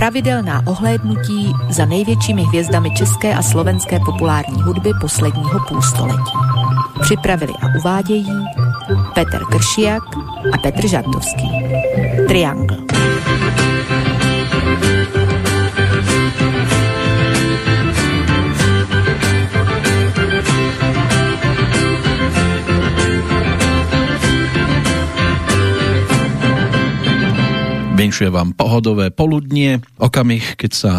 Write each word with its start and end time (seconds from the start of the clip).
Pravidelná 0.00 0.62
ohlédnutí 0.66 1.52
za 1.70 1.84
největšími 1.84 2.42
hvězdami 2.42 2.90
české 2.90 3.34
a 3.34 3.42
slovenské 3.42 3.98
populární 4.06 4.62
hudby 4.62 4.90
posledního 5.00 5.60
půlstoletí. 5.68 6.32
Připravili 7.00 7.52
a 7.52 7.78
uvádějí 7.78 8.44
Petr 9.14 9.44
Kršiak 9.50 10.02
a 10.52 10.58
Petr 10.58 10.86
Žantovský. 10.86 11.50
Triangle. 12.28 12.76
Vinšuje 28.00 28.32
vám 28.32 28.56
pohodové 28.56 29.12
poludnie, 29.12 29.84
okamih, 30.00 30.56
keď 30.56 30.72
sa 30.72 30.92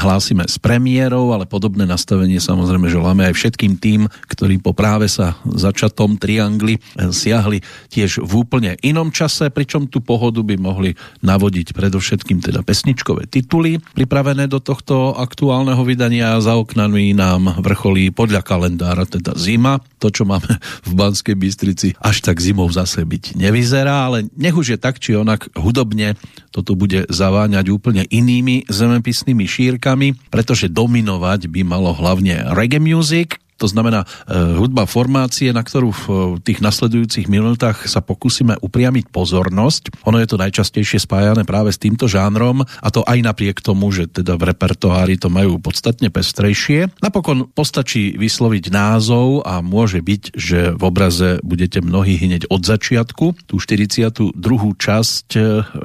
hlásime 0.00 0.48
s 0.48 0.56
premiérou, 0.56 1.36
ale 1.36 1.44
podobné 1.44 1.84
nastavenie 1.84 2.40
samozrejme 2.40 2.88
želáme 2.88 3.28
aj 3.28 3.34
všetkým 3.36 3.76
tým, 3.76 4.08
ktorí 4.32 4.56
po 4.58 4.72
práve 4.72 5.06
sa 5.12 5.36
začatom 5.44 6.16
triangli 6.16 6.80
siahli 6.96 7.60
tiež 7.92 8.24
v 8.24 8.32
úplne 8.40 8.80
inom 8.80 9.12
čase, 9.12 9.52
pričom 9.52 9.92
tú 9.92 10.00
pohodu 10.00 10.40
by 10.40 10.56
mohli 10.56 10.96
navodiť 11.20 11.76
predovšetkým 11.76 12.40
teda 12.40 12.64
pesničkové 12.64 13.28
tituly 13.28 13.78
pripravené 13.92 14.48
do 14.48 14.58
tohto 14.58 15.12
aktuálneho 15.14 15.84
vydania 15.84 16.40
za 16.40 16.56
oknami 16.56 17.12
nám 17.12 17.60
vrcholí 17.60 18.08
podľa 18.10 18.40
kalendára 18.40 19.04
teda 19.04 19.36
zima. 19.36 19.78
To, 20.00 20.08
čo 20.08 20.24
máme 20.24 20.48
v 20.88 20.92
Banskej 20.96 21.36
Bystrici, 21.36 21.92
až 22.00 22.24
tak 22.24 22.40
zimou 22.40 22.72
zase 22.72 23.04
byť 23.04 23.36
nevyzerá, 23.36 24.08
ale 24.08 24.32
nech 24.32 24.56
už 24.56 24.76
je 24.76 24.78
tak 24.80 24.96
či 24.96 25.12
onak 25.12 25.52
hudobne 25.52 26.16
toto 26.50 26.74
bude 26.74 27.06
zaváňať 27.06 27.70
úplne 27.70 28.02
inými 28.10 28.66
zemepisnými 28.66 29.46
šírkami 29.46 29.89
muzikami, 29.90 30.14
pretože 30.30 30.70
dominovať 30.70 31.50
by 31.50 31.60
malo 31.66 31.90
hlavne 31.90 32.54
reggae 32.54 32.78
music, 32.78 33.42
to 33.60 33.68
znamená 33.68 34.08
e, 34.08 34.56
hudba 34.56 34.88
formácie, 34.88 35.52
na 35.52 35.60
ktorú 35.60 35.92
v 35.92 36.04
e, 36.08 36.12
tých 36.40 36.64
nasledujúcich 36.64 37.28
minútach 37.28 37.84
sa 37.84 38.00
pokúsime 38.00 38.56
upriamiť 38.56 39.12
pozornosť. 39.12 40.00
Ono 40.08 40.16
je 40.16 40.24
to 40.24 40.40
najčastejšie 40.40 41.04
spájané 41.04 41.44
práve 41.44 41.68
s 41.68 41.76
týmto 41.76 42.08
žánrom 42.08 42.64
a 42.64 42.88
to 42.88 43.04
aj 43.04 43.20
napriek 43.20 43.60
tomu, 43.60 43.92
že 43.92 44.08
teda 44.08 44.40
v 44.40 44.48
repertoári 44.48 45.20
to 45.20 45.28
majú 45.28 45.60
podstatne 45.60 46.08
pestrejšie. 46.08 46.88
Napokon 47.04 47.52
postačí 47.52 48.16
vysloviť 48.16 48.72
názov 48.72 49.44
a 49.44 49.60
môže 49.60 50.00
byť, 50.00 50.22
že 50.32 50.72
v 50.72 50.82
obraze 50.88 51.36
budete 51.44 51.84
mnohí 51.84 52.16
hneď 52.16 52.48
od 52.48 52.64
začiatku. 52.64 53.44
Tú 53.44 53.60
42. 53.60 54.32
časť 54.80 55.26
e, 55.36 55.40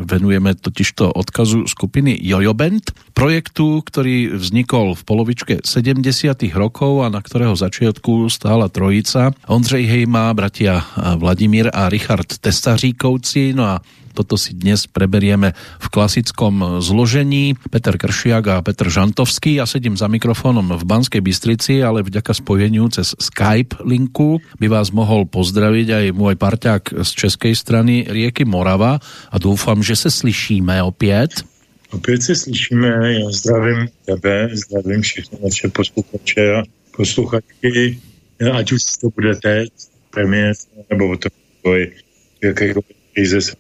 venujeme 0.07 0.55
totižto 0.55 1.11
odkazu 1.11 1.67
skupiny 1.67 2.15
Jojo 2.23 2.55
Band, 2.55 2.95
projektu, 3.11 3.83
ktorý 3.83 4.39
vznikol 4.39 4.95
v 4.95 5.01
polovičke 5.03 5.53
70. 5.67 5.99
rokov 6.55 7.03
a 7.03 7.11
na 7.11 7.19
ktorého 7.19 7.57
začiatku 7.65 8.29
stála 8.29 8.69
trojica. 8.69 9.33
Ondřej 9.49 9.85
Hejma, 9.85 10.33
bratia 10.33 10.85
Vladimír 11.17 11.73
a 11.73 11.89
Richard 11.89 12.37
Testaříkovci. 12.37 13.53
No 13.57 13.65
a 13.65 13.81
toto 14.15 14.39
si 14.39 14.55
dnes 14.55 14.87
preberieme 14.87 15.51
v 15.75 15.87
klasickom 15.91 16.79
zložení. 16.79 17.59
Peter 17.67 17.99
Kršiak 17.99 18.47
a 18.47 18.63
Petr 18.63 18.87
Žantovský. 18.87 19.59
Ja 19.59 19.67
sedím 19.67 19.99
za 19.99 20.07
mikrofónom 20.07 20.71
v 20.79 20.83
Banskej 20.87 21.19
Bystrici, 21.19 21.83
ale 21.83 21.99
vďaka 21.99 22.31
spojeniu 22.31 22.87
cez 22.87 23.11
Skype 23.11 23.83
linku 23.83 24.39
by 24.55 24.71
vás 24.71 24.95
mohol 24.95 25.27
pozdraviť 25.27 25.87
aj 25.91 26.05
môj 26.15 26.39
parťák 26.39 27.03
z 27.03 27.09
českej 27.11 27.59
strany 27.59 28.07
rieky 28.07 28.47
Morava 28.47 29.03
a 29.03 29.35
doufám, 29.35 29.83
že 29.83 29.99
se 29.99 30.07
slyšíme 30.07 30.79
opět. 30.79 31.43
Opět 31.91 32.23
se 32.23 32.35
slyšíme, 32.35 32.87
já 33.13 33.29
zdravím 33.31 33.87
tebe, 34.05 34.49
zdravím 34.53 35.01
všechny 35.01 35.37
naše 35.43 35.67
posluchače 35.67 36.55
a 36.55 36.63
posluchačky, 36.95 37.99
ať 38.39 38.71
už 38.71 38.81
to 38.99 39.11
bude 39.11 39.35
teď, 39.35 39.69
premiér, 40.11 40.55
nebo 40.89 41.11
o 41.11 41.17
tom 41.17 41.31
jakékoliv 42.41 42.95
krize 43.13 43.55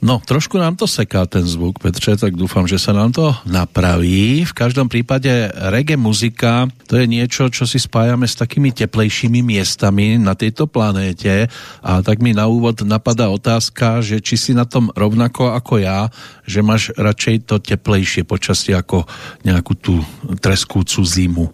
No, 0.00 0.16
trošku 0.16 0.56
nám 0.56 0.80
to 0.80 0.88
seká 0.88 1.28
ten 1.28 1.44
zvuk, 1.44 1.76
Petře, 1.76 2.16
tak 2.16 2.32
dúfam, 2.32 2.64
že 2.64 2.80
sa 2.80 2.96
nám 2.96 3.12
to 3.12 3.36
napraví. 3.44 4.48
V 4.48 4.56
každom 4.56 4.88
prípade 4.88 5.28
reggae 5.68 6.00
muzika, 6.00 6.64
to 6.88 6.96
je 6.96 7.04
niečo, 7.04 7.52
čo 7.52 7.68
si 7.68 7.76
spájame 7.76 8.24
s 8.24 8.32
takými 8.32 8.72
teplejšími 8.72 9.44
miestami 9.44 10.16
na 10.16 10.32
tejto 10.32 10.64
planéte 10.64 11.52
a 11.84 12.00
tak 12.00 12.24
mi 12.24 12.32
na 12.32 12.48
úvod 12.48 12.80
napadá 12.88 13.28
otázka, 13.28 14.00
že 14.00 14.24
či 14.24 14.40
si 14.40 14.52
na 14.56 14.64
tom 14.64 14.88
rovnako 14.96 15.52
ako 15.52 15.84
ja, 15.84 16.08
že 16.48 16.64
máš 16.64 16.88
radšej 16.96 17.44
to 17.44 17.60
teplejšie 17.60 18.24
počasie 18.24 18.72
ako 18.72 19.04
nejakú 19.44 19.76
tú 19.76 20.00
treskúcu 20.40 21.04
zimu. 21.04 21.44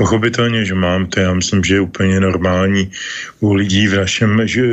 Pochopitelně, 0.00 0.64
že 0.64 0.74
mám, 0.74 1.06
to 1.06 1.20
já 1.20 1.34
myslím, 1.34 1.64
že 1.64 1.74
je 1.74 1.80
úplně 1.80 2.20
normální 2.20 2.90
u 3.40 3.52
lidí 3.52 3.88
v 3.88 3.96
našem 3.96 4.48
že, 4.48 4.64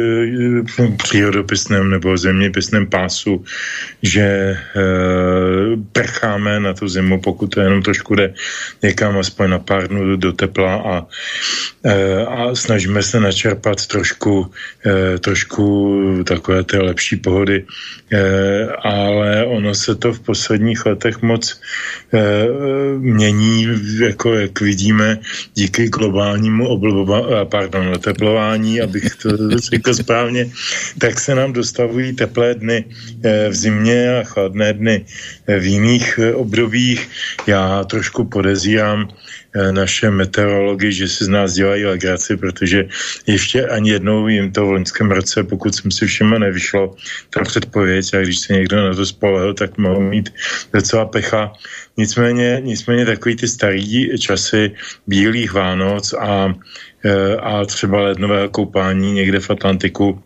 přírodopisném 1.04 1.90
nebo 1.90 2.18
zeměpisném 2.18 2.88
pásu, 2.88 3.44
že 4.04 4.24
e, 4.24 4.58
prcháme 5.92 6.60
na 6.60 6.74
tu 6.74 6.88
zimu, 6.88 7.20
pokud 7.20 7.48
to 7.48 7.60
jenom 7.60 7.84
trošku 7.84 8.16
jde 8.16 8.34
někam 8.84 9.18
aspoň 9.18 9.50
na 9.50 9.60
pár 9.60 9.88
dnů 9.88 10.16
do 10.16 10.32
tepla 10.32 10.76
a, 10.76 11.06
e, 11.84 12.26
a 12.26 12.56
snažíme 12.56 13.04
se 13.04 13.20
načerpat 13.20 13.86
trošku, 13.86 14.52
e, 14.86 15.20
trošku 15.20 15.68
takové 16.24 16.64
té 16.64 16.80
lepší 16.80 17.16
pohody, 17.16 17.66
e, 18.12 18.68
ale 18.68 19.46
ono 19.46 19.76
se 19.76 19.96
to 19.96 20.14
v 20.14 20.20
posledních 20.20 20.86
letech 20.86 21.22
moc 21.22 21.60
e, 22.14 22.48
mění, 22.98 23.68
jako 24.00 24.34
jak 24.34 24.62
vidíme, 24.62 25.17
díky 25.54 25.90
globálnímu 25.90 26.68
oblova, 26.68 27.22
eh, 27.22 27.46
pardon, 27.46 27.88
oteplování, 27.88 28.82
abych 28.82 29.16
to 29.16 29.30
řekl 29.58 29.94
správně, 29.94 30.50
tak 31.00 31.20
se 31.20 31.36
nám 31.36 31.54
dostavují 31.54 32.14
teplé 32.14 32.56
dny 32.56 32.86
eh, 32.86 33.50
v 33.50 33.56
zimě 33.56 34.20
a 34.20 34.24
chladné 34.24 34.74
dny 34.74 35.06
eh, 35.48 35.60
v 35.60 35.66
jiných 35.66 36.20
obdobích. 36.34 37.10
Já 37.48 37.84
trošku 37.84 38.26
podezírám 38.26 39.08
naše 39.72 40.12
meteorology, 40.12 40.92
že 40.92 41.08
si 41.08 41.26
z 41.26 41.28
nás 41.28 41.54
dělají 41.54 41.86
legraci, 41.86 42.38
protože 42.38 42.88
ještě 43.28 43.68
ani 43.68 43.90
jednou 43.90 44.28
jim 44.28 44.52
to 44.52 44.66
v 44.66 44.72
loňském 44.72 45.12
roce, 45.12 45.44
pokud 45.44 45.76
jsem 45.76 45.92
si 45.92 46.06
všiml, 46.06 46.40
nevyšlo 46.40 46.96
ta 47.30 47.44
předpověď 47.44 48.14
a 48.14 48.22
když 48.22 48.40
se 48.40 48.54
někdo 48.54 48.78
na 48.78 48.94
to 48.94 49.06
spolehl, 49.06 49.54
tak 49.54 49.78
mohl 49.78 50.02
mít 50.02 50.34
docela 50.74 51.06
pecha. 51.06 51.54
Nicméně, 51.98 52.62
nicméně 52.64 53.06
takový 53.06 53.36
ty 53.36 53.48
starý 53.48 54.20
časy 54.20 54.72
bílých 55.08 55.54
Vánoc 55.54 56.14
a, 56.14 56.54
e, 57.04 57.36
a 57.36 57.66
třeba 57.66 58.02
lednového 58.02 58.50
koupání 58.50 59.14
někde 59.14 59.40
v 59.40 59.50
Atlantiku, 59.50 60.22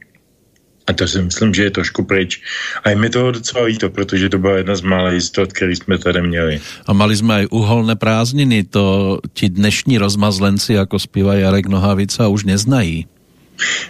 a 0.88 0.94
to 0.94 1.08
si 1.08 1.22
myslím, 1.22 1.54
že 1.54 1.64
je 1.64 1.72
trošku 1.72 2.04
pryč. 2.04 2.42
A 2.84 2.90
je 2.90 2.96
mi 2.96 3.10
toho 3.10 3.32
docela 3.32 3.66
líto, 3.66 3.90
protože 3.90 4.30
to 4.30 4.38
byla 4.38 4.58
jedna 4.58 4.76
z 4.76 4.82
mála 4.82 5.12
jistot, 5.12 5.54
který 5.54 5.76
jsme 5.76 5.98
tady 5.98 6.22
měli. 6.22 6.62
A 6.86 6.94
mali 6.94 7.18
jsme 7.18 7.36
aj 7.36 7.48
uholné 7.52 7.96
prázdniny, 7.96 8.64
to 8.64 9.20
ti 9.34 9.50
dnešní 9.50 9.98
rozmazlenci, 9.98 10.74
jako 10.74 11.00
zpívá 11.00 11.36
Jarek 11.36 11.68
Nohavica, 11.68 12.28
už 12.28 12.44
neznají. 12.44 13.08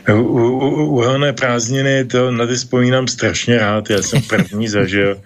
Uhelné 0.08 1.34
prázdniny, 1.34 2.06
to 2.06 2.32
na 2.32 2.48
ty 2.48 2.56
vzpomínám 2.56 3.08
strašně 3.08 3.58
rád. 3.58 3.90
Já 3.90 4.02
jsem 4.02 4.22
první 4.22 4.68
zažil 4.68 5.18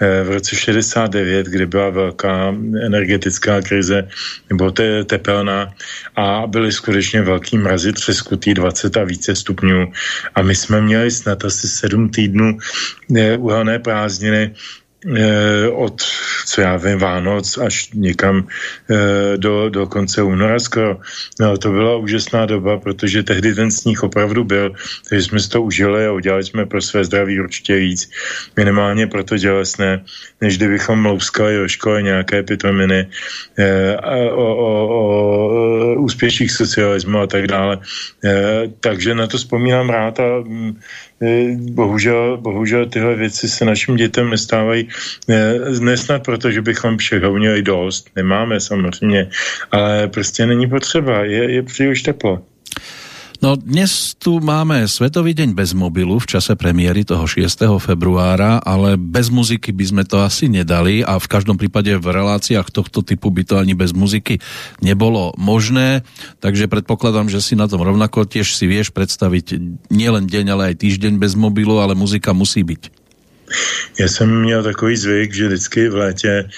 eh, 0.00 0.22
v 0.24 0.30
roce 0.30 0.56
69, 0.56 1.46
kdy 1.46 1.66
byla 1.66 1.90
velká 1.90 2.54
energetická 2.82 3.60
krize, 3.62 4.08
nebo 4.50 4.70
te, 4.70 5.04
tepelná 5.04 5.74
a 6.16 6.46
byly 6.46 6.72
skutečně 6.72 7.22
velký 7.22 7.58
mrazy, 7.58 7.92
třeskutý 7.92 8.54
20 8.54 8.96
a 8.96 9.04
více 9.04 9.34
stupňů. 9.34 9.92
A 10.34 10.42
my 10.42 10.54
jsme 10.54 10.80
měli 10.80 11.10
snad 11.10 11.44
asi 11.44 11.68
sedm 11.68 12.08
týdnů 12.08 12.58
eh, 13.16 13.36
uhelné 13.36 13.78
prázdniny 13.78 14.54
od, 15.72 16.02
co 16.46 16.60
já 16.60 16.76
vím, 16.76 16.98
Vánoc 16.98 17.58
až 17.58 17.90
někam 17.94 18.48
eh, 18.90 19.36
do, 19.36 19.68
do 19.68 19.86
konce 19.86 20.22
února 20.22 20.58
skoro. 20.58 20.96
No, 21.40 21.56
to 21.58 21.70
byla 21.70 21.96
úžasná 21.96 22.46
doba, 22.46 22.78
protože 22.78 23.22
tehdy 23.22 23.54
ten 23.54 23.70
sníh 23.70 24.02
opravdu 24.02 24.44
byl, 24.44 24.72
takže 25.08 25.22
jsme 25.22 25.40
si 25.40 25.48
to 25.48 25.62
užili 25.62 26.06
a 26.06 26.12
udělali 26.12 26.44
jsme 26.44 26.66
pro 26.66 26.82
své 26.82 27.04
zdraví 27.04 27.40
určitě 27.40 27.76
víc. 27.76 28.10
Minimálně 28.56 29.06
pro 29.06 29.24
to 29.24 29.38
tělesné, 29.38 30.04
než 30.40 30.56
kdybychom 30.56 31.04
louskali 31.04 31.56
do 31.56 31.68
školy 31.68 32.02
nějaké 32.02 32.42
pitominy 32.42 33.08
eh, 33.58 33.96
o, 34.32 34.56
o, 34.56 34.88
o 34.88 36.00
úspěších 36.00 36.52
socialismu 36.52 37.18
a 37.18 37.26
tak 37.26 37.46
dále. 37.46 37.78
Takže 38.80 39.14
na 39.14 39.26
to 39.26 39.36
vzpomínám 39.36 39.90
rád 39.90 40.20
a 40.20 40.40
mm, 40.40 40.80
Eh, 41.13 41.13
bohužel, 41.56 42.36
bohužel 42.36 42.86
tyhle 42.86 43.14
věci 43.14 43.48
se 43.48 43.64
našim 43.64 43.96
dětem 43.96 44.30
nestávají 44.30 44.88
eh, 45.28 45.54
nesnad 45.80 46.24
proto, 46.24 46.50
že 46.50 46.62
bychom 46.62 46.96
všeho 46.96 47.32
měli 47.32 47.62
dost, 47.62 48.10
nemáme 48.16 48.60
samozřejmě, 48.60 49.30
ale 49.70 50.08
prostě 50.08 50.46
není 50.46 50.66
potřeba, 50.66 51.24
je, 51.24 51.50
je 51.52 51.62
příliš 51.62 52.02
teplo. 52.02 52.42
No 53.44 53.60
dnes 53.60 54.16
tu 54.16 54.40
máme 54.40 54.88
Svetový 54.88 55.36
deň 55.36 55.52
bez 55.52 55.76
mobilu 55.76 56.16
v 56.16 56.24
čase 56.32 56.56
premiéry 56.56 57.04
toho 57.04 57.28
6. 57.28 57.44
februára, 57.76 58.56
ale 58.64 58.96
bez 58.96 59.28
muziky 59.28 59.68
by 59.68 59.84
sme 59.84 60.02
to 60.08 60.24
asi 60.24 60.48
nedali 60.48 61.04
a 61.04 61.20
v 61.20 61.28
každom 61.28 61.60
prípade 61.60 61.92
v 61.92 62.08
reláciách 62.08 62.72
tohto 62.72 63.04
typu 63.04 63.28
by 63.28 63.44
to 63.44 63.60
ani 63.60 63.76
bez 63.76 63.92
muziky 63.92 64.40
nebolo 64.80 65.36
možné, 65.36 66.08
takže 66.40 66.72
predpokladám, 66.72 67.28
že 67.28 67.44
si 67.44 67.52
na 67.52 67.68
tom 67.68 67.84
rovnako 67.84 68.24
tiež 68.24 68.48
si 68.56 68.64
vieš 68.64 68.96
predstaviť 68.96 69.60
nielen 69.92 70.24
deň, 70.24 70.44
ale 70.48 70.72
aj 70.72 70.80
týždeň 70.80 71.20
bez 71.20 71.36
mobilu, 71.36 71.84
ale 71.84 71.92
muzika 71.92 72.32
musí 72.32 72.64
byť. 72.64 73.03
Já 73.98 74.08
jsem 74.08 74.40
měl 74.40 74.62
takový 74.62 74.96
zvyk, 74.96 75.34
že 75.34 75.46
vždycky 75.46 75.88
v 75.88 75.96
létě 75.96 76.48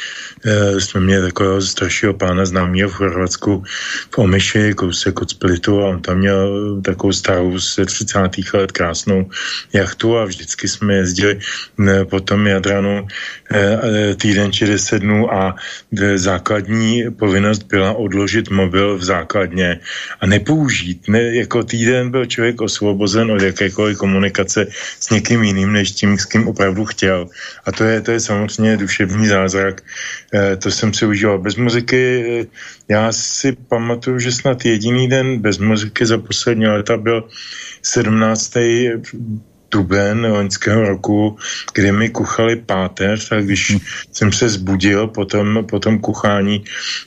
e, 0.45 0.81
jsme 0.81 1.01
měli 1.01 1.23
takového 1.23 1.63
staršího 1.63 2.15
pána 2.15 2.47
známého 2.47 2.89
v 2.89 2.95
Chorvatsku 2.95 3.65
v 4.11 4.19
Omiši, 4.19 4.75
kousek 4.75 5.21
od 5.23 5.31
Splitu 5.31 5.83
a 5.83 5.89
on 5.89 6.03
tam 6.03 6.19
měl 6.19 6.81
takovou 6.85 7.13
starou 7.13 7.59
z 7.59 7.85
30. 7.87 8.19
let 8.55 8.73
krásnou 8.73 9.31
jachtu 9.73 10.19
a 10.19 10.25
vždycky 10.25 10.69
jsme 10.69 10.95
jezdili 10.95 11.39
e, 11.89 12.05
po 12.05 12.21
tom 12.21 12.47
Jadranu 12.47 13.07
týden 14.17 14.53
či 14.53 14.67
deset 14.67 14.99
dnů 15.03 15.35
a 15.35 15.55
základní 16.15 17.05
povinnost 17.11 17.63
byla 17.63 17.93
odložit 17.93 18.51
mobil 18.51 18.99
v 18.99 19.05
základně 19.05 19.81
a 20.21 20.27
nepoužít. 20.27 21.09
Ne, 21.09 21.35
jako 21.35 21.63
týden 21.63 22.11
byl 22.11 22.27
člověk 22.27 22.61
osvobozen 22.61 23.31
od 23.31 23.43
jakékoliv 23.43 23.99
komunikace 23.99 24.67
s 25.01 25.11
někým 25.11 25.43
jiným, 25.43 25.73
než 25.73 25.91
tím, 25.93 26.19
s 26.19 26.25
kým 26.25 26.49
opravdu 26.49 26.85
chtěl. 26.85 27.29
A 27.65 27.73
to 27.73 27.85
je, 27.85 28.01
to 28.01 28.11
je 28.11 28.21
samozřejmě 28.21 28.77
duševní 28.77 29.27
zázrak. 29.27 29.83
E, 30.35 30.57
to 30.57 30.71
jsem 30.71 30.95
si 30.95 31.07
užíval 31.07 31.39
bez 31.39 31.57
muziky. 31.57 32.25
Eh, 32.27 32.47
já 32.89 33.13
si 33.13 33.53
pamatuju, 33.53 34.19
že 34.19 34.33
snad 34.33 34.65
jediný 34.65 35.09
den 35.09 35.39
bez 35.39 35.59
muziky 35.59 36.07
za 36.07 36.19
poslední 36.19 36.67
léta 36.67 36.97
byl 36.97 37.29
17 37.83 38.59
duben 39.71 40.27
loňského 40.27 40.83
roku, 40.83 41.37
kdy 41.75 41.93
mi 41.93 42.09
kuchali 42.09 42.57
páteř 42.57 43.33
a 43.33 43.41
když 43.41 43.71
hmm. 43.71 43.81
jsem 44.13 44.33
se 44.33 44.49
zbudil 44.49 45.07
po 45.07 45.25
tom, 45.25 45.65
po 45.71 45.79
tom 45.79 45.99
kuchání, 45.99 46.65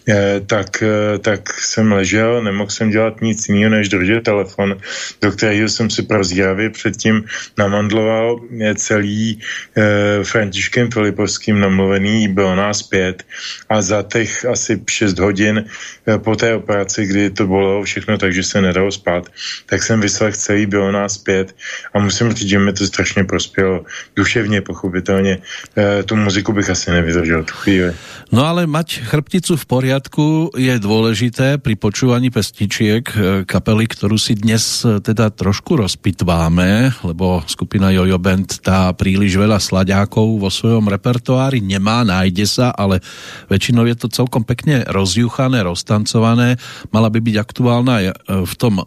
eh, 0.10 0.42
tak, 0.46 0.84
eh, 0.84 1.18
tak 1.20 1.60
jsem 1.60 1.92
ležel, 1.92 2.44
nemohl 2.44 2.70
jsem 2.70 2.90
dělat 2.90 3.22
nic 3.22 3.50
jiného, 3.50 3.72
než 3.72 3.90
držet 3.90 4.24
telefon, 4.24 4.78
do 5.22 5.32
kterého 5.32 5.70
jsem 5.70 5.90
si 5.90 6.02
prozíravě 6.02 6.70
předtím 6.70 7.24
namandloval 7.58 8.40
eh, 8.62 8.76
celý 8.76 9.40
eh, 9.78 10.24
Františkem 10.24 10.92
Filipovským 10.92 11.60
namluvený 11.60 12.28
bylo 12.28 12.56
nás 12.56 12.84
pět 12.84 13.24
a 13.70 13.82
za 13.82 14.04
těch 14.04 14.46
asi 14.46 14.82
6 14.90 15.20
hodin 15.20 15.66
eh, 15.66 16.18
po 16.18 16.36
té 16.36 16.56
operaci, 16.56 17.06
kdy 17.06 17.30
to 17.30 17.48
bylo 17.48 17.84
všechno 17.84 18.18
takže 18.18 18.44
se 18.44 18.62
nedalo 18.62 18.92
spát, 18.92 19.30
tak 19.66 19.84
jsem 19.84 20.02
vyslech 20.02 20.38
celý 20.38 20.66
bylo 20.66 20.92
nás 20.92 21.18
pět 21.18 21.56
a 21.94 22.00
musím 22.00 22.34
říct, 22.34 22.49
že 22.50 22.60
mi 22.60 22.74
to 22.74 22.88
strašně 22.88 23.24
prospělo. 23.24 23.86
Duševně, 24.16 24.62
pochopitelně. 24.62 25.38
E, 25.78 26.04
tu 26.04 26.16
muziku 26.16 26.54
bych 26.54 26.70
asi 26.70 26.92
nevydržel 26.92 27.44
tu 27.44 27.54
chvíli. 27.54 27.94
No 28.30 28.46
ale 28.46 28.70
mať 28.70 29.10
chrbticu 29.10 29.58
v 29.58 29.66
poriadku 29.66 30.54
je 30.54 30.78
dôležité 30.78 31.58
pri 31.58 31.74
počúvaní 31.74 32.30
pestičiek 32.30 33.02
e, 33.10 33.42
kapely, 33.42 33.90
ktorú 33.90 34.22
si 34.22 34.38
dnes 34.38 34.86
e, 34.86 35.02
teda 35.02 35.34
trošku 35.34 35.74
rozpitváme, 35.82 36.94
lebo 37.10 37.42
skupina 37.50 37.90
Jojo 37.90 38.22
Band 38.22 38.62
tá 38.62 38.94
príliš 38.94 39.34
veľa 39.34 39.58
slaďákov 39.58 40.46
vo 40.46 40.50
svojom 40.54 40.94
repertoári 40.94 41.58
nemá, 41.58 42.06
nájde 42.06 42.46
sa, 42.46 42.70
ale 42.70 43.02
väčšinou 43.50 43.90
je 43.90 43.98
to 43.98 44.14
celkom 44.14 44.46
pekne 44.46 44.86
rozjuchané, 44.86 45.66
roztancované. 45.66 46.62
Mala 46.94 47.10
by 47.10 47.20
byť 47.26 47.36
aktuálna 47.38 47.96
v 48.30 48.54
tom 48.62 48.86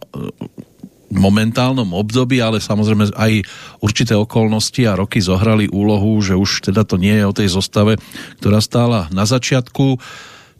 momentálnom 1.13 1.93
období, 1.93 2.41
ale 2.41 2.59
samozrejme 2.59 3.13
aj 3.13 3.45
určité 3.79 4.13
okolnosti 4.17 4.81
a 4.85 4.97
roky 4.97 5.21
zohrali 5.21 5.69
úlohu, 5.69 6.19
že 6.19 6.35
už 6.35 6.69
teda 6.71 6.83
to 6.83 6.97
nie 6.97 7.15
je 7.17 7.25
o 7.25 7.37
tej 7.37 7.49
zostave, 7.53 8.01
ktorá 8.41 8.59
stála 8.59 9.07
na 9.13 9.23
začiatku. 9.23 10.01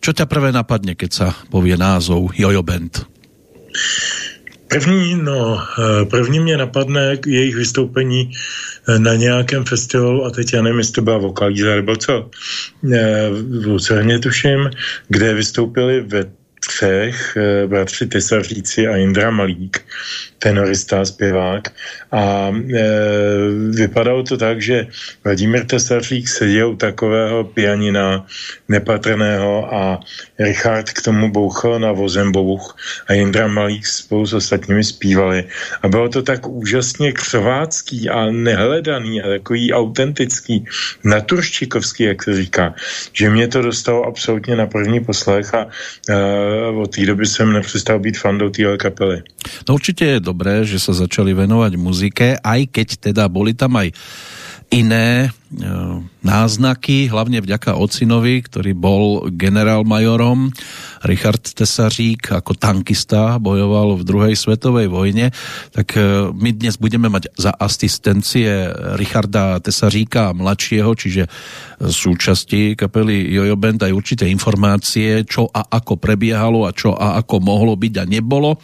Čo 0.04 0.12
ťa 0.12 0.28
prvé 0.28 0.52
napadne, 0.52 1.00
keď 1.00 1.12
sa 1.12 1.28
povie 1.48 1.80
názov 1.80 2.36
Jojo 2.36 2.60
Band? 2.60 3.08
První, 4.74 5.16
no, 5.16 5.62
eh, 5.80 6.06
první 6.06 6.40
mě 6.40 6.58
napadne 6.58 7.18
jejich 7.26 7.56
vystoupení 7.56 8.32
eh, 8.32 9.00
na 9.00 9.16
nějakém 9.16 9.66
festivalu, 9.66 10.26
a 10.26 10.30
teď 10.30 10.54
já 10.54 10.62
nevím, 10.62 10.80
jestli 10.80 10.94
to 10.94 11.02
byla 11.02 11.18
Vokalíza 11.18 11.76
nebo 11.76 11.96
co, 11.96 12.30
eh, 12.94 13.30
v 13.30 13.66
Lucerně 13.66 14.20
tuším, 14.20 14.70
kde 15.08 15.34
vystoupili 15.34 16.02
ve 16.02 16.26
třech, 16.60 17.38
bratři 17.68 18.08
Tesaříci 18.08 18.88
a 18.88 18.98
Indra 18.98 19.32
Malík 19.32 19.86
tenorista, 20.44 21.06
zpěvák. 21.06 21.72
A 22.12 22.52
e, 22.52 22.84
vypadalo 23.72 24.24
to 24.24 24.38
tak, 24.38 24.62
že 24.62 24.88
Vladimír 25.24 25.66
Tesařík 25.66 26.28
seděl 26.28 26.70
u 26.70 26.76
takového 26.76 27.44
pianina 27.44 28.26
nepatrného 28.68 29.74
a 29.74 30.00
Richard 30.40 30.92
k 30.92 31.02
tomu 31.02 31.32
bouchal 31.32 31.80
na 31.80 31.92
vozembouch 31.92 32.76
a 33.08 33.14
Jindra 33.14 33.48
Malík 33.48 33.88
spolu 33.88 34.26
s 34.26 34.34
ostatními 34.34 34.84
zpívali. 34.84 35.48
A 35.82 35.88
bylo 35.88 36.10
to 36.10 36.22
tak 36.22 36.48
úžasně 36.48 37.12
křovácký 37.12 38.10
a 38.10 38.32
nehledaný 38.32 39.22
a 39.22 39.28
takový 39.40 39.74
autentický, 39.74 40.66
naturščikovský, 41.04 42.04
jak 42.04 42.24
se 42.24 42.36
říká, 42.36 42.76
že 43.14 43.30
mě 43.30 43.48
to 43.48 43.62
dostalo 43.62 44.04
absolutně 44.04 44.56
na 44.56 44.68
první 44.68 45.00
poslech 45.00 45.54
a 45.54 45.68
e, 46.10 46.16
od 46.76 46.96
té 46.96 47.06
doby 47.06 47.26
jsem 47.26 47.54
nepřestal 47.54 48.00
být 48.00 48.18
fandou 48.18 48.50
téhle 48.50 48.78
kapely. 48.78 49.24
No 49.70 49.76
určitě 49.76 50.06
je 50.06 50.20
dobré, 50.34 50.66
že 50.66 50.82
sa 50.82 50.98
začali 50.98 51.38
venovať 51.38 51.78
muzike, 51.78 52.42
aj 52.42 52.62
keď 52.74 52.88
teda 53.14 53.30
boli 53.30 53.54
tam 53.54 53.78
aj 53.78 53.94
iné 54.74 55.30
E, 55.54 55.66
náznaky, 56.24 57.12
hlavne 57.12 57.44
vďaka 57.44 57.76
ocinovi, 57.76 58.42
ktorý 58.42 58.72
bol 58.74 59.28
generálmajorom. 59.30 60.50
Richard 61.04 61.44
Tesařík 61.44 62.32
ako 62.40 62.56
tankista 62.56 63.36
bojoval 63.38 64.00
v 64.00 64.08
druhej 64.08 64.36
svetovej 64.40 64.88
vojne, 64.88 65.36
tak 65.76 66.00
e, 66.00 66.32
my 66.32 66.50
dnes 66.56 66.80
budeme 66.80 67.12
mať 67.12 67.36
za 67.36 67.52
asistencie 67.52 68.72
Richarda 68.96 69.60
Tesaříka 69.60 70.32
mladšieho, 70.32 70.92
čiže 70.96 71.28
súčasti 71.84 72.80
kapely 72.80 73.28
Jojo 73.36 73.60
Band 73.60 73.84
aj 73.84 73.92
určité 73.92 74.32
informácie, 74.32 75.28
čo 75.28 75.52
a 75.52 75.68
ako 75.68 76.00
prebiehalo 76.00 76.64
a 76.64 76.72
čo 76.72 76.96
a 76.96 77.20
ako 77.20 77.44
mohlo 77.44 77.76
byť 77.76 77.94
a 78.00 78.06
nebolo. 78.08 78.56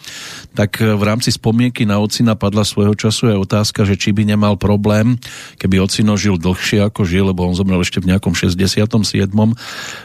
Tak 0.56 0.80
e, 0.80 0.96
v 0.96 1.02
rámci 1.04 1.28
spomienky 1.28 1.84
na 1.84 2.00
ocina 2.00 2.32
padla 2.40 2.64
svojho 2.64 2.96
času 2.96 3.36
aj 3.36 3.44
otázka, 3.44 3.84
že 3.84 4.00
či 4.00 4.16
by 4.16 4.24
nemal 4.24 4.56
problém, 4.56 5.20
keby 5.60 5.84
ocino 5.84 6.16
žil 6.16 6.40
dlhšie 6.40 6.88
ako 6.88 7.04
žil, 7.04 7.28
lebo 7.28 7.49
on 7.50 7.58
zomrel 7.58 7.82
ešte 7.82 7.98
v 7.98 8.14
nejakom 8.14 8.32
67. 8.38 8.86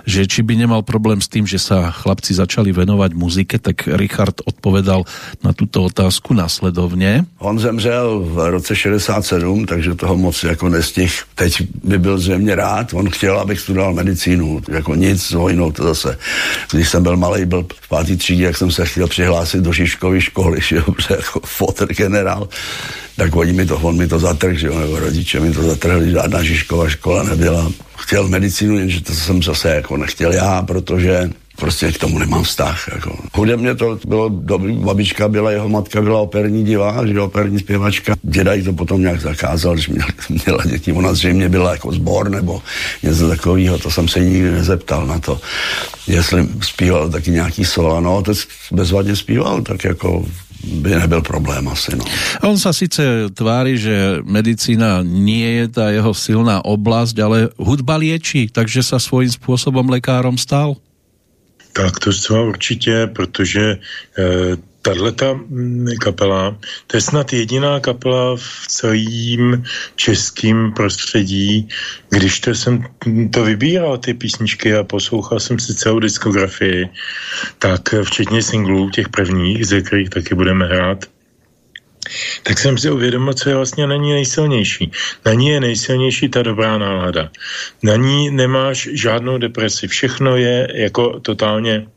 že 0.10 0.22
či 0.26 0.42
by 0.42 0.58
nemal 0.58 0.82
problém 0.82 1.22
s 1.22 1.30
tým, 1.30 1.46
že 1.46 1.62
sa 1.62 1.94
chlapci 1.94 2.34
začali 2.34 2.74
venovať 2.74 3.12
muzike, 3.14 3.62
tak 3.62 3.86
Richard 3.86 4.42
odpovedal 4.42 5.06
na 5.46 5.54
túto 5.54 5.86
otázku 5.86 6.34
následovně. 6.34 7.26
On 7.40 7.60
zemřel 7.60 8.20
v 8.26 8.50
roce 8.50 8.76
67, 8.76 9.66
takže 9.66 9.96
toho 9.96 10.18
moc 10.18 10.44
jako 10.44 10.70
nestih. 10.70 11.24
Teď 11.36 11.62
by 11.84 11.98
byl 12.00 12.18
zřejmě 12.18 12.56
rád, 12.56 12.94
on 12.94 13.10
chtěl, 13.10 13.40
abych 13.40 13.60
studoval 13.60 13.94
medicínu, 13.94 14.62
jako 14.70 14.96
nic 14.96 15.24
s 15.24 15.32
vojnou 15.32 15.72
to 15.72 15.84
zase. 15.84 16.18
Když 16.72 16.90
jsem 16.90 17.04
byl 17.04 17.18
malý, 17.18 17.46
byl 17.46 17.66
v 17.82 17.90
pátý 17.90 18.18
třídě, 18.18 18.44
jak 18.44 18.58
jsem 18.58 18.72
se 18.72 18.86
chtěl 18.86 19.08
přihlásit 19.08 19.62
do 19.62 19.74
Žižkovy 19.74 20.22
školy, 20.22 20.60
že 20.62 20.76
jo, 20.76 20.86
jako 21.10 21.40
foter 21.46 21.88
generál 21.94 22.50
tak 23.16 23.36
oni 23.36 23.54
mi 23.54 23.66
to, 23.66 23.78
on 23.78 23.98
mi 23.98 24.08
to 24.08 24.20
zatrhl, 24.20 24.58
že 24.58 24.68
jo, 24.68 24.80
nebo 24.80 25.00
rodiče 25.00 25.40
mi 25.40 25.52
to 25.52 25.64
zatrhli, 25.64 26.12
žádná 26.12 26.44
Žižková 26.44 26.90
škola 26.90 27.24
nebyla. 27.24 27.72
Chtěl 27.98 28.28
medicínu, 28.28 28.80
jenže 28.80 29.02
to 29.02 29.14
jsem 29.14 29.44
zase 29.44 29.70
jako 29.70 29.98
nechtěl 29.98 30.34
já, 30.34 30.62
protože 30.62 31.30
prostě 31.56 31.92
k 31.92 31.98
tomu 31.98 32.20
nemám 32.20 32.44
vztah. 32.44 32.90
Jako. 32.96 33.18
Hudebně 33.34 33.76
to 33.76 34.00
bylo 34.08 34.30
dobrý, 34.30 34.76
babička 34.76 35.28
byla, 35.28 35.52
jeho 35.52 35.70
matka 35.70 36.02
byla 36.02 36.20
operní 36.20 36.64
divá, 36.64 37.06
že 37.08 37.22
operní 37.22 37.60
zpěvačka. 37.60 38.16
Děda 38.24 38.54
jí 38.54 38.64
to 38.64 38.74
potom 38.74 39.02
nějak 39.02 39.22
zakázal, 39.22 39.78
že 39.78 39.94
měla, 39.94 40.08
měla 40.46 40.66
děti. 40.66 40.92
Ona 40.92 41.14
zřejmě 41.14 41.50
byla 41.50 41.72
jako 41.72 41.92
sbor 41.92 42.30
nebo 42.30 42.62
něco 43.04 43.30
takového, 43.30 43.78
to 43.78 43.92
jsem 43.92 44.08
se 44.08 44.20
nikdy 44.20 44.52
nezeptal 44.52 45.08
na 45.08 45.20
to. 45.20 45.42
Jestli 46.08 46.48
zpíval 46.62 47.10
taky 47.10 47.32
nějaký 47.32 47.66
sola, 47.66 48.00
no, 48.00 48.22
to 48.22 48.34
bezvadně 48.72 49.16
zpíval, 49.16 49.62
tak 49.62 49.84
jako 49.84 50.26
by 50.66 50.90
nebyl 50.96 51.22
problém 51.22 51.68
asi. 51.68 51.96
No. 51.96 52.06
On 52.42 52.58
sa 52.58 52.74
sice 52.74 53.30
tvári, 53.34 53.78
že 53.78 54.26
medicína 54.26 55.06
nie 55.06 55.64
je 55.64 55.66
ta 55.70 55.94
jeho 55.94 56.14
silná 56.14 56.66
oblasť, 56.66 57.16
ale 57.22 57.38
hudba 57.62 57.96
lieči, 58.02 58.50
takže 58.50 58.82
sa 58.82 58.98
svojím 58.98 59.30
spôsobom 59.30 59.86
lekárom 59.88 60.36
stal? 60.36 60.76
Tak 61.76 62.00
to 62.00 62.14
zcela 62.14 62.42
určitě, 62.42 63.08
protože 63.14 63.78
eh, 64.18 64.56
tato 64.86 65.36
mm, 65.36 65.98
kapela, 66.02 66.58
to 66.88 66.98
je 66.98 67.02
snad 67.02 67.34
jediná 67.34 67.80
kapela 67.80 68.38
v 68.38 68.68
celém 68.68 69.64
českém 69.96 70.72
prostředí, 70.74 71.68
když 72.10 72.40
to 72.40 72.56
jsem 72.56 72.84
to 73.34 73.44
vybíral, 73.44 73.98
ty 73.98 74.14
písničky 74.14 74.76
a 74.76 74.84
poslouchal 74.84 75.40
jsem 75.40 75.60
si 75.60 75.76
celou 75.76 76.00
diskografii, 76.00 76.90
tak 77.60 77.82
včetně 78.04 78.42
singlů 78.42 78.90
těch 78.90 79.10
prvních, 79.10 79.66
ze 79.66 79.82
kterých 79.82 80.10
taky 80.10 80.36
budeme 80.36 80.66
hrát, 80.66 81.06
tak 82.44 82.60
jsem 82.60 82.78
si 82.78 82.92
uvědomil, 82.92 83.34
co 83.34 83.50
je 83.50 83.56
vlastně 83.56 83.88
na 83.88 83.96
ní 83.96 84.14
nejsilnější. 84.14 84.92
Na 85.26 85.34
ní 85.34 85.48
je 85.48 85.60
nejsilnější 85.60 86.30
ta 86.30 86.42
dobrá 86.44 86.78
nálada. 86.78 87.30
Na 87.84 87.96
ní 87.96 88.30
nemáš 88.32 88.90
žádnou 88.94 89.38
depresi. 89.38 89.88
Všechno 89.88 90.38
je 90.38 90.68
jako 90.74 91.20
totálně 91.20 91.88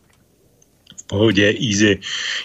pohodě, 1.08 1.54
easy, 1.56 1.98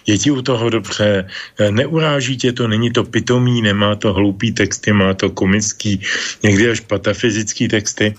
je 0.07 0.17
ti 0.17 0.31
u 0.31 0.41
toho 0.41 0.69
dobře, 0.69 1.27
neuráží 1.69 2.37
tě 2.37 2.51
to, 2.51 2.67
není 2.67 2.91
to 2.91 3.03
pitomý, 3.03 3.61
nemá 3.61 3.95
to 3.95 4.13
hloupý 4.13 4.51
texty, 4.51 4.93
má 4.93 5.13
to 5.13 5.29
komický, 5.29 6.01
někdy 6.43 6.69
až 6.69 6.79
patafyzický 6.79 7.67
texty 7.67 8.15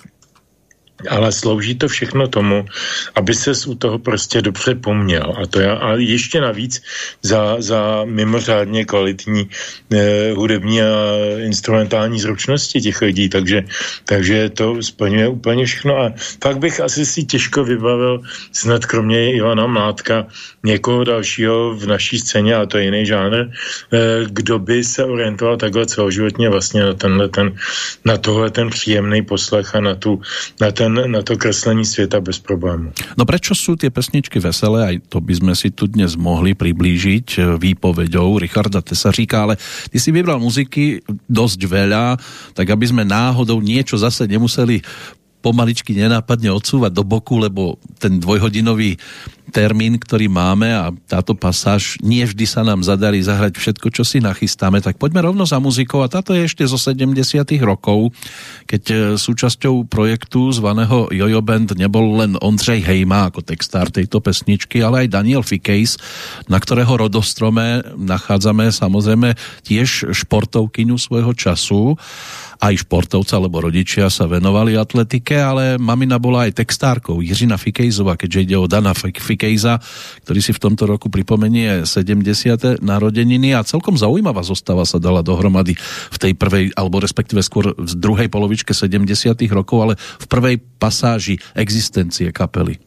ale 1.09 1.33
slouží 1.33 1.75
to 1.75 1.89
všechno 1.89 2.29
tomu, 2.29 2.65
aby 3.15 3.35
se 3.35 3.53
u 3.67 3.75
toho 3.75 3.99
prostě 3.99 4.43
dobře 4.43 4.75
poměl. 4.75 5.35
A 5.43 5.47
to 5.47 5.61
já, 5.61 5.75
a 5.75 5.99
ještě 5.99 6.41
navíc 6.41 6.83
za, 7.23 7.57
za 7.59 8.05
mimořádně 8.05 8.85
kvalitní 8.85 9.51
eh, 9.93 10.33
hudební 10.33 10.83
a 10.83 10.87
instrumentální 11.39 12.21
zručnosti 12.21 12.81
těch 12.81 13.03
lidí, 13.03 13.29
takže, 13.29 13.65
takže 14.05 14.51
to 14.51 14.83
splňuje 14.83 15.29
úplně 15.29 15.67
všechno. 15.67 15.93
A 15.99 16.13
pak 16.39 16.59
bych 16.59 16.81
asi 16.81 17.07
si 17.07 17.25
těžko 17.25 17.65
vybavil 17.65 18.23
snad 18.53 18.87
kromě 18.87 19.35
Ivana 19.35 19.67
Mládka 19.67 20.27
někoho 20.63 21.05
dalšího 21.05 21.75
v 21.75 21.87
naší 21.87 22.19
scéně, 22.19 22.55
a 22.55 22.67
to 22.67 22.79
je 22.79 22.85
jiný 22.85 23.07
žánr, 23.07 23.51
eh, 23.93 24.25
kdo 24.31 24.59
by 24.59 24.85
se 24.85 25.05
orientoval 25.05 25.57
takhle 25.57 25.87
celoživotně 25.87 26.49
vlastně 26.49 26.83
na, 26.83 26.95
tenhle, 26.95 27.29
ten, 27.29 27.57
na 28.05 28.17
tohle 28.17 28.51
ten 28.51 28.71
příjemný 28.71 29.23
poslech 29.23 29.75
a 29.75 29.81
na, 29.81 29.95
tu, 29.95 30.23
na 30.61 30.71
ten 30.71 30.84
ten, 30.85 31.11
na 31.11 31.21
to 31.25 31.41
kreslení 31.41 31.85
světa 31.85 32.21
bez 32.21 32.38
problému. 32.38 32.93
No 33.17 33.25
prečo 33.25 33.57
sú 33.57 33.75
tie 33.81 33.88
pesničky 33.88 34.37
veselé, 34.37 34.85
aj 34.85 34.97
to 35.09 35.19
by 35.25 35.33
sme 35.33 35.53
si 35.57 35.73
tu 35.73 35.88
dnes 35.88 36.12
mohli 36.21 36.53
priblížiť 36.53 37.26
eh, 37.41 37.43
výpovedou 37.57 38.37
Richarda 38.37 38.85
Tesaříka, 38.85 39.49
ale 39.49 39.55
ty 39.88 39.97
si 39.97 40.12
vybral 40.12 40.37
muziky 40.38 41.00
dosť 41.26 41.61
veľa, 41.64 42.21
tak 42.53 42.67
aby 42.69 42.85
sme 42.85 43.03
náhodou 43.09 43.64
niečo 43.64 43.97
zase 43.97 44.29
nemuseli 44.29 44.85
pomaličky 45.45 45.93
nenápadne 45.93 46.49
odsúvať 46.49 46.93
do 46.97 47.05
boku, 47.05 47.37
lebo 47.37 47.76
ten 48.00 48.17
dvojhodinový 48.17 48.97
termín, 49.53 50.01
ktorý 50.01 50.33
máme 50.33 50.73
a 50.73 50.89
táto 51.05 51.37
pasáž, 51.37 52.01
nie 52.01 52.25
vždy 52.25 52.45
sa 52.49 52.65
nám 52.65 52.81
zadarí 52.81 53.21
zahrať 53.21 53.61
všetko, 53.61 53.93
čo 53.93 54.03
si 54.07 54.23
nachystáme, 54.23 54.81
tak 54.81 54.97
poďme 54.97 55.29
rovno 55.29 55.45
za 55.45 55.61
muzikou 55.61 56.01
a 56.01 56.09
táto 56.09 56.33
je 56.33 56.49
ešte 56.49 56.65
zo 56.65 56.81
70 56.81 57.13
rokov, 57.61 58.15
keď 58.65 58.83
e, 58.89 58.95
súčasťou 59.21 59.85
projektu 59.87 60.49
zvaného 60.49 61.13
Jojo 61.13 61.43
Band 61.45 61.77
nebol 61.77 62.17
len 62.19 62.41
Ondřej 62.41 62.81
Hejma 62.85 63.29
ako 63.29 63.45
textár 63.45 63.93
tejto 63.93 64.25
pesničky, 64.25 64.81
ale 64.81 65.07
aj 65.07 65.13
Daniel 65.13 65.45
Fikejs, 65.45 66.01
na 66.49 66.57
ktorého 66.57 66.97
rodostrome 66.97 67.85
nachádzame 67.95 68.73
samozrejme 68.73 69.37
tiež 69.65 70.15
športovkyňu 70.15 70.97
svojho 70.97 71.33
času. 71.37 71.97
Aj 72.65 72.73
športovca, 72.73 73.37
lebo 73.37 73.61
rodičia 73.61 74.09
sa 74.09 74.25
venovali 74.25 74.79
atletike, 74.79 75.37
ale 75.37 75.77
mamina 75.77 76.17
bola 76.17 76.49
aj 76.49 76.65
textárkou 76.65 77.21
Jiřina 77.21 77.61
Fikejzova, 77.61 78.17
keďže 78.17 78.41
ide 78.41 78.57
o 78.57 78.65
Dana 78.65 78.97
Fikejza, 79.35 79.83
ktorý 80.23 80.41
si 80.41 80.55
v 80.55 80.62
tomto 80.62 80.87
roku 80.87 81.11
pripomenie 81.11 81.83
70. 81.83 82.79
narodeniny 82.79 83.59
a 83.59 83.67
celkom 83.67 83.99
zaujímavá 83.99 84.47
zostava 84.47 84.87
sa 84.87 85.03
dala 85.03 85.26
dohromady 85.26 85.75
v 86.14 86.17
tej 86.23 86.33
prvej, 86.38 86.71
alebo 86.79 87.03
respektíve 87.03 87.43
skôr 87.43 87.75
v 87.75 87.93
druhej 87.99 88.31
polovičke 88.31 88.71
70. 88.71 89.35
rokov, 89.50 89.79
ale 89.83 89.95
v 89.99 90.26
prvej 90.31 90.57
pasáži 90.79 91.43
existencie 91.59 92.31
kapely. 92.31 92.79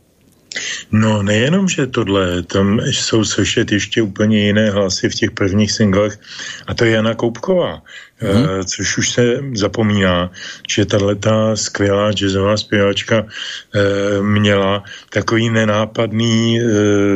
No 0.90 1.22
nejenom, 1.22 1.68
že 1.68 1.92
tohle, 1.92 2.44
tam 2.44 2.80
jsou 2.80 3.26
slyšet 3.26 3.72
ještě 3.72 4.02
úplně 4.02 4.40
jiné 4.40 4.72
hlasy 4.72 5.10
v 5.10 5.16
těch 5.16 5.32
prvních 5.32 5.72
singlech 5.72 6.20
a 6.68 6.74
to 6.74 6.86
je 6.86 6.92
Jana 6.92 7.14
Koupková 7.14 7.82
hmm. 8.20 8.64
což 8.66 8.98
už 8.98 9.10
se 9.10 9.40
zapomíná, 9.54 10.32
že 10.70 10.86
tato 10.86 11.58
skvělá 11.58 12.12
jazzová 12.12 12.58
zpěvačka 12.58 13.26
eh, 13.26 14.22
měla 14.22 14.84
takový 15.10 15.50
nenápadný 15.50 16.60
eh, 16.60 16.64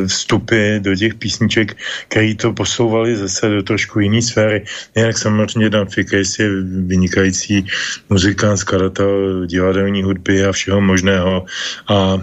vstupy 0.08 0.80
do 0.80 0.96
těch 0.96 1.16
písniček, 1.16 1.78
který 2.08 2.36
to 2.36 2.54
posouvali 2.54 3.16
zase 3.16 3.50
do 3.50 3.64
trošku 3.64 4.00
jiné 4.00 4.22
sféry. 4.22 4.66
Jinak 4.96 5.18
samozřejmě 5.18 5.70
Dan 5.70 5.88
Fikes 5.88 6.40
je 6.40 6.50
vynikající 6.86 7.66
muzikant, 8.10 8.58
skladatel 8.58 9.46
divadelní 9.46 10.04
hudby 10.04 10.46
a 10.46 10.52
všeho 10.52 10.82
možného 10.82 11.46
a 11.88 12.22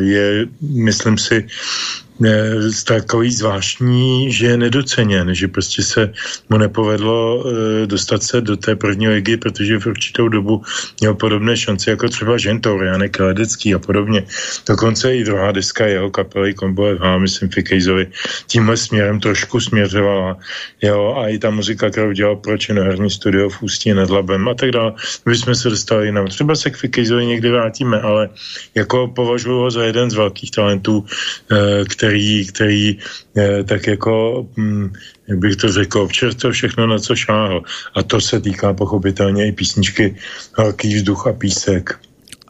je, 0.00 0.46
myslím 0.60 1.18
si, 1.18 1.46
takový 2.84 3.32
zvláštní, 3.32 4.32
že 4.32 4.46
je 4.46 4.56
nedoceněn, 4.56 5.34
že 5.34 5.48
prostě 5.48 5.82
se 5.82 6.12
mu 6.48 6.58
nepovedlo 6.58 7.44
e, 7.44 7.86
dostat 7.86 8.22
se 8.22 8.40
do 8.40 8.56
té 8.56 8.76
první 8.76 9.08
ligy, 9.08 9.36
protože 9.36 9.78
v 9.78 9.86
určitou 9.86 10.28
dobu 10.28 10.62
měl 11.00 11.14
podobné 11.14 11.56
šance 11.56 11.90
jako 11.90 12.08
třeba 12.08 12.38
Žentour, 12.38 12.84
Janek 12.84 13.20
Ledecký 13.20 13.74
a 13.74 13.78
podobně. 13.78 14.24
Dokonce 14.68 15.16
i 15.16 15.24
druhá 15.24 15.52
deska 15.52 15.86
jeho 15.86 16.10
kapely 16.10 16.54
Combo 16.54 16.96
FH, 16.96 17.18
myslím 17.18 17.48
Fikejzovi, 17.48 18.06
tímhle 18.46 18.76
směrem 18.76 19.20
trošku 19.20 19.60
směřovala. 19.60 20.36
Jo, 20.82 21.14
a 21.16 21.28
i 21.28 21.38
ta 21.38 21.50
muzika, 21.50 21.90
kterou 21.90 22.12
dělal 22.12 22.36
pro 22.36 22.58
činoherní 22.58 23.10
studio 23.10 23.48
v 23.48 23.62
Ústí 23.62 23.92
nad 23.92 24.10
Labem 24.10 24.48
a 24.48 24.54
tak 24.54 24.70
dále, 24.70 24.92
my 25.26 25.36
jsme 25.36 25.54
se 25.54 25.68
dostali 25.68 26.06
jinam. 26.06 26.26
Třeba 26.26 26.54
se 26.54 26.70
k 26.70 26.76
Fikejzovi 26.76 27.26
někdy 27.26 27.50
vrátíme, 27.50 28.00
ale 28.00 28.28
jako 28.74 29.08
považuji 29.08 29.58
ho 29.58 29.70
za 29.70 29.84
jeden 29.84 30.10
z 30.10 30.14
velkých 30.14 30.50
talentů, 30.50 31.04
e, 31.50 31.84
který 31.84 32.09
který, 32.10 32.46
který 32.46 32.98
eh, 33.36 33.64
tak 33.64 33.86
jako, 33.86 34.46
hm, 34.56 34.92
jak 35.28 35.38
bych 35.38 35.56
to 35.56 35.72
řekl, 35.72 36.08
to 36.40 36.50
všechno, 36.50 36.86
na 36.86 36.98
co 36.98 37.16
šáhl. 37.16 37.62
A 37.94 38.02
to 38.02 38.20
se 38.20 38.40
týká 38.40 38.74
pochopitelně 38.74 39.46
i 39.46 39.52
písničky 39.52 40.16
Velký 40.58 40.94
vzduch 40.94 41.26
a 41.26 41.32
písek. 41.32 41.98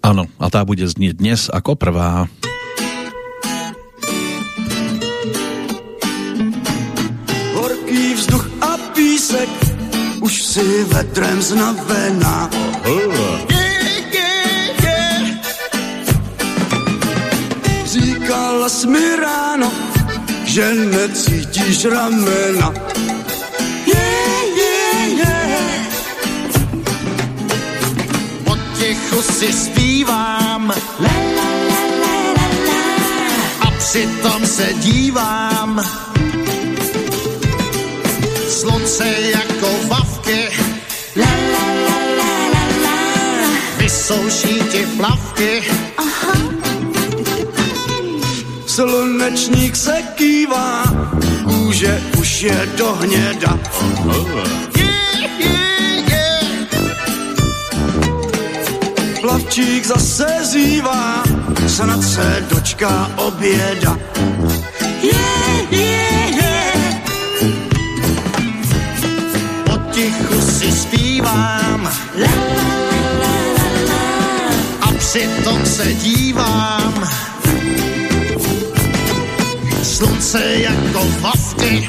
Ano, 0.02 0.24
a 0.40 0.48
ta 0.50 0.64
bude 0.64 0.88
znieť 0.88 1.20
dnes 1.20 1.52
jako 1.52 1.76
prvá. 1.76 2.24
Horký 7.52 8.14
vzduch 8.16 8.48
a 8.64 8.80
písek 8.96 9.52
už 10.24 10.34
si 10.42 10.64
vetrem 10.88 11.36
znavená. 11.44 12.48
Oh. 12.88 13.49
Jsi 18.68 18.86
mi 18.86 19.16
ráno, 19.16 19.72
že 20.44 20.74
necítíš 20.74 21.84
ramena. 21.84 22.72
Yeah, 23.86 24.42
yeah, 24.56 25.08
yeah. 25.16 25.86
Potichu 28.44 29.22
si 29.22 29.52
zpívám, 29.52 30.68
la, 31.00 31.14
la, 31.36 31.48
la, 31.70 31.82
la, 32.04 32.16
la, 32.36 32.48
la. 32.68 32.80
a 33.60 33.70
přitom 33.78 34.46
se 34.46 34.68
dívám. 34.72 35.80
Slunce 38.48 39.16
jako 39.32 39.70
vavky, 39.88 40.48
la, 41.16 41.32
la, 41.52 41.66
la, 41.88 41.98
la, 42.18 42.32
la, 42.52 42.64
la. 42.84 42.96
vysouší 43.78 44.62
ti 44.70 44.86
plavky. 44.96 45.62
Aha 45.96 46.59
slunečník 48.80 49.76
se 49.76 50.02
kývá, 50.14 50.84
kůže 51.44 52.02
už 52.18 52.42
je 52.42 52.68
do 52.76 52.92
hněda. 52.92 53.58
Plavčík 59.20 59.86
zase 59.86 60.26
zývá, 60.42 61.22
snad 61.66 62.02
se 62.02 62.46
dočká 62.54 63.10
oběda. 63.16 63.98
Yeah, 65.02 65.72
yeah, 65.72 66.30
yeah. 66.30 66.94
Potichu 69.64 70.40
si 70.40 70.72
zpívám, 70.72 71.82
la, 72.16 72.28
la, 72.56 72.64
la, 73.20 73.34
la, 73.60 73.72
la. 73.88 74.02
a 74.80 74.92
přitom 74.98 75.66
se 75.66 75.94
dívám 75.94 77.29
slunce 80.00 80.54
jako 80.60 81.06
plavky. 81.20 81.88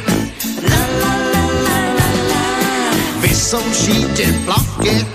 La, 0.70 0.78
la, 1.02 1.16
la, 1.34 1.50
la, 1.64 1.94
la, 1.94 2.12
la. 2.30 2.92
Vysouší 3.22 4.06
tě 4.16 4.34
plavky. 4.46 5.06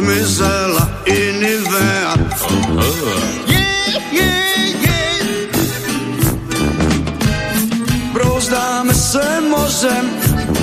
Zmizela 0.00 0.88
i 1.06 1.32
Nivea. 1.32 2.14
Yeah, 3.46 4.12
yeah, 4.12 4.82
yeah. 4.82 5.48
Brouzdáme 8.12 8.94
se 8.94 9.40
mořem, 9.40 10.10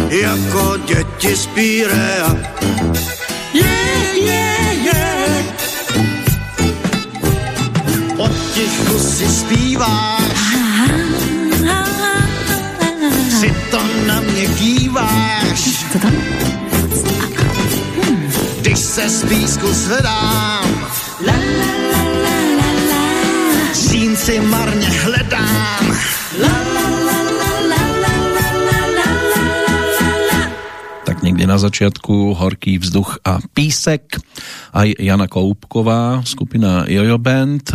jako 0.10 0.78
děti 0.86 1.36
z 1.36 1.46
Pírea. 1.46 2.37
Zvedám, 19.88 20.68
La, 21.24 21.34
la, 21.34 21.72
la, 21.92 22.04
la, 22.24 22.36
la, 22.60 22.70
la. 22.92 23.04
džínsy 23.74 24.40
marně 24.40 24.90
hledám. 24.90 25.86
La, 26.44 26.56
la, 26.76 26.86
la, 27.08 27.18
la, 27.40 27.52
la, 27.72 27.82
la, 28.04 28.14
la, 28.36 28.48
la, 28.68 28.78
la, 28.98 30.10
la, 30.30 30.42
tak 31.06 31.24
někde 31.24 31.48
na 31.48 31.58
začátku 31.58 32.34
Horký 32.34 32.78
vzduch 32.78 33.18
a 33.26 33.40
písek, 33.54 34.20
aj 34.74 34.94
Jana 35.00 35.28
Koupková, 35.28 36.22
skupina 36.26 36.84
Jojo 36.88 37.18
Band, 37.18 37.72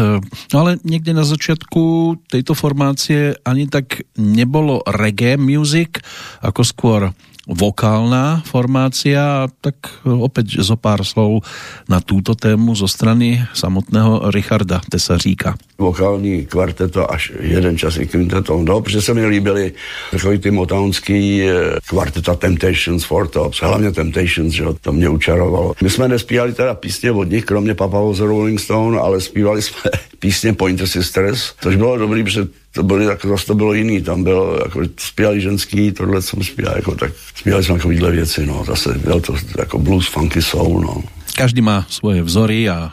no 0.54 0.60
ale 0.60 0.76
někde 0.84 1.14
na 1.14 1.24
začátku 1.24 2.14
tejto 2.30 2.54
formácie 2.54 3.34
ani 3.44 3.68
tak 3.68 3.84
nebolo 4.18 4.84
reggae 4.86 5.36
music, 5.36 6.04
ako 6.44 6.60
skôr 6.64 7.00
vokálna 7.48 8.42
formácia, 8.46 9.50
tak 9.58 9.74
opäť 10.06 10.62
zo 10.62 10.78
pár 10.78 11.02
slov 11.02 11.42
na 11.90 11.98
túto 11.98 12.38
tému 12.38 12.78
zo 12.78 12.86
strany 12.86 13.42
samotného 13.50 14.30
Richarda 14.30 14.78
Tesaříka. 14.86 15.58
Vokální 15.78 16.46
kvarteto 16.46 17.10
až 17.12 17.32
jeden 17.40 17.78
čas 17.78 17.96
i 17.96 18.06
kvinteto. 18.06 18.62
No, 18.62 18.80
protože 18.80 19.02
se 19.02 19.14
mi 19.14 19.26
líbily 19.26 19.72
takový 20.10 20.38
ty 20.38 20.50
motownský 20.50 21.42
eh, 21.42 21.54
kvarteta 21.88 22.34
Temptations, 22.34 23.04
Four 23.04 23.28
Tops, 23.28 23.60
hlavně 23.60 23.92
Temptations, 23.92 24.54
že 24.54 24.64
to 24.80 24.92
mě 24.92 25.08
učarovalo. 25.08 25.74
My 25.82 25.90
jsme 25.90 26.08
nespívali 26.08 26.52
teda 26.52 26.74
písně 26.74 27.12
od 27.12 27.30
nich, 27.30 27.44
kromě 27.44 27.74
Papa 27.74 27.98
Rolling 28.18 28.60
Stone, 28.60 28.98
ale 28.98 29.20
zpívali 29.20 29.62
jsme 29.62 29.90
písně 30.18 30.52
Pointer 30.52 30.86
Sisters, 30.86 31.52
což 31.60 31.76
bylo 31.76 31.98
dobrý, 31.98 32.24
protože 32.24 32.46
to 32.72 32.82
byly, 32.82 33.04
jako 33.04 33.28
zase 33.28 33.46
to 33.46 33.54
bylo 33.54 33.74
jiný, 33.74 34.02
tam 34.02 34.24
bylo, 34.24 34.58
jako 34.64 34.80
zpívali 34.96 35.40
ženský, 35.40 35.92
tohle 35.92 36.22
jsem 36.22 36.42
zpíval, 36.42 36.76
jako 36.76 36.94
tak 36.94 37.12
zpívali 37.34 37.64
jsme 37.64 37.74
takovýhle 37.74 38.10
věci, 38.10 38.46
no, 38.46 38.64
zase 38.66 38.98
byl 38.98 39.20
to 39.20 39.34
jako 39.58 39.78
blues, 39.78 40.08
funky 40.08 40.42
soul, 40.42 40.80
no. 40.80 41.02
Každý 41.36 41.62
má 41.62 41.86
svoje 41.88 42.22
vzory 42.22 42.68
a 42.68 42.92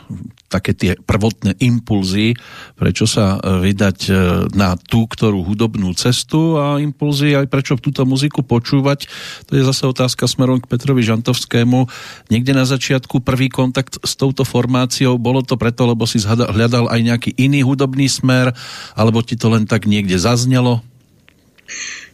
také 0.50 0.74
tie 0.74 0.92
prvotné 0.98 1.54
impulzy, 1.62 2.34
prečo 2.74 3.06
sa 3.06 3.38
vydať 3.38 3.98
e, 4.10 4.12
na 4.50 4.74
tú, 4.74 5.06
ktorú 5.06 5.46
hudobnú 5.46 5.94
cestu 5.94 6.58
a 6.58 6.82
impulzy 6.82 7.38
aj 7.38 7.46
prečo 7.46 7.78
túto 7.78 8.02
muziku 8.02 8.42
počúvať. 8.42 9.06
To 9.46 9.54
je 9.54 9.62
zase 9.62 9.86
otázka 9.86 10.26
smerom 10.26 10.58
k 10.58 10.66
Petrovi 10.66 11.06
Žantovskému. 11.06 11.86
Niekde 12.34 12.52
na 12.52 12.66
začiatku 12.66 13.22
prvý 13.22 13.46
kontakt 13.46 14.02
s 14.02 14.18
touto 14.18 14.42
formáciou, 14.42 15.14
bolo 15.16 15.46
to 15.46 15.54
preto, 15.54 15.86
lebo 15.86 16.02
si 16.10 16.18
hľadal 16.26 16.90
aj 16.90 17.00
nejaký 17.00 17.30
iný 17.38 17.62
hudobný 17.62 18.10
smer, 18.10 18.50
alebo 18.98 19.22
ti 19.22 19.38
to 19.38 19.54
len 19.54 19.70
tak 19.70 19.86
niekde 19.86 20.18
zaznelo? 20.18 20.82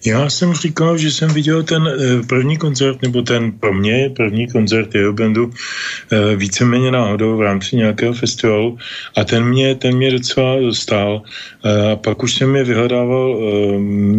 Já 0.06 0.30
jsem 0.30 0.54
říkal, 0.54 0.98
že 0.98 1.10
jsem 1.10 1.30
viděl 1.34 1.62
ten 1.62 1.82
eh, 1.82 2.22
první 2.26 2.56
koncert, 2.56 3.02
nebo 3.02 3.22
ten 3.22 3.52
pro 3.52 3.74
mě 3.74 4.10
první 4.16 4.46
koncert 4.46 4.94
jeho 4.94 5.12
bandu 5.12 5.50
eh, 5.50 6.36
víceméně 6.36 6.90
náhodou 6.90 7.36
v 7.36 7.40
rámci 7.40 7.76
nějakého 7.76 8.12
festivalu 8.14 8.78
a 9.16 9.24
ten 9.24 9.44
mě, 9.44 9.74
ten 9.74 9.96
mě 9.96 10.10
docela 10.10 10.54
stál. 10.70 11.22
Eh, 11.64 11.90
A 11.92 11.96
pak 11.96 12.22
už 12.22 12.34
jsem 12.34 12.56
je 12.56 12.64
vyhledával 12.64 13.38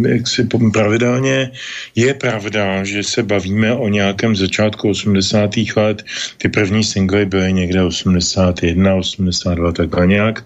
jaksi 0.08 0.44
pravidelně. 0.72 1.50
Je 1.94 2.14
pravda, 2.14 2.84
že 2.84 3.02
se 3.02 3.22
bavíme 3.22 3.72
o 3.72 3.88
nějakém 3.88 4.36
začátku 4.36 4.90
80. 4.90 5.56
let. 5.76 6.04
Ty 6.38 6.48
první 6.48 6.84
singly 6.84 7.24
byly 7.24 7.52
někde 7.52 7.82
81, 7.82 8.94
82, 8.94 9.72
takhle 9.72 10.06
nějak. 10.06 10.44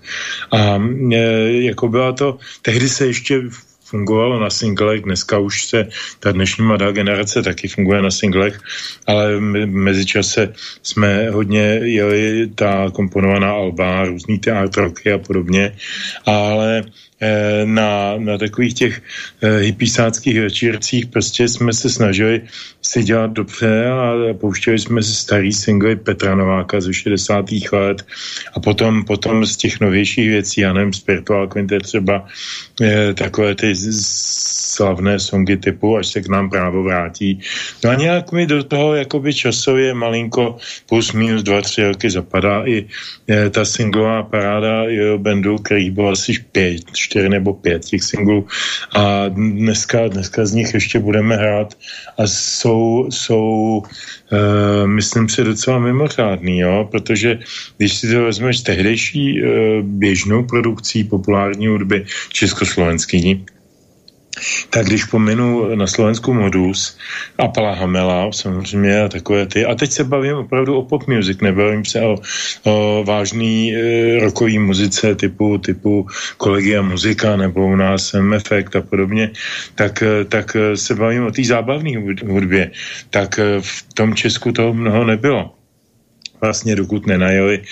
A 0.52 0.78
jako 1.66 1.88
byla 1.88 2.12
to, 2.12 2.38
tehdy 2.62 2.88
se 2.88 3.06
ještě 3.06 3.42
fungovalo 3.92 4.40
na 4.40 4.50
singlech, 4.50 5.04
dneska 5.04 5.38
už 5.38 5.54
se 5.68 5.88
ta 6.20 6.32
dnešní 6.32 6.64
mladá 6.64 6.90
generace 6.96 7.42
taky 7.42 7.68
funguje 7.68 8.02
na 8.02 8.10
singlech, 8.10 8.56
ale 9.06 9.36
v 9.36 9.66
mezičase 9.68 10.56
jsme 10.82 11.30
hodně 11.30 11.64
jeli 11.84 12.48
ta 12.56 12.88
komponovaná 12.88 13.52
alba, 13.52 14.04
různý 14.04 14.38
ty 14.38 14.50
art 14.50 14.78
a 15.14 15.18
podobně, 15.18 15.76
ale 16.24 16.88
na, 17.64 18.18
na 18.18 18.38
takových 18.38 18.74
těch 18.74 19.02
eh, 19.42 19.58
hypísáckých 19.58 20.40
večírcích 20.40 21.06
prostě 21.06 21.48
jsme 21.48 21.72
se 21.72 21.90
snažili 21.90 22.42
si 22.82 23.02
dělat 23.02 23.30
dobře 23.30 23.86
a 23.86 24.34
pouštěli 24.34 24.78
jsme 24.78 25.02
si 25.02 25.14
starý 25.14 25.52
singly 25.52 25.96
Petra 25.96 26.34
Nováka 26.34 26.80
ze 26.80 26.94
60. 26.94 27.44
let 27.72 28.02
a 28.54 28.60
potom, 28.60 29.04
potom 29.04 29.46
z 29.46 29.56
těch 29.56 29.80
novějších 29.80 30.28
věcí, 30.28 30.60
já 30.60 30.72
nevím, 30.72 30.92
Spiritual 30.92 31.46
Quintet 31.46 31.82
třeba 31.82 32.26
eh, 32.82 33.14
takové 33.14 33.54
ty 33.54 33.74
slavné 34.72 35.20
songy 35.20 35.56
typu 35.56 35.96
Až 35.96 36.06
se 36.06 36.20
k 36.20 36.28
nám 36.28 36.50
právo 36.50 36.82
vrátí. 36.82 37.40
No 37.84 37.90
a 37.90 37.94
nějak 37.94 38.32
mi 38.32 38.46
do 38.46 38.64
toho 38.64 38.94
jakoby 38.94 39.34
časově 39.34 39.94
malinko 39.94 40.56
plus 40.88 41.12
minus 41.12 41.42
dva, 41.42 41.60
tři 41.60 41.84
roky 41.84 42.10
zapadá 42.10 42.66
i 42.66 42.88
ta 43.50 43.64
singlová 43.64 44.22
paráda 44.22 44.84
jeho 44.84 45.18
bandu, 45.18 45.58
kterých 45.58 45.90
bylo 45.90 46.08
asi 46.08 46.32
pět, 46.52 46.82
čtyři 47.12 47.28
nebo 47.28 47.52
pět 47.52 47.84
těch 47.84 48.02
singlů 48.02 48.48
a 48.96 49.28
dneska, 49.28 50.08
dneska 50.08 50.46
z 50.48 50.52
nich 50.52 50.74
ještě 50.74 50.98
budeme 50.98 51.36
hrát 51.36 51.76
a 52.18 52.24
jsou, 52.24 53.06
jsou 53.12 53.82
Uh, 54.32 54.88
myslím 54.88 55.28
si 55.28 55.44
docela 55.44 55.78
mimořádný, 55.78 56.64
jo? 56.64 56.88
protože 56.90 57.38
když 57.76 57.92
si 57.94 58.08
to 58.08 58.24
vezmeš 58.24 58.60
tehdejší 58.60 59.44
uh, 59.44 59.48
běžnou 59.84 60.48
produkcí 60.48 61.04
populární 61.04 61.68
hudby 61.68 62.08
československý, 62.32 63.44
tak 64.70 64.86
když 64.86 65.04
pominu 65.04 65.74
na 65.74 65.86
Slovensku 65.86 66.34
Modus 66.34 66.96
a 67.38 67.48
Pala 67.48 67.74
Hamela, 67.74 68.32
samozřejmě 68.32 69.00
a 69.02 69.08
takové 69.08 69.46
ty. 69.46 69.64
A 69.64 69.74
teď 69.74 69.90
se 69.90 70.04
bavím 70.04 70.36
opravdu 70.36 70.76
o 70.76 70.84
pop 70.84 71.06
music, 71.06 71.40
nebavím 71.40 71.84
se 71.84 72.00
o, 72.00 72.16
o 72.64 73.04
vážný 73.04 73.74
e, 73.74 74.20
rokový 74.20 74.58
muzice 74.58 75.14
typu, 75.14 75.58
typu 75.58 76.06
kolegia 76.36 76.82
muzika 76.82 77.36
nebo 77.36 77.66
u 77.66 77.76
nás 77.76 78.14
Efekt 78.34 78.76
a 78.76 78.80
podobně, 78.80 79.30
tak, 79.74 80.02
e, 80.02 80.24
tak 80.24 80.56
se 80.74 80.94
bavím 80.94 81.26
o 81.26 81.30
té 81.30 81.44
zábavné 81.44 81.90
hudbě. 82.26 82.70
Tak 83.10 83.38
e, 83.38 83.60
v 83.60 83.92
tom 83.94 84.14
Česku 84.14 84.52
toho 84.52 84.74
mnoho 84.74 85.04
nebylo 85.04 85.61
vlastně 86.42 86.76
dokud 86.76 87.06
nenajeli 87.06 87.62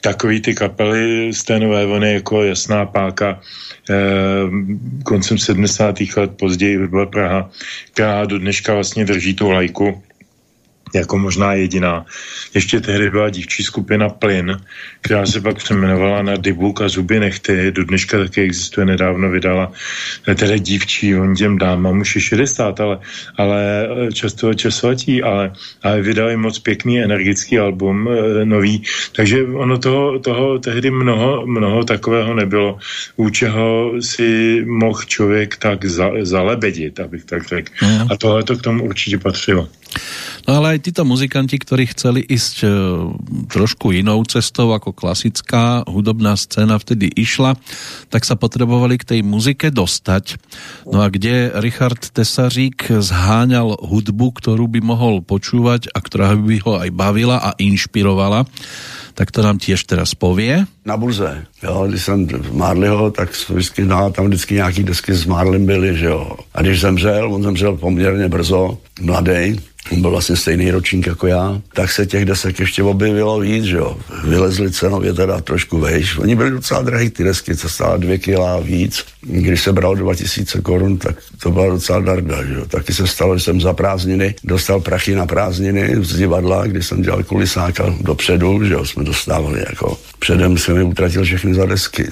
takový 0.00 0.40
ty 0.40 0.54
kapely 0.54 1.32
z 1.32 1.44
té 1.44 1.58
nové 1.58 1.86
vlny 1.86 2.12
jako 2.14 2.42
Jasná 2.42 2.86
páka 2.86 3.40
eh, 3.90 3.94
koncem 5.04 5.38
70. 5.38 5.94
let, 6.16 6.30
později 6.36 6.86
byla 6.86 7.06
Praha, 7.06 7.50
která 7.92 8.24
do 8.24 8.38
dneška 8.38 8.74
vlastně 8.74 9.04
drží 9.04 9.34
tu 9.34 9.50
lajku 9.50 10.02
jako 10.94 11.18
možná 11.18 11.52
jediná. 11.52 12.06
Ještě 12.54 12.80
tehdy 12.80 13.10
byla 13.10 13.30
dívčí 13.30 13.62
skupina 13.62 14.08
Plyn, 14.08 14.60
která 15.00 15.26
se 15.26 15.40
pak 15.40 15.56
přeměnovala 15.56 16.22
na 16.22 16.36
Dybuk 16.36 16.80
a 16.80 16.88
Zuby 16.88 17.20
nechty. 17.20 17.72
Do 17.72 17.84
dneška 17.84 18.18
taky 18.18 18.40
existuje, 18.42 18.86
nedávno 18.86 19.30
vydala 19.30 19.72
tedy 20.34 20.60
dívčí, 20.60 21.16
on 21.16 21.34
těm 21.34 21.58
dámám 21.58 22.00
už 22.00 22.14
je 22.14 22.20
60, 22.20 22.80
ale, 22.80 22.98
ale 23.36 23.88
eh, 24.08 24.12
často 24.12 24.54
časovití, 24.54 25.22
ale, 25.22 25.52
ale 25.82 26.02
vydali 26.02 26.36
moc 26.36 26.58
pěkný, 26.58 27.02
energický 27.02 27.58
album, 27.58 28.08
e, 28.08 28.44
nový. 28.44 28.82
Takže 29.12 29.44
ono 29.44 29.78
toho, 29.78 30.18
toho 30.18 30.58
tehdy 30.58 30.90
mnoho, 30.90 31.46
mnoho 31.46 31.84
takového 31.84 32.34
nebylo, 32.34 32.78
u 33.16 33.30
čeho 33.30 33.92
si 34.00 34.62
mohl 34.66 35.02
člověk 35.06 35.56
tak 35.56 35.84
za, 35.84 36.10
zalebedit, 36.22 37.00
abych 37.00 37.24
tak 37.24 37.48
řekl. 37.48 37.72
Mm. 37.82 38.12
A 38.12 38.16
tohle 38.16 38.42
to 38.42 38.56
k 38.56 38.62
tomu 38.62 38.84
určitě 38.84 39.18
patřilo. 39.18 39.68
No 40.48 40.54
ale 40.54 40.75
aj 40.76 40.84
títo 40.84 41.08
muzikanti, 41.08 41.56
ktorí 41.56 41.88
chceli 41.88 42.20
ísť 42.20 42.56
e, 42.60 42.68
trošku 43.48 43.96
inou 43.96 44.20
cestou, 44.28 44.76
ako 44.76 44.92
klasická 44.92 45.88
hudobná 45.88 46.36
scéna 46.36 46.76
vtedy 46.76 47.08
išla, 47.16 47.56
tak 48.12 48.28
sa 48.28 48.36
potrebovali 48.36 49.00
k 49.00 49.16
tej 49.16 49.20
muzike 49.24 49.72
dostať. 49.72 50.36
No 50.84 51.00
a 51.00 51.08
kde 51.08 51.56
Richard 51.64 52.12
Tesařík 52.12 52.92
zháňal 53.00 53.80
hudbu, 53.80 54.36
ktorú 54.36 54.68
by 54.68 54.84
mohol 54.84 55.24
počúvať 55.24 55.88
a 55.96 55.98
ktorá 56.04 56.36
by 56.36 56.56
ho 56.68 56.72
aj 56.76 56.90
bavila 56.92 57.40
a 57.40 57.56
inšpirovala, 57.56 58.44
tak 59.16 59.32
to 59.32 59.40
nám 59.40 59.56
tiež 59.56 59.88
teraz 59.88 60.12
povie. 60.12 60.68
Na 60.84 61.00
burze, 61.00 61.48
jo, 61.64 61.88
když 61.88 62.02
jsem 62.02 62.28
v 62.28 62.52
Marliho, 62.52 63.10
tak 63.10 63.32
vždycky, 63.32 63.84
no, 63.88 64.12
tam 64.12 64.28
vždycky 64.28 64.54
nějaký 64.54 64.82
desky 64.84 65.14
s 65.14 65.24
Marlem 65.24 65.66
byly, 65.66 65.96
že 65.96 66.06
jo. 66.06 66.36
A 66.54 66.62
když 66.62 66.80
zemřel, 66.80 67.34
on 67.34 67.42
zemřel 67.42 67.76
poměrně 67.76 68.28
brzo, 68.28 68.78
mladý, 69.00 69.56
on 69.92 70.00
byl 70.00 70.10
vlastně 70.10 70.36
stejný 70.36 70.70
ročník 70.70 71.06
jako 71.06 71.26
já, 71.26 71.60
tak 71.72 71.90
se 71.90 72.06
těch 72.06 72.24
desek 72.24 72.60
ještě 72.60 72.82
objevilo 72.82 73.40
víc, 73.40 73.64
že 73.64 73.76
jo. 73.76 73.96
Vylezli 74.24 74.70
cenově 74.70 75.12
teda 75.12 75.40
trošku 75.40 75.78
vejš. 75.78 76.18
Oni 76.18 76.36
byli 76.36 76.50
docela 76.50 76.82
drahý, 76.82 77.10
ty 77.10 77.24
desky, 77.24 77.56
co 77.56 77.68
stála 77.68 77.96
dvě 77.96 78.18
kila 78.18 78.60
víc. 78.60 79.04
Když 79.20 79.62
se 79.62 79.72
bral 79.72 79.94
2000 79.94 80.60
korun, 80.60 80.98
tak 80.98 81.16
to 81.42 81.50
byla 81.50 81.66
docela 81.66 82.00
darda, 82.00 82.44
že 82.44 82.54
jo. 82.54 82.64
Taky 82.66 82.94
se 82.94 83.06
stalo, 83.06 83.38
že 83.38 83.44
jsem 83.44 83.60
za 83.60 83.72
prázdniny 83.72 84.34
dostal 84.44 84.80
prachy 84.80 85.14
na 85.14 85.26
prázdniny 85.26 85.96
z 86.00 86.16
divadla, 86.16 86.66
kdy 86.66 86.82
jsem 86.82 87.02
dělal 87.02 87.22
kulisáka 87.22 87.94
dopředu, 88.00 88.64
že 88.64 88.74
jo, 88.74 88.84
jsme 88.84 89.04
dostávali 89.04 89.64
jako 89.68 89.98
předem 90.18 90.58
jsem 90.58 90.76
mi 90.76 90.82
utratil 90.82 91.24
všechny 91.24 91.54
za 91.54 91.66
desky. 91.66 92.10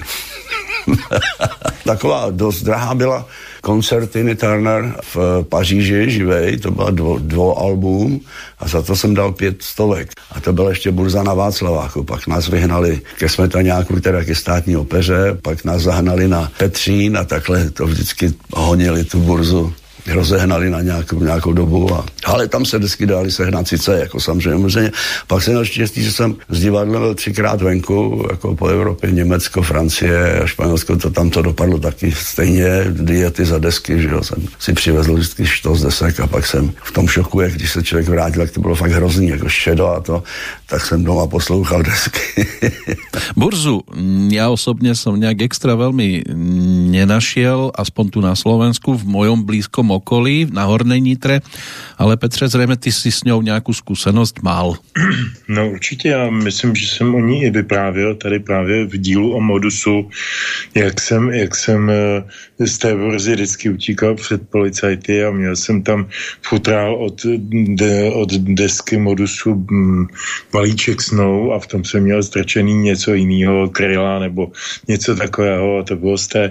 Taková 1.85 2.27
dost 2.31 2.63
drahá 2.63 2.95
byla 2.95 3.27
koncerty 3.65 4.35
Turner 4.35 4.93
v 5.13 5.43
Paříži 5.49 6.09
živej, 6.09 6.57
to 6.57 6.71
byla 6.71 6.91
dvo, 6.91 7.17
dvou 7.17 7.57
album 7.57 8.21
a 8.59 8.67
za 8.67 8.81
to 8.81 8.95
jsem 8.95 9.13
dal 9.13 9.31
pět 9.31 9.61
stovek. 9.61 10.13
A 10.31 10.39
to 10.39 10.53
byla 10.53 10.69
ještě 10.69 10.91
burza 10.91 11.23
na 11.23 11.33
Václaváku. 11.33 12.03
Pak 12.03 12.27
nás 12.27 12.47
vyhnali 12.47 13.01
ke 13.17 13.29
Smetaňáku, 13.29 13.99
teda 13.99 14.23
ke 14.23 14.35
státní 14.35 14.77
opeře, 14.77 15.37
pak 15.41 15.65
nás 15.65 15.81
zahnali 15.81 16.27
na 16.27 16.51
Petřín 16.57 17.17
a 17.17 17.23
takhle 17.23 17.69
to 17.69 17.85
vždycky 17.85 18.33
honili 18.53 19.03
tu 19.03 19.19
burzu 19.19 19.73
rozehnali 20.13 20.69
na 20.69 20.81
nějakou, 20.81 21.23
nějakou 21.23 21.53
dobu. 21.53 21.93
A, 21.93 22.05
ale 22.25 22.47
tam 22.47 22.65
se 22.65 22.77
vždycky 22.77 23.05
dali 23.05 23.31
sehnat 23.31 23.67
sice, 23.67 23.99
jako 23.99 24.19
samozřejmě. 24.19 24.91
Pak 25.27 25.43
jsem 25.43 25.53
měl 25.53 25.65
štěstí, 25.65 26.03
že 26.03 26.11
jsem 26.11 26.35
s 26.49 26.59
divadlem 26.59 27.01
byl 27.01 27.15
třikrát 27.15 27.61
venku, 27.61 28.27
jako 28.31 28.55
po 28.55 28.67
Evropě, 28.67 29.11
Německo, 29.11 29.61
Francie 29.61 30.39
a 30.39 30.47
Španělsko, 30.47 30.95
to 30.95 31.09
tam 31.09 31.29
to 31.29 31.41
dopadlo 31.41 31.79
taky 31.79 32.11
stejně, 32.11 32.85
diety 32.89 33.45
za 33.45 33.57
desky, 33.57 34.01
že 34.01 34.07
jo, 34.07 34.23
jsem 34.23 34.47
si 34.59 34.73
přivezl 34.73 35.13
vždycky 35.13 35.45
z 35.73 35.81
desek 35.81 36.19
a 36.19 36.27
pak 36.27 36.45
jsem 36.45 36.71
v 36.83 36.91
tom 36.91 37.07
šoku, 37.07 37.41
jak 37.41 37.53
když 37.53 37.71
se 37.71 37.83
člověk 37.83 38.09
vrátil, 38.09 38.41
tak 38.41 38.51
to 38.51 38.61
bylo 38.61 38.75
fakt 38.75 38.91
hrozný, 38.91 39.27
jako 39.27 39.49
šedo 39.49 39.87
a 39.87 39.99
to, 39.99 40.23
tak 40.69 40.85
jsem 40.85 41.03
doma 41.03 41.27
poslouchal 41.27 41.83
desky. 41.83 42.47
Burzu, 43.37 43.81
já 44.29 44.49
osobně 44.49 44.95
jsem 44.95 45.19
nějak 45.19 45.41
extra 45.41 45.75
velmi 45.75 46.23
nenašiel, 46.91 47.71
aspoň 47.75 48.09
tu 48.09 48.21
na 48.21 48.35
Slovensku, 48.35 48.97
v 48.97 49.05
mojom 49.05 49.43
blízkom 49.43 49.91
okolí, 49.95 50.47
na 50.51 50.63
Hornej 50.63 51.01
Nitre, 51.01 51.39
ale 51.97 52.17
Petře, 52.17 52.47
zřejmě 52.47 52.75
ty 52.75 52.91
si 52.91 53.11
s 53.11 53.23
ňou 53.23 53.41
nějakou 53.41 53.73
zkušenost 53.73 54.43
mal. 54.43 54.75
No 55.47 55.69
určitě, 55.69 56.09
já 56.09 56.29
myslím, 56.29 56.75
že 56.75 56.87
jsem 56.87 57.15
o 57.15 57.19
ní 57.19 57.43
i 57.43 57.49
vyprávěl 57.49 58.15
tady 58.15 58.39
právě 58.39 58.85
v 58.85 58.97
dílu 58.97 59.33
o 59.33 59.41
modusu, 59.41 60.09
jak 60.75 61.01
jsem, 61.01 61.29
jak 61.29 61.55
jsem 61.55 61.89
eh, 61.89 62.67
z 62.67 62.77
té 62.77 62.95
burzy 62.95 63.33
vždycky 63.33 63.69
utíkal 63.69 64.15
před 64.15 64.49
policajty 64.49 65.25
a 65.25 65.31
měl 65.31 65.55
jsem 65.55 65.83
tam 65.83 66.07
futrál 66.41 66.95
od, 66.95 67.21
de, 67.77 68.11
od 68.11 68.33
desky 68.33 68.97
modusu 68.97 69.55
mm, 69.69 70.07
balíček 70.53 71.01
snou 71.01 71.53
a 71.53 71.59
v 71.59 71.67
tom 71.67 71.83
jsem 71.85 72.03
měl 72.03 72.23
strčený 72.23 72.73
něco 72.73 73.13
jiného, 73.13 73.69
kryla 73.69 74.19
nebo 74.19 74.51
něco 74.87 75.15
takového 75.15 75.77
a 75.77 75.83
to 75.83 75.95
bylo 75.95 76.17
z 76.17 76.27
té, 76.27 76.43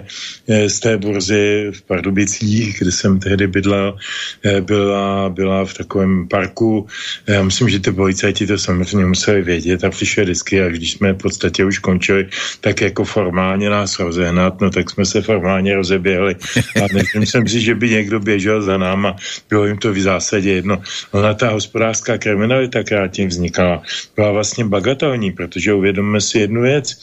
eh, 0.47 0.69
z 0.69 0.79
té 0.79 0.97
burzy 0.97 1.71
v 1.75 1.81
Pardubicích, 1.81 2.79
kde 2.79 2.91
jsem 2.91 3.19
tehdy 3.19 3.34
tehdy 3.35 3.51
bydlel, 3.51 3.97
eh, 4.43 4.61
byla, 4.61 5.29
byla 5.29 5.65
v 5.65 5.73
takovém 5.73 6.27
parku. 6.27 6.87
Já 7.27 7.43
myslím, 7.43 7.69
že 7.69 7.79
ty 7.79 7.91
policajti 7.91 8.47
to 8.47 8.57
samozřejmě 8.57 9.05
museli 9.05 9.41
vědět 9.41 9.83
a 9.83 9.89
přišli 9.89 10.23
vždycky 10.23 10.63
a 10.63 10.71
když 10.71 10.91
jsme 10.91 11.13
v 11.13 11.17
podstatě 11.17 11.65
už 11.65 11.79
končili, 11.83 12.31
tak 12.61 12.81
jako 12.81 13.03
formálně 13.03 13.69
nás 13.69 13.99
rozehnat, 13.99 14.61
no 14.61 14.71
tak 14.71 14.89
jsme 14.89 15.05
se 15.05 15.21
formálně 15.21 15.75
rozeběhli. 15.75 16.35
A 16.79 16.87
nemyslím 16.87 17.25
jsem 17.25 17.43
si, 17.47 17.59
že 17.59 17.75
by 17.75 17.89
někdo 17.89 18.19
běžel 18.19 18.61
za 18.61 18.77
náma, 18.77 19.15
bylo 19.49 19.65
jim 19.67 19.77
to 19.77 19.91
v 19.91 19.99
zásadě 19.99 20.63
jedno. 20.63 20.79
Ona 21.11 21.33
ta 21.33 21.51
hospodářská 21.51 22.17
kriminalita, 22.17 22.83
která 22.83 23.07
tím 23.11 23.27
vznikala, 23.27 23.83
byla 24.15 24.31
vlastně 24.31 24.65
bagatelní, 24.65 25.31
protože 25.35 25.73
uvědomme 25.73 26.21
si 26.21 26.39
jednu 26.39 26.61
věc, 26.61 26.95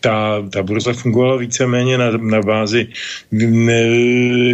ta, 0.00 0.44
ta 0.50 0.62
burza 0.62 0.92
fungovala 0.92 1.36
víceméně 1.36 1.98
na, 1.98 2.10
na 2.10 2.42
bázi 2.42 2.86
ne, 3.32 3.84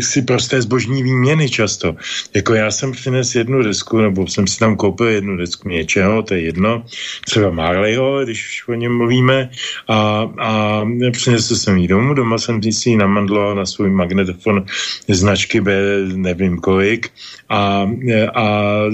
si 0.01 0.23
prosté 0.23 0.63
zbožní 0.63 1.00
výměny 1.03 1.51
často. 1.51 1.97
Jako 2.35 2.55
já 2.55 2.71
jsem 2.71 2.93
přines 2.93 3.35
jednu 3.35 3.63
desku, 3.63 3.99
nebo 3.99 4.27
jsem 4.27 4.47
si 4.47 4.59
tam 4.59 4.77
koupil 4.77 5.07
jednu 5.07 5.37
desku 5.37 5.69
něčeho, 5.69 6.23
to 6.23 6.35
je 6.35 6.41
jedno, 6.41 6.85
třeba 7.27 7.51
Marleyho, 7.51 8.25
když 8.25 8.69
o 8.69 8.75
něm 8.75 8.97
mluvíme, 8.97 9.51
a, 9.89 10.29
a 10.39 10.85
přinesl 11.13 11.57
jsem 11.57 11.77
ji 11.77 11.89
domů, 11.89 12.15
doma 12.15 12.39
jsem 12.39 12.63
si 12.63 12.91
ji 12.91 12.97
namandloval 12.97 13.55
na 13.55 13.67
svůj 13.67 13.91
magnetofon 13.91 14.65
značky 15.09 15.61
B, 15.61 15.73
nevím 16.15 16.59
kolik, 16.59 17.11
a, 17.49 17.91
a 18.35 18.45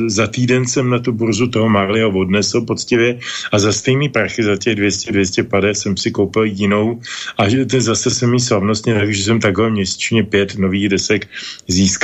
za 0.06 0.26
týden 0.26 0.66
jsem 0.66 0.90
na 0.90 0.98
tu 0.98 1.12
burzu 1.12 1.46
toho 1.46 1.68
Marleyho 1.68 2.10
odnesl 2.10 2.60
poctivě 2.60 3.18
a 3.52 3.58
za 3.58 3.72
stejný 3.72 4.08
prachy, 4.08 4.42
za 4.42 4.56
těch 4.56 4.78
200-250 4.78 5.70
jsem 5.70 5.96
si 5.96 6.10
koupil 6.10 6.44
jinou 6.44 7.00
a 7.38 7.44
zase 7.78 8.10
jsem 8.10 8.34
jí 8.34 8.40
slavnostně, 8.40 8.94
takže 8.94 9.22
jsem 9.22 9.40
takhle 9.40 9.70
měsíčně 9.70 10.24
pět 10.24 10.58
nových 10.58 10.88
desek 10.88 11.28
získal, 11.68 11.95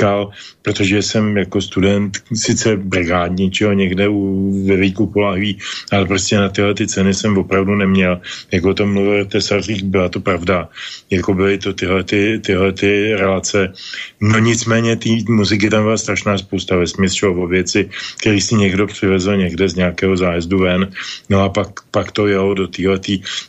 protože 0.61 1.01
jsem 1.01 1.37
jako 1.37 1.61
student 1.61 2.17
sice 2.33 2.77
brigádničeho 2.77 3.73
někde 3.73 4.07
u, 4.07 4.51
ve 4.67 4.75
výku 4.75 5.07
Polahví, 5.07 5.59
ale 5.91 6.05
prostě 6.05 6.37
na 6.37 6.49
tyhle 6.49 6.73
ty 6.73 6.87
ceny 6.87 7.13
jsem 7.13 7.37
opravdu 7.37 7.75
neměl. 7.75 8.21
Jako 8.51 8.73
to 8.73 8.85
mluvil 8.85 9.25
Tesařík, 9.25 9.83
byla 9.83 10.09
to 10.09 10.19
pravda. 10.19 10.69
Jako 11.09 11.33
byly 11.33 11.57
to 11.57 11.73
tyhle, 11.73 12.03
ty, 12.03 12.39
tyhle 12.45 12.71
ty 12.71 13.13
relace. 13.15 13.73
No 14.21 14.39
nicméně 14.39 14.95
té 14.95 15.09
muziky 15.29 15.69
tam 15.69 15.83
byla 15.83 15.97
strašná 15.97 16.37
spousta 16.37 16.75
ve 16.75 16.85
šlo 17.09 17.33
o 17.33 17.47
věci, 17.47 17.89
který 18.19 18.41
si 18.41 18.55
někdo 18.55 18.87
přivezl 18.87 19.37
někde 19.37 19.69
z 19.69 19.75
nějakého 19.75 20.17
zájezdu 20.17 20.59
ven, 20.59 20.91
no 21.29 21.43
a 21.43 21.49
pak, 21.49 21.67
pak 21.91 22.11
to 22.11 22.27
jelo 22.27 22.53
do 22.53 22.67
téhle 22.67 22.99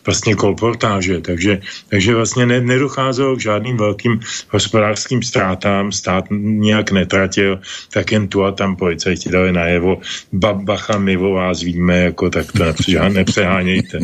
vlastně 0.07 0.35
kolportáže, 0.35 1.21
takže, 1.21 1.61
takže 1.89 2.15
vlastně 2.15 2.47
ne, 2.47 2.61
nedocházelo 2.61 3.37
k 3.37 3.41
žádným 3.41 3.77
velkým 3.77 4.21
hospodářským 4.49 5.23
ztrátám, 5.23 5.93
stát 5.93 6.24
nějak 6.31 6.93
netratil, 6.93 7.61
tak 7.93 8.13
jen 8.13 8.29
tu 8.29 8.45
a 8.45 8.53
tam 8.53 8.77
policajti 8.77 9.31
dali 9.31 9.53
najevo, 9.53 10.01
ba, 10.33 10.55
bacha, 10.55 10.99
my 10.99 11.17
o 11.17 11.31
vás 11.33 11.63
víme, 11.63 11.97
jako 11.97 12.31
tak 12.31 12.53
to 12.53 12.65
nepřehánějte. 13.09 13.99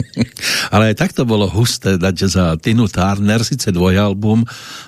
ale 0.70 0.94
tak 0.94 1.12
to 1.12 1.24
bylo 1.24 1.50
husté 1.50 1.98
dať 1.98 2.18
za 2.18 2.56
Tinu 2.56 2.88
Turner, 2.88 3.44
sice 3.44 3.72
dvojalbum, 3.72 4.44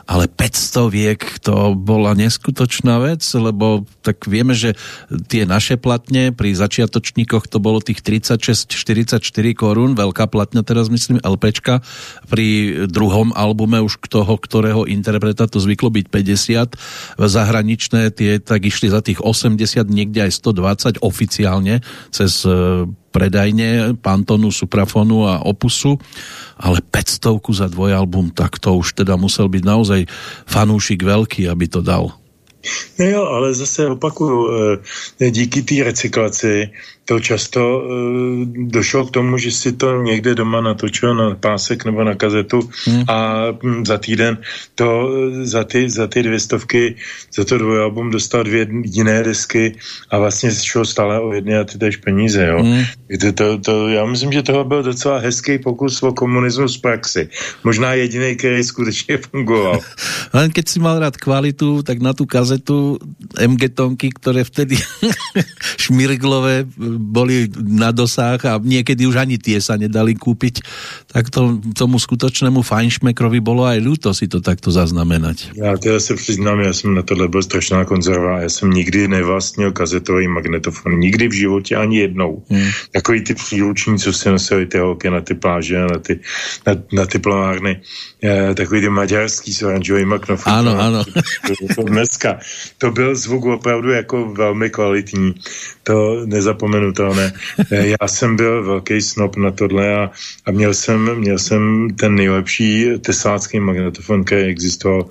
ale 0.08 0.28
500 0.28 0.90
věk, 0.90 1.38
to 1.40 1.74
byla 1.74 2.14
neskutočná 2.14 2.98
věc, 2.98 3.34
lebo 3.34 3.84
tak 4.02 4.26
vieme, 4.26 4.54
že 4.54 4.74
tie 5.28 5.46
naše 5.46 5.78
platne 5.78 6.34
pri 6.34 6.54
začiatočníkoch 6.54 7.46
to 7.48 7.58
bolo 7.62 7.80
tých 7.80 8.02
36-44 8.02 9.22
korún, 9.54 9.94
veľká 9.94 10.26
platňa 10.26 10.62
teraz 10.66 10.90
myslím 10.90 11.22
LPčka, 11.22 11.80
pri 12.28 12.46
druhom 12.88 13.30
albume 13.34 13.80
už 13.82 13.98
k 14.02 14.06
toho, 14.10 14.34
ktorého 14.38 14.88
interpreta 14.88 15.46
to 15.46 15.62
zvyklo 15.62 15.90
byť 15.90 16.06
50, 16.10 17.21
zahraničné 17.28 18.10
tie 18.14 18.38
tak 18.42 18.66
išli 18.66 18.88
za 18.90 19.04
tých 19.04 19.20
80, 19.20 19.58
niekde 19.90 20.26
aj 20.26 20.32
120 20.38 21.02
oficiálne 21.02 21.82
cez 22.08 22.42
e, 22.46 22.86
predajne 23.12 24.00
Pantonu, 24.00 24.48
Suprafonu 24.48 25.28
a 25.28 25.44
Opusu, 25.44 26.00
ale 26.56 26.80
500 26.80 27.38
za 27.52 27.66
dvojalbum, 27.68 28.32
tak 28.32 28.56
to 28.56 28.78
už 28.78 28.96
teda 28.96 29.20
musel 29.20 29.46
byť 29.52 29.62
naozaj 29.62 30.00
fanúšik 30.48 31.04
veľký, 31.04 31.46
aby 31.46 31.66
to 31.68 31.84
dal. 31.84 32.16
No 32.98 33.04
jo, 33.06 33.22
ale 33.26 33.54
zase 33.54 33.90
opakuju, 33.90 34.38
eh, 35.18 35.30
díky 35.30 35.62
té 35.62 35.84
recyklaci 35.84 36.70
to 37.12 37.20
často 37.20 37.60
uh, 37.60 37.84
došlo 38.72 39.12
k 39.12 39.20
tomu, 39.20 39.36
že 39.36 39.52
si 39.52 39.76
to 39.76 40.00
někde 40.00 40.34
doma 40.34 40.64
natočil 40.64 41.12
na 41.12 41.36
pásek 41.36 41.84
nebo 41.84 42.00
na 42.04 42.16
kazetu 42.16 42.64
hmm. 42.88 43.04
a 43.04 43.16
hm, 43.52 43.84
za 43.84 43.98
týden 43.98 44.40
to 44.74 45.12
za 45.44 45.64
ty, 45.64 45.90
za 45.90 46.06
ty 46.06 46.22
dvě 46.22 46.40
stovky, 46.40 46.96
za 47.36 47.44
to 47.44 47.58
dvojalbum 47.58 48.10
dostal 48.10 48.44
dvě 48.44 48.66
jiné 48.84 49.22
desky 49.22 49.76
a 50.10 50.18
vlastně 50.18 50.50
šlo 50.54 50.84
stále 50.84 51.20
o 51.20 51.32
jedné 51.32 51.58
a 51.58 51.64
ty 51.64 51.78
tež 51.78 51.96
peníze, 51.96 52.46
jo. 52.46 52.62
Hmm. 52.62 52.84
To, 53.20 53.32
to, 53.32 53.58
to, 53.58 53.88
já 53.88 54.04
myslím, 54.04 54.32
že 54.32 54.42
toho 54.42 54.64
byl 54.64 54.82
docela 54.82 55.18
hezký 55.18 55.58
pokus 55.58 56.02
o 56.02 56.12
komunismus 56.12 56.78
praxi. 56.78 57.28
Možná 57.64 57.92
jediný, 57.92 58.36
který 58.36 58.64
skutečně 58.64 59.18
fungoval. 59.18 59.80
Len 60.34 60.48
keď 60.48 60.64
si 60.68 60.78
mal 60.80 60.96
rád 60.96 61.16
kvalitu, 61.20 61.82
tak 61.82 62.00
na 62.00 62.16
tu 62.16 62.24
kazetu 62.24 62.96
MG 63.36 63.68
Tonky, 63.74 64.08
které 64.08 64.44
vtedy 64.44 64.76
šmirglové 65.82 66.64
boli 67.02 67.50
na 67.58 67.90
dosách 67.90 68.46
a 68.46 68.62
niekedy 68.62 69.04
už 69.10 69.18
ani 69.18 69.36
tie 69.36 69.58
sa 69.58 69.74
nedali 69.74 70.14
kúpiť, 70.14 70.62
tak 71.10 71.28
to, 71.28 71.58
tomu 71.74 71.98
skutočnému 71.98 72.62
fajnšmekrovi 72.62 73.42
bolo 73.42 73.66
aj 73.66 73.78
ľúto 73.82 74.14
si 74.14 74.30
to 74.30 74.38
takto 74.38 74.70
zaznamenať. 74.70 75.52
Já 75.58 75.76
teda 75.78 76.00
se 76.00 76.14
přiznám, 76.14 76.60
já 76.60 76.72
jsem 76.72 76.94
na 76.94 77.02
tohle 77.02 77.28
byl 77.28 77.42
strašná 77.42 77.84
konzerva. 77.84 78.40
Já 78.40 78.48
jsem 78.48 78.70
nikdy 78.70 79.08
nevlastnil 79.08 79.72
kazetový 79.72 80.28
magnetofon. 80.28 80.98
Nikdy 80.98 81.28
v 81.28 81.32
životě 81.32 81.76
ani 81.76 81.98
jednou. 81.98 82.42
Hmm. 82.48 82.68
Takový 82.92 83.20
ty 83.20 83.34
příruční, 83.34 83.98
co 83.98 84.12
si 84.12 84.28
nosili 84.30 84.66
ty 84.66 84.78
holky 84.78 85.10
na 85.10 85.20
ty 85.20 85.34
pláže, 85.34 85.78
na 85.78 85.98
ty, 85.98 86.20
na, 86.66 86.72
na 86.92 87.06
ty 87.06 87.18
plavárny. 87.18 87.80
Eh, 88.24 88.54
takový 88.54 88.80
ty 88.80 88.88
maďarský 88.88 89.54
s 89.54 89.62
oranžovým 89.62 90.14
knoflíkama. 90.20 90.58
Ano, 90.58 90.80
ano. 90.80 91.04
To 91.74 91.82
dneska. 91.82 92.38
To 92.78 92.90
byl 92.90 93.16
zvuk 93.16 93.44
opravdu 93.44 93.90
jako 93.90 94.24
velmi 94.24 94.70
kvalitní. 94.70 95.34
To 95.82 96.26
nezapomenutelné. 96.26 97.32
Eh, 97.72 97.86
já 97.88 98.08
jsem 98.08 98.36
byl 98.36 98.62
velký 98.64 99.02
snob 99.02 99.36
na 99.36 99.50
tohle 99.50 99.94
a, 99.94 100.10
a 100.46 100.50
měl, 100.50 100.74
jsem, 100.74 101.14
měl 101.18 101.38
jsem 101.38 101.88
ten 101.98 102.14
nejlepší 102.14 102.86
teslácký 103.00 103.60
magnetofon, 103.60 104.24
který 104.24 104.42
existoval. 104.42 105.06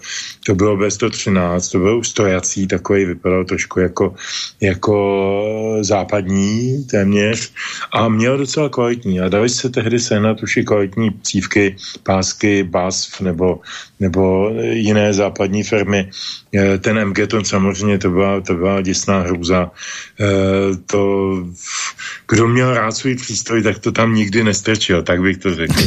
To 0.45 0.55
bylo 0.55 0.77
B113, 0.77 1.71
to 1.71 1.79
byl 1.79 1.97
už 1.97 2.07
stojací, 2.07 2.67
takový 2.67 3.05
vypadal 3.05 3.45
trošku 3.45 3.79
jako, 3.79 4.15
jako 4.61 4.95
západní 5.81 6.83
téměř 6.83 7.51
a 7.91 8.07
měl 8.07 8.37
docela 8.37 8.69
kvalitní. 8.69 9.19
A 9.19 9.29
dali 9.29 9.49
se 9.49 9.69
tehdy 9.69 9.99
sehnat 9.99 10.43
už 10.43 10.57
i 10.57 10.63
kvalitní 10.63 11.11
cívky, 11.23 11.75
pásky, 12.03 12.63
BASF 13.01 13.21
nebo, 13.21 13.59
nebo 13.99 14.51
jiné 14.71 15.13
západní 15.13 15.63
firmy. 15.63 16.09
Eh, 16.53 16.77
ten 16.77 17.05
MGton 17.09 17.45
samozřejmě 17.45 17.97
to 17.97 18.09
byla, 18.09 18.41
to 18.41 18.53
byla 18.53 18.81
děsná 18.81 19.19
hrůza. 19.19 19.71
Eh, 20.19 20.77
to, 20.85 21.01
kdo 22.27 22.47
měl 22.47 22.73
rád 22.73 22.91
svůj 22.91 23.15
přístroj, 23.15 23.63
tak 23.63 23.79
to 23.79 23.91
tam 23.91 24.15
nikdy 24.15 24.43
nestrčil, 24.43 25.03
tak 25.03 25.21
bych 25.21 25.37
to 25.37 25.55
řekl. 25.55 25.81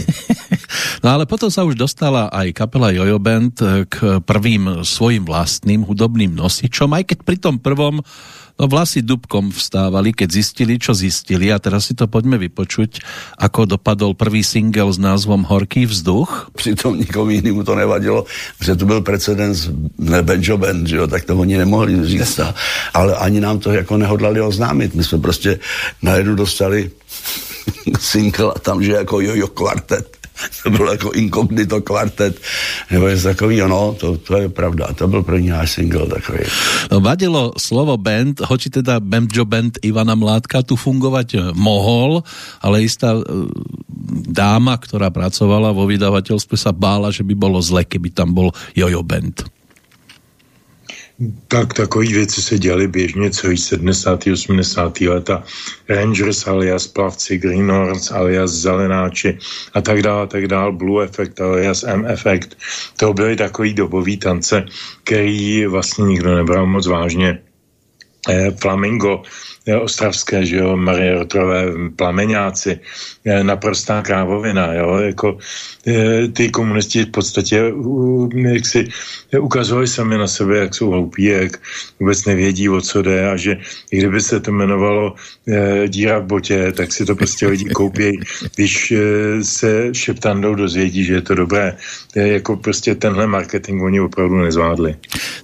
No 1.05 1.13
ale 1.13 1.29
potom 1.29 1.53
sa 1.53 1.69
už 1.69 1.77
dostala 1.77 2.33
aj 2.33 2.57
kapela 2.57 2.89
Jojo 2.89 3.21
Band 3.21 3.61
eh, 3.61 3.85
k 3.87 4.25
prvým 4.25 4.83
svojim 4.83 5.23
vlastným 5.23 5.85
hudobným 5.85 6.33
nosičom, 6.33 6.91
aj 6.97 7.15
keď 7.15 7.19
pri 7.23 7.37
tom 7.39 7.61
prvom 7.61 8.01
No 8.55 8.71
vlasy 8.71 9.03
dubkom 9.03 9.51
vstávali, 9.51 10.15
keď 10.15 10.29
zistili, 10.31 10.79
čo 10.79 10.95
zistili 10.95 11.51
a 11.51 11.59
teraz 11.59 11.91
si 11.91 11.95
to 11.99 12.07
poďme 12.07 12.39
vypočuť, 12.39 13.03
ako 13.35 13.67
dopadol 13.67 14.15
prvý 14.15 14.47
single 14.47 14.95
s 14.95 14.99
názvom 15.03 15.43
Horký 15.43 15.91
vzduch. 15.91 16.55
Přitom 16.55 16.95
nikomu 16.95 17.31
jinému 17.35 17.67
to 17.67 17.75
nevadilo, 17.75 18.31
že 18.63 18.79
to 18.79 18.87
byl 18.87 19.03
precedens 19.03 19.67
ne 19.99 20.23
Benjo 20.23 20.55
Band, 20.59 20.87
že 20.87 20.97
jo, 20.97 21.07
tak 21.07 21.27
to 21.27 21.35
oni 21.35 21.59
nemohli 21.59 22.07
říct. 22.07 22.39
A, 22.39 22.55
ale 22.95 23.17
ani 23.17 23.41
nám 23.43 23.59
to 23.59 23.73
jako 23.73 23.99
nehodlali 23.99 24.41
oznámit. 24.41 24.95
My 24.95 25.05
jsme 25.05 25.19
prostě 25.19 25.59
najednou 26.03 26.35
dostali 26.35 26.91
single 27.99 28.53
a 28.55 28.59
tam, 28.59 28.83
že 28.83 28.93
jako 28.93 29.21
jojo 29.21 29.49
kvartet 29.49 30.24
to 30.63 30.71
bylo 30.71 30.93
jako 30.93 31.11
inkognito 31.13 31.81
kvartet, 31.81 32.41
nebo 32.91 33.09
něco 33.09 33.23
takového, 33.23 33.69
no, 33.69 33.95
to, 33.99 34.17
to 34.17 34.37
je 34.37 34.49
pravda, 34.49 34.87
to 34.95 35.09
byl 35.09 35.23
první 35.23 35.49
náš 35.49 35.71
single 35.71 36.07
takový. 36.07 36.45
No, 36.91 37.01
vadilo 37.01 37.53
slovo 37.59 37.97
band, 37.97 38.41
hoči 38.41 38.71
teda 38.71 39.01
Banjo 39.01 39.45
Band 39.45 39.79
Ivana 39.83 40.15
Mládka 40.15 40.63
tu 40.63 40.77
fungovať 40.77 41.29
eh, 41.35 41.41
mohol, 41.55 42.23
ale 42.61 42.83
istá 42.83 43.15
eh, 43.15 43.23
dáma, 44.31 44.77
ktorá 44.79 45.11
pracovala 45.15 45.71
vo 45.71 45.87
vydavateľstve 45.87 46.57
sa 46.59 46.75
bála, 46.75 47.15
že 47.15 47.23
by 47.23 47.35
bolo 47.35 47.63
zle, 47.63 47.87
keby 47.87 48.11
tam 48.11 48.35
bol 48.35 48.51
Jojo 48.75 49.03
Band. 49.07 49.64
Tak 51.49 51.75
takové 51.75 52.07
věci 52.07 52.43
se 52.43 52.59
děly 52.59 52.89
běžně 52.89 53.31
celý 53.31 53.59
70. 53.59 54.27
80. 54.33 55.01
leta. 55.01 55.43
Rangers 55.89 56.47
alias 56.47 56.87
plavci, 56.87 57.39
Greenhorns 57.39 58.11
alias 58.11 58.51
zelenáči 58.51 59.39
a 59.75 59.81
tak 59.81 60.03
dále, 60.03 60.23
a 60.23 60.27
tak 60.27 60.49
dále, 60.49 60.73
Blue 60.73 61.05
Effect 61.05 61.41
alias 61.41 61.85
M 61.87 62.07
Effect. 62.07 62.59
To 62.97 63.13
byly 63.13 63.37
takový 63.37 63.75
dobový 63.75 64.17
tance, 64.17 64.67
který 65.05 65.67
vlastně 65.67 66.05
nikdo 66.05 66.35
nebral 66.35 66.67
moc 66.67 66.87
vážně. 66.87 67.39
Eh, 68.29 68.51
Flamingo, 68.51 69.23
ostravské, 69.83 70.47
že 70.47 70.57
jo, 70.57 70.77
Marie 70.77 71.15
Rotrové, 71.15 71.67
plameňáci, 71.97 72.79
naprostá 73.43 74.03
krávovina, 74.03 74.73
jo, 74.73 74.97
jako 74.97 75.39
ty 76.33 76.49
komunisti 76.49 77.03
v 77.03 77.11
podstatě 77.11 77.73
jak 78.37 78.67
si 78.67 78.89
ukazovali 79.41 79.89
sami 79.89 80.19
na 80.19 80.27
sebe, 80.27 80.59
jak 80.59 80.75
jsou 80.75 80.91
hloupí, 80.91 81.25
jak 81.25 81.61
vůbec 82.01 82.25
nevědí, 82.25 82.69
o 82.69 82.81
co 82.81 83.03
jde 83.03 83.31
a 83.31 83.37
že 83.37 83.57
i 83.93 83.99
kdyby 83.99 84.21
se 84.21 84.41
to 84.41 84.51
jmenovalo 84.51 85.15
díra 85.89 86.19
v 86.19 86.25
botě, 86.25 86.73
tak 86.73 86.93
si 86.93 87.07
to 87.07 87.17
prostě 87.17 87.47
lidi 87.47 87.65
koupí, 87.65 88.21
když 88.55 88.93
se 89.43 89.95
šeptandou 89.95 90.55
dozvědí, 90.55 91.05
že 91.05 91.15
je 91.15 91.23
to 91.23 91.35
dobré. 91.35 91.77
Jako 92.15 92.57
prostě 92.57 92.95
tenhle 92.95 93.27
marketing 93.27 93.83
oni 93.83 94.01
opravdu 94.01 94.37
nezvládli. 94.37 94.97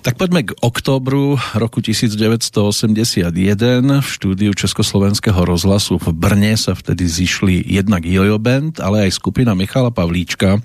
Tak 0.03 0.17
pojďme 0.17 0.43
k 0.43 0.53
oktobru 0.61 1.39
roku 1.55 1.81
1981 1.81 4.01
štúdiu 4.11 4.51
Československého 4.51 5.39
rozhlasu. 5.47 6.03
V 6.03 6.11
Brne 6.11 6.59
sa 6.59 6.75
vtedy 6.75 7.07
zišli 7.07 7.63
jednak 7.63 8.03
Jojo 8.03 8.43
Band, 8.43 8.83
ale 8.83 9.07
aj 9.07 9.15
skupina 9.15 9.55
Michala 9.55 9.95
Pavlíčka, 9.95 10.59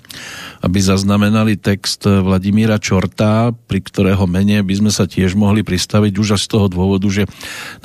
aby 0.66 0.78
zaznamenali 0.82 1.54
text 1.54 2.02
Vladimíra 2.02 2.82
Čorta, 2.82 3.54
pri 3.54 3.78
ktorého 3.78 4.26
mene 4.26 4.66
by 4.66 4.74
sme 4.74 4.90
sa 4.90 5.06
tiež 5.06 5.38
mohli 5.38 5.62
pristaviť 5.62 6.12
už 6.18 6.34
z 6.34 6.46
toho 6.50 6.66
dôvodu, 6.66 7.06
že 7.06 7.30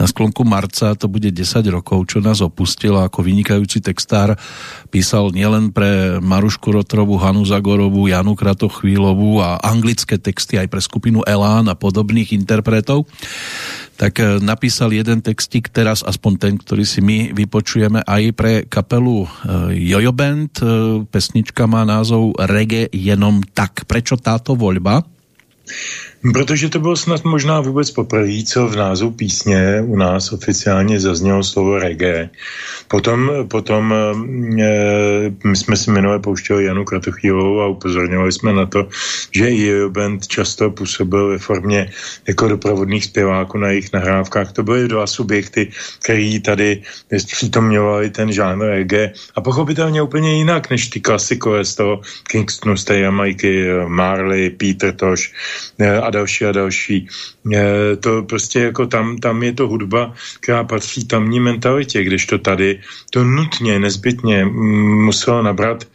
na 0.01 0.09
sklonku 0.09 0.41
marca 0.41 0.97
to 0.97 1.05
bude 1.05 1.29
10 1.29 1.37
rokov, 1.69 2.09
čo 2.09 2.17
nás 2.17 2.41
opustil 2.41 2.97
a 2.97 3.05
ako 3.05 3.21
vynikajúci 3.21 3.85
textár 3.85 4.33
písal 4.89 5.29
nielen 5.29 5.69
pre 5.69 6.17
Marušku 6.17 6.73
Rotrovu, 6.73 7.21
Hanu 7.21 7.45
Zagorovú, 7.45 8.09
Janu 8.09 8.33
Kratochvílovú 8.33 9.39
a 9.39 9.61
anglické 9.61 10.17
texty 10.17 10.57
aj 10.57 10.67
pre 10.67 10.81
skupinu 10.81 11.21
Elán 11.23 11.69
a 11.69 11.77
podobných 11.77 12.33
interpretov 12.33 13.05
tak 14.01 14.17
eh, 14.17 14.41
napísal 14.41 14.89
jeden 14.97 15.21
textík 15.51 15.75
teraz, 15.75 15.99
aspoň 15.99 16.33
ten, 16.39 16.53
ktorý 16.55 16.87
si 16.87 17.03
my 17.03 17.35
vypočujeme 17.35 18.07
aj 18.07 18.23
pre 18.39 18.63
kapelu 18.71 19.27
eh, 19.27 19.91
Jojo 19.91 20.15
Band. 20.15 20.63
Eh, 20.63 21.03
pesnička 21.11 21.67
má 21.67 21.83
názov 21.83 22.39
Reggae 22.39 22.87
jenom 22.95 23.43
tak. 23.51 23.83
Prečo 23.83 24.15
táto 24.15 24.55
voľba? 24.55 25.03
Protože 26.21 26.69
to 26.69 26.79
bylo 26.79 26.95
snad 26.95 27.23
možná 27.23 27.61
vůbec 27.61 27.91
poprvé, 27.91 28.43
co 28.45 28.67
v 28.67 28.75
názvu 28.75 29.11
písně 29.11 29.81
u 29.81 29.95
nás 29.95 30.31
oficiálně 30.31 30.99
zaznělo 30.99 31.43
slovo 31.43 31.79
reggae. 31.79 32.29
Potom, 32.87 33.31
potom 33.47 33.93
e, 33.93 34.13
my 35.43 35.55
jsme 35.55 35.77
si 35.77 35.91
minule 35.91 36.19
pouštěli 36.19 36.65
Janu 36.65 36.85
Kratochýlovou 36.85 37.61
a 37.61 37.67
upozorňovali 37.67 38.31
jsme 38.31 38.53
na 38.53 38.65
to, 38.65 38.87
že 39.31 39.49
i 39.49 39.89
band 39.89 40.27
často 40.27 40.69
působil 40.69 41.29
ve 41.29 41.37
formě 41.37 41.89
jako 42.27 42.47
doprovodných 42.47 43.05
zpěváků 43.05 43.57
na 43.57 43.67
jejich 43.67 43.93
nahrávkách. 43.93 44.51
To 44.51 44.63
byly 44.63 44.87
dva 44.87 45.07
subjekty, 45.07 45.71
který 46.03 46.39
tady 46.39 46.81
přítomňovali 47.09 48.09
ten 48.09 48.31
žánr 48.31 48.65
reggae 48.65 49.13
a 49.35 49.41
pochopitelně 49.41 50.01
úplně 50.01 50.37
jinak 50.37 50.69
než 50.69 50.87
ty 50.87 50.99
klasikové 50.99 51.65
z 51.65 51.75
toho 51.75 52.01
Kingstonu, 52.29 52.77
z 52.77 52.83
té 52.83 52.99
Jamaiky, 52.99 53.67
Marley, 53.87 54.49
Peter 54.49 54.93
Tosh 54.93 55.23
e, 55.79 56.10
další 56.11 56.45
a 56.45 56.51
další. 56.51 57.07
E, 57.53 57.95
to 57.95 58.23
prostě 58.23 58.59
jako 58.59 58.87
tam, 58.87 59.17
tam 59.17 59.43
je 59.43 59.53
to 59.53 59.67
hudba, 59.67 60.13
která 60.39 60.63
patří 60.63 61.07
tamní 61.07 61.39
mentalitě, 61.39 62.03
když 62.03 62.25
to 62.25 62.37
tady 62.37 62.79
to 63.09 63.23
nutně, 63.23 63.79
nezbytně 63.79 64.45
muselo 64.45 65.41
nabrat 65.41 65.87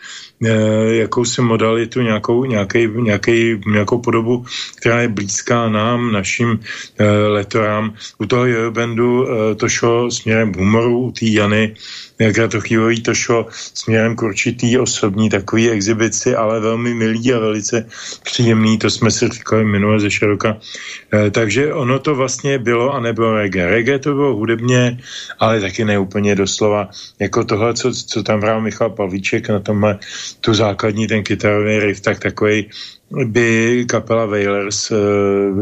Eh, 0.45 0.95
jakousi 0.97 1.43
modalitu, 1.43 2.01
nějakou, 2.01 2.45
nějaký, 2.45 2.89
nějaký, 2.89 3.61
nějakou 3.67 3.99
podobu, 3.99 4.45
která 4.77 5.01
je 5.01 5.09
blízká 5.09 5.69
nám, 5.69 6.13
našim 6.13 6.61
eh, 6.99 7.09
letorám. 7.09 7.95
U 8.19 8.27
toho 8.27 8.47
Jojobandu 8.47 9.27
eh, 9.29 9.55
to 9.55 9.69
šlo 9.69 10.11
směrem 10.11 10.53
humoru, 10.53 10.99
u 10.99 11.13
té 11.13 11.27
Jany 11.27 11.75
Kratochýlový 12.17 13.03
to 13.03 13.15
šlo 13.15 13.47
směrem 13.51 14.17
k 14.17 14.23
určitý 14.23 14.79
osobní 14.79 15.31
takový 15.31 15.71
exibici, 15.71 16.35
ale 16.35 16.61
velmi 16.61 16.95
milý 16.95 17.33
a 17.33 17.39
velice 17.39 17.87
příjemný, 18.23 18.79
to 18.79 18.91
jsme 18.91 19.11
si 19.11 19.29
říkali 19.29 19.65
minule 19.65 20.01
ze 20.01 20.11
široka. 20.11 20.57
E, 21.15 21.31
takže 21.31 21.75
ono 21.75 21.99
to 21.99 22.15
vlastně 22.15 22.59
bylo 22.59 22.95
a 22.95 23.01
nebylo 23.01 23.35
reggae. 23.35 23.71
Reggae 23.71 23.99
to 23.99 24.15
bylo 24.15 24.37
hudebně, 24.37 24.99
ale 25.39 25.61
taky 25.61 25.85
neúplně 25.85 26.35
doslova. 26.35 26.89
Jako 27.19 27.45
tohle, 27.45 27.75
co, 27.75 27.93
co 27.93 28.23
tam 28.23 28.41
hrál 28.41 28.61
Michal 28.61 28.91
Pavlíček 28.91 29.49
na 29.49 29.61
tomhle, 29.61 29.99
tu 30.41 30.55
základní 30.55 31.07
ten 31.07 31.23
kytarový 31.23 31.79
riff, 31.79 32.01
tak 32.01 32.19
takový 32.19 32.71
by 33.11 33.85
kapela 33.89 34.27
Wailers 34.27 34.91
uh, 34.91 34.99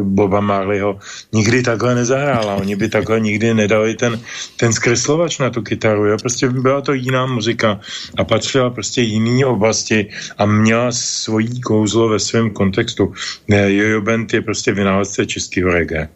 Boba 0.02 0.40
Marleyho 0.40 0.98
nikdy 1.32 1.62
takhle 1.62 1.94
nezahrála. 1.94 2.54
Oni 2.54 2.76
by 2.76 2.88
takhle 2.88 3.20
nikdy 3.20 3.54
nedali 3.54 3.94
ten, 3.94 4.20
ten 4.56 4.72
zkreslovač 4.72 5.38
na 5.38 5.50
tu 5.50 5.62
kytaru. 5.62 6.06
Jo? 6.06 6.16
Prostě 6.20 6.48
byla 6.48 6.80
to 6.80 6.92
jiná 6.92 7.26
muzika 7.26 7.80
a 8.16 8.24
patřila 8.24 8.70
prostě 8.70 9.02
jiný 9.02 9.44
oblasti 9.44 10.08
a 10.38 10.46
měla 10.46 10.92
svojí 10.92 11.60
kouzlo 11.60 12.08
ve 12.08 12.18
svém 12.18 12.50
kontextu. 12.50 13.12
Jojo 13.48 14.00
Band 14.00 14.34
je 14.34 14.42
prostě 14.42 14.72
vynálezce 14.72 15.26
českého 15.26 15.70
reggae. 15.70 16.08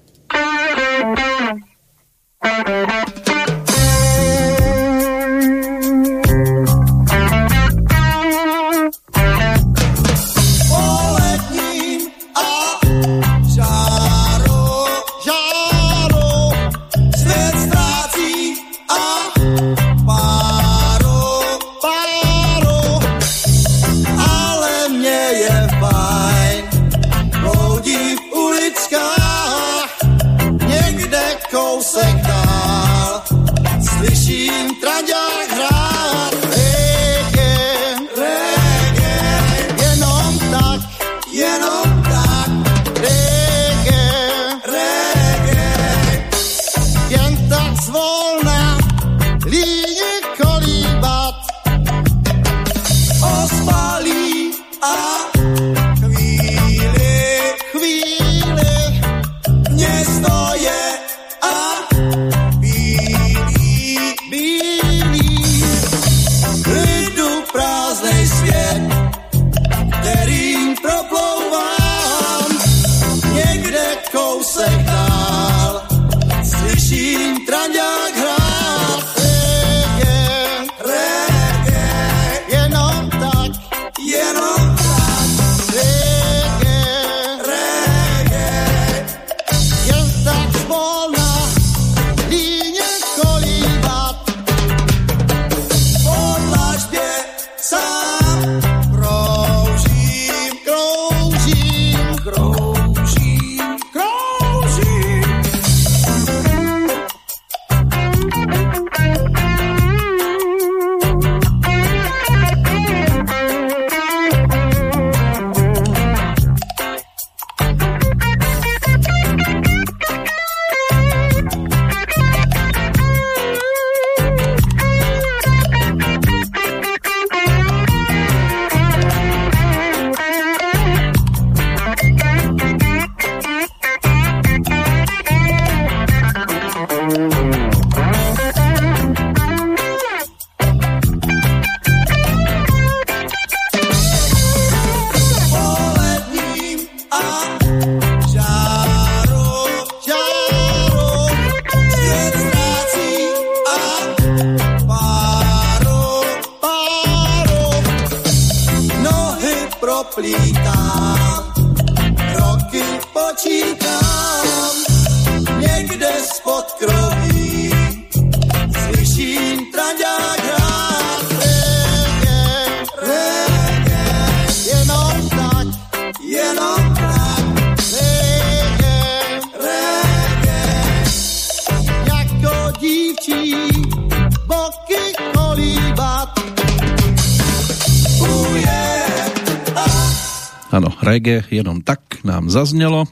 Reggae 191.18 191.42
jenom 191.50 191.83
tak 191.83 192.22
nám 192.22 192.46
zaznelo. 192.46 193.11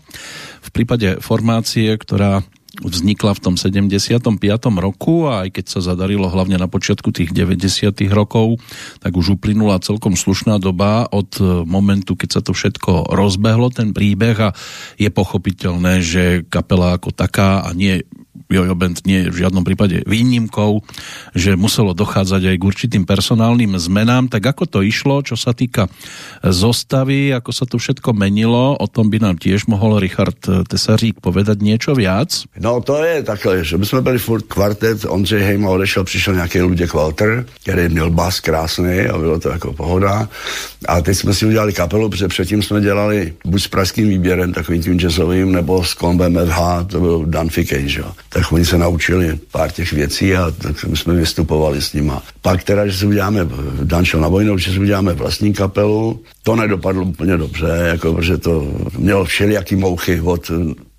V 0.63 0.71
prípade 0.71 1.19
formácie, 1.19 1.91
ktorá 1.99 2.47
vznikla 2.77 3.33
v 3.33 3.41
tom 3.41 3.55
75. 3.57 4.21
roku 4.77 5.25
a 5.25 5.49
aj 5.49 5.57
keď 5.57 5.65
sa 5.65 5.81
zadarilo 5.81 6.29
hlavne 6.29 6.61
na 6.61 6.69
počiatku 6.69 7.09
tých 7.09 7.33
90. 7.33 7.89
rokov, 8.13 8.61
tak 9.01 9.17
už 9.17 9.41
uplynula 9.41 9.81
celkom 9.81 10.13
slušná 10.13 10.61
doba 10.61 11.09
od 11.09 11.41
e, 11.41 11.65
momentu, 11.65 12.21
keď 12.21 12.29
sa 12.37 12.41
to 12.45 12.53
všetko 12.53 13.17
rozbehlo, 13.17 13.73
ten 13.73 13.97
príbeh 13.97 14.53
a 14.53 14.55
je 15.01 15.09
pochopiteľné, 15.09 16.05
že 16.05 16.45
kapela 16.53 17.01
ako 17.01 17.17
taká 17.17 17.65
a 17.65 17.73
nie 17.73 18.05
Jojo 18.47 18.79
Band 18.79 19.03
nie 19.09 19.27
je 19.27 19.33
v 19.33 19.41
žiadnom 19.43 19.67
prípade 19.67 20.07
výnimkou, 20.07 20.85
že 21.35 21.59
muselo 21.59 21.97
dochádzať 21.99 22.55
aj 22.55 22.57
k 22.61 22.67
určitým 22.69 23.05
personálnym 23.09 23.75
zmenám. 23.75 24.31
Tak 24.31 24.55
ako 24.55 24.65
to 24.71 24.79
išlo, 24.87 25.25
čo 25.27 25.35
sa 25.35 25.51
týka 25.51 25.91
zostavy, 26.51 27.35
ako 27.35 27.51
sa 27.53 27.65
to 27.67 27.79
všetko 27.79 28.13
menilo, 28.13 28.77
o 28.77 28.87
tom 28.87 29.11
by 29.11 29.19
nám 29.23 29.37
tiež 29.39 29.67
mohol 29.67 29.99
Richard 29.99 30.39
Tesařík 30.43 31.19
povedať 31.21 31.63
niečo 31.63 31.95
viac. 31.95 32.47
No 32.59 32.81
to 32.81 33.03
je 33.03 33.23
takhle, 33.23 33.65
že 33.65 33.77
my 33.77 33.87
jsme 33.87 34.01
byli 34.01 34.19
furt 34.19 34.45
kvartet, 34.47 35.05
Ondřej 35.09 35.43
Hejma 35.43 35.71
odešel, 35.71 36.05
přišel 36.05 36.35
nějaký 36.35 36.61
Luděk 36.61 36.95
Walter, 36.95 37.47
který 37.63 37.89
měl 37.89 38.11
bas 38.11 38.41
krásný 38.41 39.01
a 39.11 39.19
bylo 39.19 39.41
to 39.41 39.49
jako 39.49 39.73
pohoda. 39.73 40.29
A 40.89 41.01
teď 41.01 41.17
jsme 41.17 41.35
si 41.35 41.47
udělali 41.47 41.73
kapelu, 41.73 42.09
protože 42.09 42.29
předtím 42.29 42.63
jsme 42.63 42.81
dělali 42.81 43.35
buď 43.45 43.63
s 43.63 43.69
pražským 43.69 44.09
výběrem, 44.09 44.53
takovým 44.53 44.83
tím 44.83 44.99
jazzovým, 44.99 45.53
nebo 45.53 45.85
s 45.85 45.95
kombem 45.95 46.39
FH, 46.47 46.61
to 46.87 47.01
byl 47.01 47.25
Dan 47.27 47.49
Fikej, 47.49 47.89
že 47.89 48.01
jo. 48.01 48.13
Tak 48.37 48.53
oni 48.53 48.65
se 48.65 48.79
naučili 48.79 49.39
pár 49.53 49.73
těch 49.73 49.93
věcí 49.93 50.37
a 50.37 50.51
tak 50.51 50.77
jsme 50.95 51.15
vystupovali 51.15 51.83
s 51.83 51.93
nima. 51.93 52.23
Pak 52.43 52.65
teda, 52.65 52.87
že 52.87 52.99
si 52.99 53.07
uděláme, 53.07 53.49
Dan 53.83 54.05
šel 54.05 54.21
na 54.21 54.29
vojnu, 54.29 54.59
že 54.59 54.73
si 54.73 54.79
uděláme 54.79 55.13
vlastní 55.13 55.53
kapelu, 55.53 56.21
to 56.43 56.57
nedopadlo 56.57 57.03
úplně 57.03 57.37
dobře, 57.37 57.67
jako, 57.67 58.15
protože 58.15 58.39
to 58.39 58.73
mělo 58.99 59.25
všelijaký 59.25 59.77
mouchy 59.77 60.21
od 60.21 60.51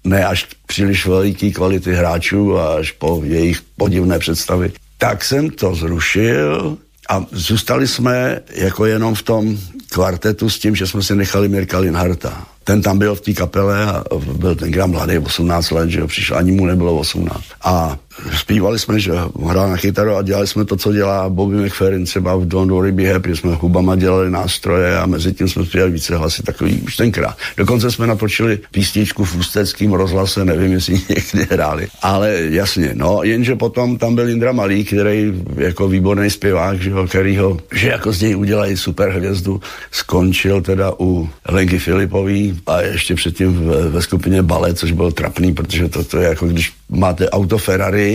ne 0.03 0.25
až 0.25 0.47
příliš 0.65 1.05
veliký 1.05 1.53
kvality 1.53 1.93
hráčů 1.93 2.57
a 2.57 2.75
až 2.75 2.91
po 2.91 3.21
jejich 3.23 3.61
podivné 3.77 4.19
představy. 4.19 4.71
Tak 4.97 5.23
jsem 5.23 5.49
to 5.49 5.75
zrušil 5.75 6.77
a 7.09 7.25
zůstali 7.31 7.87
jsme 7.87 8.39
jako 8.53 8.85
jenom 8.85 9.15
v 9.15 9.23
tom 9.23 9.57
kvartetu 9.89 10.49
s 10.49 10.59
tím, 10.59 10.75
že 10.75 10.87
jsme 10.87 11.03
si 11.03 11.15
nechali 11.15 11.49
Mirka 11.49 11.79
Linharta. 11.79 12.47
Ten 12.67 12.81
tam 12.81 12.97
byl 12.99 13.15
v 13.15 13.21
té 13.21 13.33
kapele 13.33 13.85
a 13.85 14.03
byl 14.33 14.55
tenkrát 14.55 14.85
mladý, 14.85 15.17
18 15.17 15.71
let, 15.71 15.89
že 15.89 15.99
jo, 15.99 16.07
přišel, 16.07 16.37
ani 16.37 16.51
mu 16.51 16.65
nebylo 16.65 16.97
18. 16.97 17.43
A 17.63 17.97
zpívali 18.39 18.79
jsme, 18.79 18.99
že 18.99 19.11
hrál 19.45 19.69
na 19.69 19.77
kytaru 19.77 20.15
a 20.15 20.21
dělali 20.21 20.47
jsme 20.47 20.65
to, 20.65 20.75
co 20.77 20.93
dělá 20.93 21.29
Bobby 21.29 21.55
McFerrin 21.55 22.05
třeba 22.05 22.35
v 22.35 22.45
Don't 22.45 22.71
Worry 22.71 22.91
Be 22.91 23.13
Happy, 23.13 23.35
jsme 23.35 23.55
hubama 23.55 23.95
dělali 23.95 24.31
nástroje 24.31 24.99
a 24.99 25.05
mezi 25.05 25.33
tím 25.33 25.49
jsme 25.49 25.65
zpívali 25.65 25.91
více 25.91 26.17
hlasy, 26.17 26.43
takový 26.43 26.81
už 26.81 26.95
tenkrát. 26.95 27.37
Dokonce 27.57 27.91
jsme 27.91 28.07
natočili 28.07 28.59
písničku 28.71 29.25
v 29.25 29.35
ústeckém 29.35 29.93
rozhlase, 29.93 30.45
nevím, 30.45 30.71
jestli 30.71 30.93
někdy 30.93 31.47
hráli. 31.51 31.87
Ale 32.01 32.37
jasně, 32.49 32.91
no, 32.93 33.19
jenže 33.23 33.55
potom 33.55 33.97
tam 33.97 34.15
byl 34.15 34.29
Indra 34.29 34.51
Malý, 34.51 34.83
který 34.83 35.43
jako 35.55 35.87
výborný 35.87 36.29
zpěvák, 36.29 36.81
že 36.81 36.89
jo, 36.89 37.07
kterýho, 37.07 37.57
že 37.73 37.87
jako 37.87 38.11
z 38.11 38.21
něj 38.21 38.35
udělají 38.35 38.77
super 38.77 39.09
hvězdu, 39.09 39.61
skončil 39.91 40.61
teda 40.61 40.93
u 40.99 41.29
Lenky 41.49 41.79
Filipový 41.79 42.59
a 42.67 42.81
ještě 42.81 43.15
předtím 43.15 43.67
ve, 43.67 43.89
ve 43.89 44.01
skupině 44.01 44.41
Ballet, 44.41 44.77
což 44.77 44.91
bylo 44.91 45.11
trapný, 45.11 45.53
protože 45.53 45.89
to, 45.89 46.03
to 46.03 46.17
je 46.17 46.27
jako 46.27 46.47
když 46.47 46.73
máte 46.89 47.29
auto 47.29 47.57
Ferrari 47.57 48.06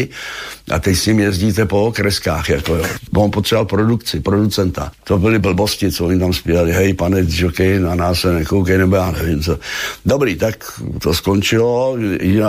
a 0.70 0.78
teď 0.78 0.97
s 0.97 1.07
ním 1.07 1.18
jezdíte 1.20 1.66
po 1.66 1.86
okreskách, 1.86 2.49
jako 2.49 2.76
jo. 2.76 2.84
On 3.16 3.30
potřeboval 3.30 3.66
produkci, 3.66 4.20
producenta. 4.20 4.93
To 5.05 5.18
byly 5.18 5.38
blbosti, 5.38 5.93
co 5.93 6.07
oni 6.07 6.18
tam 6.18 6.32
zpívali, 6.32 6.72
hej, 6.72 6.95
pane 6.95 7.18
jockey, 7.28 7.78
na 7.78 7.95
nás 7.95 8.20
se 8.20 8.32
nekoukej, 8.32 8.78
nebo 8.78 8.97
já 8.97 9.11
nevím 9.11 9.43
co. 9.43 9.59
Dobrý, 10.07 10.36
tak 10.36 10.80
to 11.03 11.14
skončilo 11.14 11.97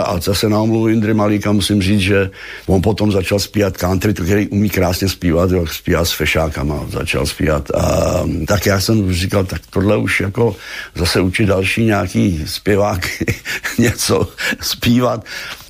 a 0.04 0.20
zase 0.20 0.48
na 0.48 0.60
omluvu 0.60 0.88
Indry 0.88 1.14
Malíka 1.14 1.52
musím 1.52 1.82
říct, 1.82 2.00
že 2.00 2.30
on 2.66 2.82
potom 2.82 3.12
začal 3.12 3.38
zpívat 3.38 3.76
country, 3.76 4.14
to, 4.14 4.24
který 4.24 4.48
umí 4.48 4.70
krásně 4.70 5.08
zpívat, 5.08 5.50
jo, 5.50 5.66
zpívá 5.66 6.04
s 6.04 6.12
fešákama, 6.12 6.86
začal 6.90 7.26
zpívat. 7.26 7.70
A, 7.70 8.22
tak 8.46 8.66
já 8.66 8.80
jsem 8.80 9.12
říkal, 9.12 9.44
tak 9.44 9.60
tohle 9.70 9.96
už 9.96 10.20
jako 10.20 10.56
zase 10.94 11.20
učit 11.20 11.46
další 11.46 11.84
nějaký 11.84 12.42
zpěvák 12.46 13.08
něco 13.78 14.28
zpívat 14.60 15.24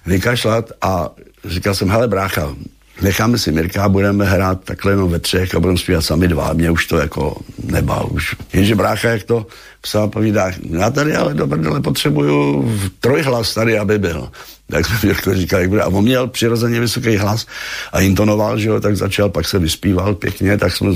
vykašlat 0.06 0.72
a 0.82 1.10
říkal 1.44 1.74
jsem, 1.74 1.88
hele 1.88 2.08
brácha, 2.08 2.54
necháme 3.02 3.38
si 3.38 3.52
Mirka, 3.52 3.88
budeme 3.88 4.24
hrát 4.24 4.64
takhle 4.64 4.92
jenom 4.92 5.10
ve 5.10 5.18
třech 5.18 5.54
a 5.54 5.60
budeme 5.60 5.78
zpívat 5.78 6.04
sami 6.04 6.28
dva. 6.28 6.52
Mě 6.52 6.70
už 6.70 6.86
to 6.86 6.96
jako 6.96 7.36
nebal 7.64 8.08
už. 8.10 8.36
Jenže 8.52 8.74
brácha, 8.74 9.08
jak 9.08 9.22
to 9.22 9.46
psal, 9.80 10.08
povídá, 10.08 10.52
já 10.70 10.90
tady 10.90 11.16
ale 11.16 11.34
do 11.34 11.48
potřebuju 11.82 12.70
trojhlas 13.00 13.54
tady, 13.54 13.78
aby 13.78 13.98
byl. 13.98 14.30
Tak 14.70 14.86
jsme 14.86 14.98
Mirko 15.02 15.34
říkal, 15.34 15.60
jak 15.60 15.68
bude. 15.68 15.82
A 15.82 15.86
on 15.86 16.04
měl 16.04 16.26
přirozeně 16.26 16.80
vysoký 16.80 17.16
hlas 17.16 17.46
a 17.92 18.00
intonoval, 18.00 18.58
že 18.58 18.68
jo, 18.68 18.80
tak 18.80 18.96
začal, 18.96 19.28
pak 19.28 19.48
se 19.48 19.58
vyspíval 19.58 20.14
pěkně, 20.14 20.58
tak 20.58 20.76
jsme 20.76 20.90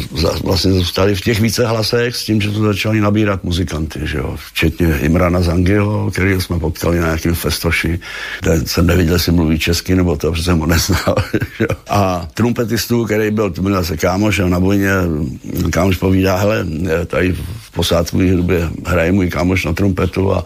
vlastně 0.45 0.73
zůstali 0.73 1.15
v 1.15 1.21
těch 1.21 1.41
více 1.41 1.67
hlasech 1.67 2.17
s 2.17 2.25
tím, 2.25 2.41
že 2.41 2.51
to 2.51 2.63
začali 2.63 3.01
nabírat 3.01 3.45
muzikanty, 3.45 4.01
že 4.03 4.19
jo, 4.19 4.37
včetně 4.47 4.99
Imrana 4.99 5.41
Zangiho, 5.41 6.11
který 6.11 6.41
jsme 6.41 6.59
potkali 6.59 7.01
na 7.01 7.07
nějakém 7.07 7.35
festoši, 7.35 8.01
kde 8.41 8.67
jsem 8.67 8.87
neviděl, 8.87 9.15
jestli 9.15 9.33
mluví 9.33 9.59
česky, 9.59 9.95
nebo 9.95 10.17
to, 10.17 10.31
protože 10.31 10.45
jsem 10.45 10.59
ho 10.59 10.67
neznal, 10.67 11.15
že 11.59 11.67
jo. 11.71 11.77
A 11.89 12.29
trumpetistu, 12.35 13.05
který 13.05 13.31
byl, 13.31 13.51
to 13.51 13.63
byl 13.63 13.85
se 13.85 13.97
kámoš, 13.97 14.39
a 14.39 14.49
na 14.49 14.59
vojně 14.59 14.91
kámoš 15.71 15.97
povídá, 15.97 16.37
hele, 16.37 16.67
tady 17.07 17.33
v 17.33 17.71
posádkové 17.71 18.33
hudbě 18.33 18.71
hraje 18.87 19.13
můj 19.13 19.31
kámoš 19.31 19.65
na 19.65 19.73
trumpetu 19.73 20.33
a 20.35 20.45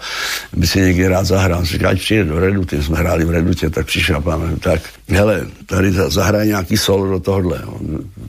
by 0.56 0.66
si 0.66 0.80
někdy 0.80 1.08
rád 1.08 1.24
zahrál. 1.24 1.64
Říká, 1.64 1.88
ať 1.88 1.98
přijde 1.98 2.24
do 2.24 2.38
Reduty, 2.38 2.82
jsme 2.82 2.98
hráli 2.98 3.11
v 3.20 3.30
Redutě, 3.30 3.70
tak 3.70 3.86
přišel 3.86 4.20
pán, 4.20 4.56
tak 4.60 4.80
hele, 5.08 5.46
tady 5.66 5.92
zahraj 5.92 6.46
nějaký 6.46 6.76
solo 6.76 7.10
do 7.10 7.20
tohohle. 7.20 7.60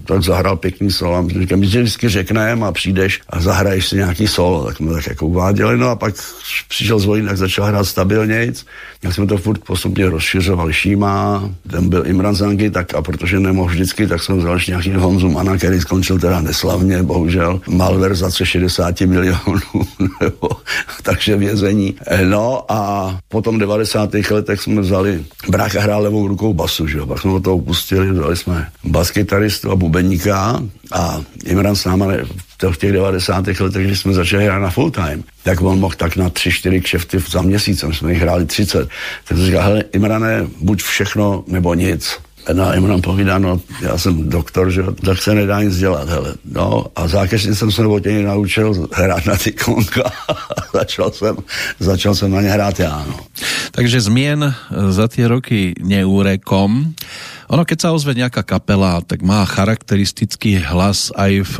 Tak 0.05 0.23
zahrál 0.23 0.57
pěkný 0.57 0.91
solo. 0.91 1.15
A 1.15 1.27
říkám, 1.39 1.59
my 1.59 1.65
vždycky 1.65 2.09
řekneme 2.09 2.67
a 2.67 2.71
přijdeš 2.71 3.21
a 3.29 3.39
zahraješ 3.39 3.87
si 3.87 3.95
nějaký 3.95 4.27
solo. 4.27 4.65
Tak 4.65 4.77
jsme 4.77 4.93
tak 4.93 5.07
jako 5.07 5.27
uváděli, 5.27 5.77
no 5.77 5.89
a 5.89 5.95
pak 5.95 6.13
přišel 6.67 6.99
zvolit, 6.99 7.25
tak 7.25 7.37
začal 7.37 7.65
hrát 7.65 7.83
stabilnějc. 7.83 8.65
Jak 9.03 9.13
jsme 9.13 9.27
to 9.27 9.37
furt 9.37 9.63
postupně 9.63 10.09
rozšiřovali. 10.09 10.73
Šíma, 10.73 11.49
ten 11.71 11.89
byl 11.89 12.07
Imran 12.07 12.35
Zangi, 12.35 12.69
tak 12.71 12.93
a 12.93 13.01
protože 13.01 13.39
nemohl 13.39 13.69
vždycky, 13.69 14.07
tak 14.07 14.23
jsem 14.23 14.37
vzal 14.37 14.59
nějaký 14.67 14.93
Honzu 14.93 15.29
Mana, 15.29 15.57
který 15.57 15.81
skončil 15.81 16.19
teda 16.19 16.41
neslavně, 16.41 17.03
bohužel. 17.03 17.61
Malverzace 17.67 18.45
60 18.45 19.01
milionů, 19.01 19.37
nebo, 20.21 20.49
takže 21.03 21.37
vězení. 21.37 21.95
No 22.23 22.65
a 22.71 23.19
potom 23.27 23.59
90. 23.59 24.13
letech 24.13 24.61
jsme 24.61 24.72
vzali, 24.81 25.25
brácha 25.49 25.81
hrál 25.81 26.01
levou 26.01 26.27
rukou 26.27 26.53
basu, 26.53 26.87
že 26.87 26.97
jo, 26.97 27.07
pak 27.07 27.21
jsme 27.21 27.31
ho 27.31 27.39
to 27.39 27.55
upustili, 27.55 28.11
vzali 28.11 28.37
jsme 28.37 28.67
baskytaristu 28.83 29.71
a 29.71 29.75
bubeníka 29.75 30.63
a 30.91 31.21
Imran 31.45 31.75
s 31.75 31.85
náma 31.85 32.07
v 32.71 32.77
těch 32.77 32.91
90. 32.91 33.47
letech, 33.59 33.85
když 33.85 33.99
jsme 33.99 34.13
začali 34.13 34.45
hrát 34.45 34.59
na 34.59 34.69
full 34.69 34.91
time, 34.91 35.23
tak 35.43 35.61
on 35.61 35.79
mohl 35.79 35.95
tak 35.97 36.15
na 36.15 36.29
3-4 36.29 36.81
kšefty 36.81 37.19
za 37.19 37.41
měsíc, 37.41 37.83
my 37.83 37.93
jsme 37.93 38.13
jich 38.13 38.21
hráli 38.21 38.45
30. 38.45 38.89
Tak 39.27 39.37
jsem 39.37 39.45
říkal, 39.45 39.63
hele, 39.63 39.83
Imrane, 39.93 40.47
buď 40.61 40.83
všechno 40.83 41.43
nebo 41.47 41.73
nic. 41.73 42.17
No 42.53 42.67
a 42.67 42.73
Imran 42.73 43.01
povídá, 43.01 43.37
no 43.39 43.61
já 43.81 43.97
jsem 43.97 44.29
doktor, 44.29 44.71
že 44.71 44.83
tak 45.05 45.21
se 45.21 45.35
nedá 45.35 45.63
nic 45.63 45.77
dělat, 45.77 46.09
hele. 46.09 46.33
No 46.51 46.85
a 46.95 47.07
zákazně 47.07 47.55
jsem 47.55 47.71
se 47.71 47.85
od 47.85 48.03
naučil 48.23 48.87
hrát 48.91 49.25
na 49.25 49.35
ty 49.35 49.51
konka 49.51 50.11
začal 50.73 51.11
jsem, 51.11 51.37
začal 51.79 52.15
jsem 52.15 52.31
na 52.31 52.41
ně 52.41 52.49
hrát 52.49 52.79
já, 52.79 53.05
no. 53.07 53.19
Takže 53.71 54.01
změn 54.01 54.55
za 54.89 55.07
ty 55.07 55.25
roky 55.25 55.73
neúrekom. 55.83 56.93
Ono, 57.53 57.69
keď 57.69 57.77
sa 57.85 57.93
ozve 57.93 58.17
nejaká 58.17 58.41
kapela, 58.41 58.97
tak 59.05 59.21
má 59.21 59.45
charakteristický 59.45 60.57
hlas 60.73 61.13
aj 61.13 61.45
v, 61.53 61.55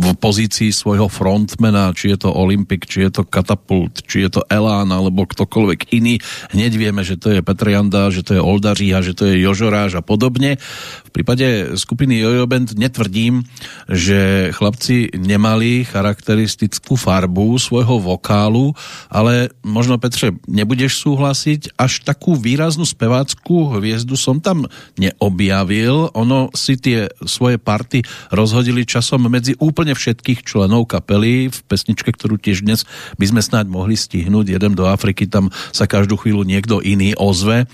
v 0.00 0.06
pozícii 0.16 0.72
svojho 0.72 1.12
frontmana, 1.12 1.92
či 1.92 2.16
je 2.16 2.24
to 2.24 2.32
Olympic, 2.32 2.88
či 2.88 3.04
je 3.04 3.20
to 3.20 3.28
Katapult, 3.28 4.00
či 4.08 4.24
je 4.24 4.40
to 4.40 4.48
Elán, 4.48 4.88
alebo 4.88 5.28
ktokoľvek 5.28 5.92
iný. 5.92 6.16
Hneď 6.56 6.72
vieme, 6.80 7.04
že 7.04 7.20
to 7.20 7.36
je 7.36 7.44
Petr 7.44 7.68
Janda, 7.68 8.08
že 8.08 8.24
to 8.24 8.32
je 8.32 8.40
Oldaříha, 8.40 9.04
že 9.04 9.12
to 9.12 9.28
je 9.28 9.44
Jožoráž 9.44 10.00
a 10.00 10.02
podobne. 10.02 10.56
V 11.04 11.10
prípade 11.12 11.76
skupiny 11.76 12.24
Jojo 12.24 12.48
Band 12.48 12.72
netvrdím, 12.72 13.44
že 13.92 14.48
chlapci 14.56 15.12
nemali 15.20 15.84
charakteristickú 15.84 16.96
farbu 16.96 17.60
svojho 17.60 18.00
vokálu, 18.00 18.72
ale 19.12 19.52
možno 19.60 20.00
Petře, 20.00 20.32
nebudeš 20.48 21.04
súhlasiť, 21.04 21.76
až 21.76 22.08
takú 22.08 22.40
výraznú 22.40 22.88
spevácku 22.88 23.76
hviezdu 23.76 24.16
som 24.16 24.40
tam 24.40 24.64
neobjavil. 24.98 26.14
Ono 26.14 26.50
si 26.52 26.78
tie 26.78 27.08
svoje 27.24 27.56
party 27.56 28.02
rozhodili 28.34 28.88
časom 28.88 29.26
medzi 29.26 29.54
úplne 29.58 29.94
všetkých 29.94 30.44
členov 30.46 30.90
kapely 30.90 31.50
v 31.50 31.58
pesničke, 31.66 32.14
ktorú 32.14 32.38
tiež 32.38 32.64
dnes 32.64 32.86
by 33.16 33.26
sme 33.28 33.40
snáď 33.42 33.66
mohli 33.70 33.94
stihnúť. 33.98 34.54
Jedem 34.54 34.74
do 34.74 34.86
Afriky, 34.86 35.26
tam 35.26 35.50
sa 35.70 35.90
každú 35.90 36.16
chvíľu 36.18 36.46
niekto 36.46 36.80
iný 36.80 37.14
ozve. 37.18 37.66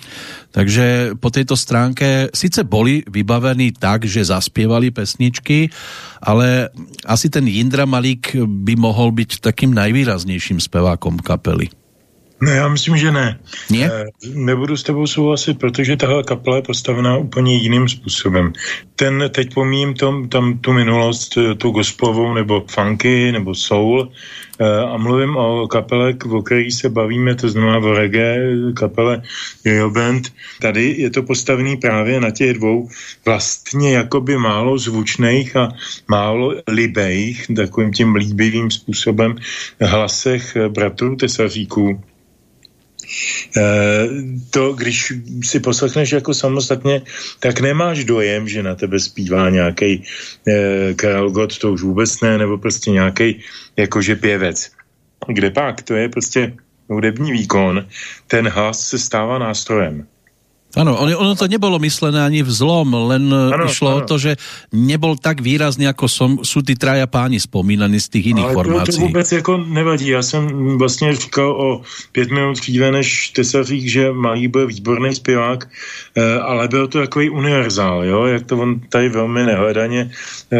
Takže 0.55 1.19
po 1.19 1.35
tejto 1.35 1.59
stránke 1.59 2.31
sice 2.31 2.63
boli 2.63 3.03
vybavení 3.11 3.75
tak, 3.75 4.07
že 4.07 4.23
zaspievali 4.23 4.95
pesničky, 4.95 5.67
ale 6.23 6.71
asi 7.03 7.27
ten 7.27 7.45
Jindra 7.51 7.91
Malík 7.91 8.39
by 8.39 8.75
mohol 8.79 9.11
byť 9.11 9.43
takým 9.43 9.75
najvýraznejším 9.75 10.63
spevákom 10.63 11.19
kapely. 11.19 11.84
Ne, 12.41 12.51
já 12.51 12.69
myslím, 12.69 12.97
že 12.97 13.13
ne. 13.13 13.39
Nie? 13.71 13.87
E, 13.87 14.05
nebudu 14.35 14.77
s 14.77 14.83
tebou 14.83 15.07
souhlasit, 15.07 15.59
protože 15.59 15.97
tahle 15.97 16.23
kapela 16.23 16.57
je 16.57 16.63
postavená 16.63 17.17
úplně 17.17 17.55
jiným 17.55 17.89
způsobem. 17.89 18.53
Ten, 18.97 19.31
teď 19.35 19.55
pomím 19.55 19.95
tom, 19.95 20.29
tam 20.29 20.59
tu 20.59 20.73
minulost, 20.73 21.37
eh, 21.37 21.55
tu 21.55 21.71
gospelovou, 21.71 22.35
nebo 22.35 22.65
funky, 22.71 23.33
nebo 23.33 23.55
soul, 23.55 24.13
e, 24.59 24.81
a 24.81 24.97
mluvím 24.97 25.37
o 25.37 25.69
kapele, 25.69 26.15
o 26.31 26.43
které 26.43 26.71
se 26.71 26.89
bavíme, 26.89 27.35
to 27.35 27.49
znamená 27.49 27.79
o 27.79 27.93
reggae, 27.93 28.39
kapele 28.75 29.23
Jojo 29.65 29.91
Band. 29.91 30.33
Tady 30.61 30.95
je 30.99 31.11
to 31.11 31.23
postavený 31.23 31.77
právě 31.77 32.21
na 32.21 32.31
těch 32.31 32.53
dvou 32.55 32.89
vlastně 33.25 33.93
jakoby 33.93 34.39
málo 34.39 34.79
zvučných 34.79 35.57
a 35.57 35.69
málo 36.09 36.55
libejch, 36.69 37.47
takovým 37.57 37.93
tím 37.93 38.15
líbivým 38.15 38.71
způsobem 38.71 39.37
hlasech 39.81 40.57
bratrů 40.69 41.17
Tesaříků 41.17 42.01
Eh, 42.01 42.14
to, 44.51 44.73
když 44.73 45.13
si 45.43 45.61
poslechneš 45.61 46.13
jako 46.13 46.35
samostatně, 46.35 47.03
tak 47.41 47.61
nemáš 47.61 48.05
dojem, 48.05 48.49
že 48.49 48.63
na 48.63 48.75
tebe 48.75 49.01
zpívá 49.01 49.51
nějaký 49.51 50.03
eh, 50.49 50.95
Karel 50.95 51.31
Gott, 51.31 51.59
to 51.59 51.73
už 51.73 51.83
vůbec 51.83 52.21
ne, 52.21 52.39
nebo 52.39 52.59
prostě 52.59 52.91
nějaký 52.91 53.41
jakože 53.77 54.17
pěvec. 54.17 54.71
Kde 55.29 55.51
pak? 55.51 55.83
To 55.83 55.95
je 55.95 56.09
prostě 56.09 56.53
hudební 56.89 57.33
výkon, 57.33 57.87
ten 58.27 58.49
hlas 58.49 58.81
se 58.89 58.99
stává 58.99 59.39
nástrojem. 59.39 60.07
Ano, 60.75 60.99
ono, 60.99 61.15
ono 61.19 61.33
to 61.39 61.47
nebolo 61.47 61.79
myslené 61.79 62.19
ani 62.19 62.43
v 62.43 62.51
zlom, 62.51 62.91
len 63.15 63.31
ano, 63.31 63.71
išlo 63.71 63.89
ano. 63.95 63.99
o 64.03 64.07
to, 64.07 64.19
že 64.19 64.35
nebol 64.75 65.15
tak 65.15 65.39
výrazný, 65.39 65.87
ako 65.87 66.07
som, 66.11 66.31
sú 66.43 66.67
tí 66.67 66.75
traja 66.75 67.07
páni 67.07 67.39
spomínaní 67.39 68.03
z 68.03 68.09
tých 68.11 68.35
iných 68.35 68.51
ale 68.51 68.57
formácií. 68.59 68.99
To, 68.99 69.01
to 69.01 69.07
vůbec 69.07 69.29
jako 69.33 69.53
nevadí. 69.57 70.09
Já 70.09 70.23
jsem 70.23 70.43
vlastně 70.79 71.17
říkal 71.17 71.51
o 71.51 71.69
pět 72.13 72.31
minut 72.31 72.59
dříve, 72.59 72.91
než 72.91 73.29
Tesařík, 73.29 73.87
že 73.87 74.13
Malý 74.13 74.49
byl 74.49 74.67
výborný 74.67 75.15
zpěvák, 75.15 75.69
eh, 76.17 76.39
ale 76.41 76.69
byl 76.69 76.89
to 76.89 76.99
takový 76.99 77.31
univerzál, 77.31 78.05
jo? 78.05 78.25
jak 78.27 78.47
to 78.47 78.59
on 78.59 78.81
tady 78.89 79.09
velmi 79.09 79.43
nehledaně 79.45 80.11
eh, 80.11 80.59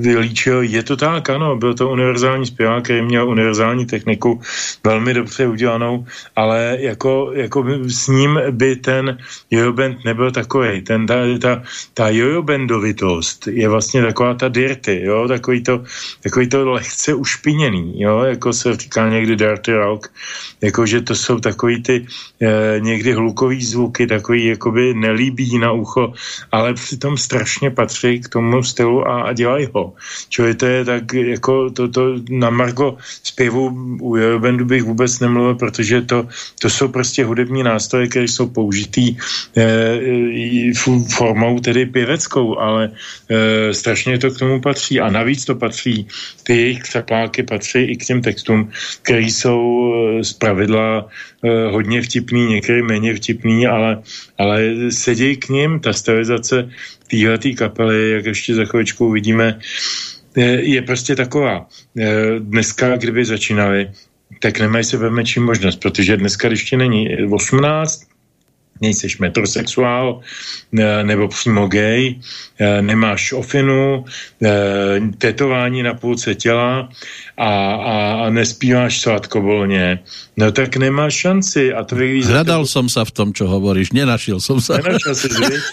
vylíčil. 0.00 0.62
Je 0.62 0.82
to 0.82 0.96
tak, 0.96 1.30
ano, 1.30 1.56
byl 1.56 1.74
to 1.74 1.88
univerzální 1.90 2.46
zpěvák, 2.46 2.84
který 2.84 3.02
měl 3.02 3.28
univerzální 3.28 3.86
techniku, 3.86 4.40
velmi 4.84 5.14
dobře 5.14 5.46
udělanou, 5.46 6.06
ale 6.36 6.76
jako, 6.80 7.30
jako 7.34 7.64
s 7.86 8.08
ním 8.08 8.40
by 8.50 8.76
ten 8.76 9.07
jojo 9.50 9.72
band 9.72 10.04
nebyl 10.04 10.30
takový. 10.30 10.82
Ten, 10.82 11.06
ta, 11.06 11.14
ta, 11.40 11.62
ta 11.94 12.08
jojo 12.08 12.42
bandovitost 12.42 13.46
je 13.46 13.68
vlastně 13.68 14.02
taková 14.02 14.34
ta 14.34 14.48
dirty, 14.48 15.00
jo, 15.04 15.28
takový 15.28 15.62
to, 15.62 15.84
takový 16.22 16.48
to 16.48 16.70
lehce 16.70 17.14
ušpiněný, 17.14 18.00
jo, 18.00 18.18
jako 18.20 18.52
se 18.52 18.76
říká 18.76 19.08
někdy 19.08 19.36
dirty 19.36 19.72
rock, 19.72 20.10
jako 20.60 20.86
že 20.86 21.00
to 21.00 21.14
jsou 21.14 21.40
takový 21.40 21.82
ty 21.82 22.06
e, 22.40 22.80
někdy 22.80 23.12
hlukový 23.12 23.64
zvuky, 23.64 24.06
takový 24.06 24.46
jakoby 24.46 24.94
nelíbí 24.94 25.58
na 25.58 25.72
ucho, 25.72 26.12
ale 26.52 26.74
přitom 26.74 27.16
strašně 27.16 27.70
patří 27.70 28.20
k 28.20 28.28
tomu 28.28 28.62
stylu 28.62 29.08
a, 29.08 29.22
a 29.22 29.32
dělají 29.32 29.68
ho. 29.74 29.92
Čili 30.28 30.54
to 30.54 30.66
je 30.66 30.84
tak 30.84 31.12
jako 31.14 31.70
to, 31.70 31.88
to 31.88 32.02
na 32.30 32.50
Margo 32.50 32.96
zpěvu 33.22 33.70
u 34.00 34.16
Jojo 34.16 34.38
Bandu 34.38 34.64
bych 34.64 34.82
vůbec 34.84 35.20
nemluvil, 35.20 35.54
protože 35.54 36.02
to, 36.02 36.28
to 36.60 36.70
jsou 36.70 36.88
prostě 36.88 37.24
hudební 37.24 37.62
nástroje, 37.62 38.08
které 38.08 38.28
jsou 38.28 38.48
použity 38.48 38.97
tý 38.98 39.14
e, 39.56 40.72
formou 41.14 41.60
tedy 41.60 41.86
pěveckou, 41.86 42.58
ale 42.58 42.90
e, 43.30 43.74
strašně 43.74 44.18
to 44.18 44.30
k 44.30 44.38
tomu 44.38 44.60
patří. 44.60 45.00
A 45.00 45.10
navíc 45.10 45.44
to 45.44 45.54
patří, 45.54 46.06
ty 46.42 46.56
jejich 46.56 46.82
křapláky 46.82 47.42
patří 47.42 47.78
i 47.78 47.96
k 47.96 48.04
těm 48.04 48.22
textům, 48.22 48.70
které 49.02 49.30
jsou 49.30 49.58
z 50.22 50.32
pravidla 50.32 51.06
e, 51.06 51.70
hodně 51.70 52.02
vtipný, 52.02 52.46
některé 52.46 52.82
méně 52.82 53.14
vtipný, 53.14 53.66
ale, 53.66 54.02
ale 54.38 54.58
sedějí 54.90 55.36
k 55.36 55.48
ním, 55.48 55.80
ta 55.80 55.92
stylizace 55.92 56.70
téhletý 57.10 57.54
kapely, 57.54 58.10
jak 58.10 58.26
ještě 58.26 58.54
za 58.54 58.64
chvíličku 58.64 59.06
uvidíme, 59.06 59.58
je 60.60 60.82
prostě 60.82 61.16
taková. 61.16 61.66
Dneska, 62.38 62.96
kdyby 62.96 63.24
začínali, 63.24 63.90
tak 64.40 64.60
nemají 64.60 64.84
se 64.84 64.98
čím 65.24 65.44
možnost, 65.44 65.76
protože 65.76 66.16
dneska, 66.16 66.48
když 66.48 66.64
ti 66.64 66.76
není 66.76 67.08
18, 67.30 68.08
nejseš 68.80 69.18
metrosexuál 69.18 70.20
nebo 71.02 71.28
přímo 71.28 71.66
gay, 71.66 72.20
nemáš 72.80 73.32
ofinu, 73.32 74.04
tetování 75.18 75.82
na 75.82 75.94
půlce 75.94 76.34
těla 76.34 76.88
a, 77.36 77.72
a, 77.74 78.24
a 78.26 78.30
nespíváš 78.30 79.00
sladkovolně, 79.00 79.98
no 80.38 80.54
tak 80.54 80.78
nemáš 80.78 81.14
šanci. 81.14 81.74
A 81.74 81.82
to 81.82 81.98
Hledal 81.98 82.62
to... 82.62 82.70
som 82.70 82.86
sa 82.86 83.02
v 83.02 83.10
tom, 83.10 83.34
čo 83.34 83.50
hovoríš, 83.50 83.90
nenašil 83.90 84.38
som 84.38 84.62
sa. 84.62 84.78
Nenašel 84.78 85.14
si, 85.18 85.28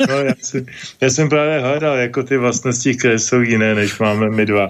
no, 0.10 0.18
já, 0.18 0.36
si, 0.42 0.66
já 1.02 1.10
jsem 1.10 1.30
právě 1.30 1.60
hledal 1.60 1.98
jako 1.98 2.24
ty 2.24 2.38
vlastnosti, 2.38 2.96
které 2.96 3.20
jsou 3.20 3.42
jiné, 3.42 3.76
než 3.76 4.00
máme 4.00 4.30
my 4.30 4.46
dva. 4.46 4.70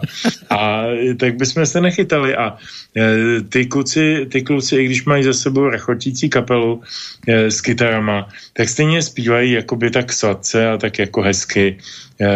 A 0.50 0.84
tak 1.18 1.39
bychom 1.39 1.66
se 1.66 1.82
nechytali 1.82 2.36
a 2.36 2.58
e, 2.98 3.41
ty 3.41 3.66
kluci, 3.66 4.28
ty 4.32 4.41
kluci, 4.41 4.76
i 4.76 4.86
když 4.86 5.06
mají 5.06 5.24
za 5.24 5.34
sebou 5.34 5.70
rachotící 5.70 6.30
kapelu 6.30 6.82
e, 7.28 7.52
s 7.52 7.62
kytarama, 7.62 8.28
tak 8.54 8.70
stejně 8.70 9.02
zpívají 9.02 9.52
jakoby 9.52 9.91
tak 9.91 10.14
sladce 10.14 10.70
a 10.70 10.78
tak 10.78 11.00
jako 11.00 11.22
hezky. 11.22 11.78
E, 12.22 12.32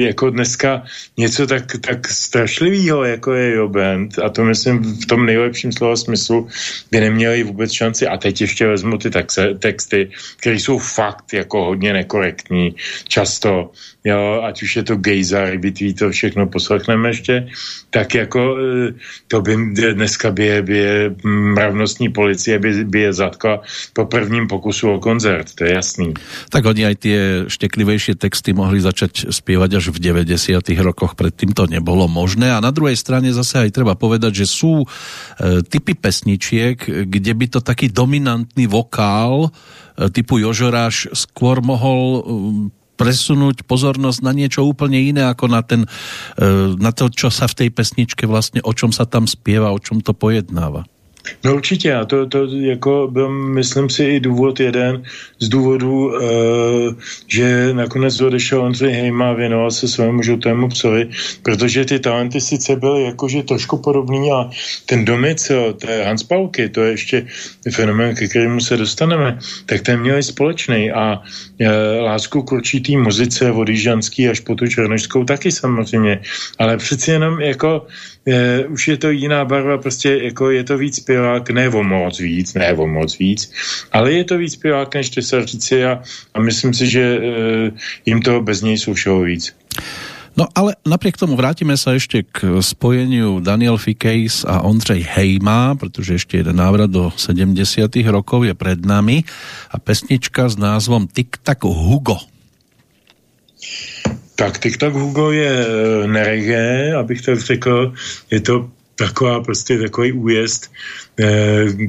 jako 0.00 0.30
dneska 0.30 0.82
něco 1.16 1.46
tak, 1.46 1.64
tak 1.80 2.08
strašlivého, 2.08 3.04
jako 3.04 3.32
je 3.32 3.54
Jo 3.54 3.68
Band, 3.68 4.18
a 4.18 4.28
to 4.28 4.44
myslím 4.44 4.82
v 5.00 5.06
tom 5.06 5.26
nejlepším 5.26 5.72
slova 5.72 5.96
smyslu, 5.96 6.48
by 6.90 7.00
neměli 7.00 7.42
vůbec 7.42 7.72
šanci. 7.72 8.06
A 8.06 8.16
teď 8.16 8.40
ještě 8.40 8.66
vezmu 8.66 8.98
ty 8.98 9.10
texty, 9.58 10.10
které 10.36 10.56
jsou 10.56 10.78
fakt 10.78 11.32
jako 11.32 11.64
hodně 11.64 11.92
nekorektní, 11.92 12.74
často 13.08 13.70
jo, 14.04 14.44
ať 14.44 14.56
už 14.62 14.70
je 14.76 14.84
to 14.84 14.94
gejza, 15.00 15.48
bitví, 15.56 15.96
to 15.96 16.12
všechno 16.12 16.46
poslechneme 16.46 17.08
ještě, 17.08 17.48
tak 17.90 18.14
jako 18.14 18.56
e, 18.60 18.92
to 19.28 19.40
by 19.40 19.56
dneska 19.94 20.30
by 20.30 20.44
je, 20.44 20.62
by 20.62 20.76
je 20.76 21.14
mravnostní 21.24 22.12
policie 22.12 22.58
by, 22.58 22.84
by 22.84 23.00
je 23.00 23.12
zatkla 23.12 23.64
po 23.92 24.04
prvním 24.04 24.48
pokusu 24.48 24.92
o 24.92 24.98
koncert, 25.00 25.54
to 25.54 25.64
je 25.64 25.72
jasný. 25.72 26.12
Tak 26.52 26.68
oni 26.68 26.84
aj 26.84 26.96
tie 27.00 27.18
šteklivejšie 27.48 28.20
texty 28.20 28.52
mohli 28.52 28.84
začať 28.84 29.32
spievať 29.32 29.80
až 29.80 29.84
v 29.96 29.98
90. 30.12 30.60
rokoch, 30.84 31.16
predtým 31.16 31.56
to 31.56 31.64
nebolo 31.64 32.04
možné 32.04 32.52
a 32.52 32.60
na 32.60 32.70
druhej 32.76 33.00
strane 33.00 33.32
zase 33.32 33.56
aj 33.56 33.70
treba 33.72 33.96
povedať, 33.96 34.44
že 34.44 34.46
sú 34.52 34.84
e, 34.84 34.86
typy 35.64 35.96
pesničiek, 35.96 36.76
kde 37.08 37.32
by 37.32 37.46
to 37.56 37.60
taký 37.64 37.88
dominantný 37.88 38.68
vokál 38.68 39.48
e, 39.48 40.12
typu 40.12 40.36
Jožoráš 40.44 41.08
skôr 41.16 41.64
mohol 41.64 42.20
presunúť 42.94 43.66
pozornosť 43.66 44.20
na 44.22 44.32
niečo 44.32 44.62
úplne 44.62 45.02
iné 45.02 45.26
ako 45.26 45.50
na, 45.50 45.60
ten, 45.66 45.84
e, 46.38 46.74
na 46.78 46.94
to, 46.94 47.10
čo 47.10 47.28
sa 47.28 47.50
v 47.50 47.66
tej 47.66 47.68
pesničke 47.74 48.24
vlastne, 48.24 48.62
o 48.62 48.72
čom 48.72 48.94
sa 48.94 49.04
tam 49.04 49.26
spieva, 49.26 49.74
o 49.74 49.82
čom 49.82 49.98
to 49.98 50.14
pojednáva. 50.14 50.86
No 51.44 51.54
určitě, 51.54 51.94
a 51.94 52.04
to, 52.04 52.26
to 52.26 52.46
jako 52.46 53.08
byl, 53.12 53.28
myslím 53.28 53.90
si, 53.90 54.04
i 54.04 54.20
důvod 54.20 54.60
jeden 54.60 55.02
z 55.38 55.48
důvodů, 55.48 56.12
e, 56.16 56.20
že 57.28 57.68
nakonec 57.72 58.20
odešel 58.20 58.62
Ondřej 58.62 58.92
Hejma 58.92 59.30
a 59.30 59.32
věnoval 59.32 59.70
se 59.70 59.88
svému 59.88 60.22
žlutému 60.22 60.68
psovi, 60.68 61.10
protože 61.42 61.84
ty 61.84 61.98
talenty 61.98 62.40
sice 62.40 62.76
byly 62.76 63.04
jakože 63.04 63.42
trošku 63.42 63.78
podobný 63.78 64.32
a 64.32 64.50
ten 64.86 65.04
domicil, 65.04 65.72
té 65.72 66.04
Hans 66.04 66.22
Pauky, 66.22 66.68
to 66.68 66.80
je 66.80 66.90
ještě 66.90 67.26
fenomén, 67.72 68.14
ke 68.14 68.28
kterému 68.28 68.60
se 68.60 68.76
dostaneme, 68.76 69.38
tak 69.66 69.80
ten 69.80 70.00
měli 70.00 70.22
společný 70.22 70.92
a 70.92 71.22
e, 71.60 72.00
lásku 72.00 72.42
k 72.42 72.52
určitý 72.52 72.96
muzice 72.96 73.52
od 73.52 73.68
Jižanský 73.68 74.28
až 74.28 74.40
po 74.40 74.54
tu 74.54 74.66
Černožskou 74.66 75.24
taky 75.24 75.52
samozřejmě, 75.52 76.20
ale 76.58 76.76
přeci 76.76 77.10
jenom 77.10 77.40
jako 77.40 77.86
je, 78.26 78.66
už 78.68 78.88
je 78.88 78.96
to 78.96 79.10
jiná 79.10 79.44
barva, 79.44 79.78
prostě 79.78 80.16
jako 80.22 80.50
je 80.50 80.64
to 80.64 80.78
víc 80.78 80.96
zpěvák, 80.96 81.50
ne 81.50 81.68
o 81.68 81.82
moc 81.82 82.20
víc, 82.20 82.54
ne 82.54 82.72
o 82.72 82.86
moc 82.86 83.18
víc, 83.18 83.52
ale 83.92 84.12
je 84.12 84.24
to 84.24 84.38
víc 84.38 84.52
zpěvák 84.52 84.94
než 84.94 85.10
tesaříci 85.10 85.84
a, 85.84 86.02
a 86.34 86.40
myslím 86.40 86.74
si, 86.74 86.86
že 86.86 87.02
e, 87.02 87.20
jim 88.06 88.22
to 88.22 88.40
bez 88.40 88.62
něj 88.62 88.78
jsou 88.78 88.94
všeho 88.94 89.20
víc. 89.20 89.56
No 90.34 90.50
ale 90.50 90.74
napriek 90.82 91.14
tomu 91.14 91.38
vrátime 91.38 91.78
sa 91.78 91.94
ešte 91.94 92.26
k 92.26 92.58
spojeniu 92.58 93.38
Daniel 93.38 93.78
Fikejs 93.78 94.42
a 94.42 94.66
Ondřej 94.66 95.06
Hejma, 95.06 95.78
pretože 95.78 96.18
ešte 96.18 96.42
jeden 96.42 96.58
návrat 96.58 96.90
do 96.90 97.14
70 97.14 97.54
rokov 98.10 98.42
je 98.42 98.50
pred 98.50 98.82
nami 98.82 99.22
a 99.70 99.78
pesnička 99.78 100.50
s 100.50 100.58
názvom 100.58 101.06
Tik 101.06 101.38
Tak 101.38 101.62
Hugo. 101.62 102.18
Tak 104.34 104.58
TikTok 104.58 104.94
Hugo 104.94 105.30
je 105.30 105.66
e, 105.66 106.06
neregé, 106.06 106.94
abych 106.94 107.22
tak 107.22 107.38
řekl. 107.38 107.94
Je 108.30 108.40
to 108.40 108.70
taková 108.94 109.40
prostě 109.40 109.78
takový 109.78 110.12
újezd, 110.12 110.70
eh, 111.13 111.13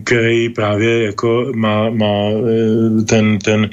který 0.04 0.50
právě 0.50 1.04
jako 1.04 1.52
má, 1.56 1.90
má 1.90 2.30
eh, 2.30 3.04
ten, 3.04 3.40
ten 3.40 3.70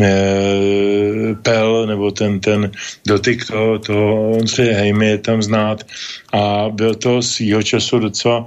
eh, 0.00 1.34
pel 1.42 1.86
nebo 1.86 2.10
ten, 2.10 2.40
ten 2.40 2.70
dotyk 3.06 3.46
toho, 3.46 3.78
toho 3.78 4.30
Ondřeje 4.30 4.74
Hejmy 4.74 5.06
je 5.06 5.18
tam 5.18 5.42
znát. 5.42 5.86
A 6.32 6.68
byl 6.72 6.94
to 6.94 7.22
svýho 7.22 7.62
času 7.62 7.98
docela, 7.98 8.46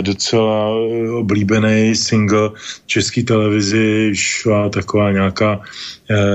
docela 0.00 0.70
oblíbený 1.18 1.96
single 1.96 2.50
české 2.86 3.22
televizi, 3.22 4.10
šla 4.14 4.68
taková 4.68 5.12
nějaká 5.12 5.60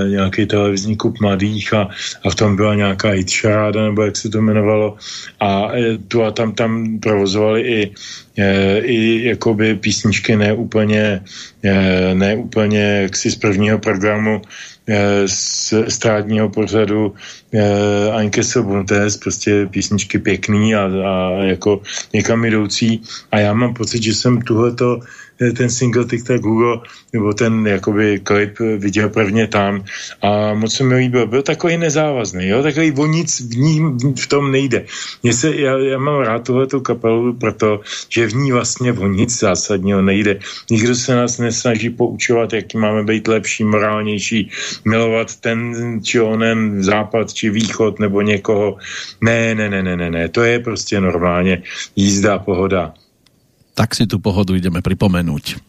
nějaký 0.10 0.46
televizní 0.46 0.98
kup 0.98 1.22
mladých 1.22 1.74
a, 1.74 1.90
a 2.26 2.30
v 2.30 2.36
tom 2.36 2.56
byla 2.56 2.76
nějaká 2.76 3.10
hit 3.10 3.32
nebo 3.76 4.04
jak 4.04 4.18
se 4.18 4.30
to 4.30 4.38
jmenovalo. 4.38 4.98
A 5.40 5.72
tu 6.08 6.24
a 6.24 6.32
tam 6.32 6.52
tam 6.52 7.00
provozovali 7.00 7.62
i 7.62 7.92
Eh, 8.33 8.33
i 8.82 9.24
jakoby 9.24 9.76
písničky 9.76 10.36
neúplně, 10.36 11.22
eh, 11.64 12.16
neúplně 12.16 13.02
jaksi 13.02 13.32
z 13.32 13.36
prvního 13.36 13.80
programu 13.80 14.42
eh, 14.88 15.28
z 15.28 15.74
státního 15.88 16.50
pořadu 16.50 17.14
Anke 18.14 18.44
Sobuntes, 18.44 19.18
prostě 19.18 19.70
písničky 19.70 20.20
pěkný 20.20 20.76
a, 20.76 20.90
a 20.90 21.14
jako 21.54 21.82
někam 22.14 22.46
jdoucí. 22.46 23.02
A 23.32 23.40
já 23.40 23.54
mám 23.54 23.74
pocit, 23.74 24.04
že 24.04 24.14
jsem 24.14 24.42
tuhleto 24.42 25.00
ten 25.38 25.70
single 25.70 26.06
TikTok 26.06 26.44
Hugo, 26.44 26.82
nebo 27.14 27.34
ten 27.34 27.68
jakoby 27.68 28.20
klip 28.20 28.60
viděl 28.60 29.10
prvně 29.10 29.48
tam 29.48 29.84
a 30.22 30.54
moc 30.54 30.74
se 30.74 30.84
mi 30.84 30.96
líbil. 30.96 31.28
Byl 31.28 31.42
takový 31.42 31.78
nezávazný, 31.78 32.48
jo? 32.48 32.64
takový 32.64 32.92
o 32.92 33.06
nic 33.06 33.42
v, 33.42 33.58
ní, 33.58 33.82
v 34.20 34.28
tom 34.28 34.52
nejde. 34.52 34.86
Mně 35.24 35.34
se, 35.34 35.56
já, 35.56 35.78
já 35.78 35.98
mám 35.98 36.22
rád 36.22 36.44
tuhletu 36.46 36.82
kapelu, 36.82 37.34
proto, 37.34 37.82
že 38.10 38.28
v 38.28 38.34
ní 38.34 38.52
vlastně 38.52 38.94
o 38.94 39.08
nic 39.08 39.40
zásadního 39.40 40.02
nejde. 40.02 40.40
Nikdo 40.72 40.96
se 40.96 41.16
nás 41.16 41.38
nesnaží 41.38 41.90
poučovat, 41.90 42.54
jaký 42.54 42.78
máme 42.78 43.04
být 43.04 43.28
lepší, 43.28 43.64
morálnější, 43.64 44.50
milovat 44.86 45.36
ten 45.36 45.74
či 46.04 46.22
onen 46.22 46.84
západ 46.84 47.34
či 47.34 47.50
východ 47.50 48.00
nebo 48.00 48.22
někoho. 48.22 48.78
Ne, 49.22 49.56
ne, 49.56 49.70
ne, 49.70 49.84
ne, 49.84 49.98
ne, 49.98 50.10
ne. 50.12 50.30
to 50.30 50.44
je 50.44 50.60
prostě 50.60 51.02
normálně 51.02 51.64
jízda, 51.96 52.40
pohoda 52.40 52.94
tak 53.74 53.98
si 53.98 54.06
tu 54.06 54.22
pohodu 54.22 54.54
ideme 54.54 54.86
pripomenúť. 54.86 55.66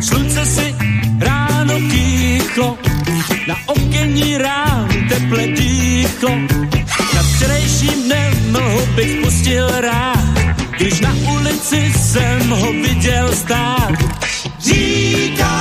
Slunce 0.00 0.42
si 0.48 0.68
ráno 1.20 1.76
kýchlo, 1.76 2.68
na 3.44 3.56
okení 3.68 4.40
rám 4.40 4.88
teple 5.12 5.44
dýchlo, 5.52 6.32
nad 6.96 7.26
včerejším 7.36 7.98
dnem 8.08 8.32
mlhu 8.52 8.82
bych 8.96 9.12
pustil 9.20 9.68
rád 9.68 10.37
když 10.78 11.00
na 11.00 11.14
ulici 11.34 11.92
jsem 11.98 12.50
ho 12.50 12.72
viděl 12.72 13.32
stát. 13.32 13.92
Říká, 14.58 15.56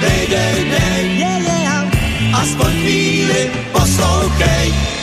dej, 0.00 0.26
dej, 0.26 0.64
dej, 0.70 1.18
yeah, 1.18 1.42
yeah. 1.42 2.40
aspoň 2.42 2.70
chvíli 2.70 3.50
poslouchej. 3.72 4.93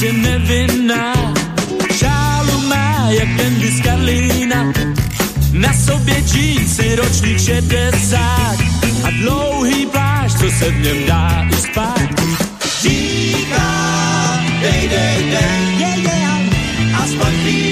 Je 0.00 0.12
nevinná. 0.12 1.12
Šálu 1.92 2.60
má 2.68 3.10
jak 3.10 3.28
Candy 3.36 3.70
Scarlina, 3.70 4.72
na 5.52 5.72
sobě 5.72 6.14
džínsy 6.22 6.96
ročník 6.96 7.38
60 7.38 8.20
a 9.04 9.10
dlouhý 9.10 9.86
plášť, 9.86 10.38
co 10.38 10.50
se 10.50 10.70
v 10.70 10.80
něm 10.80 11.06
dá 11.06 11.46
i 11.50 11.56
spát. 11.56 12.10
Říká, 12.80 13.68
dej, 14.60 14.88
dej, 14.88 15.16
dej, 15.30 15.78
yeah, 15.78 15.98
yeah. 15.98 17.02
aspoň 17.04 17.32
chvíli 17.42 17.69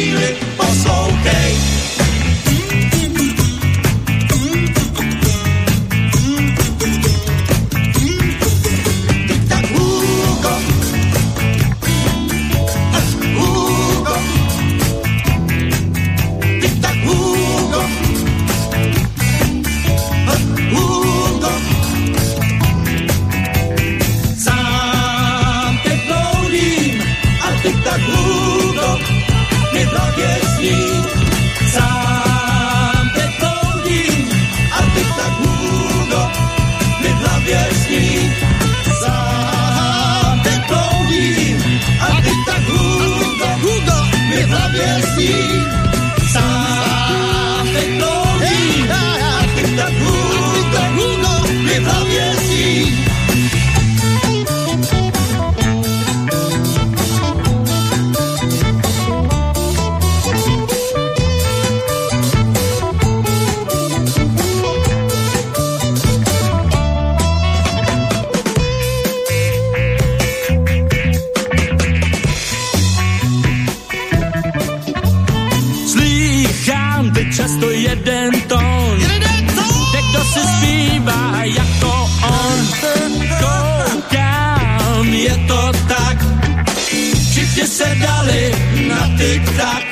dark 89.59 89.88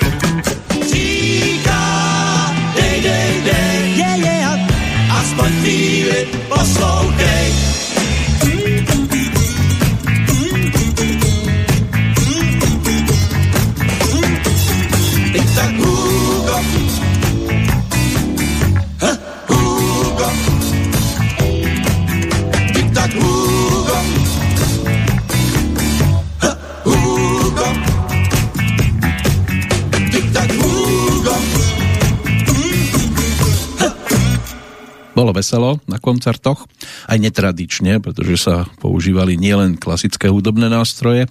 veselo 35.46 35.78
na 35.86 36.02
koncertoch, 36.02 36.66
aj 37.06 37.22
netradične, 37.22 38.02
pretože 38.02 38.50
sa 38.50 38.66
používali 38.82 39.38
nielen 39.38 39.78
klasické 39.78 40.26
hudobné 40.26 40.66
nástroje, 40.66 41.30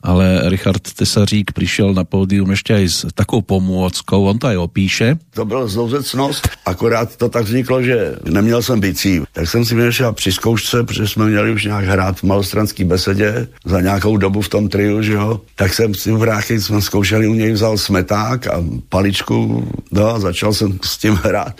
ale 0.00 0.48
Richard 0.48 0.80
Tesařík 0.80 1.52
přišel 1.52 1.92
na 1.92 2.08
pódium 2.08 2.50
ještě 2.50 2.74
aj 2.74 2.88
s 2.88 2.98
takou 3.12 3.44
pomůckou, 3.44 4.24
on 4.24 4.40
to 4.40 4.48
aj 4.48 4.56
opíše. 4.56 5.20
To 5.36 5.44
byl 5.44 5.68
zlouzecnost, 5.68 6.48
akorát 6.64 7.16
to 7.20 7.28
tak 7.28 7.44
vzniklo, 7.44 7.82
že 7.84 8.16
neměl 8.24 8.62
jsem 8.62 8.80
bicí, 8.80 9.20
tak 9.32 9.44
jsem 9.44 9.64
si 9.64 9.74
vyšel 9.74 10.12
při 10.12 10.32
zkoušce, 10.32 10.84
protože 10.88 11.08
jsme 11.08 11.28
měli 11.28 11.52
už 11.52 11.64
nějak 11.64 11.84
hrát 11.84 12.16
v 12.16 12.24
malostranský 12.24 12.84
besedě 12.84 13.48
za 13.64 13.80
nějakou 13.80 14.16
dobu 14.16 14.40
v 14.40 14.48
tom 14.48 14.68
triu, 14.68 15.02
že 15.02 15.12
jo, 15.12 15.40
tak 15.54 15.74
jsem 15.74 15.94
si 15.94 16.12
vráchy, 16.12 16.60
jsme 16.60 16.80
zkoušeli 16.80 17.28
u 17.28 17.34
něj 17.34 17.52
vzal 17.52 17.78
smeták 17.78 18.46
a 18.46 18.64
paličku, 18.88 19.68
no 19.92 20.08
a 20.08 20.20
začal 20.20 20.52
jsem 20.56 20.78
s 20.80 20.96
tím 20.96 21.14
hrát. 21.14 21.52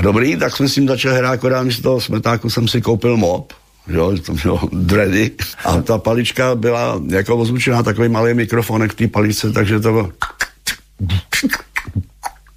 A 0.00 0.02
dobrý, 0.02 0.36
tak 0.36 0.56
jsme 0.56 0.68
s 0.68 0.74
tím 0.74 0.88
začali 0.88 1.16
hrát, 1.16 1.30
akorát 1.30 1.62
místo 1.62 1.82
toho 1.82 2.00
smetáku 2.00 2.50
jsem 2.50 2.68
si 2.68 2.80
koupil 2.80 3.16
mop, 3.16 3.52
jo, 3.88 4.18
to 4.26 4.32
bylo 4.32 4.60
dready. 4.72 5.30
A 5.64 5.80
ta 5.80 5.98
palička 5.98 6.54
byla 6.54 7.00
jako 7.08 7.36
ozvučená 7.36 7.82
takový 7.82 8.08
malý 8.08 8.34
mikrofonek 8.34 8.92
v 8.92 8.94
té 8.94 9.08
paličce, 9.08 9.52
takže 9.52 9.80
to 9.80 9.92
bylo 9.92 10.10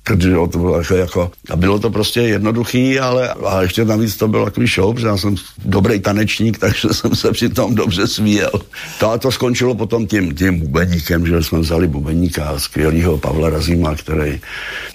protože 0.03 0.31
to 0.31 0.57
bylo 0.57 0.77
jako, 0.77 0.95
jako, 0.95 1.31
a 1.49 1.55
bylo 1.55 1.79
to 1.79 1.89
prostě 1.89 2.21
jednoduchý, 2.21 2.99
ale 2.99 3.29
a 3.29 3.61
ještě 3.61 3.85
navíc 3.85 4.15
to 4.15 4.27
bylo 4.27 4.45
takový 4.45 4.67
show, 4.67 4.95
protože 4.95 5.07
já 5.07 5.17
jsem 5.17 5.35
dobrý 5.65 5.99
tanečník, 5.99 6.57
takže 6.63 6.87
jsem 6.91 7.15
se 7.15 7.31
přitom 7.31 7.75
dobře 7.75 8.07
svíjel. 8.07 8.51
To 8.99 9.11
a 9.11 9.17
to 9.17 9.31
skončilo 9.31 9.75
potom 9.75 10.07
tím, 10.07 10.35
tím 10.35 10.59
bubeníkem, 10.59 11.27
že 11.27 11.43
jsme 11.43 11.59
vzali 11.59 11.87
bubeníka 11.87 12.59
skvělého 12.59 13.17
Pavla 13.17 13.49
Razíma, 13.49 13.95
který 13.95 14.41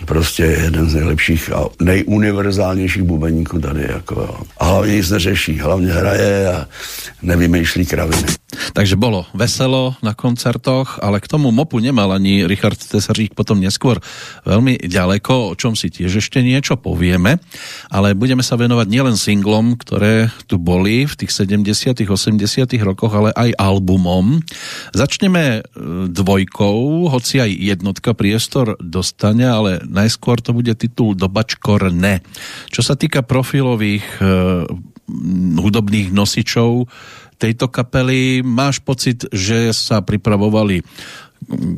prostě 0.05 0.43
je 0.43 0.59
jeden 0.59 0.91
z 0.91 0.95
nejlepších 0.95 1.53
a 1.53 1.65
nejuniverzálnějších 1.81 3.03
bubeníků 3.03 3.59
tady. 3.59 3.87
Jako, 3.89 4.15
jo. 4.21 4.37
A 4.59 4.65
hlavně 4.65 4.97
nic 4.97 5.11
neřeší, 5.11 5.59
hlavně 5.59 5.93
hraje 5.93 6.53
a 6.55 6.67
nevymýšlí 7.23 7.87
kraviny. 7.87 8.29
Takže 8.49 8.97
bolo 8.97 9.29
veselo 9.37 9.93
na 10.01 10.17
koncertoch, 10.17 10.97
ale 11.05 11.21
k 11.21 11.29
tomu 11.29 11.53
mopu 11.53 11.85
nemal 11.85 12.09
ani 12.17 12.49
Richard 12.49 12.81
Tesařík 12.81 13.37
potom 13.37 13.61
neskôr 13.61 14.01
veľmi 14.49 14.89
ďaleko, 14.89 15.53
o 15.53 15.55
čom 15.55 15.77
si 15.77 15.93
tiež 15.93 16.25
ešte 16.25 16.41
niečo 16.41 16.81
povieme, 16.81 17.37
ale 17.93 18.17
budeme 18.17 18.41
sa 18.41 18.57
venovať 18.57 18.89
nielen 18.89 19.21
singlom, 19.21 19.77
ktoré 19.77 20.33
tu 20.49 20.57
boli 20.57 21.05
v 21.05 21.13
tých 21.13 21.45
70 21.45 22.09
80 22.09 22.73
rokoch, 22.89 23.13
ale 23.13 23.37
aj 23.37 23.53
albumom. 23.61 24.41
Začneme 24.97 25.61
e, 25.61 25.63
dvojkou, 26.09 27.13
hoci 27.13 27.45
aj 27.45 27.53
jednotka 27.53 28.17
priestor 28.17 28.81
dostane, 28.81 29.45
ale 29.45 29.85
najskôr 29.85 30.41
to 30.41 30.57
bude 30.57 30.73
titul 30.81 31.13
Dobačkor 31.13 31.93
ne. 31.93 32.25
Čo 32.73 32.81
sa 32.81 32.97
týka 32.97 33.21
profilových 33.21 34.25
e, 34.25 34.25
hudobných 35.59 36.13
nosičov 36.13 36.89
tejto 37.39 37.71
kapely, 37.71 38.43
máš 38.43 38.83
pocit, 38.83 39.25
že 39.33 39.71
sa 39.71 40.03
pripravovali 40.03 40.83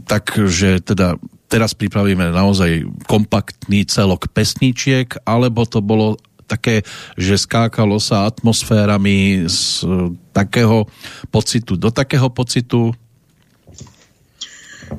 tak, 0.08 0.40
že 0.48 0.80
teda 0.80 1.20
teraz 1.52 1.76
pripravíme 1.76 2.32
naozaj 2.32 2.88
kompaktný 3.04 3.84
celok 3.84 4.32
pesničiek, 4.32 5.20
alebo 5.28 5.68
to 5.68 5.84
bolo 5.84 6.16
také, 6.50 6.82
že 7.14 7.38
skákalo 7.38 8.02
sa 8.02 8.26
atmosférami 8.26 9.46
z 9.46 9.86
takého 10.34 10.90
pocitu 11.30 11.78
do 11.78 11.94
takého 11.94 12.26
pocitu? 12.30 12.90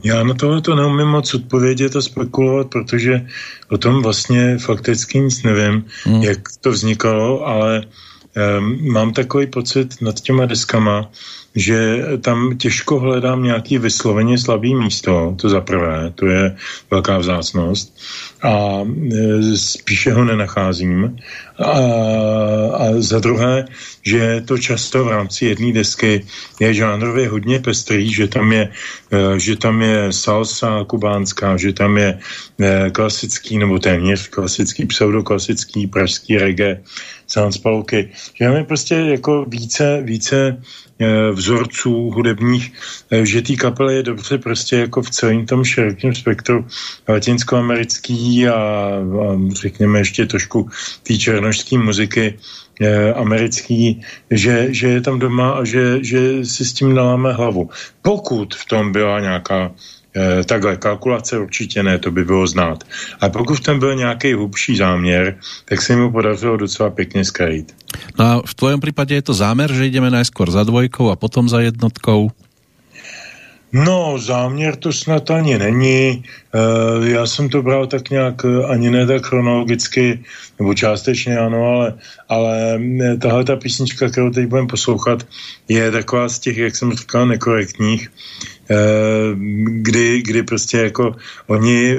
Já 0.03 0.23
na 0.23 0.33
tohle 0.33 0.61
to 0.61 0.75
neumím 0.75 1.07
moc 1.07 1.33
odpovědět 1.33 1.95
a 1.95 2.01
spekulovat, 2.01 2.67
protože 2.67 3.27
o 3.69 3.77
tom 3.77 4.01
vlastně 4.01 4.57
fakticky 4.57 5.19
nic 5.19 5.43
nevím, 5.43 5.85
hmm. 6.03 6.23
jak 6.23 6.39
to 6.61 6.71
vznikalo, 6.71 7.47
ale 7.47 7.83
um, 7.83 8.10
mám 8.81 9.13
takový 9.13 9.47
pocit 9.47 10.01
nad 10.01 10.19
těma 10.19 10.45
deskama, 10.45 11.11
že 11.55 12.05
tam 12.21 12.57
těžko 12.57 12.99
hledám 12.99 13.43
nějaký 13.43 13.77
vysloveně 13.77 14.37
slabý 14.37 14.75
místo, 14.75 15.35
to 15.41 15.49
za 15.49 15.61
prvé, 15.61 16.11
to 16.15 16.25
je 16.25 16.55
velká 16.91 17.17
vzácnost 17.17 17.97
a 18.43 18.81
e, 19.11 19.57
spíše 19.57 20.13
ho 20.13 20.25
nenacházím. 20.25 21.17
A, 21.59 21.71
a 22.73 22.85
za 22.97 23.19
druhé, 23.19 23.65
že 24.03 24.41
to 24.47 24.57
často 24.57 25.03
v 25.05 25.07
rámci 25.07 25.45
jedné 25.45 25.73
desky 25.73 26.25
je 26.59 26.73
žánrově 26.73 27.29
hodně 27.29 27.59
pestrý, 27.59 28.13
že 28.13 28.27
tam 28.27 28.51
je, 28.51 28.71
e, 29.11 29.39
že 29.39 29.55
tam 29.55 29.81
je 29.81 30.13
salsa 30.13 30.83
kubánská, 30.87 31.57
že 31.57 31.73
tam 31.73 31.97
je 31.97 32.19
e, 32.59 32.89
klasický 32.89 33.57
nebo 33.57 33.79
téměř 33.79 34.27
klasický, 34.27 34.85
pseudoklasický 34.85 35.87
pražský 35.87 36.37
reggae, 36.37 36.81
soundspalky, 37.31 38.09
že 38.33 38.45
je 38.45 38.63
prostě 38.63 38.95
jako 38.95 39.45
více, 39.45 40.01
více 40.01 40.57
Eh, 41.01 41.31
vzorců 41.31 42.11
hudebních, 42.11 42.73
eh, 43.11 43.25
že 43.25 43.41
té 43.41 43.55
kapely 43.55 43.95
je 43.95 44.03
dobře 44.03 44.37
prostě 44.37 44.75
jako 44.75 45.01
v 45.01 45.09
celém 45.09 45.45
tom 45.45 45.63
širokém 45.63 46.15
spektru 46.15 46.65
latinskoamerický 47.09 48.47
a, 48.47 48.53
a 48.53 49.01
řekněme 49.53 49.99
ještě 49.99 50.25
trošku 50.25 50.69
té 51.03 51.17
černožské 51.17 51.77
muziky 51.77 52.37
eh, 52.81 53.13
americký, 53.13 54.01
že, 54.29 54.67
že 54.69 54.87
je 54.87 55.01
tam 55.01 55.19
doma 55.19 55.51
a 55.51 55.65
že, 55.65 56.03
že 56.05 56.45
si 56.45 56.65
s 56.65 56.73
tím 56.73 56.93
naláme 56.93 57.33
hlavu. 57.33 57.69
Pokud 58.01 58.55
v 58.55 58.65
tom 58.65 58.91
byla 58.91 59.19
nějaká 59.19 59.71
E, 60.15 60.43
takhle, 60.43 60.77
kalkulace 60.77 61.39
určitě 61.39 61.83
ne, 61.83 61.99
to 61.99 62.11
by 62.11 62.23
bylo 62.25 62.47
znát. 62.47 62.83
A 63.21 63.29
pokud 63.29 63.59
tam 63.59 63.79
byl 63.79 63.95
nějaký 63.95 64.33
hlubší 64.33 64.75
záměr, 64.75 65.37
tak 65.65 65.81
se 65.81 65.95
mu 65.95 66.11
podařilo 66.11 66.57
docela 66.57 66.89
pěkně 66.89 67.25
skrýt. 67.25 67.75
No 68.19 68.25
a 68.25 68.41
v 68.45 68.53
tvojom 68.53 68.79
případě 68.79 69.15
je 69.15 69.21
to 69.21 69.33
záměr, 69.33 69.73
že 69.73 69.85
jdeme 69.85 70.11
najskôr 70.11 70.51
za 70.51 70.63
dvojkou 70.63 71.09
a 71.09 71.15
potom 71.15 71.49
za 71.49 71.61
jednotkou? 71.61 72.31
No, 73.71 74.19
záměr 74.19 74.75
to 74.75 74.93
snad 74.93 75.31
ani 75.31 75.57
není. 75.57 76.07
E, 76.11 77.09
já 77.09 77.25
jsem 77.25 77.49
to 77.49 77.61
bral 77.63 77.87
tak 77.87 78.09
nějak 78.09 78.45
e, 78.45 78.65
ani 78.67 78.89
ne 78.89 79.07
tak 79.07 79.25
chronologicky, 79.25 80.19
nebo 80.59 80.73
částečně 80.73 81.37
ano, 81.37 81.63
ale, 81.63 81.93
ale 82.31 82.79
tahle 83.21 83.43
ta 83.43 83.55
písnička, 83.55 84.09
kterou 84.09 84.29
teď 84.29 84.47
budeme 84.47 84.67
poslouchat, 84.67 85.27
je 85.67 85.91
taková 85.91 86.29
z 86.29 86.39
těch, 86.39 86.57
jak 86.57 86.75
jsem 86.75 86.93
říkal, 86.93 87.27
nekorektních. 87.27 88.09
Eh, 88.71 89.35
kdy, 89.83 90.21
kdy 90.21 90.43
prostě 90.43 90.77
jako 90.77 91.15
oni 91.47 91.97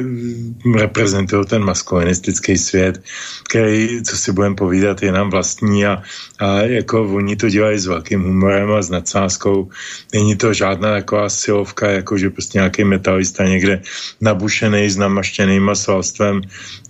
reprezentují 0.79 1.47
ten 1.47 1.65
maskulinistický 1.65 2.59
svět, 2.59 3.03
který, 3.49 4.03
co 4.03 4.17
si 4.17 4.33
budeme 4.33 4.55
povídat, 4.55 5.03
je 5.03 5.13
nám 5.13 5.31
vlastní 5.31 5.87
a, 5.87 6.03
a 6.39 6.61
jako 6.63 7.03
oni 7.05 7.37
to 7.37 7.49
dělají 7.49 7.79
s 7.79 7.87
velkým 7.87 8.23
humorem 8.23 8.73
a 8.73 8.83
s 8.83 8.91
nadsázkou. 8.91 9.69
Není 10.15 10.37
to 10.37 10.53
žádná 10.53 10.91
taková 10.93 11.29
silovka, 11.29 11.91
jako 11.91 12.19
že 12.19 12.31
prostě 12.31 12.59
nějaký 12.59 12.85
metalista 12.85 13.45
někde 13.45 13.83
nabušený 14.21 14.91
s 14.91 14.97
namaštěným 14.97 15.71
svalstvem 15.75 16.41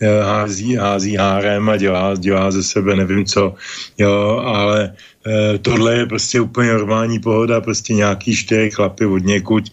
eh, 0.00 0.22
hází, 0.22 0.76
hází 0.76 1.16
hárem 1.16 1.68
a 1.68 1.76
dělá, 1.76 2.14
dělá 2.14 2.50
ze 2.50 2.62
sebe 2.62 2.96
nevím 2.96 3.24
co, 3.32 3.54
jo, 3.98 4.42
ale 4.44 4.92
Eh, 5.26 5.58
tohle 5.58 5.96
je 5.96 6.06
prostě 6.06 6.40
úplně 6.40 6.72
normální 6.72 7.18
pohoda, 7.18 7.60
prostě 7.60 7.94
nějaký 7.94 8.36
čtyři 8.36 8.70
chlapy 8.70 9.06
od 9.06 9.18
někud 9.18 9.64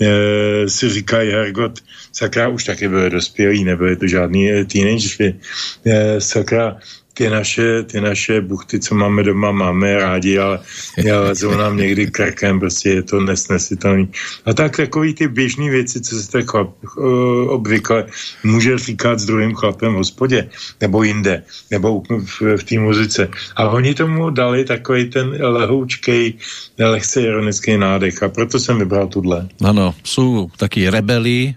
e, 0.00 0.68
si 0.68 0.88
říkají, 0.88 1.30
Hergot, 1.30 1.78
sakra, 2.12 2.48
už 2.48 2.64
taky 2.64 2.88
byly 2.88 3.10
dospělí, 3.10 3.64
nebyly 3.64 3.96
to 3.96 4.06
žádný 4.06 4.64
teenageři, 4.64 5.34
e, 5.86 6.20
sakra, 6.20 6.76
ty 7.14 7.30
naše, 7.30 7.82
ty 7.82 8.00
naše 8.00 8.40
buchty, 8.40 8.80
co 8.80 8.94
máme 8.94 9.22
doma, 9.22 9.52
máme 9.52 9.98
rádi, 9.98 10.38
ale, 10.38 10.60
ale 10.98 11.20
lezou 11.20 11.54
nám 11.54 11.76
někdy 11.76 12.06
krkem, 12.06 12.60
prostě 12.60 12.90
je 12.90 13.02
to 13.02 13.20
nesnesitelný. 13.20 14.08
A 14.46 14.52
tak 14.54 14.76
takový 14.76 15.14
ty 15.14 15.28
běžné 15.28 15.70
věci, 15.70 16.00
co 16.00 16.16
se 16.16 16.30
tak 16.30 16.50
chlap, 16.50 16.68
uh, 16.96 17.04
obvykle 17.48 18.06
může 18.44 18.78
říkat 18.78 19.18
s 19.18 19.26
druhým 19.26 19.54
chlapem 19.54 19.92
v 19.92 19.96
hospodě, 19.96 20.48
nebo 20.80 21.02
jinde, 21.02 21.42
nebo 21.70 22.02
v, 22.10 22.56
v 22.56 22.64
té 22.64 22.78
muzice. 22.78 23.28
A 23.56 23.68
oni 23.68 23.94
tomu 23.94 24.30
dali 24.30 24.64
takový 24.64 25.10
ten 25.10 25.28
lehoučkej, 25.28 26.34
lehce 26.78 27.20
ironický 27.20 27.76
nádech 27.76 28.22
a 28.22 28.28
proto 28.28 28.58
jsem 28.58 28.78
vybral 28.78 29.06
tuhle. 29.06 29.48
Ano, 29.64 29.94
jsou 30.04 30.50
taky 30.56 30.90
rebeli, 30.90 31.54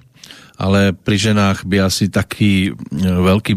ale 0.55 0.95
pri 0.95 1.17
ženách 1.19 1.67
by 1.67 1.87
asi 1.87 2.07
takí 2.07 2.71
e, 2.71 2.71
veľkí 3.03 3.53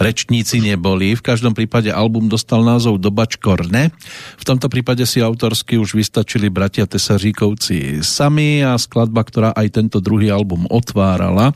rečníci 0.00 0.64
neboli. 0.64 1.12
V 1.12 1.22
každom 1.24 1.52
prípade 1.52 1.92
album 1.92 2.32
dostal 2.32 2.64
názov 2.64 3.00
Dobač 3.00 3.36
Korne. 3.36 3.92
V 4.40 4.44
tomto 4.44 4.72
prípade 4.72 5.04
si 5.04 5.20
autorsky 5.20 5.76
už 5.76 5.92
vystačili 5.92 6.48
bratia 6.48 6.88
Tesaříkovci 6.88 8.00
sami 8.00 8.64
a 8.64 8.80
skladba, 8.80 9.20
ktorá 9.20 9.50
aj 9.52 9.68
tento 9.68 9.98
druhý 10.00 10.32
album 10.32 10.64
otvárala, 10.72 11.52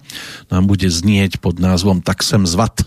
nám 0.53 0.65
bude 0.69 0.87
znieť 0.87 1.41
pod 1.41 1.57
názvom 1.57 2.05
Tak 2.05 2.21
sem 2.21 2.45
zvat. 2.45 2.85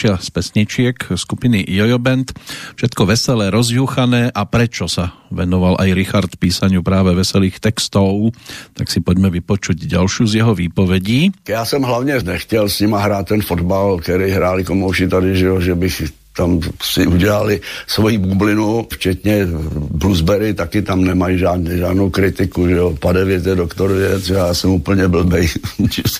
Ďalšia 0.00 0.24
z 0.24 0.30
pesničiek 0.32 0.96
skupiny 1.12 1.60
Jojo 1.68 2.00
Band. 2.00 2.32
Všetko 2.80 3.04
veselé, 3.04 3.52
rozjuchané 3.52 4.32
a 4.32 4.48
prečo 4.48 4.88
sa 4.88 5.12
venoval 5.28 5.76
aj 5.76 5.92
Richard 5.92 6.32
písaniu 6.40 6.80
práve 6.80 7.12
veselých 7.12 7.60
textov, 7.60 8.32
tak 8.72 8.88
si 8.88 9.04
poďme 9.04 9.28
vypočuť 9.28 9.76
ďalšiu 9.76 10.24
z 10.24 10.32
jeho 10.40 10.56
výpovedí. 10.56 11.36
Já 11.44 11.64
jsem 11.64 11.82
hlavně 11.82 12.16
nechtěl 12.24 12.68
s 12.68 12.80
nima 12.80 12.98
hrát 12.98 13.28
ten 13.28 13.42
fotbal, 13.44 14.00
který 14.00 14.30
hráli 14.32 14.64
komouši 14.64 15.08
tady, 15.08 15.36
že, 15.36 15.48
že 15.60 15.74
bych 15.74 16.02
tam 16.40 16.60
si 16.82 17.06
udělali 17.06 17.60
svoji 17.86 18.18
bublinu, 18.18 18.86
včetně 18.92 19.46
Bluesberry, 19.90 20.54
taky 20.54 20.82
tam 20.82 21.04
nemají 21.04 21.38
žádný, 21.38 21.78
žádnou 21.78 22.10
kritiku, 22.10 22.68
že 22.68 22.74
jo, 22.74 22.96
Padevět 23.00 23.46
je 23.46 23.54
doktor 23.54 23.92
věc, 23.92 24.28
já 24.28 24.54
jsem 24.54 24.70
úplně 24.70 25.08
blbej 25.08 25.48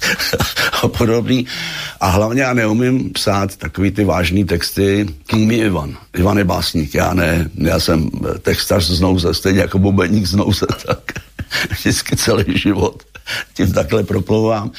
a 0.82 0.88
podobný. 0.88 1.46
A 2.00 2.08
hlavně 2.08 2.42
já 2.42 2.52
neumím 2.52 3.10
psát 3.10 3.56
takový 3.56 3.90
ty 3.90 4.04
vážný 4.04 4.44
texty. 4.44 5.06
Mi 5.36 5.56
Ivan. 5.56 5.96
Ivan 6.16 6.38
je 6.38 6.44
básník, 6.44 6.94
já 6.94 7.14
ne. 7.14 7.50
Já 7.56 7.80
jsem 7.80 8.10
textař 8.42 8.84
z 8.84 9.00
nouze, 9.00 9.34
stejně 9.34 9.60
jako 9.60 9.78
bubeník 9.78 10.26
z 10.26 10.34
nouze, 10.34 10.66
tak 10.86 11.12
vždycky 11.70 12.16
celý 12.16 12.59
život 12.59 13.03
tím 13.55 13.72
takhle 13.72 14.05
proplouvám. 14.05 14.70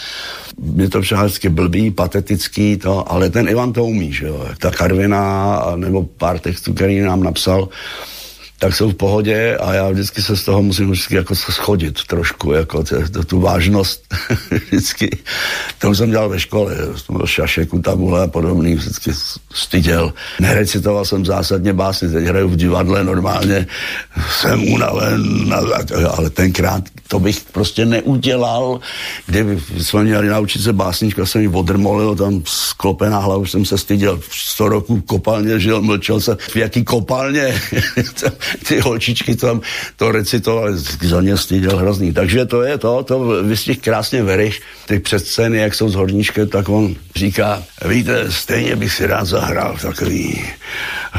Je 0.75 0.89
to 0.89 1.01
všechno 1.01 1.25
vždycky 1.25 1.49
blbý, 1.49 1.91
patetický, 1.91 2.77
to, 2.77 3.11
ale 3.11 3.29
ten 3.29 3.49
Ivan 3.49 3.73
to 3.73 3.85
umí, 3.85 4.13
že 4.13 4.27
jo. 4.27 4.47
Ta 4.57 4.71
Karvina 4.71 5.63
nebo 5.75 6.03
pár 6.03 6.39
textů, 6.39 6.73
který 6.73 6.99
nám 7.01 7.23
napsal, 7.23 7.69
tak 8.61 8.75
jsou 8.75 8.89
v 8.89 8.95
pohodě 8.95 9.57
a 9.57 9.73
já 9.73 9.89
vždycky 9.89 10.21
se 10.21 10.37
z 10.37 10.43
toho 10.43 10.61
musím 10.61 10.91
vždycky 10.91 11.15
jako 11.15 11.35
schodit 11.35 12.03
trošku, 12.07 12.51
jako 12.51 12.83
t- 12.83 13.25
tu 13.25 13.39
vážnost 13.39 14.15
vždycky. 14.51 15.17
To 15.79 15.95
jsem 15.95 16.11
dělal 16.11 16.29
ve 16.29 16.39
škole, 16.39 16.75
jsem 16.95 17.17
byl 17.17 17.27
šašek, 17.27 17.69
tabule 17.83 18.23
a 18.23 18.27
podobný, 18.27 18.75
vždycky 18.75 19.11
styděl. 19.53 20.13
Nerecitoval 20.39 21.05
jsem 21.05 21.25
zásadně 21.25 21.73
básny, 21.73 22.09
teď 22.09 22.25
hraju 22.25 22.47
v 22.47 22.55
divadle 22.55 23.03
normálně, 23.03 23.67
jsem 24.29 24.73
unaven, 24.73 25.53
ale 26.09 26.29
tenkrát 26.29 26.83
to 27.11 27.19
bych 27.19 27.41
prostě 27.51 27.85
neudělal, 27.85 28.79
kdyby 29.25 29.59
jsme 29.77 30.03
měli 30.03 30.27
naučit 30.27 30.61
se 30.61 30.73
básnička, 30.73 31.25
jsem 31.25 31.41
ji 31.41 31.47
odrmolil, 31.47 32.15
tam 32.15 32.43
sklopená 32.45 33.19
hlavu 33.19 33.45
jsem 33.45 33.65
se 33.65 33.77
styděl, 33.77 34.19
100 34.53 34.69
roků 34.69 35.01
kopalně 35.01 35.59
žil, 35.59 35.81
mlčel 35.81 36.19
se, 36.19 36.37
v 36.39 36.55
jaký 36.55 36.83
kopalně, 36.83 37.61
ty 38.67 38.79
holčičky 38.79 39.35
tam 39.35 39.61
to 39.95 40.11
recitovali, 40.11 40.73
za 41.01 41.21
ně 41.21 41.37
styděl 41.37 41.77
hrozný. 41.77 42.13
Takže 42.13 42.45
to 42.45 42.61
je 42.61 42.77
to, 42.77 43.03
to 43.03 43.43
vystih 43.43 43.79
krásně 43.79 44.23
Verich, 44.23 44.61
ty 44.87 44.99
předscény, 44.99 45.57
jak 45.57 45.75
jsou 45.75 45.89
s 45.89 45.95
horníčkem, 45.95 46.47
tak 46.47 46.69
on 46.69 46.95
říká, 47.15 47.63
víte, 47.85 48.31
stejně 48.31 48.75
bych 48.75 48.93
si 48.93 49.07
rád 49.07 49.25
zahrál 49.25 49.77
takový, 49.81 50.45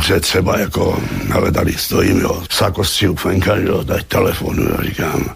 že 0.06 0.20
třeba 0.20 0.58
jako, 0.58 1.02
ale 1.32 1.52
tady 1.52 1.72
stojím, 1.72 2.20
jo, 2.20 2.42
sákostřihu 2.50 3.16
fenka, 3.16 3.56
jo, 3.56 3.84
tady 3.84 4.04
telefonu, 4.08 4.62
jo, 4.62 4.76
říkám, 4.82 5.34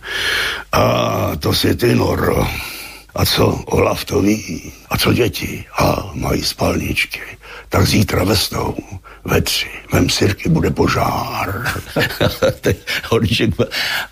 a 0.73 1.37
to 1.37 1.55
si 1.55 1.77
ty, 1.77 1.95
Noro. 1.95 2.47
A 3.15 3.25
co 3.25 3.47
Olaf 3.67 4.05
to 4.05 4.21
ví? 4.21 4.73
A 4.91 4.99
co 4.99 5.13
děti? 5.13 5.65
A 5.79 6.11
mají 6.15 6.43
spalničky. 6.43 7.21
Tak 7.69 7.87
zítra 7.87 8.25
vesnou 8.25 8.77
ve 9.25 9.41
tři. 9.41 9.67
Vem 9.93 10.11
sirky, 10.11 10.49
bude 10.49 10.71
požár. 10.71 11.65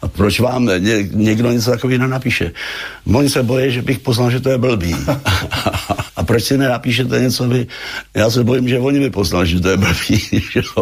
A 0.02 0.08
proč 0.08 0.40
vám 0.40 0.64
ně, 0.64 1.08
někdo 1.12 1.50
něco 1.52 1.70
takového 1.70 2.00
nenapíše? 2.02 2.52
Oni 3.14 3.30
se 3.30 3.42
bojí, 3.42 3.72
že 3.72 3.82
bych 3.82 3.98
poznal, 3.98 4.30
že 4.30 4.40
to 4.40 4.50
je 4.50 4.58
blbý. 4.58 4.96
a 6.16 6.22
proč 6.24 6.44
si 6.44 6.58
nenapíšete 6.58 7.20
něco 7.20 7.48
vy? 7.48 7.66
Já 8.14 8.30
se 8.30 8.44
bojím, 8.44 8.68
že 8.68 8.78
oni 8.78 9.00
by 9.00 9.10
poznali, 9.10 9.46
že 9.46 9.60
to 9.60 9.68
je 9.68 9.76
blbý. 9.76 10.22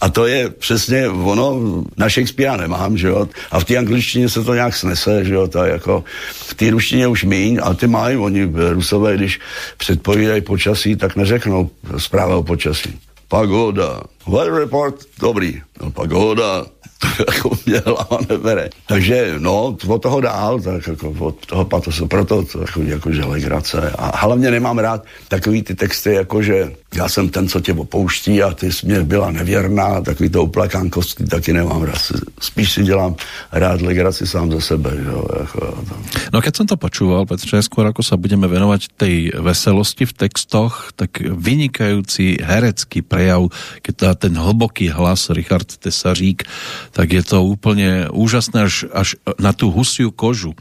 A 0.00 0.08
to 0.08 0.26
je 0.26 0.50
přesně 0.50 1.08
ono, 1.08 1.60
na 1.96 2.08
Shakespearea 2.08 2.56
nemám, 2.56 2.98
že 2.98 3.08
jo, 3.08 3.28
a 3.50 3.60
v 3.60 3.64
té 3.64 3.76
angličtině 3.76 4.28
se 4.28 4.44
to 4.44 4.54
nějak 4.54 4.76
snese, 4.76 5.24
že 5.24 5.34
jo, 5.34 5.48
to 5.48 5.64
jako 5.64 6.04
v 6.32 6.54
té 6.54 6.70
ruštině 6.70 7.06
už 7.06 7.24
míň, 7.24 7.60
a 7.62 7.74
ty 7.74 7.86
mají, 7.86 8.16
oni 8.16 8.52
rusové, 8.70 9.16
když 9.16 9.40
předpovídají 9.76 10.40
počasí, 10.40 10.96
tak 10.96 11.16
neřeknou 11.16 11.67
zpráva 11.98 12.36
o 12.36 12.42
počasí. 12.42 12.98
Pagoda, 13.28 14.02
weather 14.24 14.54
report, 14.54 15.04
dobrý, 15.20 15.60
no, 15.80 15.90
pagoda, 15.90 16.64
to 16.98 17.24
jako 17.26 17.50
mě 17.66 17.78
hlava 17.86 18.18
nebere. 18.30 18.70
Takže 18.86 19.34
no, 19.38 19.76
od 19.86 20.02
toho 20.02 20.20
dál, 20.20 20.60
tak 20.60 20.86
jako 20.86 21.14
od 21.18 21.46
toho 21.46 21.64
patosu, 21.64 22.06
proto 22.06 22.42
to 22.42 22.60
jako, 22.60 22.82
jako 22.82 23.12
že 23.12 23.24
legrace. 23.24 23.90
A 23.98 24.26
hlavně 24.26 24.50
nemám 24.50 24.78
rád 24.78 25.04
takový 25.28 25.62
ty 25.62 25.74
texty, 25.74 26.12
jako 26.12 26.42
že 26.42 26.72
já 26.94 27.08
jsem 27.08 27.28
ten, 27.28 27.48
co 27.48 27.60
tě 27.60 27.72
opouští 27.72 28.42
a 28.42 28.54
ty 28.54 28.72
jsi 28.72 28.86
mě 28.86 29.02
byla 29.02 29.30
nevěrná, 29.30 30.00
takový 30.00 30.28
to 30.28 30.42
uplakánkovský 30.42 31.24
taky 31.24 31.52
nemám 31.52 31.82
rád. 31.82 32.12
Spíš 32.40 32.72
si 32.72 32.82
dělám 32.82 33.14
rád 33.52 33.80
legraci 33.80 34.26
sám 34.26 34.52
za 34.52 34.60
sebe. 34.60 34.90
Jo, 35.06 35.24
jako, 35.40 35.60
to. 35.60 35.94
No 36.32 36.40
keď 36.42 36.56
jsem 36.56 36.66
to 36.66 36.76
počúval, 36.76 37.26
Petře, 37.26 37.62
skôr 37.62 37.88
ako 37.88 38.02
sa 38.02 38.16
budeme 38.16 38.48
venovať 38.48 38.88
tej 38.96 39.36
veselosti 39.36 40.08
v 40.08 40.12
textoch, 40.12 40.92
tak 40.96 41.20
vynikající 41.20 42.40
herecký 42.40 43.02
prejav, 43.02 43.52
dá 43.98 44.14
ten 44.14 44.38
hlboký 44.38 44.88
hlas 44.88 45.30
Richard 45.30 45.66
Tesařík, 45.66 46.46
tak 46.90 47.12
je 47.12 47.22
to 47.22 47.44
úplně 47.44 48.08
úžasné 48.12 48.62
až, 48.62 48.84
až 48.92 49.16
na 49.38 49.52
tu 49.52 49.70
husiu 49.70 50.10
kožu. 50.10 50.54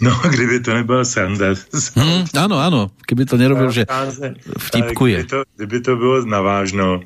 No, 0.00 0.20
kdyby 0.30 0.60
to 0.60 0.74
nebyl 0.74 1.04
sranda. 1.04 1.46
Hmm, 1.96 2.24
ano, 2.38 2.58
ano, 2.58 2.90
kdyby 3.06 3.24
to 3.26 3.36
nerobil, 3.36 3.70
že 3.70 3.86
vtipkuje. 4.58 5.14
Kdyby 5.14 5.28
to, 5.28 5.42
kdyby 5.56 5.80
to 5.80 5.96
bylo 5.96 6.24
navážno, 6.24 7.00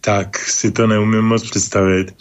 tak 0.00 0.38
si 0.38 0.70
to 0.70 0.86
neumím 0.86 1.22
moc 1.22 1.50
představit. 1.50 2.14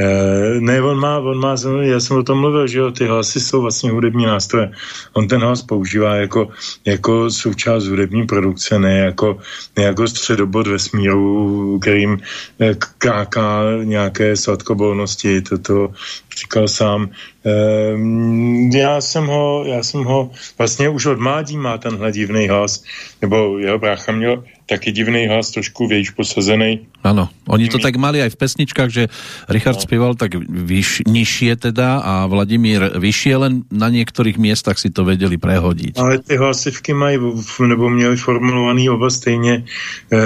Uh, 0.00 0.60
ne, 0.60 0.82
on 0.82 1.00
má, 1.00 1.18
on 1.18 1.40
má, 1.40 1.56
já 1.80 2.00
jsem 2.00 2.16
o 2.16 2.22
tom 2.22 2.38
mluvil, 2.38 2.66
že 2.66 2.78
jo, 2.78 2.90
ty 2.90 3.06
hlasy 3.06 3.40
jsou 3.40 3.62
vlastně 3.62 3.90
hudební 3.90 4.26
nástroje. 4.26 4.70
On 5.12 5.28
ten 5.28 5.40
hlas 5.40 5.62
používá 5.62 6.16
jako, 6.16 6.48
jako 6.84 7.30
součást 7.30 7.84
hudební 7.84 8.26
produkce, 8.26 8.78
ne 8.78 8.98
jako, 8.98 9.38
ne 9.76 9.82
jako 9.84 10.08
středobod 10.08 10.66
vesmíru, 10.66 11.78
kterým 11.78 12.18
eh, 12.60 12.74
káká 12.98 13.62
nějaké 13.84 14.36
sladkobolnosti, 14.36 15.42
toto 15.42 15.92
říkal 16.40 16.68
sám. 16.68 17.10
Uh, 17.46 18.76
já 18.76 19.00
jsem 19.00 19.26
ho, 19.26 19.64
já 19.66 19.82
jsem 19.82 20.04
ho, 20.04 20.30
vlastně 20.58 20.88
už 20.88 21.06
od 21.06 21.20
mládí 21.20 21.56
má 21.56 21.78
tenhle 21.78 22.12
divný 22.12 22.48
hlas, 22.48 22.84
nebo 23.22 23.58
jeho 23.58 23.78
brácha 23.78 24.12
měl 24.12 24.44
taky 24.66 24.92
divný 24.92 25.26
hlas, 25.26 25.50
trošku 25.50 25.86
vějíš 25.86 26.10
posazený. 26.10 26.80
Ano, 27.06 27.28
oni 27.46 27.70
to 27.70 27.78
tak 27.78 27.94
mali 28.02 28.18
aj 28.18 28.34
v 28.34 28.40
pesničkách, 28.42 28.90
že 28.90 29.06
Richard 29.46 29.78
no. 29.78 29.84
zpíval 29.86 30.12
tak 30.18 30.34
vyš, 30.42 31.06
nižšie 31.06 31.54
teda 31.54 32.02
a 32.02 32.26
Vladimír 32.26 32.98
vyššie, 32.98 33.34
len 33.36 33.62
na 33.70 33.86
některých 33.88 34.38
místech 34.38 34.78
si 34.78 34.90
to 34.90 35.06
věděli 35.06 35.38
prehodit. 35.38 35.94
Ale 35.98 36.18
ty 36.18 36.36
hlasivky 36.36 36.94
mají, 36.94 37.18
nebo 37.66 37.90
měli 37.90 38.16
formulovaný 38.16 38.90
oba 38.90 39.10
stejně. 39.10 39.62
E, 40.10 40.18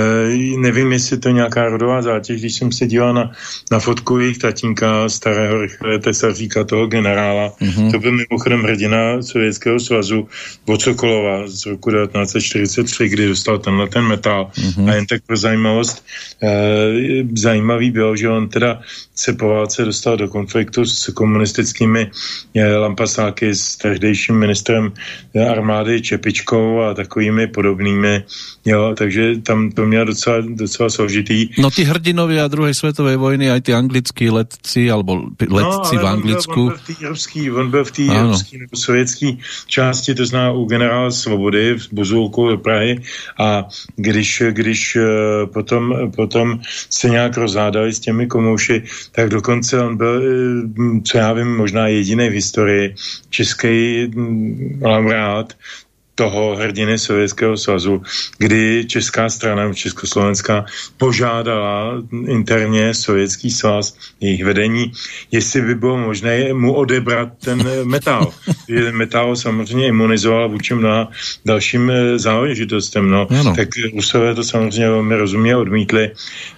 nevím, 0.57 0.93
jestli 0.93 1.19
to 1.19 1.29
nějaká 1.31 1.69
rodová 1.69 2.03
zátěž, 2.03 2.41
když 2.41 2.55
jsem 2.55 2.73
se 2.73 2.87
díval 2.87 3.15
na, 3.15 3.31
na 3.71 3.79
fotku 3.79 4.19
jejich 4.19 4.39
tatínka, 4.39 5.09
starého 5.09 5.61
Richarda 5.61 5.99
Tesaříka, 5.99 6.65
toho 6.65 6.87
generála. 6.87 7.53
Mm-hmm. 7.61 7.91
To 7.91 7.99
byl 7.99 8.13
mimochodem 8.13 8.63
hrdina 8.63 9.23
Sovětského 9.23 9.81
svazu 9.81 10.29
Vocokolova 10.67 11.45
z 11.47 11.67
roku 11.67 11.91
1943, 11.91 13.09
kdy 13.09 13.29
dostal 13.29 13.59
tenhle 13.59 13.89
ten 13.89 14.05
metal. 14.09 14.30
Mm-hmm. 14.31 14.91
A 14.91 14.95
jen 14.95 15.07
tak 15.07 15.23
pro 15.27 15.37
zajímavost, 15.37 16.05
e, 16.43 16.49
zajímavý 17.37 17.91
bylo, 17.91 18.17
že 18.17 18.29
on 18.29 18.49
teda 18.49 18.81
se 19.21 19.33
po 19.33 19.49
válce 19.49 19.85
dostal 19.85 20.17
do 20.17 20.29
konfliktu 20.29 20.85
s 20.85 21.13
komunistickými 21.13 22.11
eh, 22.55 22.77
lampasáky, 22.77 23.55
s 23.55 23.77
tehdejším 23.77 24.37
ministrem 24.37 24.93
eh, 25.35 25.45
armády 25.45 26.01
Čepičkou 26.01 26.81
a 26.81 26.95
takovými 26.95 27.47
podobnými. 27.47 28.25
Jo, 28.65 28.95
takže 28.97 29.45
tam 29.45 29.71
to 29.73 29.87
měl 29.87 30.05
docela, 30.05 30.41
docela 30.41 30.91
složitý. 30.91 31.49
No 31.59 31.71
ty 31.71 31.85
hrdinovia 31.85 32.49
druhé 32.49 32.75
světové 32.75 33.17
vojny, 33.17 33.51
aj 33.51 33.61
ty 33.61 33.75
anglický 33.75 34.31
letci, 34.31 34.91
alebo 34.91 35.33
letci 35.41 35.97
no, 35.97 36.03
v 36.03 36.07
Anglicku. 36.07 36.61
On 36.61 36.69
byl, 36.69 36.77
on 36.77 36.77
byl 36.77 36.95
v 36.95 36.97
té 36.97 37.09
ruský, 37.09 37.51
on 37.51 37.71
byl 37.71 37.85
v 37.85 37.93
té 37.93 38.03
ruský 38.23 38.59
nebo 38.59 38.77
sovětské 38.77 39.27
části, 39.67 40.15
to 40.15 40.27
zná 40.27 40.53
u 40.53 40.65
generála 40.65 41.11
Svobody 41.11 41.79
v 41.79 41.89
Buzulku 41.93 42.49
do 42.49 42.59
Prahy 42.59 43.01
a 43.39 43.69
když, 44.21 44.43
když 44.51 44.97
eh, 44.97 45.47
potom, 45.47 46.13
potom 46.17 46.61
se 46.91 47.09
nějak 47.09 47.37
rozhádali 47.37 47.93
s 47.93 48.01
těmi 48.01 48.27
komouši, 48.27 48.85
tak 49.13 49.29
dokonce 49.29 49.81
on 49.81 49.97
byl, 49.97 50.23
co 51.05 51.19
já 51.19 51.33
vím, 51.33 51.57
možná 51.57 51.89
jediný 51.89 52.29
v 52.29 52.33
historii 52.33 52.95
český 53.31 54.07
laureát 54.83 55.57
toho 56.21 56.57
hrdiny 56.57 56.99
Sovětského 56.99 57.57
svazu, 57.57 58.03
kdy 58.39 58.85
česká 58.85 59.29
strana, 59.29 59.73
československá, 59.73 60.65
požádala 60.97 61.97
interně 62.27 62.95
Sovětský 62.95 63.51
svaz, 63.51 63.97
jejich 64.21 64.45
vedení, 64.45 64.93
jestli 65.33 65.61
by 65.63 65.75
bylo 65.75 65.97
možné 65.97 66.53
mu 66.53 66.73
odebrat 66.75 67.29
ten 67.45 67.65
metal. 67.85 68.33
metal 68.93 69.37
samozřejmě 69.37 69.87
imunizoval 69.87 70.49
vůči 70.49 70.75
mnoha 70.75 71.09
dalším 71.45 71.91
eh, 71.91 72.19
záležitostem. 72.19 73.11
No. 73.11 73.27
Ano. 73.41 73.57
Tak 73.57 73.69
Rusové 73.95 74.35
to 74.35 74.45
samozřejmě 74.45 74.89
velmi 74.91 75.17
rozumně 75.17 75.57
odmítli. 75.57 76.11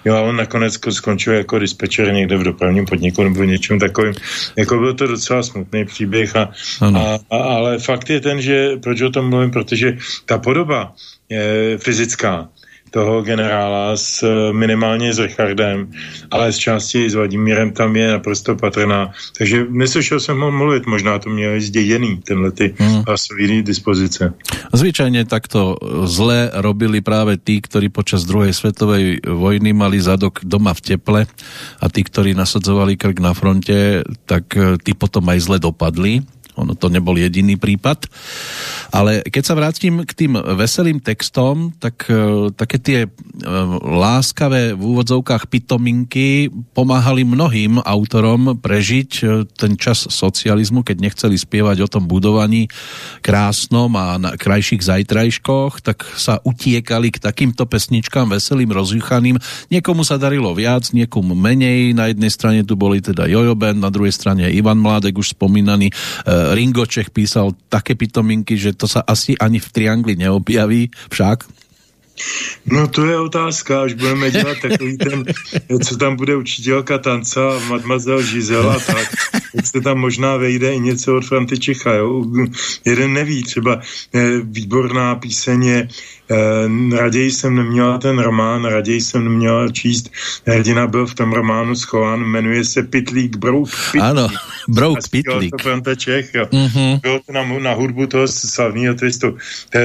Jo, 0.05 0.15
a 0.15 0.21
on 0.21 0.35
nakonec 0.35 0.75
skončil 0.89 1.33
jako 1.33 1.59
dispečer 1.59 2.13
někde 2.13 2.37
v 2.37 2.43
dopravním 2.43 2.85
podniku 2.85 3.23
nebo 3.23 3.43
něčem 3.43 3.79
takovým. 3.79 4.13
Jako 4.57 4.77
byl 4.77 4.93
to 4.93 5.07
docela 5.07 5.43
smutný 5.43 5.85
příběh. 5.85 6.35
A, 6.35 6.51
a, 6.81 7.19
a, 7.31 7.37
ale 7.37 7.79
fakt 7.79 8.09
je 8.09 8.19
ten, 8.19 8.41
že 8.41 8.77
proč 8.83 9.01
o 9.01 9.09
tom 9.09 9.29
mluvím, 9.29 9.52
protože 9.53 9.97
ta 10.25 10.37
podoba 10.37 10.93
je 11.29 11.77
fyzická 11.77 12.49
toho 12.93 13.25
generála 13.25 13.97
s 13.97 14.21
minimálně 14.53 15.13
s 15.13 15.19
Richardem, 15.19 15.89
ale 16.29 16.53
z 16.53 16.57
části 16.57 17.09
s 17.09 17.17
Vladimírem 17.17 17.73
tam 17.73 17.89
je 17.97 18.21
naprosto 18.21 18.53
patrná. 18.55 19.09
Takže 19.37 19.65
neslyšel 19.69 20.19
jsem 20.19 20.37
ho 20.37 20.51
mluvit, 20.53 20.85
možná 20.85 21.19
to 21.19 21.29
měl 21.33 21.57
zděděný, 21.57 22.21
tenhle 22.21 22.51
ty 22.51 22.77
hmm. 22.77 23.03
hlasový 23.09 23.65
dispozice. 23.65 24.33
Zvyčajně 24.73 25.25
takto 25.25 25.77
zle 26.05 26.53
robili 26.53 27.01
právě 27.01 27.37
tí, 27.41 27.61
ktorí 27.61 27.89
počas 27.89 28.29
druhej 28.29 28.53
svetovej 28.53 29.25
vojny 29.25 29.73
mali 29.73 29.97
zadok 29.97 30.45
doma 30.45 30.73
v 30.77 30.81
teple 30.81 31.21
a 31.81 31.85
tí, 31.89 32.05
ktorí 32.05 32.37
nasadzovali 32.37 32.93
krk 32.93 33.17
na 33.19 33.33
fronte, 33.33 34.05
tak 34.29 34.53
tí 34.85 34.93
potom 34.93 35.25
aj 35.33 35.39
zle 35.41 35.57
dopadli 35.57 36.21
ono 36.53 36.77
to 36.77 36.89
nebol 36.89 37.17
jediný 37.17 37.57
prípad. 37.57 38.05
Ale 38.93 39.25
keď 39.25 39.43
sa 39.43 39.57
vrátim 39.57 40.05
k 40.05 40.11
tým 40.13 40.37
veselým 40.37 41.01
textom, 41.01 41.73
tak 41.81 42.05
e, 42.05 42.53
také 42.53 42.77
tie 42.77 42.99
e, 43.05 43.09
láskavé 43.81 44.77
v 44.77 44.81
úvodzovkách 44.81 45.49
pitominky 45.49 46.53
pomáhali 46.77 47.25
mnohým 47.25 47.81
autorom 47.81 48.53
prežiť 48.61 49.11
e, 49.21 49.23
ten 49.49 49.73
čas 49.81 50.05
socializmu, 50.05 50.85
keď 50.85 50.97
nechceli 51.01 51.33
spievať 51.33 51.81
o 51.81 51.89
tom 51.89 52.05
budovaní 52.05 52.69
krásnom 53.25 53.89
a 53.97 54.21
na 54.21 54.37
krajších 54.37 54.85
zajtrajškoch, 54.85 55.81
tak 55.81 56.05
sa 56.13 56.37
utiekali 56.45 57.09
k 57.09 57.17
takýmto 57.17 57.65
pesničkám 57.65 58.29
veselým, 58.29 58.69
rozjuchaným. 58.69 59.41
Niekomu 59.73 60.05
sa 60.05 60.21
darilo 60.21 60.53
viac, 60.53 60.93
niekomu 60.93 61.33
menej. 61.33 61.97
Na 61.97 62.13
jednej 62.13 62.29
strane 62.29 62.61
tu 62.61 62.77
boli 62.77 63.01
teda 63.01 63.25
Jojo 63.25 63.57
na 63.73 63.89
druhej 63.89 64.13
strane 64.13 64.53
Ivan 64.53 64.77
Mládek, 64.77 65.17
už 65.17 65.33
spomínaný 65.33 65.89
Ringo 66.51 66.85
Čech 66.85 67.09
písal 67.09 67.55
také 67.69 67.95
pitominky, 67.95 68.57
že 68.57 68.75
to 68.75 68.87
sa 68.87 68.99
asi 68.99 69.37
ani 69.39 69.63
v 69.63 69.71
triangli 69.71 70.15
neobjaví 70.15 70.91
však. 71.09 71.43
No 72.65 72.87
to 72.87 73.05
je 73.05 73.19
otázka, 73.19 73.81
až 73.81 73.93
budeme 73.93 74.31
dělat 74.31 74.57
takový 74.61 74.97
ten, 74.97 75.25
co 75.85 75.97
tam 75.97 76.15
bude 76.15 76.35
učitelka 76.35 76.97
tanca, 76.97 77.59
Mademoiselle 77.69 78.23
Gisela, 78.23 78.79
tak, 78.79 79.07
tak 79.55 79.65
se 79.65 79.81
tam 79.81 79.97
možná 79.97 80.37
vejde 80.37 80.73
i 80.73 80.79
něco 80.79 81.17
od 81.17 81.25
Franty 81.25 81.59
Čecha, 81.59 81.93
jo? 81.93 82.25
Jeden 82.85 83.13
neví, 83.13 83.43
třeba 83.43 83.81
eh, 84.13 84.29
výborná 84.43 85.15
píseň 85.15 85.69
Eh, 85.69 85.87
raději 86.97 87.31
jsem 87.31 87.55
neměla 87.55 87.97
ten 87.97 88.19
román, 88.19 88.65
raději 88.65 89.01
jsem 89.01 89.23
neměla 89.23 89.67
číst. 89.71 90.11
Hrdina 90.45 90.87
byl 90.87 91.05
v 91.05 91.15
tom 91.15 91.33
románu 91.33 91.75
schován, 91.75 92.23
jmenuje 92.23 92.65
se 92.65 92.83
Pitlík 92.83 93.37
Brouk. 93.37 93.69
Pitlík. 93.91 94.03
Ano, 94.03 94.27
Brouk 94.67 94.99
Pitlík. 95.11 95.53
To 95.83 95.95
Čech, 95.95 96.33
jo. 96.33 96.45
Mm-hmm. 96.45 96.99
Bylo 97.01 97.19
to 97.25 97.31
na, 97.33 97.43
na 97.59 97.73
hudbu 97.73 98.07
toho 98.07 98.27
slavného 98.27 98.95
twistu. 98.95 99.37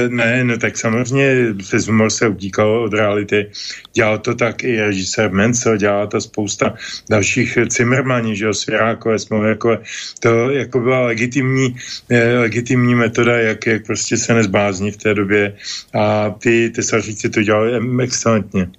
Ne, 0.07 0.43
no 0.43 0.57
tak 0.57 0.77
samozřejmě 0.77 1.53
přes 1.57 1.87
humor 1.87 2.09
se 2.09 2.27
utíkalo 2.27 2.83
od 2.83 2.93
reality. 2.93 3.51
Dělal 3.93 4.17
to 4.17 4.35
tak 4.35 4.63
i 4.63 4.81
režisér 4.81 5.31
Mencel, 5.31 5.77
dělala 5.77 6.07
to 6.07 6.21
spousta 6.21 6.73
dalších 7.09 7.57
Cimmermaní, 7.67 8.35
že 8.35 8.45
jo, 8.45 8.53
Svěrákové, 8.53 9.19
Smověkové. 9.19 9.77
To 10.19 10.49
jako 10.49 10.79
byla 10.79 10.99
legitimní, 10.99 11.75
eh, 12.09 12.37
legitimní 12.39 12.95
metoda, 12.95 13.37
jak, 13.39 13.67
jak 13.67 13.85
prostě 13.85 14.17
se 14.17 14.33
nezbázní 14.33 14.91
v 14.91 14.97
té 14.97 15.13
době 15.13 15.53
a 15.93 16.31
ty 16.39 16.69
tesaříci 16.75 17.29
to 17.29 17.43
dělali 17.43 17.79
excelentně. 18.03 18.69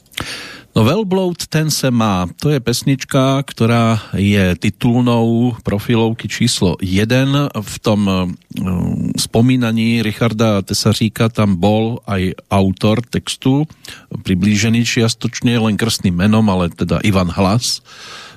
No 0.76 0.84
Velbloud 0.84 1.46
ten 1.46 1.70
se 1.70 1.90
má. 1.90 2.30
To 2.40 2.50
je 2.50 2.60
pesnička, 2.60 3.42
která 3.42 4.02
je 4.14 4.56
titulnou 4.56 5.56
profilovky 5.62 6.28
číslo 6.28 6.76
1. 6.82 7.48
V 7.60 7.78
tom 7.78 8.10
spomínaní 9.18 10.02
Richarda 10.02 10.62
Tesaříka 10.62 11.28
tam 11.28 11.58
bol 11.58 11.98
aj 12.06 12.38
autor 12.50 13.02
textu, 13.02 13.66
priblížený 14.22 14.86
čiastočne 14.86 15.58
len 15.58 15.74
krstným 15.74 16.14
menom, 16.14 16.46
ale 16.46 16.70
teda 16.70 17.02
Ivan 17.02 17.34
Hlas 17.34 17.82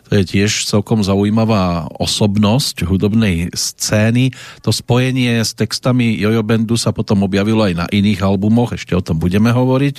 to 0.07 0.19
je 0.19 0.23
tiež 0.23 0.67
celkom 0.67 1.01
zaujímavá 1.01 1.87
osobnosť 1.97 2.83
hudobnej 2.85 3.49
scény. 3.55 4.35
To 4.61 4.75
spojenie 4.75 5.41
s 5.41 5.55
textami 5.55 6.19
Jojo 6.19 6.43
Bandu 6.43 6.75
sa 6.75 6.91
potom 6.91 7.23
objavilo 7.23 7.63
aj 7.63 7.73
na 7.73 7.85
iných 7.87 8.21
albumoch, 8.21 8.75
ešte 8.75 8.93
o 8.93 9.01
tom 9.01 9.17
budeme 9.17 9.49
hovoriť. 9.49 9.95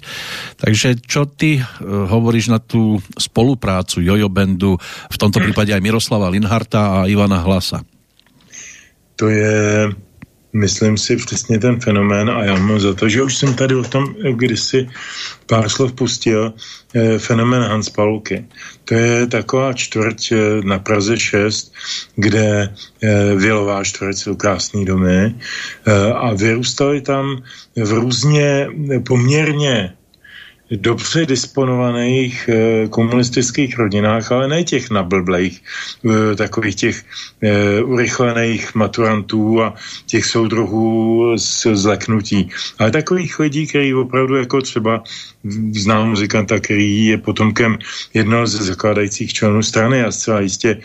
Takže 0.61 1.02
čo 1.02 1.24
ty 1.26 1.59
uh, 1.59 1.64
hovoríš 2.09 2.52
na 2.52 2.61
tú 2.61 3.00
spoluprácu 3.16 4.05
Jojo 4.05 4.28
Bandu, 4.28 4.76
v 5.11 5.16
tomto 5.16 5.40
prípade 5.40 5.72
aj 5.72 5.82
Miroslava 5.82 6.28
Linharta 6.28 7.02
a 7.02 7.09
Ivana 7.09 7.40
Hlasa? 7.40 7.82
To 9.18 9.30
je 9.30 9.88
myslím 10.55 10.98
si 10.98 11.16
přesně 11.16 11.59
ten 11.59 11.80
fenomén 11.80 12.30
a 12.30 12.44
já 12.44 12.55
mám 12.57 12.80
za 12.80 12.94
to, 12.94 13.09
že 13.09 13.22
už 13.22 13.36
jsem 13.36 13.55
tady 13.55 13.74
o 13.74 13.84
tom 13.84 14.14
kdysi 14.32 14.88
pár 15.46 15.68
slov 15.68 15.92
pustil, 15.92 16.55
eh, 16.94 17.18
fenomén 17.18 17.62
Hans 17.62 17.90
Paulky. 17.90 18.46
To 18.84 18.94
je 18.94 19.26
taková 19.26 19.72
čtvrť 19.72 20.20
eh, 20.32 20.38
na 20.64 20.78
Praze 20.78 21.18
6, 21.18 21.74
kde 22.16 22.70
eh, 22.70 23.34
Vilová 23.34 23.84
čtvrť 23.84 24.16
jsou 24.16 24.34
krásný 24.34 24.84
domy 24.84 25.34
a 26.14 26.34
vyrůstali 26.34 27.00
tam 27.00 27.42
v 27.76 27.92
různě 27.92 28.68
poměrně 29.07 29.94
dobře 30.71 31.27
disponovaných 31.27 32.49
e, 32.49 32.89
komunistických 32.89 33.79
rodinách, 33.79 34.33
ale 34.33 34.49
ne 34.49 34.65
těch 34.65 34.91
nablblejch, 34.91 35.61
e, 35.61 36.37
takových 36.37 36.75
těch 36.75 37.05
e, 37.43 37.83
urychlených 37.83 38.75
maturantů 38.75 39.62
a 39.62 39.75
těch 40.07 40.27
soudruhů 40.27 41.39
z 41.39 41.67
zleknutí. 41.73 42.49
Ale 42.79 42.91
takových 42.91 43.39
lidí, 43.39 43.67
kteří 43.67 43.95
opravdu 43.95 44.37
jako 44.37 44.61
třeba 44.61 45.03
znám 45.73 46.09
muzikanta, 46.09 46.61
který 46.61 47.07
je 47.07 47.19
potomkem 47.19 47.79
jednoho 48.15 48.47
ze 48.47 48.65
zakládajících 48.65 49.33
členů 49.33 49.62
strany 49.62 50.03
a 50.03 50.12
zcela 50.12 50.41
jistě 50.41 50.81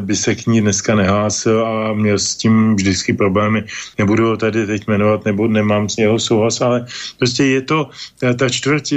by 0.00 0.16
se 0.16 0.34
k 0.34 0.46
ní 0.46 0.60
dneska 0.60 0.94
nehlásil 0.94 1.66
a 1.66 1.92
měl 1.92 2.18
s 2.18 2.34
tím 2.34 2.76
vždycky 2.76 3.12
problémy. 3.12 3.64
Nebudu 3.98 4.26
ho 4.26 4.36
tady 4.36 4.66
teď 4.66 4.86
jmenovat, 4.86 5.24
nebo 5.24 5.48
nemám 5.48 5.88
s 5.88 5.96
něho 5.96 6.18
souhlas, 6.18 6.60
ale 6.60 6.86
prostě 7.18 7.44
je 7.44 7.62
to, 7.62 7.90
ta, 8.18 8.34
ta 8.34 8.48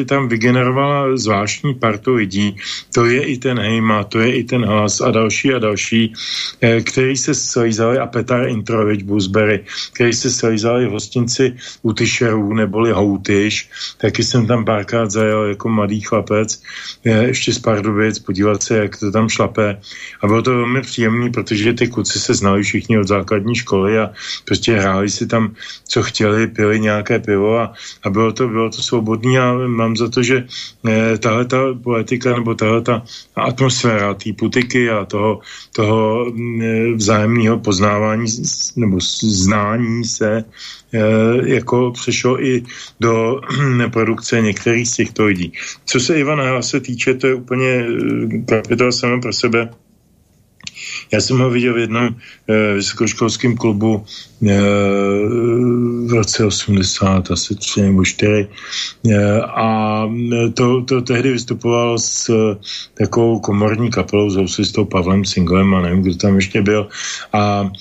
čtvrť 0.02 0.10
tam 0.10 0.34
vygenerovala 0.34 1.14
zvláštní 1.14 1.78
partu 1.78 2.18
lidí, 2.18 2.58
to 2.94 3.06
je 3.06 3.22
i 3.22 3.38
ten 3.38 3.60
Hejma, 3.60 4.04
to 4.10 4.20
je 4.20 4.42
i 4.42 4.44
ten 4.44 4.66
hlas 4.66 5.02
a 5.02 5.12
další 5.12 5.54
a 5.54 5.60
další, 5.60 6.14
e, 6.62 6.82
který 6.82 7.18
se 7.18 7.38
slízali 7.38 8.02
a 8.02 8.10
Petar 8.10 8.50
Introvič 8.50 9.04
Busbery, 9.04 9.62
který 9.94 10.14
se 10.14 10.30
slízali 10.34 10.90
hostinci 10.90 11.54
u 11.82 11.94
Tyšerů 11.94 12.54
neboli 12.54 12.92
Houtyš, 12.92 13.70
taky 13.98 14.24
jsem 14.24 14.48
tam 14.48 14.66
párkrát 14.66 15.12
zajel 15.12 15.54
jako 15.54 15.70
mladý 15.70 16.02
chlapec, 16.02 16.62
ještě 17.06 17.54
z 17.54 17.60
Pardubic, 17.60 18.20
podívat 18.20 18.64
se, 18.64 18.78
jak 18.78 18.98
to 18.98 19.12
tam 19.12 19.30
šlape. 19.30 19.78
A 20.22 20.28
bylo 20.28 20.42
to 20.42 20.52
velmi 20.52 20.82
příjemné, 20.82 21.30
protože 21.30 21.74
ty 21.74 21.88
kluci 21.88 22.20
se 22.20 22.34
znali 22.34 22.64
všichni 22.64 22.98
od 23.00 23.08
základní 23.08 23.56
školy 23.56 24.00
a 24.00 24.10
prostě 24.46 24.74
hráli 24.74 25.10
si 25.10 25.28
tam, 25.28 25.54
co 25.88 26.04
chtěli, 26.04 26.48
pili 26.48 26.80
nějaké 26.80 27.20
pivo 27.20 27.60
a, 27.60 27.74
a 28.04 28.08
bylo, 28.10 28.32
to, 28.32 28.48
bylo 28.48 28.70
to 28.70 28.82
svobodný 28.82 29.40
a 29.40 29.52
mám 29.82 29.98
za 29.98 30.10
to, 30.10 30.24
že 30.24 30.46
eh, 30.88 31.18
tahle 31.18 31.46
ta 31.46 31.58
poetika 31.84 32.36
nebo 32.36 32.56
tahle 32.56 32.82
ta 32.82 33.04
atmosféra 33.36 34.14
té 34.14 34.34
putiky 34.34 34.90
a 34.90 35.06
toho, 35.06 35.40
toho 35.76 36.26
mm, 36.32 36.96
vzájemného 36.96 37.60
poznávání 37.60 38.26
nebo 38.78 38.98
znání 39.22 40.06
se 40.06 40.46
Eh, 40.94 41.54
jako 41.54 41.92
přešlo 41.92 42.44
i 42.44 42.64
do 43.00 43.42
produkce 43.92 44.42
některých 44.42 44.90
z 44.90 44.96
těchto 44.96 45.26
lidí. 45.26 45.54
Co 45.86 46.00
se 46.00 46.20
Ivana 46.20 46.62
se 46.62 46.80
týče, 46.80 47.14
to 47.14 47.28
je 47.28 47.36
úplně 47.36 47.68
eh, 47.68 48.42
kapitola 48.48 48.92
sama 48.92 49.20
pro 49.22 49.34
sebe. 49.34 49.70
Já 51.12 51.22
jsem 51.22 51.40
ho 51.40 51.50
viděl 51.50 51.74
v 51.74 51.78
jednom 51.78 52.10
eh, 52.50 52.74
vysokoškolském 52.74 53.58
klubu 53.58 54.06
eh, 54.48 54.62
v 56.08 56.14
roce 56.14 56.46
80, 56.46 57.32
asi 57.32 57.56
tři 57.56 57.82
nebo 57.82 58.06
čtyři. 58.06 58.48
Eh, 59.12 59.42
a 59.42 60.08
to, 60.54 60.82
to 60.82 61.02
tehdy 61.02 61.32
vystupoval 61.32 62.00
s 62.00 62.32
takovou 62.94 63.40
komorní 63.40 63.92
kapelou 63.92 64.30
s 64.30 64.36
houslistou 64.36 64.86
Pavlem 64.86 65.26
Singlem 65.26 65.76
a 65.76 65.82
nevím, 65.82 66.02
kdo 66.02 66.16
tam 66.16 66.36
ještě 66.36 66.62
byl. 66.62 66.88
A 67.34 67.72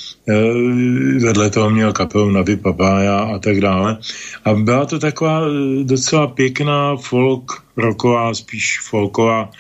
vedle 1.23 1.51
toho 1.51 1.71
měl 1.71 1.93
kapelu 1.93 2.31
Navi 2.31 2.57
Papája 2.57 3.19
a 3.19 3.39
tak 3.39 3.61
dále. 3.61 3.99
A 4.45 4.55
byla 4.55 4.87
to 4.87 4.99
taková 4.99 5.41
docela 5.83 6.27
pěkná 6.27 6.97
folk, 6.97 7.53
rocková, 7.77 8.35
spíš 8.35 8.81
folková 8.81 9.51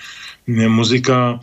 muzika, 0.68 1.40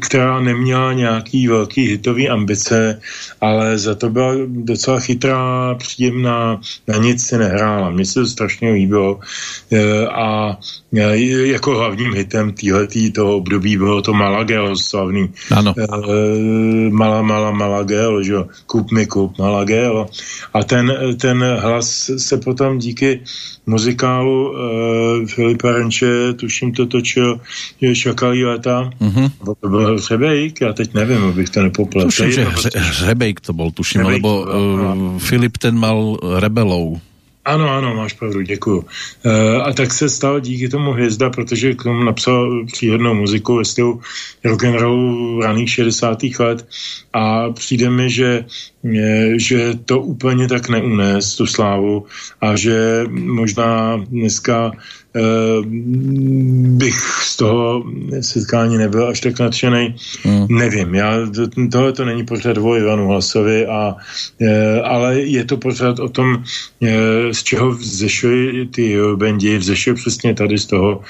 která 0.00 0.40
neměla 0.40 0.92
nějaký 0.92 1.48
velký 1.48 1.86
hitový 1.86 2.28
ambice, 2.28 3.00
ale 3.40 3.78
za 3.78 3.94
to 3.94 4.10
byla 4.10 4.34
docela 4.46 5.00
chytrá, 5.00 5.74
příjemná, 5.74 6.60
na 6.88 6.96
nic 6.96 7.26
se 7.26 7.38
nehrála. 7.38 7.90
Mně 7.90 8.04
se 8.04 8.14
to 8.14 8.26
strašně 8.26 8.72
líbilo 8.72 9.20
eh, 9.72 10.06
a 10.06 10.58
eh, 10.96 11.16
jako 11.46 11.78
hlavním 11.78 12.14
hitem 12.14 12.52
týhletý 12.52 13.12
toho 13.12 13.36
období 13.36 13.76
bylo 13.76 14.02
to 14.02 14.12
Malagel 14.12 14.76
slavný. 14.76 15.30
Ano. 15.50 15.74
Mala, 16.90 17.22
mala, 17.22 17.50
Malagel, 17.50 18.22
že 18.22 18.32
jo, 18.32 18.46
kup 18.66 18.90
mi, 18.90 19.06
kup, 19.06 19.38
Malagel. 19.38 20.06
A 20.54 20.64
ten, 20.64 20.92
ten 21.20 21.44
hlas 21.58 22.10
se 22.16 22.36
potom 22.36 22.78
díky 22.78 23.20
muzikálu 23.66 24.54
Filipa 25.26 25.72
Renče, 25.72 26.32
tuším 26.32 26.72
to 26.72 26.86
točil 26.86 27.40
Šakalí 27.92 28.44
leta. 28.44 28.90
Mm-hmm. 29.00 29.30
To 29.60 29.68
byl 29.68 29.96
Hřebejk, 29.96 30.60
já 30.60 30.72
teď 30.72 30.94
nevím, 30.94 31.24
abych 31.24 31.50
to 31.50 31.62
nepopletl. 31.62 32.06
Tuším, 32.06 32.32
že 32.32 32.46
Hřebejk 32.74 33.40
to 33.40 33.52
byl, 33.52 33.70
tuším, 33.70 34.00
Hřebejk, 34.00 34.24
lebo 34.24 34.40
uh, 34.42 35.18
Filip 35.18 35.58
ten 35.58 35.78
mal 35.78 36.18
rebelou. 36.38 37.00
Ano, 37.46 37.70
ano, 37.70 37.94
máš 37.94 38.12
pravdu, 38.12 38.42
děkuju. 38.42 38.84
E, 39.24 39.62
a 39.62 39.72
tak 39.72 39.94
se 39.94 40.08
stal 40.08 40.40
díky 40.40 40.68
tomu 40.68 40.92
hvězda, 40.92 41.30
protože 41.30 41.74
k 41.74 41.82
tomu 41.82 42.04
napsal 42.04 42.66
příhodnou 42.66 43.14
muziku 43.14 43.56
ve 43.56 43.64
stylu 43.64 44.00
rock'n'rollu 44.44 45.40
raných 45.40 45.70
60. 45.70 46.18
let 46.38 46.66
a 47.12 47.50
přijde 47.50 47.90
mi, 47.90 48.10
že, 48.10 48.44
e, 48.96 49.38
že 49.38 49.74
to 49.84 50.00
úplně 50.00 50.48
tak 50.48 50.68
neunes, 50.68 51.36
tu 51.36 51.46
slávu 51.46 52.06
a 52.40 52.56
že 52.56 53.04
možná 53.08 53.96
dneska 53.96 54.72
Eh, 54.72 55.05
bych 56.76 56.98
z 57.22 57.36
toho 57.36 57.84
setkání 58.20 58.78
nebyl 58.78 59.08
až 59.08 59.20
tak 59.20 59.38
nadšený. 59.38 59.94
Hmm. 60.22 60.46
Nevím, 60.50 60.94
já, 60.94 61.12
tohle 61.72 61.92
to 61.92 62.04
není 62.04 62.24
pořád 62.24 62.58
o 62.58 62.76
Ivanu 62.76 63.06
Hlasovi, 63.06 63.66
a, 63.66 63.96
eh, 64.40 64.80
ale 64.80 65.20
je 65.20 65.44
to 65.44 65.56
pořád 65.56 65.98
o 65.98 66.08
tom, 66.08 66.42
eh, 66.82 67.34
z 67.34 67.42
čeho 67.42 67.70
vzešly 67.70 68.68
ty 68.74 68.96
bendi, 69.16 69.58
vzešly 69.58 69.94
přesně 69.94 70.34
tady 70.34 70.58
z 70.58 70.66
toho, 70.66 71.00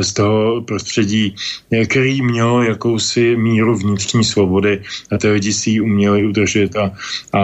z 0.00 0.12
toho 0.12 0.62
prostředí, 0.62 1.34
který 1.88 2.22
mělo 2.22 2.62
jakousi 2.62 3.36
míru 3.36 3.76
vnitřní 3.76 4.24
svobody 4.24 4.82
a 5.10 5.18
ty 5.18 5.28
lidi 5.28 5.52
si 5.52 5.70
ji 5.70 5.80
uměli 5.80 6.26
udržet 6.26 6.76
a, 6.76 6.92
a 7.32 7.40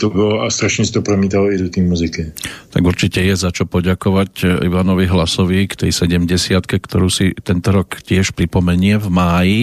to 0.00 0.10
bylo 0.10 0.42
a 0.42 0.50
strašně 0.50 0.86
se 0.86 0.92
to 0.92 1.02
promítalo 1.02 1.52
i 1.52 1.58
do 1.58 1.68
té 1.68 1.80
muziky. 1.80 2.32
Tak 2.70 2.84
určitě 2.84 3.20
je 3.20 3.36
za 3.36 3.50
čo 3.50 3.64
poděkovat 3.66 4.28
Ivanovi 4.62 5.06
Hlasovi 5.06 5.43
Beatlesovi 5.44 5.68
k 5.68 5.74
tej 5.76 5.90
70 5.92 6.64
ktorú 6.64 7.08
si 7.12 7.36
tento 7.44 7.68
rok 7.70 8.00
tiež 8.00 8.32
pripomenie 8.32 8.96
v 8.96 9.08
máji 9.12 9.62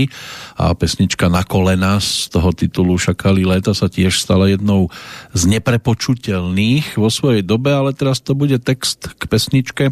a 0.56 0.78
pesnička 0.78 1.28
Na 1.28 1.42
kolena 1.42 1.98
z 1.98 2.30
toho 2.30 2.54
titulu 2.54 2.98
Šakalí 2.98 3.44
léta 3.46 3.74
sa 3.74 3.90
tiež 3.90 4.22
stala 4.22 4.48
jednou 4.50 4.94
z 5.34 5.42
neprepočutelných 5.50 7.02
vo 7.02 7.10
svojej 7.10 7.42
dobe, 7.42 7.74
ale 7.74 7.98
teraz 7.98 8.22
to 8.22 8.38
bude 8.38 8.62
text 8.62 9.18
k 9.18 9.24
pesničke, 9.26 9.84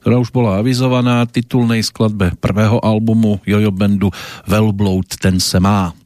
ktorá 0.00 0.16
už 0.16 0.32
bola 0.32 0.60
avizovaná 0.64 1.28
titulnej 1.28 1.84
skladbe 1.84 2.32
prvého 2.40 2.80
albumu 2.80 3.44
Jojo 3.44 3.72
Bandu 3.74 4.08
Velbloud 4.48 5.20
ten 5.20 5.36
se 5.40 5.60
má. 5.60 6.03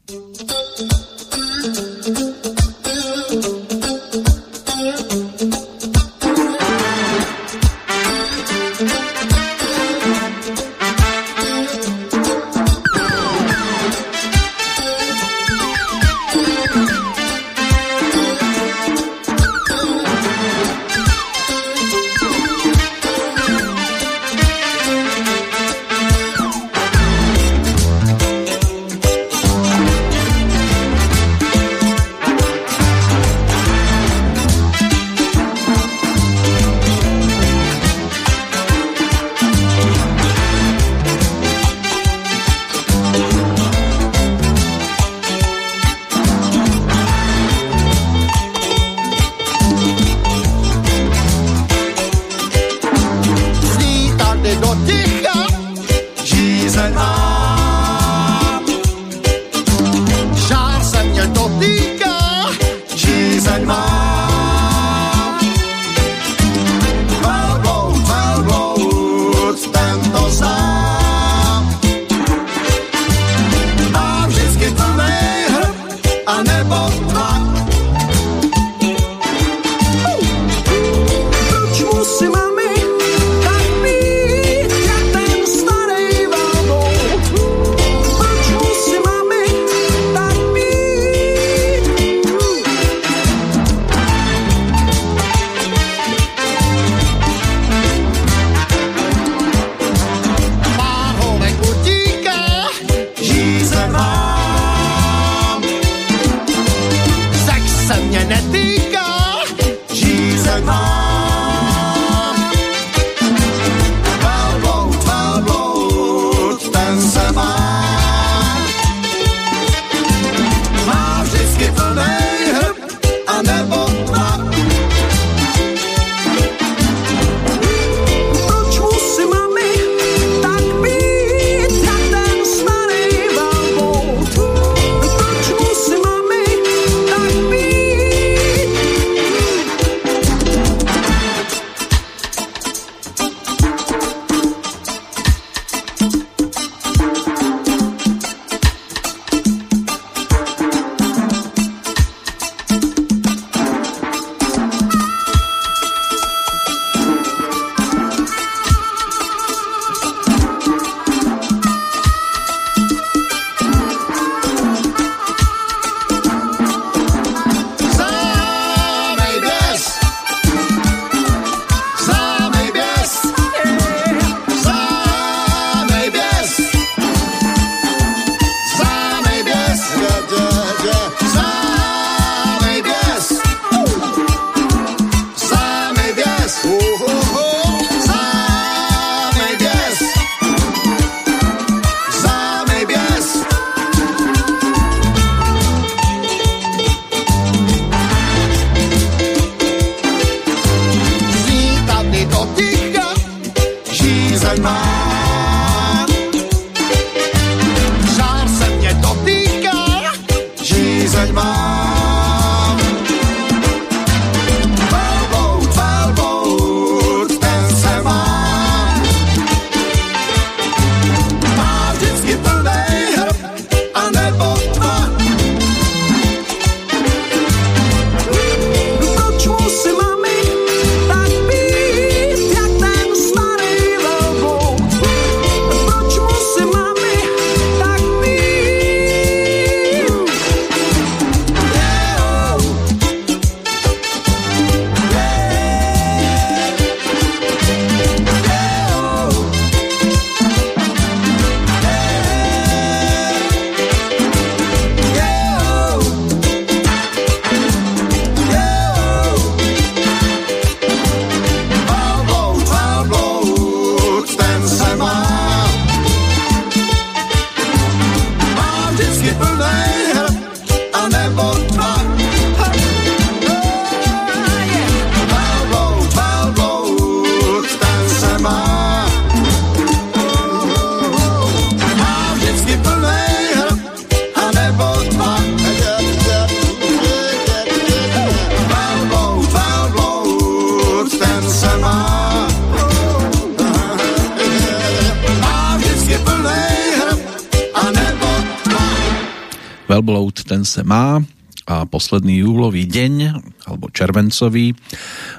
Posledný 302.09 302.41
júlový 302.41 302.89
deň, 302.89 303.37
alebo 303.69 303.93
červencový 303.93 304.73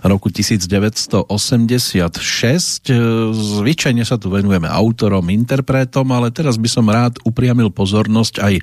roku 0.04 0.32
1986. 0.32 1.28
Zvyčajne 3.34 4.04
sa 4.08 4.16
tu 4.16 4.32
venujeme 4.32 4.68
autorom, 4.70 5.28
interpretom, 5.28 6.08
ale 6.16 6.32
teraz 6.32 6.56
by 6.56 6.70
som 6.72 6.86
rád 6.88 7.20
upriamil 7.28 7.74
pozornosť 7.74 8.36
aj 8.40 8.54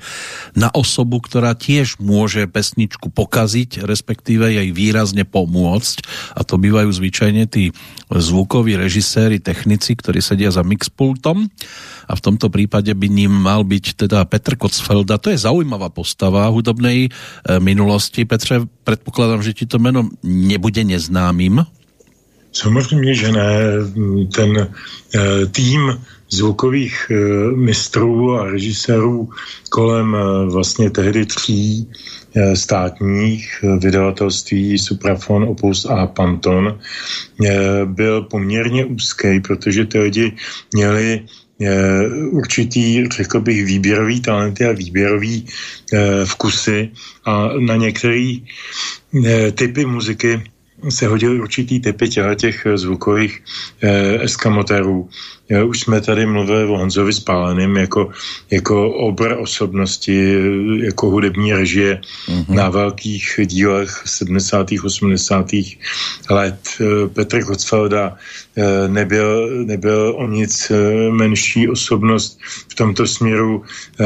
na 0.57 0.69
osobu, 0.73 1.21
ktorá 1.21 1.53
tiež 1.53 2.01
môže 2.01 2.49
pesničku 2.49 3.13
pokaziť, 3.13 3.85
respektíve 3.85 4.49
jej 4.49 4.69
výrazne 4.73 5.27
pomôcť. 5.27 5.97
A 6.33 6.41
to 6.41 6.57
bývajú 6.57 6.89
zvyčajne 6.89 7.45
tí 7.49 7.69
zvukoví 8.07 8.79
režiséri, 8.79 9.43
technici, 9.43 9.93
ktorí 9.93 10.23
sedia 10.23 10.47
za 10.47 10.63
mixpultom 10.63 11.51
a 12.07 12.13
v 12.15 12.23
tomto 12.23 12.47
prípade 12.47 12.95
by 12.95 13.07
ním 13.11 13.35
mal 13.35 13.67
byť 13.67 14.07
teda 14.07 14.23
Petr 14.31 14.55
Kocfelda. 14.55 15.19
To 15.19 15.27
je 15.27 15.43
zaujímavá 15.43 15.91
postava 15.91 16.47
hudobnej 16.47 17.07
e, 17.07 17.09
minulosti. 17.59 18.23
Petře, 18.23 18.63
predpokladám, 18.87 19.43
že 19.43 19.51
ti 19.51 19.65
to 19.67 19.75
jméno 19.75 20.07
nebude 20.23 20.79
neznámým. 21.31 21.65
Samozřejmě, 22.51 23.13
že 23.15 23.31
ne. 23.31 23.49
Ten 24.35 24.57
e, 24.57 24.67
tým 25.45 26.01
zvukových 26.29 27.11
e, 27.11 27.15
mistrů 27.55 28.39
a 28.39 28.51
režisérů 28.51 29.29
kolem 29.69 30.17
vlastně 30.51 30.89
tehdy 30.89 31.25
tří 31.25 31.89
státních 32.53 33.65
vydavatelství 33.81 34.77
Suprafon, 34.77 35.43
Opus 35.43 35.85
a 35.85 36.07
Panton 36.07 36.79
byl 37.85 38.21
poměrně 38.21 38.85
úzký, 38.85 39.39
protože 39.39 39.85
ty 39.85 39.99
lidi 39.99 40.37
měli 40.73 41.25
určitý, 42.31 43.07
řekl 43.09 43.41
bych, 43.41 43.65
výběrový 43.65 44.21
talenty 44.21 44.65
a 44.65 44.71
výběrový 44.71 45.45
eh, 45.93 46.25
vkusy 46.25 46.91
a 47.25 47.49
na 47.59 47.75
některé 47.75 48.37
eh, 49.25 49.51
typy 49.51 49.85
muziky 49.85 50.43
se 50.89 51.07
hodily 51.07 51.39
určitý 51.39 51.79
typy 51.79 52.09
těch 52.35 52.67
zvukových 52.75 53.43
eh, 53.81 54.27
eskamotérů. 55.47 55.69
Už 55.69 55.79
jsme 55.79 56.01
tady 56.01 56.25
mluvili 56.25 56.65
o 56.65 56.77
Honzovi 56.77 57.13
Spáleným 57.13 57.75
jako, 57.75 58.09
jako 58.51 58.91
obr 58.91 59.37
osobnosti, 59.39 60.35
jako 60.83 61.09
hudební 61.09 61.53
režie 61.53 62.01
mm-hmm. 62.27 62.55
na 62.55 62.69
velkých 62.69 63.39
dílech 63.45 64.03
70. 64.05 64.67
80. 64.83 65.45
let. 66.29 66.59
Petr 67.13 67.43
Hotzfelda 67.43 68.17
eh, 68.57 68.87
nebyl, 68.87 69.49
nebyl 69.65 70.15
o 70.17 70.27
nic 70.27 70.71
eh, 70.71 71.11
menší 71.11 71.69
osobnost 71.69 72.39
v 72.67 72.75
tomto 72.75 73.07
směru. 73.07 73.63
Eh, 73.99 74.05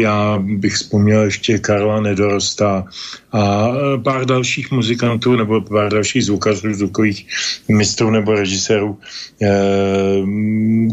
já 0.00 0.38
bych 0.38 0.74
vzpomněl 0.74 1.22
ještě 1.22 1.58
Karla 1.58 2.00
Nedorosta 2.00 2.84
a 3.32 3.72
pár 4.04 4.24
dalších 4.24 4.70
muzikantů 4.70 5.36
nebo 5.36 5.60
pár 5.60 5.92
dalších 5.92 6.24
zvukařů, 6.24 6.74
zvukových 6.74 7.26
mistrů 7.68 8.10
nebo 8.10 8.34
režisérů, 8.34 8.98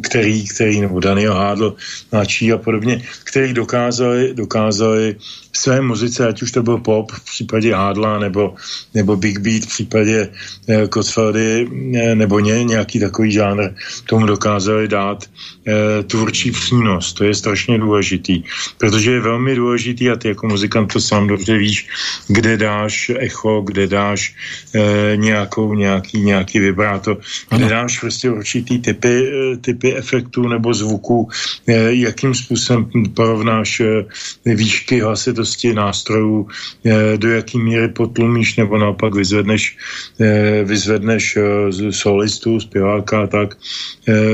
který, 0.04 0.48
který 0.48 0.82
nebo 0.82 1.00
Daniel 1.00 1.34
Hádl, 1.34 1.76
Náčí 2.12 2.54
a 2.54 2.58
podobně, 2.58 3.02
který 3.24 3.54
dokázali, 3.54 4.34
dokázali 4.34 5.16
své 5.54 5.82
muzice, 5.82 6.28
ať 6.28 6.42
už 6.42 6.52
to 6.52 6.64
byl 6.64 6.78
pop 6.78 7.12
v 7.12 7.26
případě 7.26 7.76
Hádla 7.76 8.20
nebo, 8.20 8.56
nebo 8.94 9.16
Big 9.16 9.40
Beat 9.40 9.64
v 9.64 9.68
případě 9.68 10.30
eh, 10.70 10.88
Kosfeldy 10.88 11.68
eh, 11.96 12.16
nebo 12.16 12.40
ně, 12.40 12.64
nějaký 12.64 13.00
takový 13.00 13.32
žánr, 13.32 13.70
tomu 14.06 14.26
dokázali 14.26 14.88
dát 14.88 15.26
eh, 15.68 16.04
tvůrčí 16.04 16.52
přínos. 16.52 17.14
To 17.14 17.24
je 17.24 17.36
strašně 17.36 17.78
důležitý, 17.78 18.44
protože 18.78 19.12
je 19.12 19.20
velmi 19.20 19.56
důležitý 19.56 20.10
a 20.10 20.16
ty 20.16 20.28
jako 20.28 20.48
muzikant 20.48 20.94
to 20.94 21.02
sám 21.02 21.28
dobře 21.28 21.58
víš, 21.58 21.88
kde 22.28 22.58
dáš 22.58 23.12
echo, 23.20 23.62
kde 23.62 23.88
dáš 23.88 24.36
eh, 24.76 25.18
nějakou, 25.18 25.74
nějaký, 25.74 26.22
nějaký 26.22 26.60
vibrátor, 26.60 27.20
kde 27.56 27.70
dáš 27.70 28.00
prostě 28.00 28.32
určitý 28.32 28.80
typy, 28.80 29.28
eh, 29.28 29.58
typy 29.58 29.96
efektů 29.96 30.48
nebo 30.48 30.74
zvuků, 30.74 31.30
eh, 31.68 31.94
jakým 31.94 32.36
způsobem 32.36 32.90
porovnáš 33.14 33.80
eh, 33.80 34.06
výšky 34.46 35.02
hlasitosti 35.02 35.41
záležitosti 35.42 35.74
nástrojů, 35.74 36.48
eh, 36.86 37.18
do 37.18 37.30
jaký 37.30 37.58
míry 37.60 37.88
potlumíš 37.90 38.56
nebo 38.56 38.78
naopak 38.78 39.14
vyzvedneš, 39.16 39.78
eh, 40.22 40.64
vyzvedneš 40.64 41.38
eh, 41.38 41.92
solistu, 41.92 42.60
zpěváka 42.60 43.24
a 43.24 43.28
tak. 43.28 43.58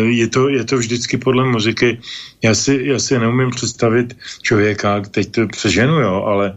Je 0.07 0.27
to, 0.27 0.49
je 0.49 0.63
to 0.63 0.77
vždycky 0.77 1.17
podle 1.17 1.43
muziky. 1.43 1.99
Já 2.41 2.55
si, 2.55 2.79
já 2.84 2.99
si 2.99 3.19
neumím 3.19 3.51
představit 3.51 4.15
člověka, 4.41 5.01
teď 5.11 5.25
to 5.31 5.41
přeženu, 5.47 5.99
jo, 5.99 6.23
ale 6.23 6.55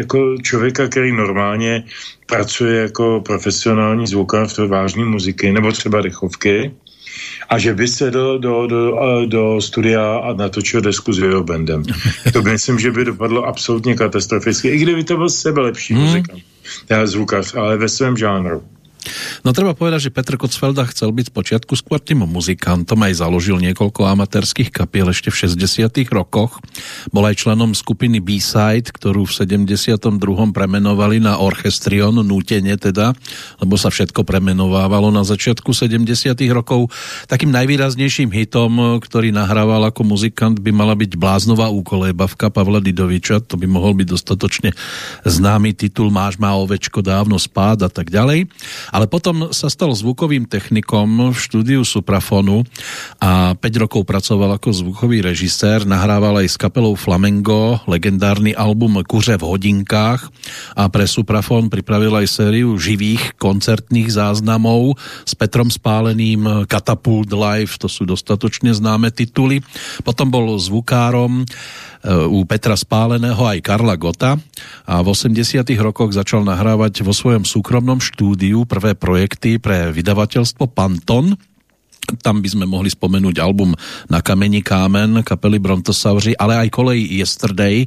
jako 0.00 0.40
člověka, 0.42 0.88
který 0.88 1.12
normálně 1.12 1.84
pracuje 2.26 2.88
jako 2.88 3.20
profesionální 3.20 4.06
zvukář 4.06 4.58
vážné 4.68 5.04
muziky 5.04 5.52
nebo 5.52 5.72
třeba 5.72 6.00
dechovky, 6.00 6.72
a 7.48 7.58
že 7.58 7.74
by 7.74 7.88
se 7.88 8.10
do, 8.10 8.38
do, 8.38 8.66
do, 8.66 8.98
do 9.26 9.60
studia 9.60 10.16
a 10.18 10.32
natočil 10.32 10.80
desku 10.80 11.12
s 11.12 11.18
jeho 11.18 11.44
bandem. 11.44 11.82
To 12.32 12.42
by 12.42 12.50
myslím, 12.50 12.78
že 12.78 12.90
by 12.90 13.04
dopadlo 13.04 13.44
absolutně 13.44 13.94
katastroficky, 13.94 14.68
i 14.68 14.78
kdyby 14.78 15.04
to 15.04 15.16
byl 15.16 15.28
sebe 15.28 15.60
lepší 15.60 15.94
hmm. 15.94 16.02
muzikant, 16.02 16.42
zvukař, 17.04 17.54
ale 17.54 17.76
ve 17.76 17.88
svém 17.88 18.16
žánru. 18.16 18.62
No 19.46 19.54
treba 19.54 19.72
povedať, 19.72 20.10
že 20.10 20.14
Petr 20.14 20.34
Kocfelda 20.36 20.84
chcel 20.90 21.14
byť 21.14 21.30
počiatku 21.30 21.72
skôr 21.78 22.02
tým 22.02 22.26
muzikantom, 22.26 22.98
aj 23.06 23.22
založil 23.22 23.56
niekoľko 23.62 24.04
amatérských 24.04 24.74
kapiel 24.74 25.10
ešte 25.14 25.30
v 25.30 25.48
60 25.48 25.90
rokoch. 26.10 26.58
Bol 27.14 27.24
aj 27.24 27.46
členom 27.46 27.72
skupiny 27.72 28.18
B-Side, 28.18 28.90
ktorú 28.90 29.24
v 29.24 29.32
72. 29.32 30.02
premenovali 30.52 31.22
na 31.22 31.38
Orchestrion, 31.38 32.14
nútene 32.20 32.74
teda, 32.76 33.14
lebo 33.62 33.78
sa 33.78 33.88
všetko 33.88 34.26
premenovávalo 34.26 35.14
na 35.14 35.22
začiatku 35.22 35.70
70 35.72 36.34
rokov. 36.50 36.90
Takým 37.30 37.54
najvýraznejším 37.54 38.34
hitom, 38.34 39.00
ktorý 39.00 39.30
nahrával 39.30 39.88
ako 39.88 40.04
muzikant, 40.04 40.58
by 40.58 40.74
mala 40.74 40.98
byť 40.98 41.14
bláznová 41.14 41.70
úkolébavka 41.70 42.50
Pavla 42.50 42.82
Didoviča, 42.82 43.40
to 43.40 43.54
by 43.56 43.70
mohol 43.70 43.94
byť 43.94 44.06
dostatočne 44.08 44.70
známy 45.24 45.72
titul 45.72 46.10
Máš 46.10 46.40
má 46.40 46.52
ovečko 46.58 47.00
dávno 47.04 47.38
spád 47.38 47.86
a 47.86 47.90
tak 47.90 48.10
ďalej 48.10 48.50
ale 48.92 49.10
potom 49.10 49.50
sa 49.52 49.68
stal 49.68 49.92
zvukovým 49.92 50.48
technikom 50.48 51.32
v 51.32 51.36
štúdiu 51.36 51.82
Suprafonu 51.84 52.64
a 53.20 53.52
5 53.56 53.82
rokov 53.82 54.04
pracoval 54.04 54.56
ako 54.56 54.68
zvukový 54.72 55.24
režisér, 55.24 55.84
nahrával 55.84 56.44
aj 56.44 56.48
s 56.52 56.56
kapelou 56.56 56.94
Flamengo 56.96 57.80
legendárny 57.84 58.52
album 58.56 59.00
Kuře 59.04 59.40
v 59.40 59.44
hodinkách 59.44 60.28
a 60.76 60.88
pre 60.88 61.04
Suprafon 61.08 61.68
pripravil 61.72 62.14
aj 62.24 62.26
sériu 62.28 62.76
živých 62.76 63.36
koncertných 63.36 64.08
záznamov 64.10 64.96
s 65.24 65.32
Petrom 65.36 65.68
Spáleným, 65.68 66.68
Catapult 66.68 67.30
Live, 67.32 67.80
to 67.80 67.86
sú 67.86 68.08
dostatočne 68.08 68.72
známe 68.72 69.12
tituly. 69.12 69.60
Potom 70.02 70.32
bol 70.32 70.56
zvukárom 70.56 71.44
Eh, 71.98 72.14
u 72.14 72.46
Petra 72.46 72.78
Spáleného 72.78 73.42
aj 73.42 73.58
Karla 73.58 73.98
Gota 73.98 74.38
a 74.86 75.02
v 75.02 75.06
80 75.10 75.66
rokoch 75.82 76.14
začal 76.14 76.46
nahrávať 76.46 77.02
vo 77.02 77.10
svojom 77.10 77.42
súkromnom 77.42 77.98
štúdiu 77.98 78.62
prvé 78.78 78.94
projekty 78.94 79.58
pre 79.58 79.90
vydavateľstvo 79.90 80.70
Panton 80.70 81.34
tam 82.24 82.40
by 82.40 82.48
sme 82.48 82.64
mohli 82.64 82.88
spomenúť 82.88 83.36
album 83.44 83.76
Na 84.08 84.24
kameni 84.24 84.64
kámen 84.64 85.20
kapely 85.20 85.60
Brontosauri, 85.60 86.32
ale 86.32 86.56
aj 86.56 86.68
kolej 86.72 87.04
Yesterday 87.04 87.84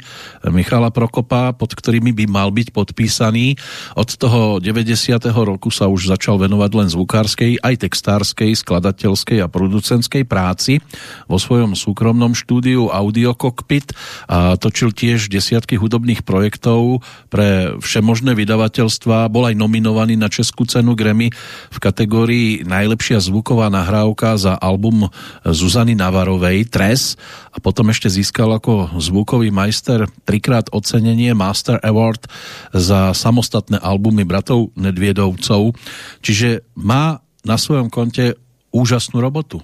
Michala 0.53 0.93
Prokopa, 0.93 1.57
pod 1.57 1.73
ktorými 1.73 2.13
by 2.13 2.25
mal 2.29 2.53
byť 2.53 2.69
podpísaný. 2.69 3.57
Od 3.97 4.09
toho 4.09 4.61
90. 4.61 5.17
roku 5.33 5.73
sa 5.73 5.89
už 5.89 6.13
začal 6.13 6.37
venovať 6.37 6.71
len 6.77 6.87
zvukárskej, 6.93 7.65
aj 7.65 7.75
textárskej, 7.81 8.53
skladateľskej 8.53 9.41
a 9.41 9.49
producentskej 9.49 10.23
práci 10.29 10.77
vo 11.25 11.41
svojom 11.41 11.73
súkromnom 11.73 12.37
štúdiu 12.37 12.93
Audio 12.93 13.33
Cockpit 13.33 13.97
a 14.29 14.53
točil 14.55 14.93
tiež 14.93 15.33
desiatky 15.33 15.81
hudobných 15.81 16.21
projektov 16.21 17.01
pre 17.33 17.73
všemožné 17.81 18.37
vydavateľstva. 18.37 19.31
Bol 19.33 19.49
aj 19.49 19.55
nominovaný 19.57 20.19
na 20.19 20.29
Českú 20.29 20.69
cenu 20.69 20.93
Grammy 20.93 21.33
v 21.73 21.77
kategórii 21.81 22.61
Najlepšia 22.67 23.23
zvuková 23.23 23.71
nahrávka 23.71 24.10
nahrávka 24.11 24.35
za 24.35 24.53
album 24.59 25.07
Zuzany 25.47 25.95
Navarovej 25.95 26.67
Tres 26.67 27.15
a 27.55 27.63
potom 27.63 27.87
ešte 27.89 28.11
získal 28.11 28.51
ako 28.51 28.99
zvukový 28.99 29.47
majster 29.55 30.03
trikrát 30.27 30.67
ocenenie 30.75 31.31
Master 31.31 31.79
Award 31.79 32.27
za 32.75 33.15
samostatné 33.15 33.79
albumy 33.79 34.27
bratov 34.27 34.75
Nedviedovcov. 34.75 35.79
Čiže 36.19 36.67
má 36.75 37.23
na 37.47 37.55
svojom 37.55 37.87
konte 37.87 38.35
úžasnú 38.75 39.23
robotu. 39.23 39.63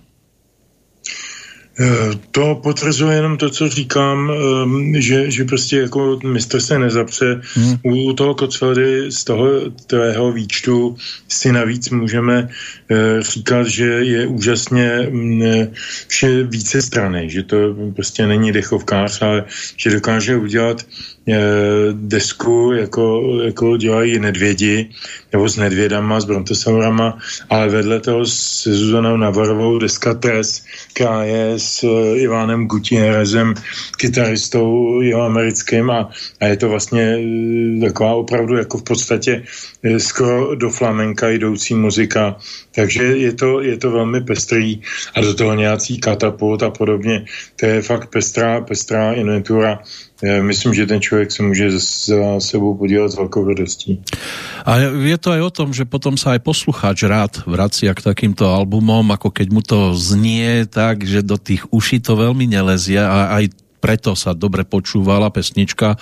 Eh, 1.80 2.20
to 2.32 2.60
potvrzuje 2.64 3.16
jenom 3.16 3.38
to, 3.38 3.50
co 3.50 3.70
říkám, 3.70 4.32
ehm, 4.32 5.02
že, 5.02 5.32
že 5.32 5.46
prostě 5.46 5.78
jako 5.78 6.20
mistr 6.24 6.60
se 6.60 6.80
nezapře. 6.80 7.42
Hmm. 7.54 7.78
U 7.84 8.14
toho 8.14 8.36
Kocfeldy 8.36 9.12
z 9.12 9.24
toho 9.24 9.48
tvého 9.88 10.32
výčtu 10.32 10.96
si 11.28 11.52
navíc 11.52 11.90
můžeme 11.90 12.50
eh, 12.92 13.22
říkat, 13.22 13.68
že 13.68 13.86
je 13.86 14.28
úžasně 14.28 15.08
mm, 15.10 15.42
vše 16.08 16.44
více 16.44 16.82
strany, 16.82 17.30
že 17.30 17.44
to 17.44 17.58
prostě 17.96 18.28
není 18.28 18.52
dechovkář, 18.52 19.22
ale 19.22 19.46
že 19.78 19.92
dokáže 19.92 20.36
udělat 20.36 20.86
desku, 21.92 22.72
jako, 22.72 23.22
jako 23.44 23.78
dělají 23.78 24.20
nedvědi, 24.20 24.90
nebo 25.34 25.50
s 25.50 25.58
nedvědama, 25.58 26.20
s 26.20 26.26
brontosaurama, 26.26 27.18
ale 27.50 27.70
vedle 27.70 28.00
toho 28.00 28.26
s 28.26 28.64
Zuzanou 28.64 29.18
Navarovou 29.18 29.80
deska 29.80 30.14
Tres, 30.14 30.66
která 30.94 31.24
je 31.24 31.54
s 31.60 31.84
eh, 31.84 32.18
Ivánem 32.18 32.68
Gutierrezem, 32.68 33.54
kytaristou 33.98 35.02
jeho 35.02 35.22
americkým 35.22 35.90
a, 35.90 36.10
a 36.40 36.46
je 36.46 36.58
to 36.58 36.70
vlastně 36.70 37.18
eh, 37.20 37.86
taková 37.86 38.14
opravdu 38.14 38.58
jako 38.58 38.78
v 38.78 38.84
podstatě 38.84 39.44
skoro 39.98 40.56
do 40.56 40.70
flamenka 40.70 41.30
jdoucí 41.30 41.76
muzika, 41.76 42.36
takže 42.76 43.04
je 43.04 43.34
to, 43.34 43.62
je 43.62 43.78
to 43.78 43.92
velmi 43.92 44.22
pestrý 44.22 44.82
a 45.16 45.22
do 45.22 45.34
toho 45.34 45.54
nějací 45.54 46.00
katapult 46.00 46.64
a 46.64 46.70
podobně. 46.70 47.26
To 47.56 47.66
je 47.66 47.82
fakt 47.82 48.10
pestrá, 48.10 48.62
pestrá 48.62 49.14
inventura 49.14 49.80
myslím, 50.22 50.74
že 50.74 50.86
ten 50.86 51.02
člověk 51.02 51.32
se 51.32 51.44
může 51.44 51.80
za 51.80 52.40
sebou 52.40 52.78
podívat 52.78 53.12
s 53.12 53.16
velkou 53.16 53.48
radostí. 53.48 54.02
A 54.66 54.78
je 54.78 55.18
to 55.18 55.32
aj 55.32 55.42
o 55.42 55.52
tom, 55.54 55.70
že 55.74 55.86
potom 55.86 56.18
sa 56.18 56.34
aj 56.36 56.44
poslucháč 56.44 57.06
rád 57.06 57.46
vracia 57.46 57.94
k 57.94 58.04
takýmto 58.04 58.50
albumom, 58.50 59.06
ako 59.14 59.30
keď 59.32 59.48
mu 59.54 59.62
to 59.62 59.94
znie 59.94 60.66
tak, 60.66 61.06
že 61.06 61.22
do 61.22 61.38
tých 61.38 61.70
uší 61.70 62.02
to 62.02 62.18
veľmi 62.18 62.50
nelezia 62.50 63.06
a 63.08 63.20
aj 63.38 63.54
preto 63.78 64.18
sa 64.18 64.34
dobre 64.34 64.66
počúvala 64.66 65.30
pesnička, 65.30 65.96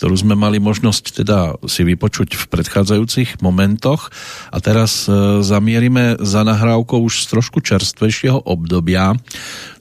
ktorú 0.00 0.16
sme 0.16 0.34
mali 0.34 0.58
možnosť 0.58 1.04
teda 1.22 1.38
si 1.68 1.84
vypočuť 1.84 2.34
v 2.34 2.44
predchádzajúcich 2.48 3.44
momentoch. 3.44 4.08
A 4.48 4.58
teraz 4.64 5.06
e, 5.06 5.44
zamierime 5.44 6.16
za 6.18 6.42
nahrávkou 6.42 6.98
už 7.04 7.28
z 7.28 7.38
trošku 7.38 7.60
čerstvejšieho 7.60 8.48
obdobia. 8.48 9.12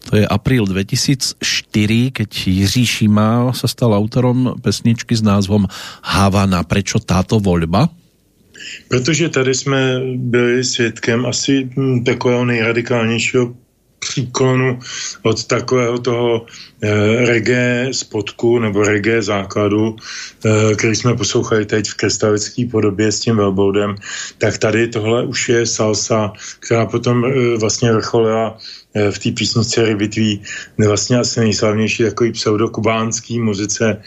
To 0.08 0.16
je 0.16 0.24
apríl 0.24 0.64
2004, 0.64 1.44
keď 2.16 2.30
Jiří 2.48 2.86
Šíma 2.88 3.52
sa 3.52 3.68
stal 3.68 3.92
autorom 3.92 4.56
pesničky 4.64 5.12
s 5.12 5.20
názvom 5.20 5.68
Havana. 6.00 6.64
Prečo 6.64 7.04
táto 7.04 7.44
voľba? 7.44 7.92
Protože 8.88 9.30
tady 9.30 9.56
jsme 9.56 10.00
byli 10.16 10.64
svědkem 10.64 11.26
asi 11.26 11.70
hm, 11.76 12.04
takového 12.04 12.46
nejradikálnějšího 12.46 13.56
příklonu 14.00 14.80
od 15.24 15.44
takového 15.44 15.98
toho 16.00 16.46
e, 16.82 17.26
reggae 17.26 17.90
spodku 17.92 18.60
nebo 18.60 18.84
reggae 18.84 19.22
základu, 19.22 19.96
e, 20.46 20.76
který 20.76 20.96
jsme 20.96 21.16
poslouchali 21.16 21.66
teď 21.66 21.88
v 21.88 21.94
krestavické 21.94 22.66
podobě 22.72 23.12
s 23.12 23.20
tím 23.20 23.36
velboudem, 23.36 23.96
tak 24.38 24.58
tady 24.58 24.88
tohle 24.88 25.26
už 25.26 25.50
je 25.50 25.66
salsa, 25.66 26.34
která 26.60 26.86
potom 26.86 27.26
e, 27.26 27.58
vlastně 27.58 27.92
vrcholila 27.92 28.58
Eh, 28.87 28.87
v 29.12 29.20
té 29.20 29.32
písničce 29.32 29.86
Rybitví 29.86 30.42
vlastně 30.78 31.18
asi 31.18 31.40
nejslavnější 31.40 32.04
takový 32.04 32.32
pseudokubánský 32.32 33.40
muzice 33.40 34.02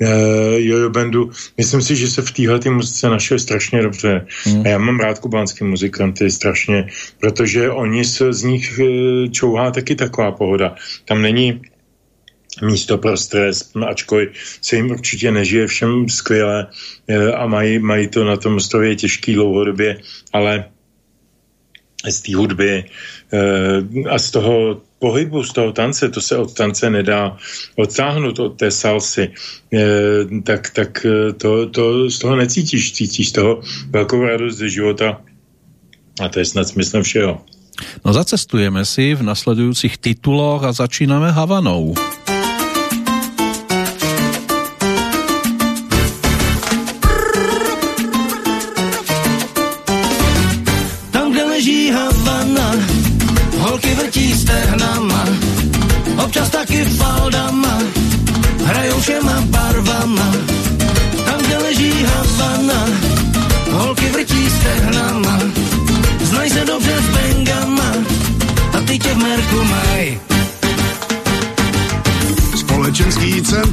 uh, 0.00 0.08
Jojo 0.56 0.90
Bandu. 0.90 1.30
Myslím 1.56 1.82
si, 1.82 1.96
že 1.96 2.10
se 2.10 2.22
v 2.22 2.30
téhle 2.30 2.60
muzice 2.70 3.08
našel 3.08 3.38
strašně 3.38 3.82
dobře. 3.82 4.26
Mm. 4.46 4.62
A 4.64 4.68
já 4.68 4.78
mám 4.78 5.00
rád 5.00 5.18
kubánský 5.18 5.64
muzikanty 5.64 6.30
strašně, 6.30 6.88
protože 7.20 7.70
oni 7.70 8.04
se 8.04 8.32
z 8.32 8.42
nich 8.42 8.80
uh, 8.82 9.30
čouhá 9.30 9.70
taky 9.70 9.94
taková 9.94 10.32
pohoda. 10.32 10.74
Tam 11.04 11.22
není 11.22 11.60
místo 12.62 12.98
pro 12.98 13.16
stres, 13.16 13.70
ačkoliv 13.88 14.28
se 14.60 14.76
jim 14.76 14.90
určitě 14.90 15.30
nežije 15.30 15.66
všem 15.66 16.08
skvěle 16.08 16.66
a 17.36 17.46
mají, 17.46 17.78
mají 17.78 18.08
to 18.08 18.24
na 18.24 18.36
tom 18.36 18.56
ostrově 18.56 18.96
těžký 18.96 19.34
dlouhodobě, 19.34 20.00
ale 20.32 20.64
z 22.12 22.20
té 22.20 22.36
hudby 22.36 22.84
eh, 22.84 24.08
a 24.10 24.18
z 24.18 24.30
toho 24.30 24.80
pohybu, 24.98 25.44
z 25.44 25.52
toho 25.52 25.72
tance, 25.72 26.08
to 26.08 26.20
se 26.20 26.36
od 26.36 26.54
tance 26.54 26.90
nedá 26.90 27.36
odtáhnout 27.76 28.38
od 28.38 28.58
té 28.58 28.70
salsy, 28.70 29.30
eh, 29.72 30.40
tak, 30.42 30.70
tak 30.70 31.06
eh, 31.06 31.32
to, 31.32 31.66
to 31.66 32.10
z 32.10 32.18
toho 32.18 32.36
necítíš, 32.36 32.92
cítíš 32.92 33.28
z 33.28 33.32
toho 33.32 33.60
velkou 33.90 34.24
radost 34.24 34.56
ze 34.56 34.68
života 34.68 35.20
a 36.20 36.28
to 36.28 36.38
je 36.38 36.44
snad 36.44 36.68
smyslem 36.68 37.02
všeho. 37.02 37.40
No 38.04 38.08
zacestujeme 38.12 38.88
si 38.88 39.12
v 39.12 39.20
nasledujících 39.20 40.00
tituloch 40.00 40.64
a 40.64 40.72
začínáme 40.72 41.28
Havanou. 41.28 41.92
občas 41.92 42.25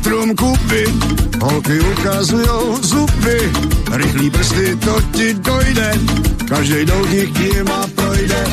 centrum 0.03 0.35
kupy, 0.35 0.83
holky 1.41 1.79
ukazujou 1.79 2.77
zuby, 2.81 3.39
rychlý 3.91 4.29
prsty 4.29 4.75
to 4.75 5.01
ti 5.15 5.33
dojde, 5.33 5.89
každý 6.47 6.85
doutník 6.85 7.37
tím 7.37 7.67
a 7.71 7.87
projde. 7.95 8.43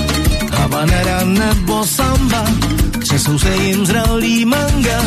Habanera 0.52 1.24
nebo 1.24 1.86
samba, 1.86 2.44
Třesou 3.00 3.38
se 3.38 3.56
jim 3.56 3.86
zralý 3.86 4.44
manga, 4.44 4.98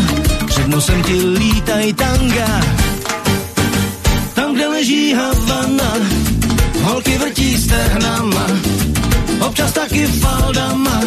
před 0.48 0.68
nosem 0.68 1.04
ti 1.04 1.14
lítaj 1.14 1.94
tanga. 1.94 2.62
Tam, 4.34 4.54
kde 4.54 4.68
leží 4.68 5.14
Havana, 5.14 5.94
holky 6.82 7.18
vrtí 7.18 7.58
stehnama, 7.58 8.48
občas 9.40 9.72
taky 9.72 10.08
faldama, 10.08 11.02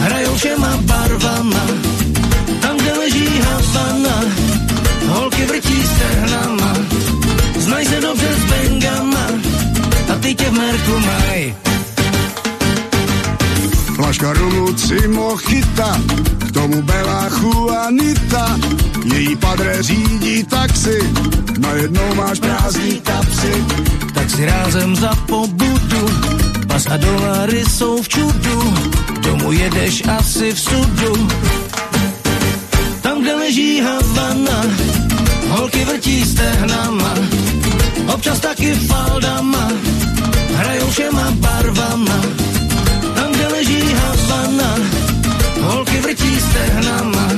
hrajou 0.00 0.34
všema 0.34 0.76
barvama. 0.76 1.66
Tam, 2.60 2.76
kde 2.76 2.92
leží 2.92 3.28
Havana, 3.40 4.45
znaj 7.76 7.84
se 7.84 8.00
dobře 8.00 8.28
s 8.34 8.44
bengama, 8.44 9.26
a 10.12 10.18
ty 10.20 10.34
tě 10.34 10.50
v 10.50 10.52
merku 10.52 10.92
maj. 10.98 11.54
Flaška 13.94 14.32
rumu 14.32 14.72
Cimochita, 14.72 16.00
k 16.38 16.52
tomu 16.52 16.82
Bela 16.82 17.28
Juanita, 17.28 18.58
její 19.14 19.36
padre 19.36 19.82
řídí 19.82 20.44
taxi, 20.44 21.12
najednou 21.58 22.14
máš 22.14 22.40
prázdný 22.40 23.00
kapsy. 23.00 23.64
Tak 24.14 24.30
si 24.30 24.46
rázem 24.46 24.96
za 24.96 25.14
pobudu, 25.26 26.08
pas 26.66 26.86
a 26.86 26.96
dolary 26.96 27.64
jsou 27.70 28.02
v 28.02 28.08
čudu, 28.08 28.74
domů 29.20 29.52
jedeš 29.52 30.02
asi 30.08 30.52
v 30.52 30.60
sudu. 30.60 31.28
Tam, 33.00 33.22
kde 33.22 33.34
leží 33.34 33.80
Havana, 33.80 34.62
holky 35.48 35.84
vrtí 35.84 36.24
stehnama, 36.24 37.14
občas 38.14 38.40
taky 38.40 38.74
faldama, 38.74 39.68
hrajou 40.56 40.90
všema 40.90 41.30
barvama. 41.30 42.20
Kde 43.30 43.46
leží 43.48 43.82
Havana, 43.94 44.70
holky 45.60 46.00
vrtí 46.00 46.40
stehnama, 46.40 47.28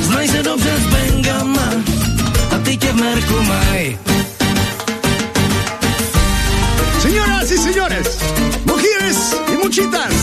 znaj 0.00 0.28
se 0.28 0.42
dobře 0.42 0.72
s 0.76 0.86
bengama, 0.86 1.68
a 2.50 2.58
ty 2.58 2.76
tě 2.76 2.92
v 2.92 2.96
merku 2.96 3.42
maj. 3.42 3.98
Señoras 7.02 7.50
y 7.50 7.58
señores, 7.58 8.08
mujeres 8.64 9.18
y 9.52 9.56
muchitas, 9.64 10.14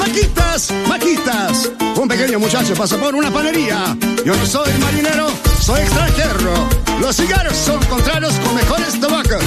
maquitas, 0.00 0.72
maquitas. 0.88 1.70
Un 1.96 2.08
pequeño 2.08 2.38
muchacho 2.40 2.74
pasa 2.74 2.96
por 2.96 3.14
una 3.14 3.30
panería. 3.30 3.96
Yo 4.24 4.34
no 4.34 4.46
soy 4.46 4.72
marinero, 4.80 5.28
soy 5.60 5.80
extranjero. 5.80 6.52
Los 7.00 7.16
cigarros 7.16 7.56
son 7.56 7.82
contrarios 7.84 8.34
con 8.40 8.54
mejores 8.54 9.00
tabacos. 9.00 9.42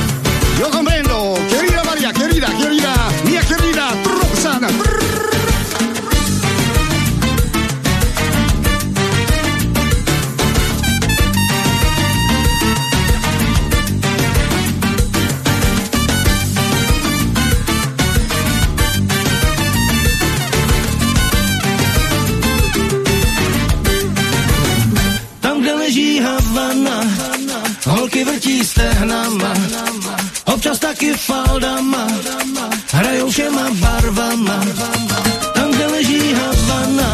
Yo 0.60 0.70
comprendo, 0.70 1.36
querida 1.50 1.84
María, 1.84 2.14
querida, 2.14 2.48
querida, 2.58 2.96
mía 3.26 3.42
querida, 3.42 3.90
Roxana. 4.06 4.70
Vrtí 28.24 28.64
stehnama, 28.66 29.54
občas 30.46 30.80
taky 30.80 31.14
faldama, 31.14 32.08
hrajou 32.92 33.30
všema 33.30 33.70
barvama, 33.74 34.60
tam, 35.54 35.72
kde 35.72 35.86
leží 35.88 36.34
Havana, 36.34 37.14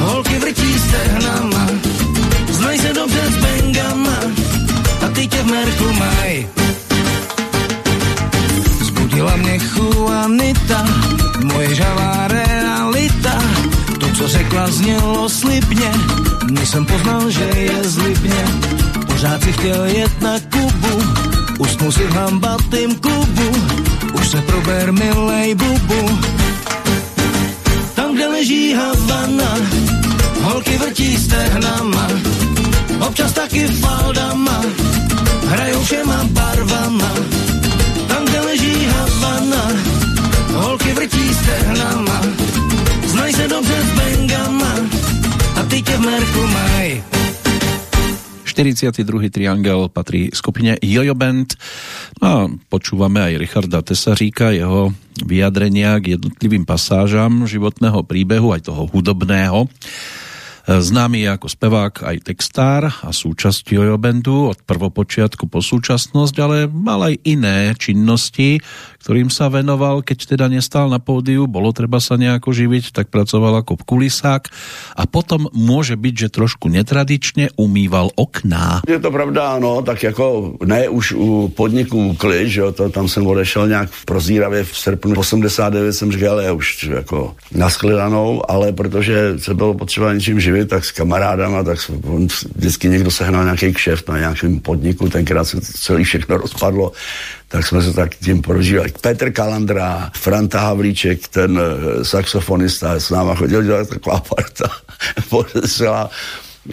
holky 0.00 0.38
vrtí 0.38 0.78
stehnama, 0.78 1.66
znají 2.50 2.78
se 2.78 2.92
dobře 2.92 3.22
s 3.30 3.36
bengama, 3.36 4.18
a 5.06 5.08
ty 5.08 5.26
tě 5.26 5.42
v 5.42 5.46
merku 5.46 5.92
maj. 5.92 6.46
Zbudila 8.80 9.36
mě 9.36 9.58
Juanita, 9.76 10.84
moje 11.44 11.74
žavá 11.74 12.28
realita, 12.28 13.42
to, 14.00 14.06
co 14.16 14.28
řekla, 14.28 14.70
znělo 14.70 15.28
slibně, 15.28 15.92
než 16.50 16.68
jsem 16.68 16.86
poznal, 16.86 17.30
že 17.30 17.44
je 17.54 17.84
zlibně. 17.84 18.44
Si 19.22 19.52
chtěl 19.52 19.84
jet 19.84 20.20
na 20.20 20.34
Kubu, 20.50 21.02
usnul 21.58 21.92
si 21.92 22.06
v 22.06 22.12
hambatým 22.12 22.94
klubu, 22.98 23.48
už 24.12 24.28
se 24.28 24.42
prober, 24.42 24.92
milej 24.92 25.54
bubu. 25.54 26.18
Tam, 27.94 28.14
kde 28.14 28.26
leží 28.26 28.74
Havana, 28.74 29.58
holky 30.42 30.78
vrtí 30.78 31.16
stehnama, 31.16 32.08
občas 33.06 33.32
taky 33.32 33.66
faldama, 33.66 34.62
hrajou 35.48 35.82
všema 35.84 36.24
barvama. 36.24 37.12
Tam, 38.08 38.24
kde 38.24 38.40
leží 38.40 38.86
Havana, 38.86 39.64
holky 40.54 40.92
vrtí 40.92 41.34
stehnama, 41.34 42.20
znají 43.06 43.34
se 43.34 43.48
dobře 43.48 43.82
s 43.82 43.90
bengama 43.98 44.74
a 45.60 45.62
ty 45.62 45.82
tě 45.82 45.96
v 45.96 46.00
merku 46.00 46.46
maj. 46.46 47.11
42. 48.52 49.32
triangel 49.32 49.88
patrí 49.88 50.28
skupine 50.36 50.76
Jojo 50.84 51.16
Band. 51.16 51.56
No 52.20 52.26
a 52.28 52.38
počúvame 52.68 53.24
aj 53.24 53.40
Richarda 53.40 53.80
Tesaříka, 53.80 54.52
jeho 54.52 54.92
vyjadrenia 55.24 55.96
k 56.04 56.20
jednotlivým 56.20 56.68
pasážam 56.68 57.48
životného 57.48 58.04
príbehu, 58.04 58.52
aj 58.52 58.68
toho 58.68 58.84
hudobného. 58.92 59.72
Známy 60.62 61.26
je 61.26 61.28
ako 61.34 61.48
spevák 61.50 61.94
aj 62.06 62.16
textár 62.22 62.86
a 62.86 63.10
súčasť 63.10 63.66
Jojo 63.66 63.98
Bandu 63.98 64.46
od 64.54 64.62
prvopočiatku 64.62 65.50
po 65.50 65.58
súčasnosť, 65.58 66.34
ale 66.38 66.56
mal 66.70 67.02
aj 67.02 67.18
iné 67.26 67.74
činnosti, 67.74 68.62
ktorým 69.02 69.26
sa 69.26 69.50
venoval, 69.50 70.06
keď 70.06 70.38
teda 70.38 70.46
nestal 70.46 70.86
na 70.86 71.02
pódiu, 71.02 71.50
bolo 71.50 71.74
treba 71.74 71.98
sa 71.98 72.14
nejako 72.14 72.54
živiť, 72.54 72.94
tak 72.94 73.10
pracoval 73.10 73.66
ako 73.66 73.74
kulisák 73.82 74.46
a 74.94 75.02
potom 75.10 75.50
môže 75.50 75.98
byť, 75.98 76.14
že 76.14 76.28
trošku 76.30 76.70
netradične 76.70 77.50
umýval 77.58 78.14
okná. 78.14 78.86
Je 78.86 79.02
to 79.02 79.10
pravda, 79.10 79.58
ano, 79.58 79.82
tak 79.82 80.14
jako 80.14 80.54
ne 80.62 80.86
už 80.86 81.18
u 81.18 81.50
podniku 81.50 82.14
Klič, 82.14 82.62
jo, 82.62 82.70
to, 82.70 82.86
tam 82.86 83.10
jsem 83.10 83.26
odešel 83.26 83.68
nějak 83.68 83.90
v 83.90 84.04
prozíravě 84.04 84.64
v 84.64 84.78
srpnu 84.78 85.18
89 85.18 85.92
jsem 85.92 86.12
říkal, 86.12 86.38
já 86.40 86.52
už 86.52 86.84
jako 86.84 87.34
nasklidanou, 87.50 88.50
ale 88.50 88.72
protože 88.72 89.34
se 89.38 89.54
bylo 89.54 89.74
potřeba 89.74 90.14
něčím 90.14 90.40
živit, 90.40 90.51
tak 90.66 90.84
s 90.84 90.90
kamarádama, 90.90 91.62
tak 91.62 91.78
on 92.04 92.28
vždycky 92.56 92.88
někdo 92.88 93.10
sehnal 93.10 93.44
nějaký 93.44 93.72
kšeft 93.72 94.08
na 94.08 94.18
nějakém 94.18 94.60
podniku, 94.60 95.08
tenkrát 95.08 95.44
se 95.44 95.60
celý 95.60 96.04
všechno 96.04 96.36
rozpadlo, 96.36 96.92
tak 97.48 97.66
jsme 97.66 97.82
se 97.82 97.92
tak 97.92 98.14
tím 98.14 98.42
prožívali. 98.42 98.92
Petr 99.00 99.32
Kalandra, 99.32 100.10
Franta 100.16 100.60
Havlíček, 100.60 101.28
ten 101.28 101.58
uh, 101.58 102.02
saxofonista, 102.02 103.00
s 103.00 103.10
náma 103.10 103.34
chodil 103.34 103.62
dělat 103.62 103.88
taková 103.88 104.20
parta 104.20 104.68
podesela. 105.28 106.10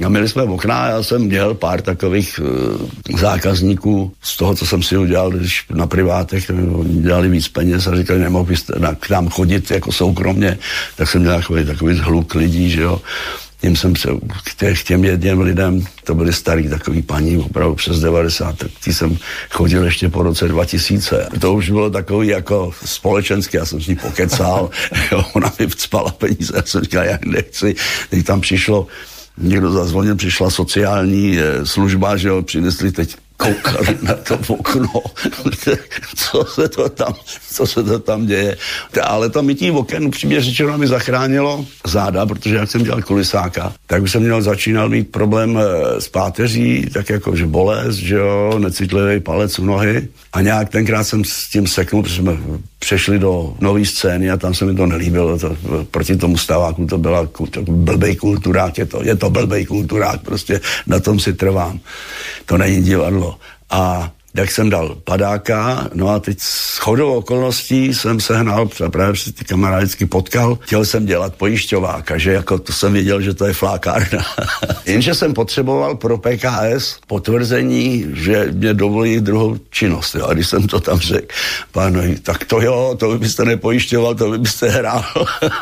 A 0.06 0.10
měli 0.10 0.30
jsme 0.30 0.43
okna, 0.43 0.88
já 0.88 1.03
jsem 1.03 1.22
měl 1.22 1.53
pár 1.53 1.81
takových 1.81 2.39
uh, 2.39 3.19
zákazníků 3.19 4.14
z 4.22 4.38
toho, 4.38 4.56
co 4.56 4.65
jsem 4.65 4.84
si 4.84 4.97
udělal, 4.97 5.31
když 5.31 5.65
na 5.69 5.88
privátech 5.88 6.51
oni 6.73 7.01
dělali 7.01 7.30
víc 7.30 7.47
peněz 7.47 7.88
a 7.88 7.95
říkali, 7.95 8.19
nemohl 8.19 8.45
byste 8.45 8.73
na, 8.80 8.95
k 8.95 9.10
nám 9.10 9.30
chodit 9.30 9.72
jako 9.72 9.91
soukromně, 9.91 10.57
tak 10.95 11.10
jsem 11.10 11.22
měl 11.22 11.35
takový, 11.35 11.65
takový 11.65 11.95
zhluk 11.95 12.35
lidí, 12.35 12.69
že 12.69 12.81
jo 12.81 13.01
tím 13.61 13.76
jsem 13.76 13.95
se 13.95 14.10
k, 14.44 14.56
tě, 14.56 14.73
k 14.73 14.84
těm 14.84 15.06
jedním 15.06 15.41
lidem, 15.41 15.86
to 16.03 16.15
byli 16.15 16.34
starý 16.34 16.69
takový 16.69 17.02
paní, 17.02 17.38
opravdu 17.38 17.76
přes 17.76 17.99
90, 17.99 18.57
tak 18.57 18.72
tí 18.84 18.94
jsem 18.94 19.18
chodil 19.49 19.84
ještě 19.84 20.10
po 20.10 20.23
roce 20.23 20.48
2000. 20.48 21.30
To 21.40 21.53
už 21.53 21.69
bylo 21.69 21.90
takový 21.90 22.27
jako 22.27 22.72
společenský, 22.86 23.57
já 23.57 23.65
jsem 23.65 23.81
s 23.81 23.88
ní 23.88 23.95
pokecal, 23.95 24.69
jo, 25.11 25.26
ona 25.34 25.53
mi 25.60 25.68
vcpala 25.68 26.11
peníze, 26.11 26.53
já 26.56 26.64
jsem 26.65 26.81
říkal, 26.81 27.03
já 27.03 27.19
nechci. 27.26 27.76
Teď 28.10 28.26
tam 28.26 28.41
přišlo, 28.41 28.88
někdo 29.38 29.72
zazvonil, 29.72 30.15
přišla 30.15 30.49
sociální 30.49 31.40
eh, 31.40 31.65
služba, 31.65 32.18
že 32.18 32.27
jo, 32.27 32.41
přinesli 32.41 32.91
teď 32.91 33.15
koukali 33.40 33.98
na 34.02 34.14
to 34.14 34.40
okno, 34.48 35.02
co 36.16 36.45
se 36.45 36.70
to 36.70 36.90
tam, 36.90 37.14
co 37.52 37.68
se 37.68 37.84
to 37.84 37.99
tam 37.99 38.26
děje. 38.26 38.57
Ale 39.03 39.30
to 39.30 39.44
mytí 39.44 39.72
oken 39.72 40.06
upřímně 40.06 40.41
řečeno 40.41 40.78
mi 40.78 40.88
zachránilo 40.88 41.66
záda, 41.86 42.26
protože 42.26 42.56
jak 42.56 42.72
jsem 42.72 42.84
dělal 42.84 43.02
kulisáka, 43.02 43.74
tak 43.88 44.03
už 44.03 44.11
jsem 44.11 44.22
měl 44.22 44.41
začínal 44.41 44.90
mít 44.90 45.11
problém 45.11 45.60
eh, 45.60 46.02
s 46.02 46.10
páteří, 46.10 46.90
tak 46.94 47.10
jako, 47.10 47.36
že 47.36 47.45
bolest, 47.45 47.95
že 47.95 48.16
jo, 48.16 48.60
necitlivý 48.60 49.20
palec 49.20 49.60
u 49.60 49.66
nohy. 49.66 50.07
A 50.34 50.41
nějak 50.41 50.70
tenkrát 50.70 51.03
jsem 51.03 51.24
s 51.24 51.49
tím 51.49 51.68
seknul, 51.68 52.03
protože 52.03 52.22
jsme 52.22 52.38
přešli 52.80 53.19
do 53.19 53.53
nové 53.60 53.85
scény 53.85 54.31
a 54.31 54.38
tam 54.38 54.53
se 54.53 54.65
mi 54.65 54.76
to 54.76 54.85
nelíbilo. 54.85 55.39
To, 55.39 55.57
proti 55.91 56.15
tomu 56.15 56.38
staváku 56.38 56.85
to 56.85 56.97
byla 56.97 57.26
to 57.26 57.61
blbej 57.61 58.15
kulturák, 58.15 58.77
je 58.77 58.85
to, 58.85 59.03
je 59.03 59.15
to 59.15 59.30
blbej 59.30 59.65
kulturák, 59.65 60.22
prostě 60.22 60.61
na 60.88 60.99
tom 60.99 61.19
si 61.19 61.34
trvám. 61.34 61.80
To 62.45 62.57
není 62.57 62.84
divadlo. 62.84 63.38
A 63.69 64.11
jak 64.34 64.51
jsem 64.51 64.69
dal 64.69 64.97
padáka, 65.03 65.89
no 65.93 66.10
a 66.10 66.19
teď 66.19 66.38
s 66.41 66.77
chodou 66.77 67.14
okolností 67.14 67.93
jsem 67.93 68.19
se 68.19 68.38
hnal, 68.38 68.69
právě 68.89 69.15
si 69.15 69.31
ty 69.31 69.45
kamarády 69.45 69.85
vždycky 69.85 70.06
potkal, 70.06 70.60
chtěl 70.61 70.85
jsem 70.85 71.06
dělat 71.06 71.35
pojišťováka, 71.35 72.18
že 72.18 72.31
jako 72.31 72.60
to 72.60 72.73
jsem 72.73 72.93
věděl, 72.93 73.22
že 73.22 73.34
to 73.34 73.45
je 73.45 73.53
flákárna. 73.53 74.26
Jenže 74.85 75.14
jsem 75.15 75.34
potřeboval 75.34 75.95
pro 75.95 76.18
PKS 76.18 76.99
potvrzení, 77.07 78.06
že 78.14 78.47
mě 78.51 78.73
dovolí 78.73 79.19
druhou 79.19 79.57
činnost. 79.69 80.15
Jo. 80.15 80.27
A 80.27 80.34
když 80.34 80.47
jsem 80.47 80.68
to 80.68 80.80
tam 80.80 80.99
řekl, 80.99 81.35
pánovi, 81.72 82.19
tak 82.19 82.45
to 82.45 82.61
jo, 82.61 82.95
to 82.99 83.18
byste 83.18 83.45
nepojišťoval, 83.45 84.15
to 84.15 84.38
byste 84.38 84.69
hrál. 84.69 85.06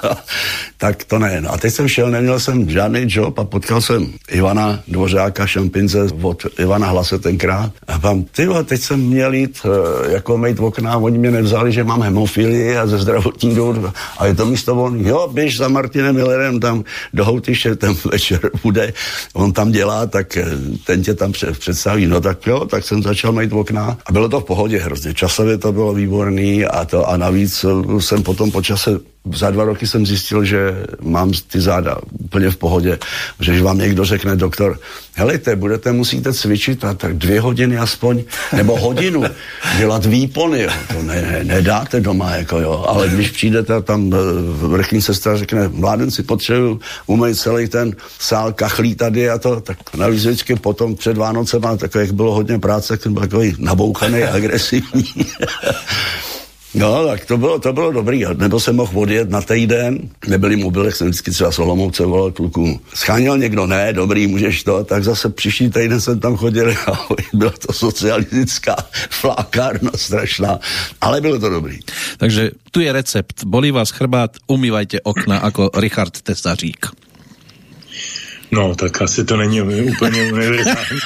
tak 0.77 1.03
to 1.03 1.19
ne. 1.19 1.41
No 1.41 1.53
a 1.53 1.57
teď 1.57 1.73
jsem 1.73 1.87
šel, 1.87 2.11
neměl 2.11 2.39
jsem 2.39 2.69
žádný 2.69 3.05
job 3.07 3.39
a 3.39 3.43
potkal 3.43 3.81
jsem 3.81 4.13
Ivana 4.29 4.79
Dvořáka, 4.87 5.47
šampinze 5.47 6.07
od 6.21 6.45
Ivana 6.59 6.87
Hlase 6.87 7.19
tenkrát. 7.19 7.71
A 7.87 7.99
pán, 7.99 8.23
ty 8.23 8.47
teď 8.63 8.81
jsem 8.81 8.99
měl 8.99 9.33
jít 9.33 9.59
uh, 9.65 10.11
jako 10.11 10.37
mít 10.37 10.59
okna 10.59 10.93
a 10.93 10.97
oni 10.97 11.17
mě 11.17 11.31
nevzali, 11.31 11.71
že 11.71 11.83
mám 11.83 12.01
hemofilii 12.01 12.77
a 12.77 12.87
ze 12.87 12.97
zdravotních 12.97 13.55
důvodů. 13.55 13.91
A 14.17 14.25
je 14.25 14.35
to 14.35 14.45
místo 14.45 14.75
volný. 14.75 15.07
Jo, 15.07 15.29
běž 15.33 15.57
za 15.57 15.67
Martinem 15.67 16.15
Millerem 16.15 16.59
tam 16.59 16.83
do 17.13 17.25
Houtyše, 17.25 17.75
ten 17.75 17.95
večer 18.11 18.39
bude, 18.63 18.93
on 19.33 19.53
tam 19.53 19.71
dělá, 19.71 20.05
tak 20.05 20.37
eh, 20.37 20.45
ten 20.85 21.03
tě 21.03 21.13
tam 21.13 21.31
představí. 21.59 22.07
No 22.07 22.21
tak 22.21 22.47
jo, 22.47 22.65
tak 22.65 22.83
jsem 22.83 23.03
začal 23.03 23.31
mít 23.31 23.53
okna 23.53 23.97
a 24.05 24.11
bylo 24.11 24.29
to 24.29 24.39
v 24.39 24.45
pohodě 24.45 24.77
hrozně. 24.77 25.13
Časově 25.13 25.57
to 25.57 25.71
bylo 25.71 25.93
výborný 25.93 26.65
a 26.65 26.85
to 26.85 27.09
a 27.09 27.17
navíc 27.17 27.65
eh, 27.65 28.01
jsem 28.01 28.23
potom 28.23 28.51
po 28.51 28.61
čase 28.61 28.99
za 29.35 29.51
dva 29.51 29.63
roky 29.63 29.87
jsem 29.87 30.05
zjistil, 30.05 30.45
že 30.45 30.85
mám 31.01 31.31
ty 31.51 31.61
záda 31.61 31.97
úplně 32.19 32.49
v 32.49 32.57
pohodě, 32.57 32.99
že 33.39 33.63
vám 33.63 33.77
někdo 33.77 34.05
řekne, 34.05 34.35
doktor, 34.35 34.79
helejte, 35.15 35.55
budete, 35.55 35.91
musíte 35.91 36.33
cvičit 36.33 36.85
a 36.85 36.93
tak 36.93 37.17
dvě 37.17 37.41
hodiny 37.41 37.77
aspoň, 37.77 38.23
nebo 38.55 38.77
hodinu 38.79 39.23
dělat 39.77 40.05
výpony, 40.05 40.61
jo. 40.61 40.69
to 40.93 41.03
ne, 41.03 41.21
ne, 41.21 41.43
nedáte 41.43 41.99
doma, 41.99 42.35
jako 42.35 42.59
jo, 42.59 42.85
ale 42.87 43.07
když 43.07 43.31
přijdete 43.31 43.73
a 43.73 43.81
tam 43.81 44.13
eh, 44.13 44.17
vrchní 44.67 45.01
sestra 45.01 45.37
řekne, 45.37 45.67
mládenci 45.67 46.23
potřebuju 46.23 46.79
umýt 47.05 47.39
celý 47.39 47.67
ten 47.67 47.95
sál 48.19 48.53
kachlí 48.53 48.95
tady 48.95 49.29
a 49.29 49.37
to, 49.37 49.61
tak 49.61 49.77
navíc 49.95 50.25
vždycky 50.25 50.55
potom 50.55 50.95
před 50.95 51.17
Vánocem, 51.17 51.61
tak 51.77 51.95
jak 51.95 52.11
bylo 52.11 52.33
hodně 52.33 52.59
práce, 52.59 52.97
tak 52.97 53.11
byl 53.11 53.21
takový 53.21 53.55
nabouchaný, 53.57 54.23
agresivní. 54.37 55.05
No, 56.77 57.05
tak 57.05 57.25
to 57.25 57.37
bylo, 57.37 57.59
to 57.59 57.73
bylo 57.73 57.91
dobrý. 57.91 58.23
Nebo 58.37 58.59
jsem 58.59 58.75
mohl 58.75 58.99
odjet 58.99 59.29
na 59.29 59.41
týden, 59.41 60.09
nebyli 60.27 60.55
mobily, 60.55 60.91
jsem 60.91 61.07
vždycky 61.07 61.31
třeba 61.31 61.51
Solomouce 61.51 62.05
volal 62.05 62.31
kluku. 62.31 62.79
Scháněl 62.93 63.37
někdo, 63.37 63.67
ne, 63.67 63.93
dobrý, 63.93 64.27
můžeš 64.27 64.63
to, 64.63 64.83
tak 64.83 65.03
zase 65.03 65.29
příští 65.29 65.69
týden 65.69 66.01
jsem 66.01 66.19
tam 66.19 66.35
chodil 66.35 66.71
a 66.87 67.07
byla 67.33 67.51
to 67.51 67.73
socialistická 67.73 68.75
flákárna 69.09 69.91
strašná, 69.95 70.59
ale 71.01 71.21
bylo 71.21 71.39
to 71.39 71.49
dobrý. 71.49 71.79
Takže 72.17 72.51
tu 72.71 72.79
je 72.79 72.93
recept. 72.93 73.43
Bolí 73.43 73.71
vás 73.71 73.89
chrbát, 73.89 74.31
umývajte 74.47 75.01
okna 75.01 75.41
jako 75.43 75.69
Richard 75.77 76.21
Tesařík. 76.21 76.85
No, 78.51 78.75
tak 78.75 79.01
asi 79.01 79.25
to 79.25 79.37
není 79.37 79.61
úplně 79.61 80.31
univerzální. 80.31 80.99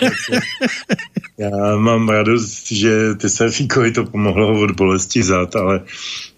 Já 1.38 1.76
mám 1.76 2.09
radost, 2.09 2.72
že 2.72 3.15
Tesaříkovi 3.15 3.91
to 3.91 4.05
pomohlo 4.05 4.61
od 4.61 4.72
bolesti 4.72 5.23
zad, 5.23 5.55
ale, 5.55 5.81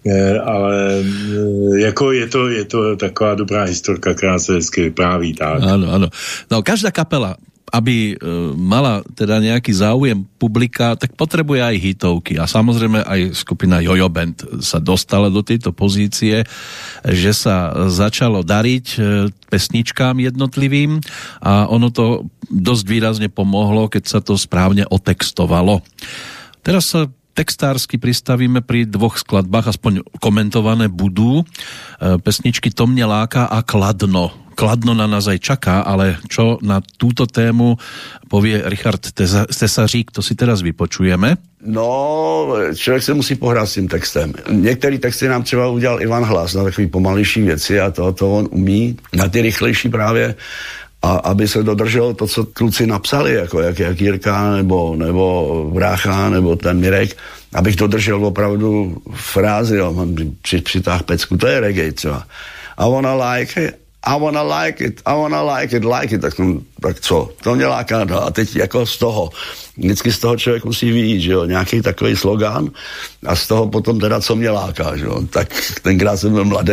eh, 0.06 0.38
ale 0.38 1.04
eh, 1.04 1.80
jako 1.80 2.12
je 2.12 2.26
to, 2.26 2.48
je 2.48 2.64
to 2.64 2.96
taková 2.96 3.34
dobrá 3.34 3.64
historka, 3.64 4.14
která 4.14 4.38
se 4.38 4.54
hezky 4.54 4.82
vypráví. 4.82 5.34
Tak. 5.34 5.62
Ano, 5.62 5.92
ano. 5.92 6.08
No, 6.50 6.62
každá 6.62 6.90
kapela 6.90 7.36
aby 7.74 8.14
e, 8.14 8.30
mala 8.54 9.02
teda 9.18 9.42
nejaký 9.42 9.74
záujem 9.74 10.22
publika, 10.38 10.94
tak 10.94 11.18
potrebuje 11.18 11.58
aj 11.58 11.76
hitovky. 11.82 12.38
A 12.38 12.46
samozrejme 12.46 13.02
aj 13.02 13.34
skupina 13.34 13.82
Jojo 13.82 14.06
Band 14.06 14.62
sa 14.62 14.78
dostala 14.78 15.26
do 15.26 15.42
tejto 15.42 15.74
pozície, 15.74 16.46
že 17.02 17.32
sa 17.34 17.90
začalo 17.90 18.46
dariť 18.46 18.86
e, 18.94 18.98
pesničkám 19.50 20.22
jednotlivým 20.22 21.02
a 21.42 21.66
ono 21.66 21.90
to 21.90 22.30
dosť 22.46 22.84
výrazne 22.86 23.26
pomohlo, 23.26 23.90
keď 23.90 24.04
sa 24.06 24.20
to 24.22 24.38
správne 24.38 24.86
otextovalo. 24.86 25.82
Teraz 26.62 26.94
sa 26.94 27.10
textársky 27.34 27.98
pristavíme 27.98 28.62
pri 28.62 28.86
dvoch 28.86 29.18
skladbách, 29.18 29.74
aspoň 29.74 30.06
komentované 30.22 30.86
budú. 30.86 31.42
E, 31.42 31.44
pesničky 32.22 32.70
To 32.70 32.86
mne 32.86 33.10
láka 33.10 33.50
a 33.50 33.60
Kladno 33.66 34.44
kladno 34.54 34.94
na 34.94 35.10
nás 35.10 35.26
aj 35.26 35.42
čaká, 35.42 35.82
ale 35.82 36.16
čo 36.30 36.62
na 36.62 36.78
túto 36.78 37.26
tému 37.26 37.74
povie 38.30 38.62
Richard 38.70 39.02
Tesařík, 39.50 40.14
to 40.14 40.22
si 40.22 40.38
teraz 40.38 40.62
vypočujeme. 40.62 41.36
No, 41.64 42.46
člověk 42.74 43.02
se 43.02 43.14
musí 43.14 43.34
pohrát 43.34 43.66
s 43.66 43.74
tím 43.74 43.88
textem. 43.88 44.32
Některý 44.50 44.98
texty 44.98 45.28
nám 45.28 45.42
třeba 45.42 45.68
udělal 45.68 46.02
Ivan 46.02 46.24
Hlas 46.24 46.54
na 46.54 46.64
takový 46.64 46.86
pomalejší 46.86 47.42
věci 47.42 47.80
a 47.80 47.90
to, 47.90 48.12
to 48.12 48.32
on 48.32 48.48
umí. 48.50 48.96
Na 49.16 49.28
ty 49.28 49.42
rychlejší 49.42 49.88
právě 49.88 50.34
a 51.04 51.20
aby 51.28 51.48
se 51.48 51.62
dodrželo 51.62 52.14
to, 52.14 52.26
co 52.26 52.44
kluci 52.44 52.86
napsali, 52.86 53.34
jako 53.34 53.60
jak, 53.60 53.78
jak 53.78 54.00
Jirka, 54.00 54.56
nebo, 54.56 54.96
nebo 54.96 55.70
Brácha, 55.74 56.30
nebo 56.30 56.56
ten 56.56 56.80
Mirek, 56.80 57.16
abych 57.54 57.76
dodržel 57.76 58.26
opravdu 58.26 58.96
frázi, 59.12 59.76
jo, 59.76 59.92
mám 59.92 60.16
při, 60.42 60.60
přitáh 60.60 61.02
pecku, 61.02 61.36
to 61.36 61.46
je 61.46 61.60
reggae 61.60 61.92
třeba. 61.92 62.26
I 62.78 62.90
wanna 62.90 63.32
like 63.32 63.64
it, 63.64 63.74
i 64.06 64.20
wanna 64.20 64.42
like 64.42 64.84
it, 64.84 65.02
I 65.06 65.14
wanna 65.16 65.54
like 65.54 65.76
it, 65.76 65.84
like 65.84 66.14
it, 66.14 66.20
tak, 66.20 66.34
tak 66.84 67.00
co, 67.00 67.30
to 67.42 67.54
mě 67.54 67.66
láká, 67.66 68.04
a 68.04 68.30
teď 68.30 68.56
jako 68.56 68.86
z 68.86 68.98
toho, 68.98 69.30
vždycky 69.76 70.12
z 70.12 70.18
toho 70.18 70.36
člověk 70.36 70.64
musí 70.64 70.92
vyjít, 70.92 71.20
že 71.20 71.32
jo, 71.32 71.44
nějaký 71.44 71.82
takový 71.82 72.16
slogan 72.16 72.70
a 73.26 73.36
z 73.36 73.46
toho 73.46 73.68
potom 73.68 73.96
teda, 74.00 74.20
co 74.20 74.36
mě 74.36 74.50
láká, 74.50 74.96
že 74.96 75.04
jo, 75.04 75.24
tak 75.30 75.48
tenkrát 75.82 76.16
jsem 76.16 76.32
byl 76.32 76.44
mladý, 76.44 76.72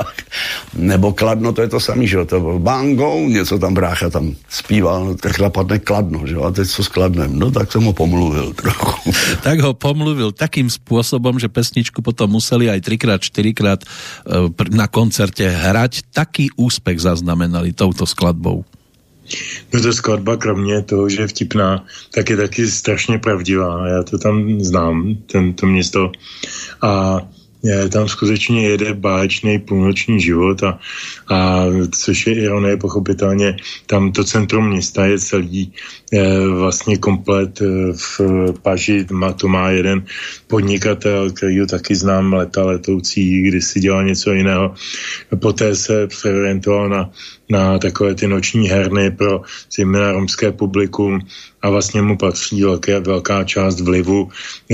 nebo 0.74 1.12
Kladno, 1.12 1.52
to 1.52 1.62
je 1.62 1.68
to 1.68 1.80
samý, 1.80 2.08
že 2.08 2.16
jo, 2.16 2.24
to 2.24 2.40
byl 2.40 2.58
Bango, 2.58 3.24
něco 3.28 3.58
tam 3.58 3.74
brácha 3.74 4.10
tam 4.10 4.36
zpíval, 4.48 5.04
no, 5.04 5.14
tak 5.16 5.38
napadne 5.40 5.78
Kladno, 5.78 6.26
že 6.26 6.34
jo, 6.34 6.42
a 6.44 6.50
teď 6.50 6.68
co 6.68 6.84
s 6.84 6.88
Kladnem, 6.88 7.38
no 7.38 7.50
tak 7.50 7.72
jsem 7.72 7.82
ho 7.82 7.92
pomluvil 7.92 8.52
trochu. 8.52 9.12
tak 9.42 9.60
ho 9.60 9.74
pomluvil 9.74 10.32
takým 10.32 10.70
způsobem, 10.70 11.38
že 11.38 11.48
pesničku 11.48 12.02
potom 12.04 12.30
museli 12.30 12.68
aj 12.68 12.80
trikrát, 12.80 13.20
čtyřikrát 13.24 13.80
eh, 13.80 14.68
na 14.76 14.86
koncerte 14.86 15.48
hrať, 15.48 16.12
taký 16.12 16.52
úspěch 16.56 17.00
zaznamenali 17.00 17.72
touto 17.72 18.04
skladbou. 18.06 18.64
No 19.72 19.82
to 19.82 19.92
skladba, 19.92 20.36
kromě 20.36 20.82
toho, 20.82 21.08
že 21.08 21.22
je 21.22 21.28
vtipná, 21.28 21.86
tak 22.14 22.30
je 22.30 22.36
taky 22.36 22.66
strašně 22.66 23.18
pravdivá. 23.18 23.88
Já 23.88 24.02
to 24.02 24.18
tam 24.18 24.60
znám, 24.60 25.16
ten, 25.26 25.52
to 25.52 25.66
město. 25.66 26.12
A 26.82 27.20
je, 27.62 27.88
tam 27.88 28.08
skutečně 28.08 28.68
jede 28.68 28.94
báječný 28.94 29.58
půlnoční 29.58 30.20
život 30.20 30.62
a, 30.62 30.78
a 31.28 31.64
což 31.90 32.26
je 32.26 32.34
ironie 32.34 32.76
pochopitelně, 32.76 33.56
tam 33.86 34.12
to 34.12 34.24
centrum 34.24 34.68
města 34.68 35.06
je 35.06 35.18
celý 35.18 35.72
je, 36.12 36.48
vlastně 36.48 36.98
komplet 36.98 37.62
e, 37.62 37.64
v 37.92 38.20
Paži, 38.62 39.06
má, 39.10 39.32
to 39.32 39.48
má 39.48 39.70
jeden 39.70 40.04
podnikatel, 40.46 41.30
který 41.30 41.60
ho 41.60 41.66
taky 41.66 41.94
znám, 41.94 42.32
leta 42.32 42.64
letoucí, 42.64 43.42
kdy 43.42 43.62
si 43.62 43.80
dělal 43.80 44.04
něco 44.04 44.32
jiného. 44.32 44.74
Poté 45.40 45.76
se 45.76 46.06
přeorientoval 46.06 46.88
na 46.88 47.10
na 47.52 47.78
takové 47.78 48.14
ty 48.14 48.26
noční 48.26 48.68
herny 48.68 49.10
pro 49.10 49.42
zejména 49.76 50.12
romské 50.12 50.52
publikum 50.52 51.20
a 51.62 51.70
vlastně 51.70 52.02
mu 52.02 52.16
patří 52.16 52.62
velké, 52.62 53.00
velká 53.00 53.44
část 53.44 53.80
vlivu 53.80 54.28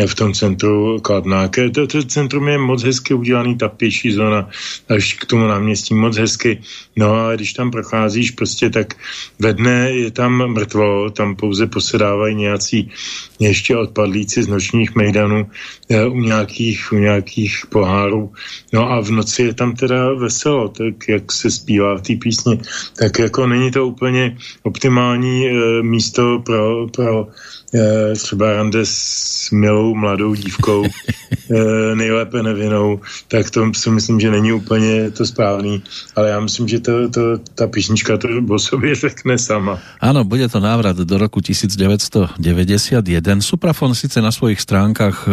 v 0.07 0.15
tom 0.15 0.33
centru 0.33 1.01
Kladná. 1.01 1.51
To, 1.75 1.87
to 1.87 2.03
centrum 2.03 2.49
je 2.49 2.59
moc 2.59 2.83
hezky 2.83 3.15
udělaný, 3.15 3.59
ta 3.59 3.69
pěší 3.69 4.13
zóna 4.13 4.49
až 4.89 5.15
k 5.15 5.27
tomu 5.27 5.47
náměstí 5.47 5.95
moc 5.95 6.17
hezky. 6.17 6.63
No 6.97 7.15
a 7.15 7.35
když 7.35 7.53
tam 7.53 7.71
procházíš 7.71 8.31
prostě, 8.31 8.71
tak 8.71 8.95
ve 9.39 9.53
dne 9.53 9.91
je 9.91 10.11
tam 10.11 10.53
mrtvo, 10.53 11.11
tam 11.11 11.37
pouze 11.37 11.67
posedávají 11.67 12.35
nějací 12.35 12.91
ještě 13.39 13.77
odpadlíci 13.77 14.43
z 14.43 14.49
nočních 14.49 14.95
mejdanů 14.95 15.47
eh, 15.89 16.07
u 16.07 16.21
nějakých, 16.21 16.93
u 16.93 16.97
nějakých 16.97 17.67
pohárů. 17.69 18.33
No 18.73 18.91
a 18.91 19.01
v 19.01 19.11
noci 19.11 19.43
je 19.43 19.55
tam 19.55 19.77
teda 19.77 20.15
veselo, 20.15 20.69
tak 20.69 21.09
jak 21.09 21.33
se 21.33 21.51
zpívá 21.51 21.95
v 21.95 22.03
té 22.03 22.15
písni, 22.15 22.61
tak 22.99 23.19
jako 23.19 23.47
není 23.47 23.71
to 23.71 23.87
úplně 23.87 24.37
optimální 24.63 25.49
e, 25.49 25.83
místo 25.83 26.43
pro, 26.47 26.89
pro 26.89 27.29
e, 27.29 27.58
třeba 28.17 28.53
rande 28.53 28.81
s 28.83 29.51
milou 29.53 29.95
mladou 29.95 30.35
dívkou, 30.35 30.85
e, 31.51 31.95
nejlépe 31.95 32.43
nevinou, 32.43 33.01
tak 33.29 33.51
to 33.51 33.73
si 33.75 33.91
myslím, 33.91 34.21
že 34.21 34.31
není 34.31 34.53
úplně 34.53 35.11
to 35.11 35.27
správný, 35.27 35.83
ale 36.17 36.29
já 36.29 36.41
myslím, 36.41 36.69
že 36.69 36.81
to, 36.81 37.09
to, 37.09 37.39
ta 37.55 37.67
písnička 37.67 38.17
to 38.17 38.29
o 38.49 38.59
sobě 38.59 38.95
řekne 38.95 39.39
sama. 39.39 39.79
Ano, 40.01 40.25
bude 40.25 40.49
to 40.49 40.61
návrat 40.61 40.97
do 40.97 41.19
roku 41.19 41.41
1991. 41.41 43.41
Suprafon 43.41 43.95
sice 43.95 44.21
na 44.21 44.33
svojich 44.33 44.61
stránkach 44.61 45.29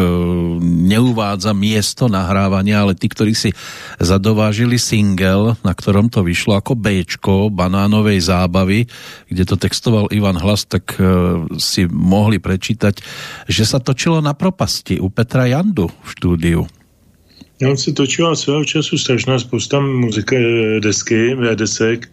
neuvádza 0.61 1.53
miesto 1.53 2.07
nahrávania, 2.07 2.81
ale 2.81 2.95
tí, 2.95 3.09
ktorí 3.09 3.35
si 3.35 3.51
zadovážili 3.99 4.79
single, 4.79 5.55
na 5.63 5.73
ktorom 5.73 6.09
to 6.09 6.23
vyšlo 6.23 6.55
ako 6.55 6.75
Bčko, 6.75 7.49
banánovej 7.49 8.19
zábavy, 8.19 8.85
kde 9.29 9.43
to 9.45 9.55
textoval 9.55 10.07
Ivan 10.11 10.39
Hlas, 10.39 10.65
tak 10.65 10.95
si 11.59 11.87
mohol 11.91 12.24
mohli 12.25 12.41
prečítať, 12.41 13.05
že 13.45 13.63
sa 13.69 13.77
točilo 13.77 14.17
na 14.17 14.33
propasti 14.33 14.97
u 14.97 15.13
Petra 15.13 15.45
Jandu 15.45 15.93
v 15.93 16.07
štúdiu. 16.09 16.61
On 17.61 17.77
se 17.77 17.93
točila 17.93 18.35
svého 18.35 18.65
času 18.65 18.97
strašná 18.97 19.39
spousta 19.39 19.79
muziky, 19.79 20.35
desky, 20.83 21.37
desek, 21.55 22.09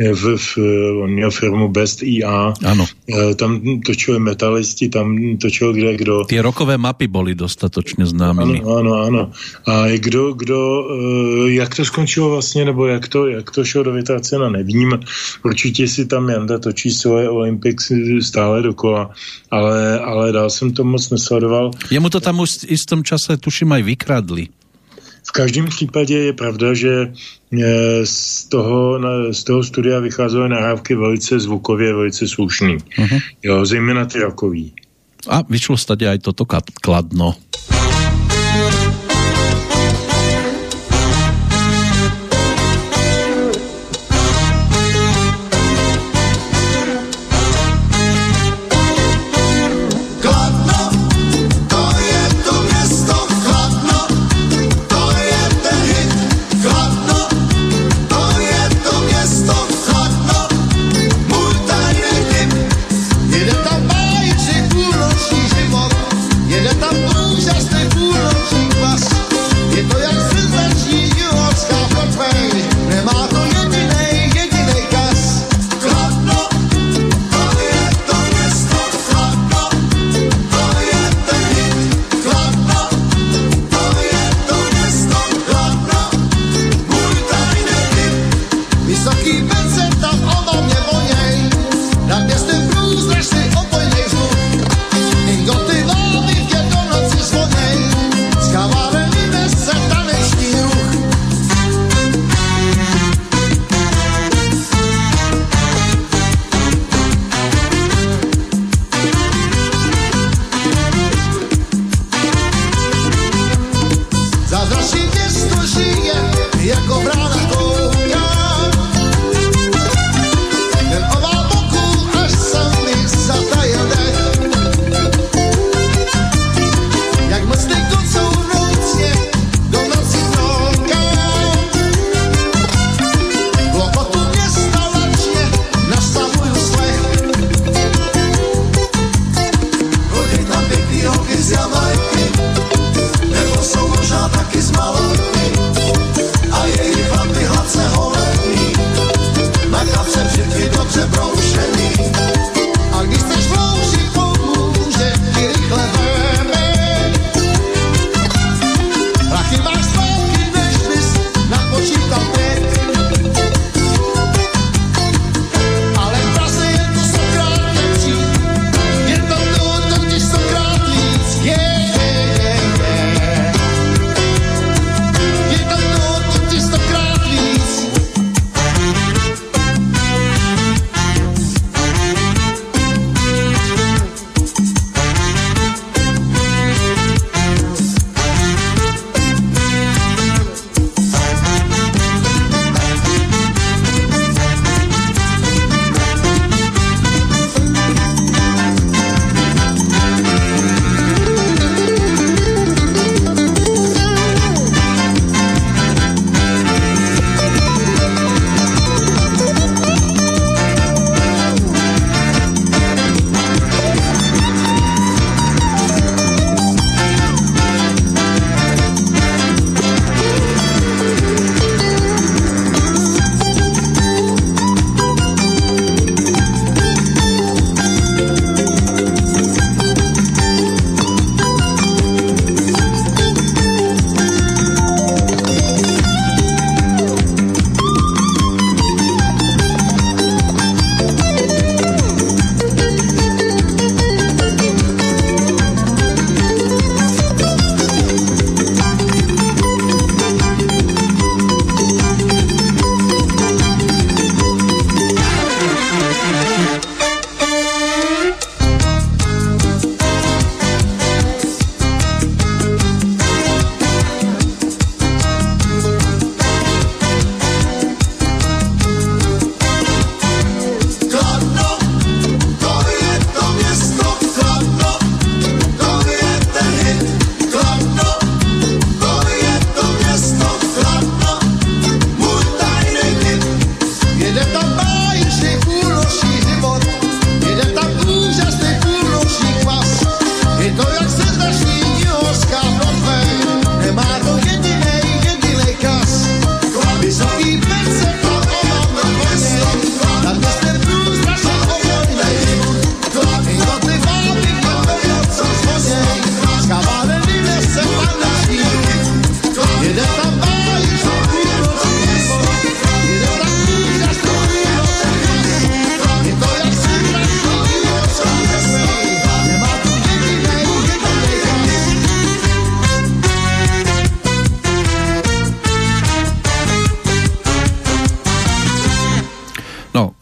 v, 0.00 0.36
v, 0.36 0.58
on 1.02 1.10
měl 1.10 1.30
firmu 1.30 1.68
Best 1.68 2.02
IA. 2.02 2.54
Ano. 2.64 2.86
E, 3.08 3.34
tam 3.34 3.80
točili 3.86 4.18
metalisti, 4.20 4.88
tam 4.88 5.36
točil 5.36 5.72
kde 5.72 5.96
kdo. 5.96 6.24
Ty 6.24 6.40
rokové 6.40 6.78
mapy 6.78 7.06
byly 7.06 7.34
dostatočně 7.34 8.06
známými. 8.06 8.60
Ano, 8.60 8.76
ano, 8.76 8.94
ano. 8.94 9.32
A 9.66 9.86
kdo, 9.98 10.32
kdo, 10.32 10.58
e, 10.88 11.52
jak 11.52 11.74
to 11.74 11.84
skončilo 11.84 12.30
vlastně, 12.30 12.64
nebo 12.64 12.86
jak 12.86 13.08
to, 13.08 13.26
jak 13.26 13.50
to 13.50 13.64
šlo 13.64 13.82
do 13.82 13.92
vytracena, 13.92 14.48
nevím. 14.48 15.00
Určitě 15.44 15.88
si 15.88 16.06
tam 16.06 16.28
Janda 16.28 16.58
točí 16.58 16.90
svoje 16.90 17.28
Olympics 17.28 17.92
stále 18.20 18.62
dokola, 18.62 19.10
ale, 19.50 20.00
ale 20.00 20.32
dál 20.32 20.50
jsem 20.50 20.72
to 20.72 20.84
moc 20.84 21.10
nesledoval. 21.10 21.70
Jemu 21.90 22.10
to 22.10 22.20
tam 22.20 22.40
už 22.40 22.50
v 22.70 22.86
tom 22.86 23.04
čase 23.04 23.36
tuším 23.36 23.72
aj 23.72 23.82
vykradli. 23.82 24.59
V 25.30 25.32
každém 25.32 25.66
případě 25.70 26.18
je 26.18 26.32
pravda, 26.32 26.74
že 26.74 26.90
eh, 27.06 28.06
z 28.06 28.44
toho, 28.50 28.98
z 29.30 29.44
toho 29.44 29.62
studia 29.62 30.02
vycházely 30.02 30.48
nahrávky 30.48 30.94
velice 30.94 31.40
zvukově, 31.40 31.94
velice 31.94 32.28
slušný. 32.28 32.76
Uh-huh. 32.98 33.20
Jo, 33.42 33.66
zejména 33.66 34.04
ty 34.10 34.18
rokový. 34.18 34.74
A 35.30 35.46
vyšlo 35.46 35.78
stade 35.78 36.08
aj 36.08 36.18
toto 36.18 36.48
kladno. 36.82 37.36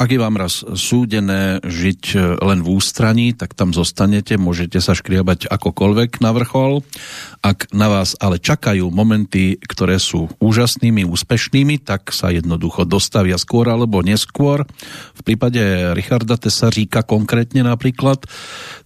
Ak 0.08 0.16
je 0.16 0.24
vám 0.24 0.40
raz 0.40 0.64
súdené 0.64 1.60
žiť 1.60 2.02
e, 2.16 2.40
len 2.40 2.64
v 2.64 2.80
ústraní, 2.80 3.36
tak 3.36 3.52
tam 3.52 3.76
zostanete, 3.76 4.40
môžete 4.40 4.80
sa 4.80 4.96
škriabať 4.96 5.52
akokoľvek 5.52 6.24
na 6.24 6.32
vrchol. 6.32 6.80
Ak 7.44 7.68
na 7.76 7.92
vás 7.92 8.16
ale 8.16 8.40
čakajú 8.40 8.88
momenty, 8.88 9.60
ktoré 9.60 10.00
sú 10.00 10.32
úžasnými, 10.40 11.04
úspešnými, 11.04 11.84
tak 11.84 12.16
sa 12.16 12.32
jednoducho 12.32 12.88
dostavia 12.88 13.36
skôr 13.36 13.68
alebo 13.68 14.00
neskôr. 14.00 14.64
V 15.12 15.20
prípade 15.28 15.60
Richarda 15.92 16.40
Tesaříka 16.40 17.04
konkrétne 17.04 17.60
napríklad, 17.60 18.24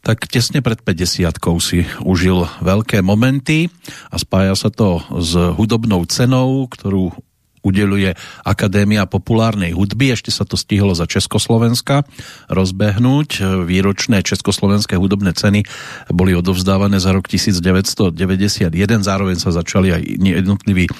tak 0.03 0.27
tesne 0.27 0.59
pred 0.59 0.82
50 0.82 1.39
si 1.62 1.86
užil 2.03 2.51
veľké 2.66 2.99
momenty 2.99 3.70
a 4.11 4.19
spája 4.19 4.59
sa 4.59 4.74
to 4.74 4.99
s 5.23 5.39
hudobnou 5.55 6.03
cenou, 6.11 6.66
ktorú 6.66 7.15
udeluje 7.63 8.15
Akadémia 8.43 9.07
populárnej 9.07 9.73
hudby. 9.73 10.13
Ešte 10.13 10.35
sa 10.35 10.43
to 10.43 10.59
stihlo 10.59 10.93
za 10.93 11.07
Československa 11.07 12.05
rozbehnúť. 12.51 13.63
Výročné 13.65 14.27
československé 14.27 14.99
hudobné 14.99 15.33
ceny 15.33 15.65
boli 16.11 16.35
odovzdávané 16.35 16.99
za 16.99 17.15
rok 17.15 17.31
1991. 17.31 18.75
Zároveň 19.03 19.37
sa 19.39 19.55
začali 19.55 19.95
aj 19.95 20.03
jednotliví 20.19 20.85
e, 20.87 20.93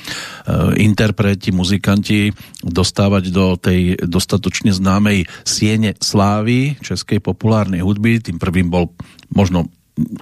interpreti, 0.79 1.51
muzikanti 1.51 2.31
dostávať 2.63 3.25
do 3.35 3.59
tej 3.59 3.99
dostatočne 4.07 4.71
známej 4.71 5.27
siene 5.43 5.99
slávy 5.99 6.79
českej 6.79 7.19
populárnej 7.19 7.83
hudby. 7.83 8.23
Tým 8.23 8.39
prvým 8.39 8.71
bol 8.71 8.95
možno 9.35 9.67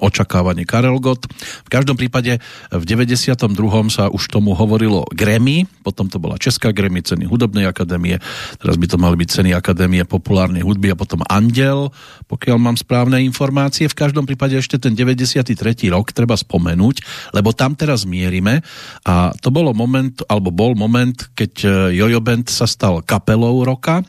očakávanie 0.02 0.66
Karel 0.66 0.98
Gott. 0.98 1.30
V 1.66 1.70
každom 1.70 1.94
prípade 1.94 2.42
v 2.74 2.84
92. 2.84 3.38
sa 3.86 4.10
už 4.10 4.22
tomu 4.26 4.58
hovorilo 4.58 5.06
Grammy, 5.14 5.62
potom 5.86 6.10
to 6.10 6.18
bola 6.18 6.34
Česká 6.42 6.74
Grammy, 6.74 7.06
ceny 7.06 7.30
Hudobnej 7.30 7.70
akadémie, 7.70 8.18
teraz 8.58 8.74
by 8.74 8.86
to 8.90 8.98
mali 8.98 9.14
byť 9.14 9.28
ceny 9.30 9.50
Akadémie 9.54 10.02
populárnej 10.02 10.66
hudby 10.66 10.90
a 10.90 10.98
potom 10.98 11.22
Andel, 11.30 11.94
pokiaľ 12.26 12.56
mám 12.58 12.74
správne 12.74 13.22
informácie. 13.22 13.86
V 13.86 13.94
každom 13.94 14.26
prípade 14.26 14.58
ešte 14.58 14.82
ten 14.82 14.98
93. 14.98 15.46
rok 15.94 16.10
treba 16.10 16.34
spomenúť, 16.34 17.30
lebo 17.30 17.54
tam 17.54 17.78
teraz 17.78 18.02
mierime 18.02 18.66
a 19.06 19.30
to 19.38 19.54
bolo 19.54 19.70
moment, 19.70 20.26
alebo 20.26 20.50
bol 20.50 20.74
moment, 20.74 21.14
keď 21.38 21.52
Jojo 21.94 22.18
Band 22.18 22.50
sa 22.50 22.66
stal 22.66 23.06
kapelou 23.06 23.62
roka 23.62 24.02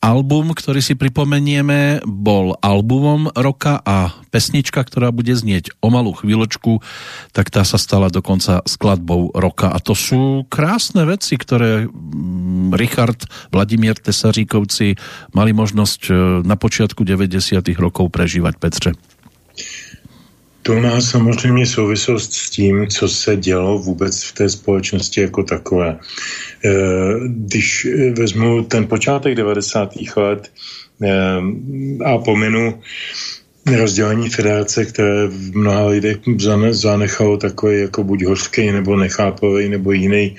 album, 0.00 0.52
ktorý 0.52 0.80
si 0.84 0.94
pripomenieme, 0.94 2.04
bol 2.04 2.54
albumom 2.60 3.32
roka 3.34 3.80
a 3.82 4.12
pesnička, 4.30 4.84
ktorá 4.84 5.10
bude 5.10 5.32
znieť 5.32 5.72
o 5.80 5.88
malú 5.88 6.12
chvíľočku, 6.12 6.84
tak 7.32 7.48
tá 7.48 7.64
sa 7.64 7.80
stala 7.80 8.12
dokonca 8.12 8.62
skladbou 8.68 9.32
roka. 9.32 9.72
A 9.72 9.78
to 9.80 9.96
sú 9.96 10.44
krásne 10.46 11.08
veci, 11.08 11.40
ktoré 11.40 11.88
mm, 11.88 12.76
Richard 12.76 13.24
Vladimír 13.50 13.96
Tesaříkovci 13.96 14.96
mali 15.32 15.50
možnosť 15.56 16.00
e, 16.08 16.12
na 16.44 16.54
počiatku 16.54 17.02
90. 17.02 17.60
rokov 17.80 18.12
prežívať, 18.12 18.54
Petře. 18.60 18.90
To 20.66 20.74
má 20.74 21.00
samozřejmě 21.00 21.66
souvislost 21.66 22.32
s 22.32 22.50
tím, 22.50 22.86
co 22.86 23.08
se 23.08 23.36
dělo 23.36 23.78
vůbec 23.78 24.22
v 24.22 24.32
té 24.32 24.48
společnosti 24.48 25.20
jako 25.20 25.42
takové. 25.42 25.88
E, 25.94 25.98
když 27.26 27.86
vezmu 28.18 28.62
ten 28.64 28.86
počátek 28.86 29.34
90. 29.34 29.94
let 30.16 30.50
e, 31.02 31.10
a 32.04 32.18
pominu 32.18 32.80
rozdělení 33.76 34.30
federace, 34.30 34.84
které 34.84 35.26
v 35.26 35.56
mnoha 35.56 35.86
lidech 35.86 36.16
zanechalo 36.70 37.36
takový 37.36 37.80
jako 37.80 38.04
buď 38.04 38.24
hořký 38.24 38.72
nebo 38.72 38.96
nechápavý 38.96 39.68
nebo 39.68 39.92
jiný 39.92 40.36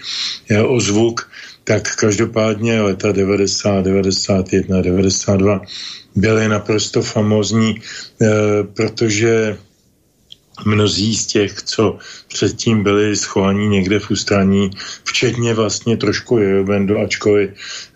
e, 0.50 0.62
ozvuk, 0.62 1.30
tak 1.64 1.96
každopádně 1.96 2.82
leta 2.82 3.12
90, 3.12 3.86
91, 3.86 4.82
92 4.82 5.62
byly 6.16 6.48
naprosto 6.48 7.02
famózní, 7.02 7.82
protože 8.74 9.58
mnozí 10.66 11.16
z 11.16 11.26
těch, 11.26 11.62
co 11.62 11.98
předtím 12.28 12.84
byli 12.84 13.16
schovaní 13.16 13.68
někde 13.68 14.00
v 14.00 14.12
ústraní, 14.12 14.72
včetně 15.04 15.54
vlastně 15.54 15.98
trošku 15.98 16.38
Jojobendu, 16.38 17.00
ačkoliv 17.00 17.50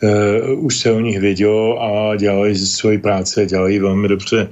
uh, 0.04 0.66
už 0.66 0.78
se 0.78 0.92
o 0.92 1.00
nich 1.00 1.20
vědělo 1.20 1.82
a 1.82 2.16
dělali 2.16 2.56
svoji 2.56 2.98
práce, 2.98 3.46
dělali 3.46 3.80
velmi 3.80 4.08
dobře 4.08 4.48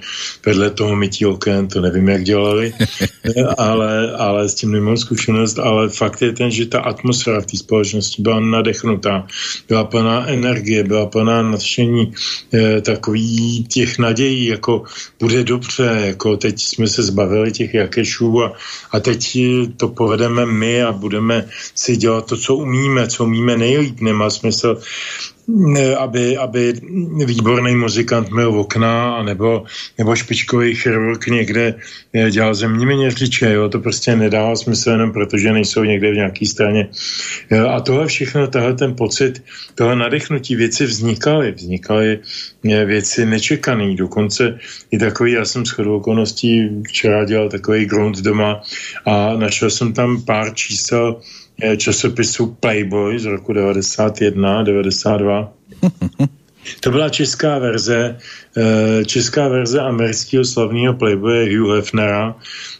vedle 0.45 0.69
toho 0.69 0.95
mytí 0.95 1.25
oken, 1.25 1.67
to 1.67 1.81
nevím, 1.81 2.09
jak 2.09 2.23
dělali, 2.23 2.73
ale, 3.57 4.11
ale 4.11 4.49
s 4.49 4.55
tím 4.55 4.71
nemám 4.71 4.97
zkušenost, 4.97 5.59
ale 5.59 5.89
fakt 5.89 6.21
je 6.21 6.33
ten, 6.33 6.51
že 6.51 6.65
ta 6.65 6.79
atmosféra 6.79 7.41
v 7.41 7.45
té 7.45 7.57
společnosti 7.57 8.21
byla 8.21 8.39
nadechnutá, 8.39 9.27
byla 9.67 9.83
plná 9.83 10.27
energie, 10.27 10.83
byla 10.83 11.05
plná 11.05 11.41
nadšení 11.41 12.07
uh, 12.07 12.59
takový 12.81 13.63
těch 13.63 13.99
nadějí, 13.99 14.45
jako 14.45 14.83
bude 15.19 15.43
dobře, 15.43 16.01
jako 16.05 16.37
teď 16.37 16.61
jsme 16.61 16.87
se 16.87 17.03
zbavili 17.03 17.51
těch 17.51 17.73
jakešů 17.99 18.43
a, 18.43 18.53
a 18.91 18.99
teď 18.99 19.37
to 19.77 19.87
povedeme 19.87 20.45
my 20.45 20.83
a 20.83 20.91
budeme 20.91 21.49
si 21.75 21.97
dělat 21.97 22.25
to, 22.25 22.37
co 22.37 22.55
umíme, 22.55 23.07
co 23.07 23.23
umíme 23.23 23.57
nejlíp. 23.57 23.99
Nemá 23.99 24.29
smysl 24.29 24.81
aby, 25.97 26.37
aby 26.37 26.73
výborný 27.25 27.75
muzikant 27.75 28.31
měl 28.31 28.59
okna, 28.59 29.23
nebo, 29.23 29.63
nebo 29.97 30.15
špičkový 30.15 30.75
chirurg 30.75 31.27
někde 31.27 31.75
eh, 32.13 32.31
dělal 32.31 32.53
zemní 32.55 32.85
měřiče, 32.85 33.53
jo, 33.53 33.69
to 33.69 33.79
prostě 33.79 34.15
nedává 34.15 34.55
smysl 34.55 34.89
jenom 34.89 35.11
protože 35.11 35.53
nejsou 35.53 35.83
někde 35.83 36.11
v 36.11 36.15
nějaké 36.15 36.45
straně. 36.45 36.87
A 37.69 37.81
tohle 37.81 38.07
všechno, 38.07 38.47
tohle 38.47 38.73
ten 38.73 38.95
pocit, 38.95 39.43
toho 39.75 39.95
nadechnutí 39.95 40.55
věci 40.55 40.85
vznikaly, 40.85 41.51
vznikaly 41.51 42.19
eh, 42.71 42.85
věci 42.85 43.25
nečekaný, 43.25 43.95
dokonce 43.95 44.59
i 44.91 44.97
takový, 44.97 45.31
já 45.31 45.45
jsem 45.45 45.65
shodou 45.65 45.97
okolností 45.97 46.69
včera 46.87 47.25
dělal 47.25 47.49
takový 47.49 47.85
grunt 47.85 48.21
doma 48.21 48.61
a 49.05 49.35
našel 49.35 49.69
jsem 49.69 49.93
tam 49.93 50.21
pár 50.25 50.53
čísel, 50.53 51.21
časopisu 51.77 52.57
Playboy 52.59 53.19
z 53.19 53.25
roku 53.25 53.53
91, 53.53 54.63
92. 54.63 55.53
To 56.79 56.91
byla 56.91 57.09
česká 57.09 57.59
verze, 57.59 58.17
eh, 58.57 59.05
česká 59.05 59.47
verze 59.47 59.81
amerického 59.81 60.45
slavného 60.45 60.93
Playboye 60.93 61.57
Hugh 61.57 61.75
Hefnera, 61.75 62.35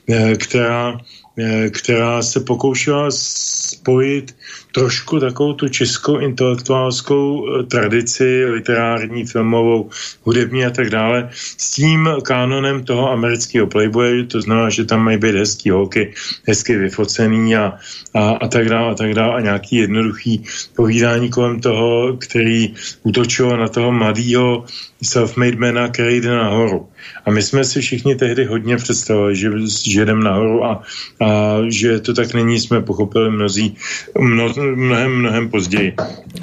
eh, 0.10 0.36
která, 0.36 1.00
eh, 1.40 1.70
která 1.70 2.22
se 2.22 2.40
pokoušela 2.40 3.08
spojit 3.12 4.36
trošku 4.80 5.20
takovou 5.20 5.54
tu 5.54 5.68
českou 5.68 6.18
intelektuálskou 6.18 7.48
eh, 7.48 7.64
tradici, 7.64 8.46
literární, 8.46 9.26
filmovou, 9.26 9.90
hudební 10.24 10.66
a 10.66 10.70
tak 10.70 10.90
dále, 10.90 11.30
s 11.36 11.72
tím 11.72 12.10
kánonem 12.24 12.84
toho 12.84 13.12
amerického 13.12 13.68
playboye, 13.68 14.24
to 14.24 14.42
znamená, 14.42 14.70
že 14.70 14.86
tam 14.86 15.04
mají 15.04 15.18
být 15.18 15.36
hezký 15.36 15.70
holky, 15.70 16.14
hezky 16.48 16.78
vyfocený 16.78 17.56
a, 17.56 17.76
a, 18.14 18.30
a 18.30 18.48
tak 18.48 18.70
dále 18.70 18.92
a 18.92 18.96
tak 18.96 19.14
dále 19.14 19.34
a 19.36 19.40
nějaký 19.52 19.76
jednoduchý 19.76 20.44
povídání 20.76 21.30
kolem 21.30 21.60
toho, 21.60 22.18
který 22.18 22.74
útočil 23.04 23.58
na 23.58 23.68
toho 23.68 23.92
mladého 23.92 24.64
self-made 25.04 25.58
mana, 25.58 25.88
který 25.88 26.22
jde 26.22 26.30
nahoru. 26.30 26.90
A 27.26 27.32
my 27.32 27.42
jsme 27.42 27.64
si 27.64 27.82
všichni 27.82 28.16
tehdy 28.16 28.46
hodně 28.46 28.78
představili, 28.78 29.36
že, 29.36 29.50
že 29.90 30.02
jdem 30.02 30.24
nahoru 30.24 30.66
a, 30.66 30.84
a 31.22 31.58
že 31.70 32.00
to 32.00 32.14
tak 32.14 32.34
není, 32.34 32.60
jsme 32.60 32.82
pochopili 32.82 33.32
mnozí 33.32 33.76
mno, 34.20 34.54
mnohem, 34.76 35.12
mnohem 35.12 35.50
později. 35.50 35.96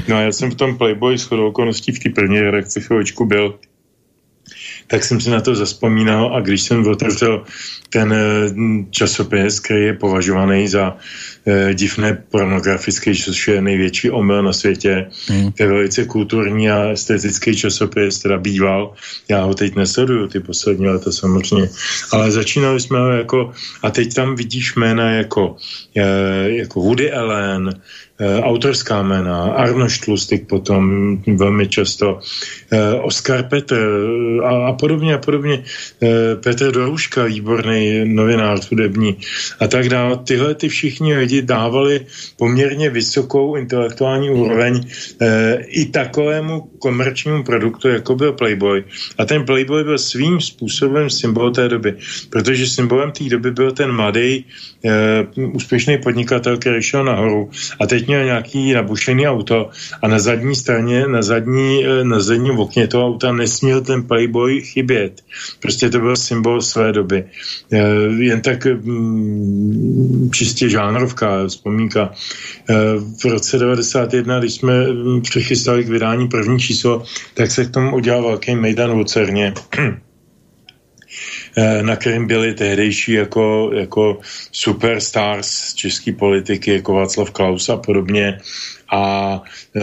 No 0.09 0.16
a 0.16 0.20
já 0.20 0.33
jsem 0.33 0.51
v 0.51 0.55
tom 0.55 0.78
Playboy 0.78 1.19
s 1.19 1.33
okolností 1.33 1.93
v 1.93 1.99
té 1.99 2.11
první 2.11 2.41
redakci 2.41 2.81
chvíličku 2.81 3.24
byl 3.24 3.59
tak 4.87 5.05
jsem 5.05 5.20
si 5.20 5.31
na 5.31 5.41
to 5.41 5.55
zaspomínal 5.55 6.37
a 6.37 6.41
když 6.41 6.62
jsem 6.62 6.87
otevřel 6.87 7.45
ten 7.91 8.12
eh, 8.12 8.55
časopis, 8.91 9.61
který 9.61 9.85
je 9.85 9.95
považovaný 9.95 10.69
za 10.69 10.97
divné 11.74 12.24
pornografický, 12.31 13.14
což 13.14 13.48
je 13.48 13.62
největší 13.62 14.10
omyl 14.10 14.43
na 14.43 14.52
světě. 14.52 15.06
Mm. 15.31 15.52
To 15.52 15.62
je 15.62 15.68
velice 15.68 16.05
kulturní 16.05 16.70
a 16.70 16.90
estetický 16.90 17.56
časopis, 17.56 18.18
teda 18.18 18.39
býval. 18.39 18.93
Já 19.28 19.44
ho 19.44 19.55
teď 19.55 19.74
nesleduju, 19.74 20.28
ty 20.28 20.40
poslední 20.40 20.86
leta 20.86 21.12
samozřejmě. 21.12 21.68
Ale 22.12 22.31
začínali 22.31 22.81
jsme 22.81 22.98
ho 22.98 23.10
jako, 23.10 23.52
a 23.82 23.90
teď 23.90 24.14
tam 24.14 24.36
vidíš 24.36 24.77
jména 24.77 25.10
jako, 25.10 25.56
eh, 25.97 26.51
jako 26.51 26.81
Woody 26.81 27.12
Allen, 27.12 27.74
Eh, 28.18 28.40
autorská 28.40 29.02
jména, 29.02 29.44
Arno 29.44 29.89
Štlustik 29.89 30.48
potom 30.48 31.16
velmi 31.36 31.68
často, 31.68 32.20
eh, 32.73 32.94
Oskar 33.05 33.43
Petr 33.43 33.77
eh, 33.77 34.40
a, 34.40 34.68
a 34.68 34.73
podobně 34.73 35.14
a 35.14 35.18
podobně, 35.18 35.64
Petr 36.40 36.73
Doruška, 36.73 37.24
výborný 37.24 38.05
novinář 38.05 38.70
hudební 38.70 39.16
a 39.60 39.68
tak 39.68 39.89
dále. 39.89 40.16
Tyhle 40.24 40.55
ty 40.55 40.68
všichni 40.68 41.16
lidi 41.16 41.36
lidi 41.37 41.47
dávali 41.47 42.07
poměrně 42.37 42.91
vysokou 42.91 43.57
intelektuální 43.57 44.31
úroveň 44.31 44.81
e, 45.21 45.57
i 45.69 45.85
takovému 45.87 46.61
komerčnímu 46.79 47.43
produktu, 47.43 47.89
jako 47.89 48.15
byl 48.15 48.33
Playboy. 48.33 48.85
A 49.19 49.25
ten 49.25 49.45
Playboy 49.45 49.85
byl 49.85 49.99
svým 49.99 50.41
způsobem 50.41 51.11
symbol 51.11 51.51
té 51.51 51.69
doby, 51.69 51.95
protože 52.31 52.67
symbolem 52.67 53.11
té 53.11 53.25
doby 53.25 53.51
byl 53.51 53.73
ten 53.73 53.93
mladý 53.93 54.45
uh, 54.87 55.55
úspěšný 55.55 55.99
podnikatel, 55.99 56.57
který 56.59 56.83
šel 56.83 57.05
nahoru 57.05 57.51
a 57.81 57.87
teď 57.87 58.07
měl 58.07 58.25
nějaký 58.25 58.73
nabušený 58.73 59.27
auto 59.27 59.71
a 60.03 60.05
na 60.09 60.19
zadní 60.19 60.55
straně, 60.55 61.07
na 61.07 61.23
zadní, 61.23 61.83
uh, 61.83 62.07
na 62.07 62.21
zadním 62.21 62.59
okně 62.59 62.87
toho 62.87 63.07
auta 63.07 63.33
nesměl 63.33 63.81
ten 63.81 64.03
Playboy 64.03 64.61
chybět. 64.61 65.27
Prostě 65.61 65.91
to 65.91 65.99
byl 65.99 66.17
symbol 66.17 66.63
své 66.63 66.93
doby. 66.93 67.25
Uh, 67.73 68.23
jen 68.23 68.41
tak 68.41 68.67
um, 68.67 70.31
čistě 70.31 70.69
žánrovka, 70.69 71.26
vzpomínka. 71.48 72.11
Uh, 72.70 72.77
v 73.23 73.24
roce 73.24 73.59
91, 73.59 74.39
když 74.39 74.55
jsme 74.55 74.74
přechystali 75.23 75.85
k 75.85 75.89
vydání 75.89 76.28
první 76.28 76.59
číslo, 76.59 77.03
tak 77.35 77.51
se 77.51 77.65
k 77.65 77.70
tomu 77.70 77.97
udělal 77.97 78.23
velký 78.23 78.55
mejdan 78.55 78.90
v 78.90 78.94
Lucerně. 78.94 79.55
Eh, 81.59 81.82
na 81.82 81.97
kterým 81.97 82.27
byli 82.27 82.55
tehdejší 82.55 83.12
jako, 83.12 83.70
jako 83.73 84.20
superstars 84.53 85.74
české 85.74 86.12
politiky, 86.12 86.73
jako 86.73 86.94
Václav 86.94 87.31
Klaus 87.31 87.69
a 87.69 87.77
podobně. 87.77 88.39
A 88.93 89.43
e, 89.77 89.81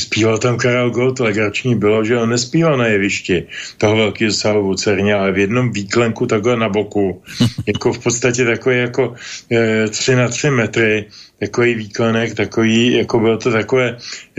zpíval 0.00 0.38
tam 0.38 0.56
Karel 0.56 0.90
Gott, 0.90 1.20
legrační 1.20 1.74
bylo, 1.74 2.04
že 2.04 2.18
on 2.18 2.30
nespíval 2.30 2.76
na 2.76 2.86
jevišti 2.86 3.46
toho 3.78 3.96
velkého 3.96 4.32
sálu 4.32 4.72
v 4.72 4.76
Cerně, 4.76 5.14
ale 5.14 5.32
v 5.32 5.38
jednom 5.38 5.72
výklenku 5.72 6.26
takhle 6.26 6.56
na 6.56 6.68
boku, 6.68 7.22
jako 7.66 7.92
v 7.92 7.98
podstatě 7.98 8.44
takový 8.44 8.78
jako 8.78 9.14
e, 9.52 9.88
3 9.88 10.16
na 10.16 10.28
3 10.28 10.50
metry, 10.50 11.04
takový 11.40 11.74
výklenek, 11.74 12.34
takový, 12.34 12.92
jako 12.92 13.20
bylo 13.20 13.38
to 13.38 13.52
takové 13.52 13.96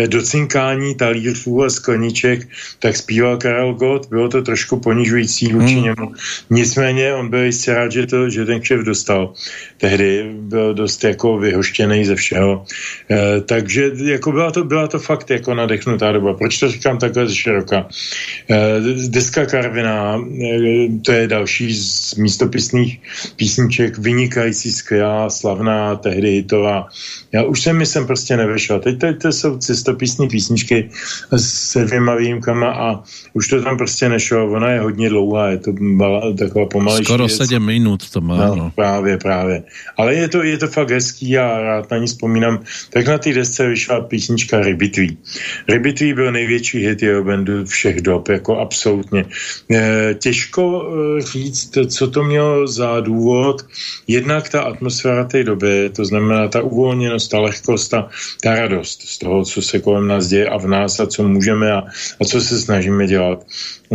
docinkání 0.07 0.95
talířů 0.95 1.63
a 1.63 1.69
skleniček, 1.69 2.47
tak 2.79 2.95
zpíval 2.95 3.37
Karel 3.37 3.73
Gott, 3.73 4.09
bylo 4.09 4.29
to 4.29 4.41
trošku 4.41 4.79
ponižující 4.79 5.53
vůči 5.53 5.73
hmm. 5.73 5.83
němu. 5.83 6.11
Nicméně 6.49 7.13
on 7.13 7.29
byl 7.29 7.43
jistě 7.43 7.73
rád, 7.73 7.91
že, 7.91 8.07
to, 8.07 8.29
že 8.29 8.45
ten 8.45 8.59
kšef 8.61 8.81
dostal. 8.81 9.33
Tehdy 9.77 10.29
byl 10.33 10.73
dost 10.73 11.03
jako 11.03 11.37
vyhoštěný 11.37 12.05
ze 12.05 12.15
všeho. 12.15 12.65
E, 13.11 13.41
takže 13.41 13.89
jako 14.03 14.31
byla 14.31 14.51
to, 14.51 14.63
byla 14.63 14.87
to 14.87 14.99
fakt 14.99 15.29
jako 15.29 15.53
nadechnutá 15.53 16.11
doba. 16.11 16.33
Proč 16.33 16.59
to 16.59 16.71
říkám 16.71 16.97
takhle 16.97 17.27
z 17.27 17.33
široka? 17.33 17.85
E, 18.49 18.81
deska 19.07 19.45
Karvina, 19.45 20.17
e, 20.17 20.87
to 21.05 21.11
je 21.11 21.27
další 21.27 21.73
z 21.75 22.15
místopisných 22.15 22.99
písniček, 23.35 23.97
vynikající, 23.97 24.71
skvělá, 24.71 25.29
slavná, 25.29 25.95
tehdy 25.95 26.31
hitová. 26.31 26.87
Já 27.31 27.43
už 27.43 27.61
jsem 27.61 27.77
mi 27.77 27.85
sem 27.85 28.07
prostě 28.07 28.37
nevešel. 28.37 28.79
Teď, 28.79 28.99
teď 28.99 29.21
to 29.21 29.31
jsou 29.31 29.57
cestopisní 29.57 30.27
písničky 30.27 30.89
se 31.37 31.85
dvěma 31.85 32.15
výjimkama 32.15 32.71
a 32.71 33.03
už 33.33 33.47
to 33.47 33.61
tam 33.61 33.77
prostě 33.77 34.09
nešlo. 34.09 34.51
Ona 34.51 34.69
je 34.69 34.79
hodně 34.79 35.09
dlouhá, 35.09 35.47
je 35.47 35.57
to 35.57 35.71
bala, 35.79 36.33
taková 36.33 36.65
pomalejší 36.65 37.05
Skoro 37.05 37.29
sedm 37.29 37.65
minut 37.65 38.09
to 38.09 38.21
má. 38.21 38.37
No, 38.37 38.55
no. 38.55 38.71
Právě, 38.75 39.17
právě. 39.17 39.63
Ale 39.97 40.15
je 40.15 40.27
to, 40.27 40.43
je 40.43 40.57
to 40.57 40.67
fakt 40.67 40.89
hezký 40.89 41.37
a 41.37 41.61
rád 41.61 41.91
na 41.91 41.97
ní 41.97 42.07
vzpomínám. 42.07 42.59
Tak 42.89 43.07
na 43.07 43.17
té 43.17 43.33
desce 43.33 43.65
vyšla 43.87 44.01
písnička 44.01 44.59
Rybitví. 44.59 45.17
Rybitví 45.69 46.13
byl 46.13 46.31
největší 46.31 46.77
hit 46.87 47.01
jeho 47.01 47.23
bandu 47.23 47.65
všech 47.65 48.01
dob, 48.01 48.29
jako 48.29 48.59
absolutně. 48.59 49.25
E, 49.71 50.13
těžko 50.19 50.63
e, 50.83 51.21
říct, 51.21 51.77
co 51.87 52.07
to 52.07 52.23
mělo 52.23 52.67
za 52.67 52.99
důvod. 52.99 53.65
Jednak 54.07 54.49
ta 54.49 54.61
atmosféra 54.61 55.23
té 55.23 55.43
doby, 55.43 55.89
to 55.95 56.05
znamená 56.05 56.47
ta 56.47 56.61
uvolněnost, 56.61 57.31
ta 57.31 57.39
lehkost, 57.39 57.91
ta, 57.91 58.09
ta 58.43 58.55
radost 58.55 59.01
z 59.01 59.17
toho, 59.17 59.45
co 59.45 59.61
se 59.61 59.79
kolem 59.79 60.07
nás 60.07 60.27
děje 60.27 60.49
a 60.49 60.57
v 60.57 60.67
nás 60.67 60.99
a 60.99 61.07
co 61.07 61.27
můžeme 61.27 61.71
a, 61.71 61.83
a 62.21 62.23
co 62.25 62.41
se 62.41 62.59
snažíme 62.59 63.07
dělat. 63.07 63.45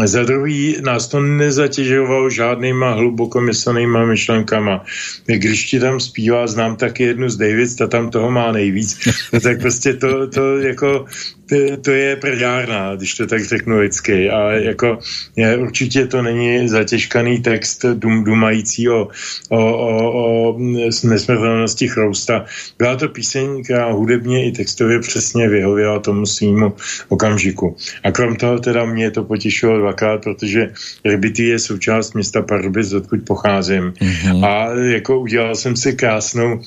Za 0.05 0.23
druhý 0.23 0.77
nás 0.81 1.09
to 1.09 1.21
nezatěžovalo 1.21 2.31
žádnýma 2.31 2.91
hlubokomyslnýma 2.93 4.05
myšlenkama. 4.05 4.85
Když 5.27 5.65
ti 5.65 5.81
tam 5.81 6.01
zpívá, 6.01 6.47
znám 6.47 6.77
taky 6.77 7.03
jednu 7.03 7.29
z 7.29 7.37
Davids, 7.37 7.75
ta 7.75 7.87
tam 7.87 8.11
toho 8.11 8.31
má 8.31 8.53
nejvíc, 8.53 8.99
tak 9.43 9.61
prostě 9.61 9.93
to, 9.93 10.27
to 10.27 10.59
jako 10.59 11.05
to, 11.53 11.77
to 11.77 11.91
je 11.91 12.17
prdárna, 12.17 12.97
když 12.97 13.15
to 13.15 13.27
tak 13.27 13.45
řeknu 13.45 13.79
lidsky. 13.79 14.31
A 14.31 14.51
jako 14.53 14.99
je, 15.37 15.57
určitě 15.57 16.07
to 16.07 16.23
není 16.23 16.69
zatěžkaný 16.69 17.43
text 17.43 17.85
dum, 17.95 18.25
dumající 18.25 18.89
o, 18.89 19.09
o, 19.49 19.59
o, 19.59 20.13
o 20.13 20.59
nesmrtelnosti 21.05 21.89
chrousta. 21.89 22.45
Byla 22.79 22.97
to 22.97 23.09
píseň, 23.09 23.65
která 23.65 23.93
hudebně 23.93 24.49
i 24.49 24.53
textově 24.53 25.01
přesně 25.01 25.49
vyhověla 25.49 25.99
tomu 25.99 26.27
svýmu 26.27 26.73
okamžiku. 27.09 27.77
A 28.05 28.13
krom 28.13 28.37
toho 28.37 28.59
teda 28.59 28.85
mě 28.85 29.11
to 29.11 29.25
potěšilo 29.25 29.79
dvakrát, 29.79 30.23
protože 30.23 30.73
Rybity 31.05 31.45
je 31.45 31.59
součást 31.59 32.15
města 32.15 32.43
Pardubic, 32.43 32.93
odkud 32.93 33.21
pocházím. 33.27 33.93
Mm-hmm. 34.01 34.45
A 34.45 34.75
jako 34.75 35.21
udělal 35.21 35.55
jsem 35.55 35.77
si 35.77 35.93
krásnou 35.93 36.61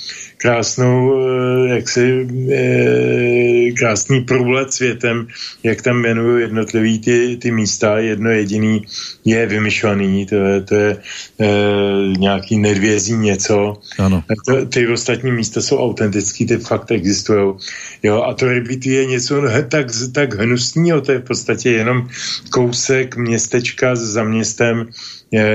krásnou, 0.46 1.18
eh, 1.18 1.70
jaksi, 1.76 2.28
eh, 2.54 3.72
krásný 3.74 4.22
průlet 4.22 4.74
světem, 4.74 5.28
jak 5.64 5.82
tam 5.82 5.98
jmenují 5.98 6.42
jednotlivý 6.42 7.00
ty, 7.00 7.38
ty 7.42 7.52
místa, 7.52 7.98
jedno 7.98 8.30
jediný 8.30 8.86
je 9.26 9.46
vymyšlený, 9.46 10.26
to 10.26 10.36
je, 10.36 10.62
to 10.62 10.76
je 10.76 10.92
e, 11.40 11.48
nějaký 12.18 12.58
nedvězí 12.58 13.18
něco. 13.18 13.82
Ano. 14.00 14.24
To, 14.46 14.66
ty 14.66 14.88
ostatní 14.88 15.32
místa 15.32 15.62
jsou 15.62 15.78
autentický, 15.78 16.46
ty 16.46 16.58
fakt 16.58 16.92
existují. 16.92 17.54
Jo, 18.04 18.22
a 18.22 18.34
to 18.34 18.46
Rybity 18.46 18.90
je 18.90 19.06
něco 19.06 19.42
tak, 19.70 19.88
tak 20.14 20.34
hnusného, 20.34 21.02
to 21.02 21.12
je 21.12 21.20
v 21.20 21.28
podstatě 21.28 21.72
jenom 21.72 22.08
kousek 22.50 23.18
městečka 23.18 23.96
za 23.96 24.24
městem, 24.24 24.94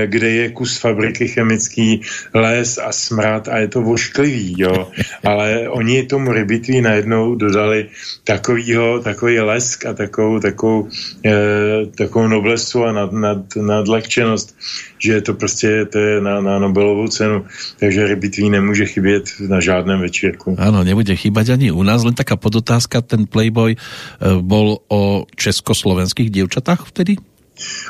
kde 0.05 0.29
je 0.29 0.45
kus 0.51 0.77
fabriky 0.77 1.27
chemický, 1.27 2.01
les 2.33 2.77
a 2.77 2.91
smrad 2.91 3.47
a 3.47 3.57
je 3.57 3.67
to 3.67 3.81
vošklivý, 3.81 4.55
jo. 4.57 4.91
Ale 5.27 5.69
oni 5.69 6.03
tomu 6.03 6.31
rybitví 6.31 6.81
najednou 6.81 7.35
dodali 7.35 7.87
takovýho, 8.23 8.99
takový 8.99 9.39
lesk 9.39 9.85
a 9.85 9.93
takovou, 9.93 10.39
takovou, 10.39 10.87
eh, 11.25 11.85
takovou 11.97 12.27
noblesu 12.27 12.83
a 12.83 12.91
nad, 12.91 13.11
nad, 13.11 13.41
nadlehčenost, 13.55 14.55
že 14.99 15.21
to 15.21 15.33
prostě 15.33 15.85
to 15.85 15.99
je 15.99 16.21
na, 16.21 16.41
na 16.41 16.59
Nobelovou 16.59 17.07
cenu, 17.07 17.45
takže 17.79 18.07
rybitví 18.07 18.49
nemůže 18.49 18.85
chybět 18.85 19.23
na 19.47 19.59
žádném 19.59 19.99
večírku. 19.99 20.55
Ano, 20.59 20.83
nebude 20.83 21.15
chýbať 21.15 21.49
ani 21.49 21.71
u 21.71 21.83
nás, 21.83 22.03
len 22.03 22.13
taká 22.13 22.35
podotázka, 22.35 23.01
ten 23.01 23.25
Playboy 23.25 23.75
eh, 23.75 23.81
bol 24.41 24.77
o 24.87 25.25
československých 25.35 26.29
dievčatách 26.29 26.85
vtedy? 26.85 27.15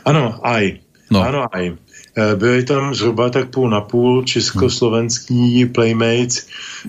Ano, 0.05 0.39
aj. 0.43 0.90
No. 1.11 1.19
Eh, 2.17 2.35
byli 2.35 2.63
tam 2.63 2.95
zhruba 2.95 3.29
tak 3.29 3.49
půl 3.49 3.69
na 3.69 3.81
půl 3.81 4.23
československý 4.23 5.65
playmates 5.65 6.47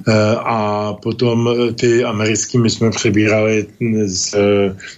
eh, 0.09 0.13
a 0.37 0.93
potom 1.03 1.49
eh, 1.49 1.73
ty 1.73 2.05
americký 2.05 2.59
my 2.59 2.71
jsme 2.71 2.91
přebírali 2.91 3.67
z, 4.05 4.35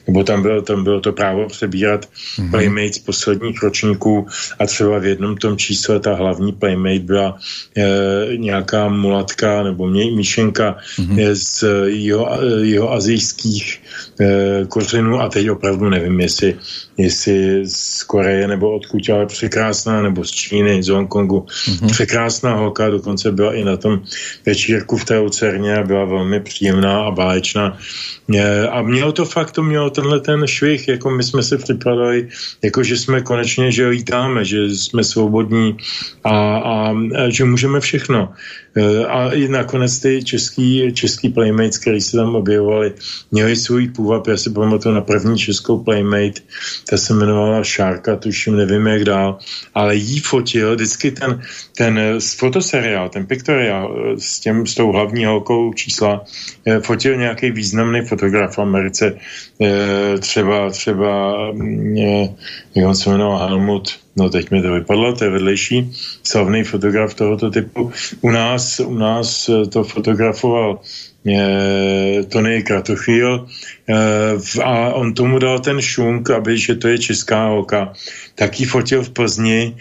nebo 0.06 0.24
tam 0.24 0.42
bylo, 0.42 0.62
tam 0.62 0.84
bylo 0.84 1.00
to 1.00 1.12
právo 1.12 1.46
přebírat 1.48 2.08
mm-hmm. 2.08 2.50
playmates 2.50 2.98
posledních 2.98 3.62
ročníků 3.62 4.26
a 4.58 4.66
třeba 4.66 4.98
v 4.98 5.04
jednom 5.04 5.36
tom 5.36 5.56
čísle 5.56 6.00
ta 6.00 6.14
hlavní 6.14 6.52
playmate 6.52 6.98
byla 6.98 7.38
e, 7.76 8.36
nějaká 8.36 8.88
mulatka 8.88 9.62
nebo 9.62 9.86
míšenka 9.88 10.76
mm-hmm. 10.98 11.30
z 11.32 11.64
jeho, 11.86 12.28
jeho 12.62 12.92
azijských 12.92 13.80
e, 14.20 14.64
kořenů 14.68 15.20
a 15.20 15.28
teď 15.28 15.50
opravdu 15.50 15.88
nevím, 15.88 16.20
jestli 16.20 16.56
jestli 16.98 17.66
z 17.66 18.02
Koreje 18.02 18.48
nebo 18.48 18.76
odkud, 18.76 19.10
ale 19.10 19.26
překrásná, 19.26 20.02
nebo 20.02 20.24
z 20.24 20.30
Číny, 20.30 20.82
z 20.82 20.88
Hongkongu. 20.88 21.40
Mm-hmm. 21.40 21.90
Překrásná 21.90 22.54
holka, 22.54 22.90
dokonce 22.90 23.32
byla 23.32 23.54
i 23.54 23.64
na 23.64 23.76
tom 23.76 24.02
večírku 24.46 24.96
v 24.96 25.04
té 25.04 25.18
Lucerně 25.18 25.76
a 25.76 25.82
byla 25.82 26.04
velmi 26.04 26.40
příjemná 26.40 27.04
a 27.04 27.10
báječná. 27.10 27.78
A 28.70 28.82
mělo 28.82 29.12
to 29.12 29.24
fakt, 29.24 29.50
to 29.50 29.62
mělo 29.62 29.90
tenhle 29.90 30.20
ten 30.20 30.46
švih, 30.46 30.88
jako 30.88 31.10
my 31.10 31.22
jsme 31.22 31.42
se 31.42 31.58
připadali, 31.58 32.28
jako 32.62 32.82
že 32.82 32.96
jsme 32.96 33.20
konečně, 33.20 33.72
že 33.72 33.88
lítáme, 33.88 34.44
že 34.44 34.64
jsme 34.68 35.04
svobodní 35.04 35.76
a, 36.24 36.56
a, 36.56 36.90
a 36.90 37.28
že 37.28 37.44
můžeme 37.44 37.80
všechno. 37.80 38.32
E, 38.76 39.06
a 39.06 39.30
i 39.32 39.48
nakonec 39.48 39.98
ty 39.98 40.24
český, 40.24 40.92
český 40.92 41.28
playmates, 41.28 41.78
který 41.78 42.00
se 42.00 42.16
tam 42.16 42.34
objevovali, 42.34 42.92
měli 43.30 43.56
svůj 43.56 43.88
půvab. 43.88 44.26
Já 44.26 44.36
si 44.36 44.50
pamatuju 44.50 44.94
na 44.94 45.00
první 45.00 45.38
českou 45.38 45.78
playmate, 45.78 46.40
ta 46.90 46.96
se 46.96 47.12
jmenovala 47.12 47.64
Šárka, 47.64 48.16
tuším, 48.16 48.56
nevím 48.56 48.86
jak 48.86 49.04
dál, 49.04 49.38
ale 49.74 49.96
jí 49.96 50.20
fotil 50.20 50.74
vždycky 50.74 51.10
ten, 51.10 51.42
ten 51.76 52.00
fotoseriál, 52.36 53.08
ten 53.08 53.26
piktoriál 53.26 54.16
s, 54.18 54.40
těm, 54.40 54.66
s 54.66 54.74
tou 54.74 54.92
hlavní 54.92 55.24
holkou 55.24 55.72
čísla, 55.72 56.24
fotil 56.80 57.16
nějaký 57.16 57.50
významný 57.50 58.00
fotograf 58.00 58.56
v 58.56 58.58
Americe, 58.58 59.18
třeba, 60.20 60.70
třeba, 60.70 61.36
jak 62.74 62.86
on 62.86 62.94
se 62.96 63.10
jmenoval, 63.10 63.48
Helmut, 63.48 64.03
no 64.16 64.30
teď 64.30 64.50
mi 64.50 64.62
to 64.62 64.72
vypadlo, 64.72 65.12
to 65.12 65.24
je 65.24 65.30
vedlejší 65.30 65.92
slavný 66.22 66.64
fotograf 66.64 67.14
tohoto 67.14 67.50
typu. 67.50 67.92
U 68.20 68.30
nás, 68.30 68.80
u 68.80 68.94
nás 68.94 69.50
to 69.72 69.84
fotografoval 69.84 70.80
Tony 72.28 72.62
Kratochvíl 72.62 73.46
a 74.64 74.92
on 74.94 75.14
tomu 75.14 75.38
dal 75.38 75.58
ten 75.58 75.80
šunk, 75.80 76.30
aby, 76.30 76.58
že 76.58 76.74
to 76.74 76.88
je 76.88 76.98
česká 76.98 77.46
holka, 77.46 77.92
tak 78.34 78.60
ji 78.60 78.66
fotil 78.66 79.02
v 79.02 79.10
Plzni 79.10 79.76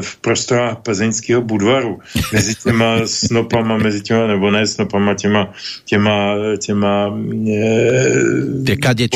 v 0.00 0.16
prostorách 0.20 0.76
plzeňského 0.82 1.42
budvaru. 1.42 1.98
Mezi 2.32 2.54
těma 2.54 3.06
snopama, 3.06 3.76
mezi 3.76 4.00
těma, 4.00 4.26
nebo 4.26 4.50
ne 4.50 4.66
snopama, 4.66 5.14
těma, 5.14 5.52
těma, 5.84 6.36
těma 6.60 7.18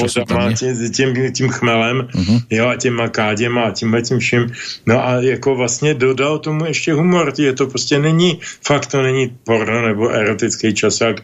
jsou 0.07 0.25
tam, 0.25 0.55
tě, 0.55 0.75
tím, 0.97 1.33
tím 1.33 1.49
chmelem, 1.49 2.09
uh-huh. 2.15 2.43
jo, 2.51 2.69
a 2.69 2.77
těma 2.77 3.09
káděma 3.09 3.63
a 3.63 3.71
tímhle 3.71 4.03
tím 4.03 4.19
vším. 4.19 4.53
No 4.87 5.07
a 5.07 5.13
jako 5.21 5.55
vlastně 5.55 5.95
dodal 5.95 6.39
tomu 6.39 6.65
ještě 6.65 6.93
humor. 6.93 7.33
Je 7.39 7.53
to 7.53 7.67
prostě 7.67 7.99
není, 7.99 8.41
fakt 8.67 8.87
to 8.87 9.03
není 9.03 9.37
porno 9.45 9.87
nebo 9.87 10.09
erotický 10.09 10.75
časák, 10.75 11.23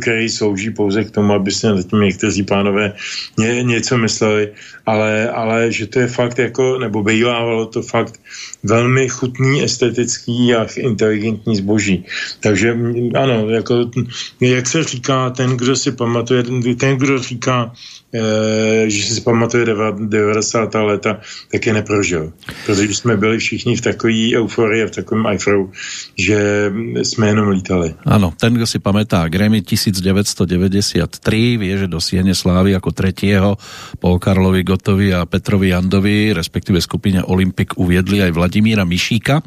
který 0.00 0.28
slouží 0.28 0.70
pouze 0.70 1.04
k 1.04 1.10
tomu, 1.10 1.32
aby 1.32 1.50
se 1.50 1.74
na 1.74 1.82
tím 1.82 2.02
někteří 2.20 2.42
pánové 2.42 2.92
ně, 3.38 3.62
něco 3.62 3.98
mysleli, 3.98 4.52
ale, 4.86 5.30
ale 5.30 5.72
že 5.72 5.86
to 5.86 6.00
je 6.00 6.06
fakt 6.06 6.38
jako, 6.38 6.78
nebo 6.78 7.02
bývávalo 7.02 7.66
to 7.66 7.82
fakt 7.82 8.19
velmi 8.62 9.08
chutný, 9.08 9.62
estetický 9.62 10.54
a 10.54 10.66
inteligentní 10.76 11.56
zboží. 11.56 12.04
Takže 12.40 12.76
ano, 13.14 13.50
jako, 13.50 13.90
jak 14.40 14.66
se 14.66 14.84
říká, 14.84 15.30
ten, 15.30 15.56
kdo 15.56 15.76
si 15.76 15.92
pamatuje, 15.92 16.42
ten, 16.76 16.96
kdo 16.96 17.18
říká, 17.18 17.72
e, 18.14 18.90
že 18.90 19.14
si 19.14 19.20
pamatuje 19.20 19.66
90. 19.98 20.74
léta, 20.74 21.20
tak 21.52 21.66
je 21.66 21.72
neprožil. 21.72 22.32
Protože 22.66 22.94
jsme 22.94 23.16
byli 23.16 23.38
všichni 23.38 23.76
v 23.76 23.80
takové 23.80 24.36
euforii 24.36 24.82
a 24.82 24.86
v 24.86 24.90
takovém 24.90 25.26
iFrow, 25.34 25.70
že 26.18 26.70
jsme 27.02 27.28
jenom 27.28 27.48
lítali. 27.48 27.94
Ano, 28.06 28.32
ten, 28.40 28.54
kdo 28.54 28.66
si 28.66 28.78
pamätá 28.78 29.28
Grammy 29.28 29.62
1993, 29.62 31.56
vie, 31.56 31.78
že 31.78 31.86
do 31.86 32.00
Siene 32.00 32.34
Slávy 32.34 32.70
jako 32.72 32.90
tretieho 32.92 33.56
po 33.98 34.18
Karlovi 34.18 34.62
Gotovi 34.62 35.14
a 35.14 35.26
Petrovi 35.26 35.68
Jandovi, 35.68 36.32
respektíve 36.32 36.80
skupine 36.80 37.24
Olympik 37.24 37.78
uviedli 37.78 38.19
aj 38.22 38.32
Vladimíra 38.36 38.84
Mišíka 38.84 39.40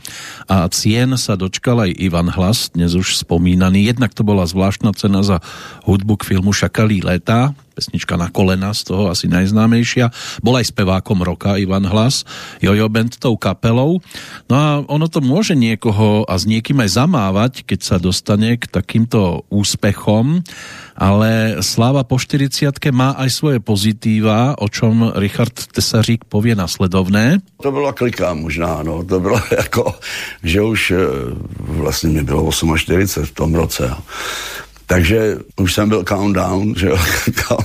a 0.49 0.67
cien 0.73 1.13
sa 1.15 1.37
dočkal 1.37 1.89
aj 1.89 1.91
Ivan 1.97 2.29
Hlas, 2.29 2.73
dnes 2.73 2.97
už 2.97 3.21
spomínaný. 3.21 3.87
Jednak 3.89 4.11
to 4.11 4.25
bola 4.25 4.43
zvláštna 4.43 4.93
cena 4.97 5.21
za 5.21 5.39
hudbu 5.85 6.19
k 6.19 6.35
filmu 6.35 6.51
Šakalí 6.51 7.05
léta, 7.05 7.57
pesnička 7.73 8.13
na 8.15 8.29
kolena, 8.29 8.71
z 8.71 8.93
toho 8.93 9.09
asi 9.09 9.25
najznámejšia. 9.25 10.13
Bol 10.45 10.61
aj 10.61 10.69
spevákom 10.69 11.25
roka 11.25 11.57
Ivan 11.57 11.89
Hlas, 11.89 12.23
Jojo 12.61 12.87
Band 12.87 13.17
tou 13.17 13.33
kapelou. 13.35 13.99
No 14.47 14.55
a 14.55 14.67
ono 14.85 15.09
to 15.09 15.19
môže 15.19 15.57
niekoho 15.57 16.23
a 16.29 16.37
s 16.37 16.45
niekým 16.45 16.77
aj 16.85 17.01
zamávať, 17.01 17.53
keď 17.65 17.79
sa 17.81 17.95
dostane 17.97 18.55
k 18.61 18.69
takýmto 18.69 19.49
úspechom, 19.49 20.45
ale 20.93 21.59
sláva 21.65 22.05
po 22.05 22.21
40 22.21 22.69
má 22.93 23.17
aj 23.17 23.29
svoje 23.33 23.57
pozitíva, 23.57 24.53
o 24.61 24.69
čom 24.69 25.09
Richard 25.17 25.53
Tesařík 25.53 26.29
povie 26.29 26.53
nasledovné. 26.53 27.41
To 27.61 27.71
byla 27.71 27.93
klika 27.93 28.33
možná, 28.33 28.83
no. 28.83 29.03
To 29.03 29.19
bylo 29.19 29.41
jako, 29.57 29.95
že 30.43 30.61
už 30.61 30.81
eh, 30.91 30.97
vlastně 31.59 32.09
mi 32.09 32.23
bylo 32.23 32.51
48 32.51 33.25
v 33.25 33.31
tom 33.31 33.55
roce. 33.55 33.95
Takže 34.93 35.37
už 35.55 35.73
jsem 35.73 35.89
byl 35.89 36.03
countdown, 36.03 36.73
že 36.77 36.87
jo, 36.87 36.97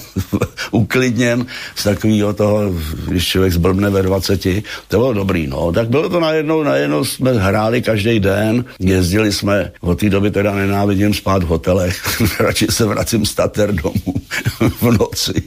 uklidněn 0.70 1.46
z 1.74 1.84
takového 1.84 2.32
toho, 2.32 2.74
když 3.06 3.26
člověk 3.26 3.52
zblbne 3.52 3.90
ve 3.90 4.02
20, 4.02 4.44
to 4.88 4.96
bylo 4.96 5.12
dobrý, 5.12 5.46
no. 5.46 5.72
Tak 5.72 5.88
bylo 5.88 6.09
to 6.09 6.20
najednou, 6.20 6.62
najednou 6.62 7.05
jsme 7.05 7.32
hráli 7.32 7.82
každý 7.82 8.20
den, 8.20 8.64
jezdili 8.80 9.32
jsme, 9.32 9.72
od 9.80 10.00
té 10.00 10.10
doby 10.10 10.30
teda 10.30 10.55
nenávidím 10.55 11.14
spát 11.14 11.42
v 11.42 11.46
hotelech, 11.46 12.20
radši 12.40 12.66
se 12.70 12.84
vracím 12.84 13.26
z 13.26 13.34
Tater 13.34 13.74
domů 13.74 14.14
v 14.80 14.98
noci. 14.98 15.42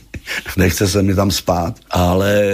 Nechce 0.57 0.87
se 0.87 1.03
mi 1.03 1.15
tam 1.15 1.31
spát, 1.31 1.75
ale 1.91 2.53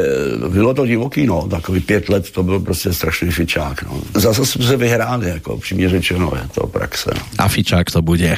bylo 0.49 0.73
to 0.73 0.85
divoký, 0.85 1.27
no, 1.27 1.47
takový 1.47 1.79
pět 1.79 2.09
let, 2.09 2.31
to 2.31 2.43
byl 2.43 2.59
prostě 2.59 2.93
strašný 2.93 3.31
fičák, 3.31 3.83
no. 3.83 4.01
Zase 4.13 4.45
jsme 4.45 4.65
se 4.65 4.77
vyhráli, 4.77 5.29
jako 5.29 5.57
přímě 5.57 5.89
řečeno, 5.89 6.31
je 6.35 6.49
to 6.55 6.67
praxe. 6.67 7.09
No. 7.15 7.21
A 7.37 7.47
fičák 7.47 7.91
to 7.91 8.01
bude. 8.01 8.37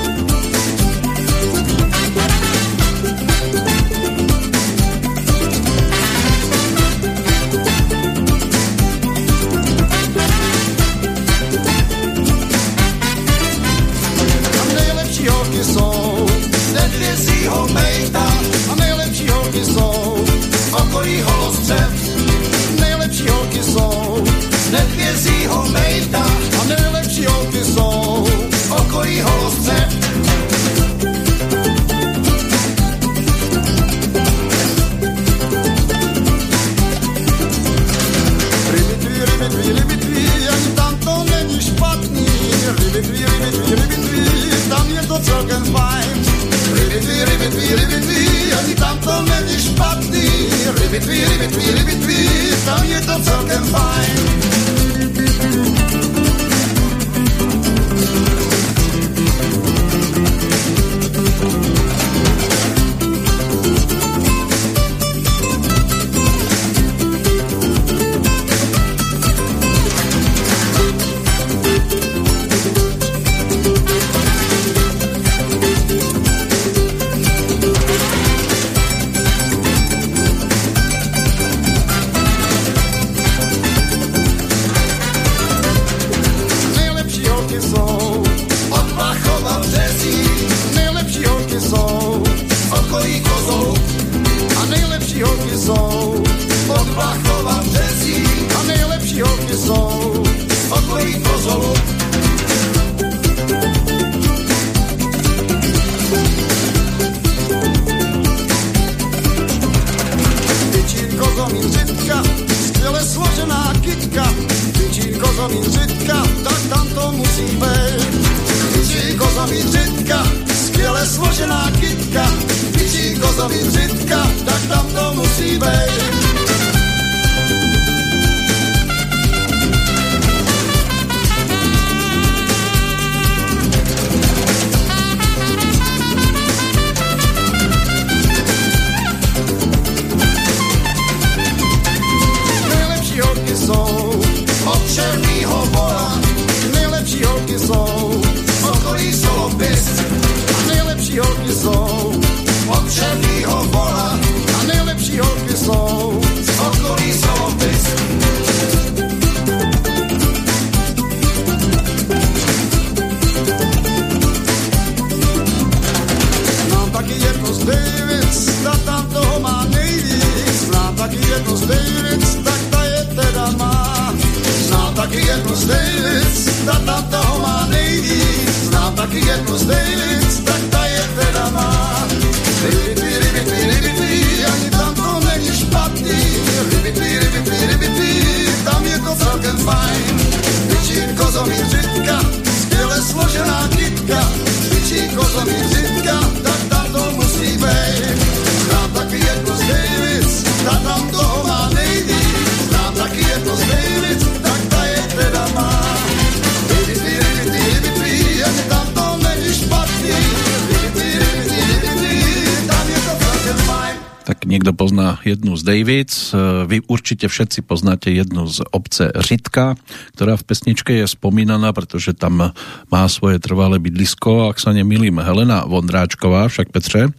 pozná 214.81 215.21
jednu 215.21 215.53
z 215.53 215.61
Davids, 215.61 216.33
vy 216.65 216.81
určite 216.89 217.29
všetci 217.29 217.61
poznáte 217.61 218.09
jednu 218.09 218.49
z 218.49 218.65
obce 218.73 219.13
Řitka, 219.13 219.77
ktorá 220.17 220.33
v 220.41 220.47
pesničke 220.49 220.89
je 220.97 221.05
spomínaná, 221.05 221.69
pretože 221.69 222.17
tam 222.17 222.49
má 222.89 223.03
svoje 223.05 223.37
trvalé 223.37 223.77
bydlisko, 223.77 224.49
ak 224.49 224.57
sa 224.57 224.73
nemýlim, 224.73 225.21
Helena 225.21 225.69
Vondráčková, 225.69 226.49
však 226.49 226.73
Petře? 226.73 227.13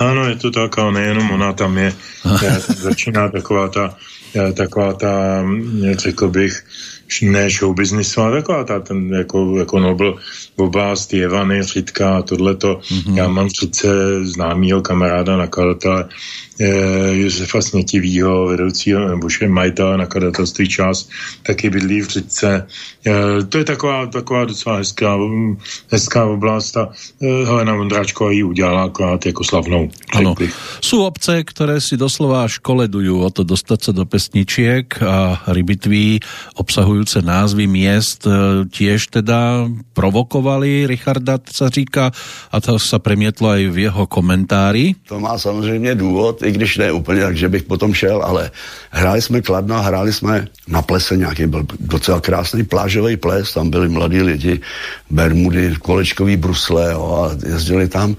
Ano, 0.00 0.24
je 0.24 0.40
to 0.40 0.48
tak, 0.48 0.72
ale 0.80 0.96
nejenom 0.96 1.36
ona 1.36 1.52
tam 1.52 1.76
je. 1.76 1.92
Začíná 2.88 3.28
taková 3.28 3.68
ta, 3.68 3.84
taková 4.56 4.96
ta, 4.96 5.44
řekl 6.00 6.28
bych, 6.32 6.64
ne 7.22 7.50
show 7.50 7.74
ale 8.16 8.42
taková 8.42 8.64
ta, 8.64 8.80
ten 8.80 9.12
jako, 9.12 9.58
jako 9.58 9.80
Nobel 9.80 10.14
oblast 10.56 11.12
Jevany, 11.12 11.62
Řitka 11.62 12.16
a 12.16 12.22
tohleto. 12.22 12.80
Mm-hmm. 12.80 13.16
Já 13.16 13.28
mám 13.28 13.48
přece 13.48 13.88
známýho 14.24 14.82
kamaráda, 14.82 15.36
nakladatele 15.36 16.04
eh, 16.08 16.14
Josefa 17.12 17.62
Snětivýho, 17.62 18.46
vedoucího 18.46 19.08
nebo 19.08 19.28
majitele 19.48 19.96
nakladatelství 19.96 20.68
Čas, 20.68 21.08
taky 21.42 21.70
bydlí 21.70 22.00
v 22.00 22.08
Řitce. 22.08 22.66
Eh, 23.06 23.44
to 23.48 23.58
je 23.58 23.64
taková, 23.64 24.06
taková 24.06 24.44
docela 24.44 24.76
hezká, 24.76 25.18
hezká 25.88 26.24
oblast 26.24 26.76
a 26.76 26.88
eh, 27.22 27.26
Helena 27.44 27.74
Vondráčková 27.74 28.30
ji 28.30 28.42
udělala 28.42 28.84
akorát 28.84 29.26
jako 29.26 29.44
slavnou. 29.44 29.88
Ano. 30.12 30.34
Jsou 30.80 31.04
obce, 31.04 31.44
které 31.44 31.80
si 31.80 31.96
doslova 31.96 32.48
školedují 32.48 33.10
o 33.10 33.30
to 33.30 33.44
dostat 33.44 33.82
se 33.82 33.92
do 33.92 34.04
pesničiek 34.04 35.02
a 35.02 35.42
rybitví 35.46 36.20
obsahujúce 36.54 37.22
názvy 37.22 37.66
miest 37.66 38.26
e, 38.26 38.30
tiež 38.68 39.06
teda 39.06 39.68
provokovali 39.92 40.86
Richarda 40.86 41.38
Caříka 41.38 42.10
a 42.52 42.60
to 42.60 42.78
se 42.78 42.98
premietlo 42.98 43.48
aj 43.48 43.62
v 43.66 43.78
jeho 43.78 44.06
komentári. 44.06 44.94
To 45.08 45.20
má 45.20 45.38
samozřejmě 45.38 45.94
důvod, 45.94 46.42
i 46.50 46.52
když 46.52 46.76
ne 46.76 46.92
úplně, 46.92 47.22
takže 47.22 47.48
bych 47.48 47.62
potom 47.62 47.94
šel, 47.94 48.22
ale 48.22 48.50
hráli 48.90 49.22
jsme 49.22 49.42
Kladno, 49.42 49.82
hráli 49.82 50.12
jsme 50.12 50.46
na 50.68 50.82
plese 50.82 51.16
nějaký, 51.16 51.46
byl 51.46 51.66
docela 51.80 52.20
krásný 52.20 52.64
plážový 52.64 53.16
ples, 53.16 53.54
tam 53.54 53.70
byli 53.70 53.88
mladí 53.88 54.22
lidi, 54.22 54.60
Bermudy, 55.10 55.74
kolečkový 55.78 56.36
brusle 56.36 56.92
jo, 56.92 57.02
a 57.22 57.46
jezdili 57.46 57.88
tam. 57.88 58.16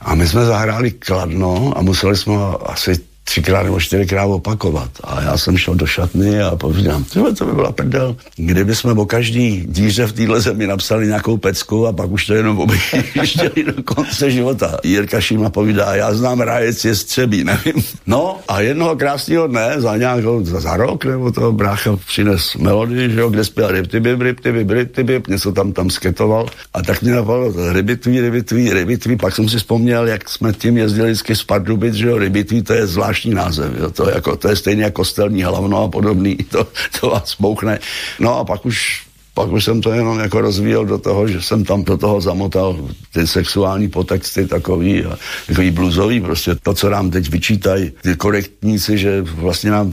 A 0.00 0.14
my 0.14 0.28
jsme 0.28 0.44
zahráli 0.44 0.90
Kladno 0.90 1.72
a 1.76 1.82
museli 1.82 2.16
jsme 2.16 2.34
asi 2.66 3.11
třikrát 3.24 3.62
nebo 3.62 3.80
čtyřikrát 3.80 4.24
opakovat. 4.24 4.90
A 5.04 5.22
já 5.22 5.38
jsem 5.38 5.58
šel 5.58 5.74
do 5.74 5.86
šatny 5.86 6.42
a 6.42 6.56
povídám, 6.56 7.04
to 7.38 7.44
by 7.44 7.52
byla 7.52 7.72
prdel. 7.72 8.16
Kdyby 8.36 8.74
jsme 8.74 8.92
o 8.92 9.06
každý 9.06 9.64
díře 9.68 10.06
v 10.06 10.12
téhle 10.12 10.40
zemi 10.40 10.66
napsali 10.66 11.06
nějakou 11.06 11.36
pecku 11.36 11.86
a 11.86 11.92
pak 11.92 12.10
už 12.10 12.26
to 12.26 12.34
jenom 12.34 12.58
objížděli 12.58 13.64
do 13.66 13.82
konce 13.82 14.30
života. 14.30 14.78
Jirka 14.84 15.20
Šíma 15.20 15.50
povídá, 15.50 15.94
já 15.94 16.14
znám 16.14 16.40
rájec 16.40 16.84
je 16.84 16.94
střebí, 16.94 17.44
nevím. 17.44 17.84
No 18.06 18.38
a 18.48 18.60
jednoho 18.60 18.96
krásného 18.96 19.46
dne, 19.46 19.74
za 19.76 19.96
nějakou, 19.96 20.44
za, 20.44 20.60
za 20.60 20.76
rok, 20.76 21.04
nebo 21.04 21.32
to 21.32 21.52
brácha 21.52 21.96
přines 22.06 22.56
melodii, 22.56 23.10
že 23.10 23.20
jo, 23.20 23.30
kde 23.30 23.44
zpěl 23.44 23.70
ryptybib, 23.70 24.20
ryptybib, 24.20 24.70
ryptybib, 24.70 25.28
něco 25.28 25.52
tam 25.52 25.72
tam 25.72 25.90
sketoval. 25.90 26.46
A 26.74 26.82
tak 26.82 27.02
mě 27.02 27.12
napadlo, 27.12 27.72
rybitví, 27.72 28.20
rybitví, 28.20 28.72
rybitví, 28.72 29.16
pak 29.16 29.34
jsem 29.34 29.48
si 29.48 29.56
vzpomněl, 29.56 30.08
jak 30.08 30.28
jsme 30.28 30.52
tím 30.52 30.76
jezdili 30.76 31.10
vždycky 31.10 31.36
z 31.36 31.44
Pardubit, 31.44 31.94
že 31.94 32.06
jo, 32.06 32.18
rybitví, 32.18 32.62
to 32.62 32.72
je 32.72 32.86
zvlášť 32.86 33.11
zvláštní 33.12 33.34
název. 33.34 33.72
Jo. 33.78 33.90
To, 33.90 34.10
jako, 34.10 34.36
to 34.36 34.48
je 34.48 34.56
stejně 34.56 34.82
jako 34.84 34.94
kostelní 34.94 35.42
hlavno 35.42 35.84
a 35.84 35.88
podobný. 35.88 36.36
To, 36.52 36.66
to 37.00 37.10
vás 37.10 37.36
bouchne. 37.40 37.78
No 38.20 38.38
a 38.38 38.44
pak 38.44 38.66
už 38.66 39.06
pak 39.34 39.52
už 39.52 39.64
jsem 39.64 39.80
to 39.80 39.92
jenom 39.92 40.18
jako 40.18 40.40
rozvíjel 40.40 40.84
do 40.84 40.98
toho, 40.98 41.28
že 41.28 41.42
jsem 41.42 41.64
tam 41.64 41.84
do 41.84 41.96
toho 41.96 42.20
zamotal 42.20 42.88
ty 43.12 43.26
sexuální 43.26 43.88
potexty 43.88 44.46
takový, 44.46 45.04
a 45.04 45.18
takový 45.46 45.70
bluzový, 45.70 46.20
prostě 46.20 46.54
to, 46.62 46.74
co 46.74 46.90
nám 46.90 47.10
teď 47.10 47.30
vyčítají 47.30 47.92
ty 48.02 48.16
korektníci, 48.16 48.98
že 48.98 49.22
vlastně 49.22 49.70
nám 49.70 49.92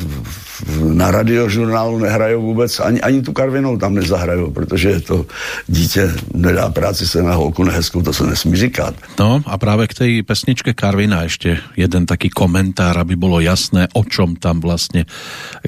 na 0.84 1.12
radiožurnálu 1.12 1.98
nehrajou 1.98 2.42
vůbec, 2.42 2.80
ani, 2.80 3.02
ani 3.02 3.22
tu 3.22 3.34
Karvinou 3.34 3.78
tam 3.78 3.96
nezahrajou, 3.96 4.52
protože 4.52 5.00
to 5.00 5.26
dítě 5.68 6.12
nedá 6.34 6.70
práci 6.70 7.08
se 7.08 7.24
na 7.24 7.34
holku 7.36 7.64
nehezkou, 7.64 8.02
to 8.02 8.14
se 8.14 8.24
nesmí 8.24 8.58
říkat. 8.58 8.96
No 9.20 9.42
a 9.46 9.58
právě 9.58 9.88
k 9.88 9.94
té 9.94 10.06
pesničke 10.26 10.74
Karvina 10.74 11.24
ještě 11.24 11.58
jeden 11.78 12.06
taký 12.06 12.30
komentár, 12.30 12.98
aby 12.98 13.16
bylo 13.16 13.40
jasné, 13.40 13.88
o 13.94 14.04
čom 14.04 14.36
tam 14.36 14.60
vlastně 14.60 15.06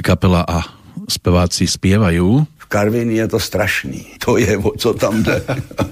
kapela 0.03 0.45
a 0.47 0.61
speváci 1.09 1.67
zpěvají. 1.67 2.45
Karvin 2.71 3.11
je 3.11 3.27
to 3.27 3.39
strašný. 3.39 4.05
To 4.25 4.37
je, 4.37 4.57
o 4.57 4.71
co 4.77 4.93
tam 4.93 5.23
jde. 5.23 5.43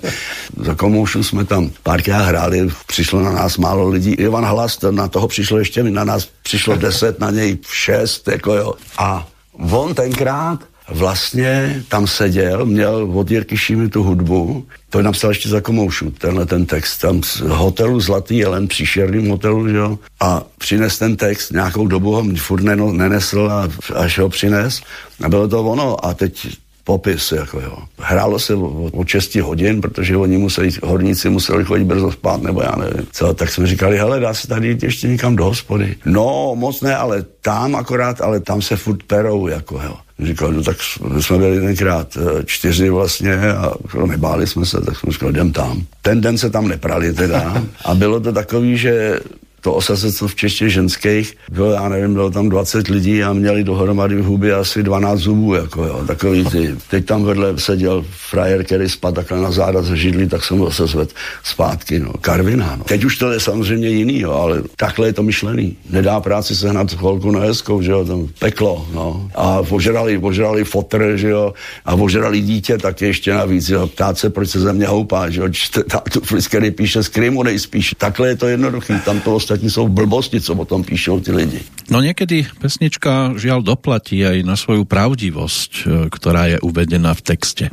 Za 0.63 0.75
komoušu 0.75 1.23
jsme 1.23 1.45
tam 1.45 1.71
párkrát 1.83 2.23
hráli, 2.23 2.69
přišlo 2.87 3.21
na 3.21 3.31
nás 3.31 3.57
málo 3.57 3.89
lidí. 3.89 4.11
Ivan 4.11 4.45
Hlas, 4.45 4.79
na 4.91 5.07
toho 5.07 5.27
přišlo 5.27 5.59
ještě, 5.59 5.83
na 5.83 6.03
nás 6.03 6.27
přišlo 6.43 6.75
deset, 6.85 7.19
na 7.19 7.31
něj 7.31 7.57
šest, 7.71 8.27
jako 8.27 8.53
jo. 8.53 8.73
A 8.97 9.27
on 9.59 9.95
tenkrát 9.95 10.59
vlastně 10.87 11.83
tam 11.87 12.07
seděl, 12.07 12.65
měl 12.65 13.11
od 13.13 13.31
Jirky 13.31 13.57
Šímy 13.57 13.89
tu 13.89 14.03
hudbu, 14.03 14.65
to 14.89 15.01
napsal 15.01 15.31
ještě 15.31 15.49
za 15.49 15.61
komoušu, 15.61 16.11
tenhle 16.11 16.45
ten 16.45 16.65
text, 16.65 16.97
tam 16.97 17.23
z 17.23 17.39
hotelu 17.39 17.99
Zlatý 17.99 18.37
jelen, 18.37 18.67
příšerným 18.67 19.29
hotelu, 19.29 19.67
že 19.67 19.77
jo, 19.77 19.99
a 20.19 20.43
přines 20.57 20.99
ten 20.99 21.15
text, 21.15 21.51
nějakou 21.51 21.87
dobu 21.87 22.11
ho 22.11 22.23
furt 22.37 22.63
nenesl 22.63 23.49
a 23.51 23.69
až 23.95 24.19
ho 24.19 24.29
přines 24.29 24.81
a 25.23 25.29
bylo 25.29 25.47
to 25.47 25.63
ono 25.63 26.05
a 26.05 26.13
teď 26.13 26.47
popis, 26.89 27.31
jako 27.31 27.59
jo. 27.59 27.77
Hrálo 27.99 28.39
se 28.39 28.55
o, 28.55 28.89
o 28.93 29.05
6 29.05 29.35
hodin, 29.35 29.81
protože 29.81 30.17
oni 30.17 30.37
museli, 30.37 30.69
horníci 30.83 31.29
museli 31.29 31.65
chodit 31.65 31.83
brzo 31.83 32.11
spát, 32.11 32.41
nebo 32.41 32.61
já 32.61 32.75
nevím. 32.75 33.07
Co, 33.11 33.33
tak 33.33 33.51
jsme 33.51 33.67
říkali, 33.67 33.97
hele, 33.97 34.19
dá 34.19 34.33
se 34.33 34.47
tady 34.47 34.67
jít 34.67 34.83
ještě 34.83 35.07
někam 35.07 35.35
do 35.35 35.45
hospody. 35.45 35.95
No, 36.05 36.55
moc 36.55 36.81
ne, 36.81 36.95
ale 36.95 37.25
tam 37.41 37.75
akorát, 37.75 38.21
ale 38.21 38.39
tam 38.39 38.61
se 38.61 38.75
furt 38.75 39.03
perou, 39.03 39.47
jako 39.47 39.81
jo. 39.83 39.95
Říkal, 40.19 40.51
no 40.51 40.63
tak 40.63 40.77
jsme 41.19 41.37
byli 41.37 41.61
tenkrát 41.61 42.17
eh, 42.17 42.43
čtyři 42.45 42.89
vlastně 42.89 43.33
a 43.37 43.73
no, 43.95 44.07
nebáli 44.07 44.47
jsme 44.47 44.65
se, 44.65 44.81
tak 44.81 44.97
jsme 44.97 45.11
říkali, 45.11 45.31
jdem 45.31 45.51
tam. 45.51 45.81
Ten 46.01 46.21
den 46.21 46.37
se 46.37 46.49
tam 46.49 46.67
neprali 46.67 47.13
teda 47.13 47.63
a 47.85 47.95
bylo 47.95 48.19
to 48.19 48.33
takový, 48.33 48.77
že 48.77 49.19
to 49.61 49.73
osazectvo 49.73 50.27
v 50.27 50.35
čeště 50.35 50.69
ženských, 50.69 51.37
bylo, 51.51 51.71
já 51.71 51.89
nevím, 51.89 52.13
bylo 52.13 52.29
tam 52.31 52.49
20 52.49 52.87
lidí 52.87 53.23
a 53.23 53.33
měli 53.33 53.63
dohromady 53.63 54.15
v 54.15 54.25
hubě 54.25 54.55
asi 54.55 54.83
12 54.83 55.19
zubů, 55.19 55.55
jako 55.55 55.85
jo, 55.85 56.03
takový 56.07 56.45
ty. 56.45 56.75
Teď 56.89 57.05
tam 57.05 57.23
vedle 57.23 57.59
seděl 57.59 58.05
frajer, 58.09 58.63
který 58.63 58.89
spad 58.89 59.15
takhle 59.15 59.41
na 59.41 59.51
záda 59.51 59.81
ze 59.81 59.97
židli, 59.97 60.27
tak 60.27 60.43
jsem 60.43 60.57
ho 60.57 60.71
sezvedl 60.71 61.11
zpátky, 61.43 61.99
no, 61.99 62.13
Karvina, 62.21 62.75
no. 62.75 62.83
Teď 62.83 63.03
už 63.03 63.17
to 63.17 63.31
je 63.31 63.39
samozřejmě 63.39 63.89
jiný, 63.89 64.19
jo, 64.19 64.31
ale 64.31 64.63
takhle 64.75 65.07
je 65.07 65.13
to 65.13 65.23
myšlený. 65.23 65.77
Nedá 65.89 66.19
práci 66.19 66.55
sehnat 66.55 66.93
holku 66.93 67.31
na 67.31 67.39
hezkou, 67.39 67.81
že 67.81 67.91
jo, 67.91 68.05
tam 68.05 68.27
peklo, 68.39 68.87
no. 68.93 69.29
A 69.35 69.63
požrali, 69.63 70.19
požrali 70.19 70.63
fotr, 70.63 71.11
že 71.15 71.29
jo, 71.29 71.53
a 71.85 71.97
požrali 71.97 72.41
dítě, 72.41 72.77
tak 72.77 73.01
ještě 73.01 73.33
navíc, 73.33 73.69
jo, 73.69 73.87
ptát 73.87 74.17
se, 74.17 74.29
proč 74.29 74.49
se 74.49 74.59
ze 74.59 74.73
mě 74.73 74.87
houpá, 74.87 75.29
že 75.29 75.41
jo, 75.41 75.47
tátu 75.91 76.21
Fliskery 76.21 76.71
píše 76.71 77.03
z 77.03 77.07
Krymu 77.07 77.43
nejspíš. 77.43 77.95
Takhle 77.97 78.27
je 78.27 78.35
to 78.35 78.47
jednoduchý, 78.47 78.93
tam 79.05 79.19
to 79.21 79.35
ostatní 79.49 79.69
jsou 79.69 79.87
blbosti, 79.87 80.41
co 80.41 80.53
o 80.53 80.65
tom 80.65 80.83
píšou 80.83 81.19
ty 81.19 81.31
lidi. 81.31 81.59
No 81.89 82.05
někdy 82.05 82.45
pesnička 82.61 83.33
žiaľ 83.33 83.65
doplatí 83.65 84.21
aj 84.21 84.45
na 84.45 84.53
svoju 84.53 84.85
pravdivosť, 84.85 85.71
e, 85.73 86.09
která 86.13 86.53
je 86.53 86.57
uvedena 86.61 87.17
v 87.17 87.21
texte. 87.25 87.65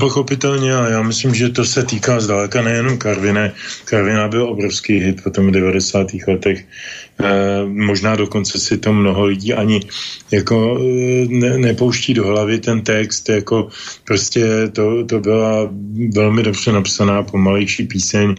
Pochopitelně 0.00 0.76
a 0.76 0.88
já 0.88 1.02
myslím, 1.02 1.34
že 1.34 1.48
to 1.48 1.64
se 1.64 1.82
týká 1.82 2.20
zdaleka 2.20 2.62
nejenom 2.62 2.98
Karvine. 2.98 3.52
Karvina 3.84 4.28
byl 4.28 4.48
obrovský 4.48 5.00
hit 5.00 5.20
v 5.24 5.30
tom 5.30 5.52
90. 5.52 6.06
letech. 6.28 6.64
E, 7.20 7.66
možná 7.66 8.16
dokonce 8.16 8.58
si 8.58 8.78
to 8.78 8.92
mnoho 8.92 9.24
lidí 9.24 9.54
ani 9.54 9.80
jako 10.30 10.78
e, 10.80 11.26
ne, 11.28 11.58
nepouští 11.58 12.14
do 12.14 12.26
hlavy 12.26 12.58
ten 12.58 12.80
text, 12.80 13.28
jako 13.28 13.68
prostě 14.04 14.68
to, 14.72 15.04
to 15.04 15.20
byla 15.20 15.70
velmi 16.14 16.42
dobře 16.42 16.72
napsaná 16.72 17.22
pomalejší 17.22 17.86
píseň, 17.86 18.34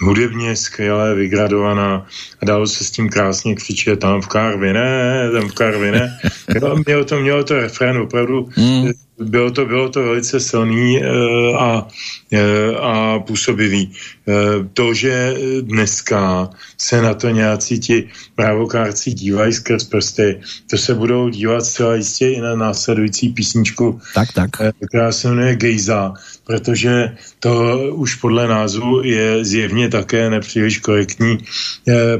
hudebně 0.00 0.56
skvěle 0.56 1.14
vygradovaná 1.14 2.06
a 2.42 2.44
dalo 2.44 2.66
se 2.66 2.84
s 2.84 2.90
tím 2.90 3.08
krásně 3.08 3.54
křičet 3.54 4.00
tam 4.00 4.20
v 4.20 4.26
Karvine, 4.26 5.30
tam 5.32 5.48
v 5.48 5.54
Karvine. 5.54 6.18
mělo 6.86 7.04
to, 7.04 7.20
mělo 7.20 7.44
to 7.44 7.54
refrén 7.54 7.96
opravdu 7.96 8.48
mm 8.56 8.90
bylo 9.18 9.50
to, 9.50 9.64
bylo 9.66 9.88
to 9.88 10.02
velice 10.02 10.40
silný 10.40 10.98
uh, 10.98 11.62
a, 11.62 11.88
uh, 12.32 12.84
a 12.84 13.18
působivý. 13.18 13.92
Uh, 14.26 14.66
to, 14.74 14.94
že 14.94 15.34
dneska 15.60 16.50
se 16.78 17.02
na 17.02 17.14
to 17.14 17.28
nějací 17.28 17.80
ti 17.80 18.08
právokárci 18.34 19.12
dívají 19.12 19.52
skrz 19.52 19.84
prsty, 19.84 20.40
to 20.70 20.78
se 20.78 20.94
budou 20.94 21.28
dívat 21.28 21.64
zcela 21.64 21.94
jistě 21.94 22.30
i 22.30 22.40
na 22.40 22.56
následující 22.56 23.28
písničku, 23.28 24.00
tak, 24.14 24.32
tak. 24.32 24.50
která 24.88 25.12
se 25.12 25.28
jmenuje 25.28 25.56
Gejza, 25.56 26.14
protože 26.46 27.16
to 27.40 27.78
už 27.92 28.14
podle 28.14 28.48
názvu 28.48 29.02
je 29.02 29.44
zjevně 29.44 29.88
také 29.88 30.30
nepříliš 30.30 30.78
korektní, 30.78 31.38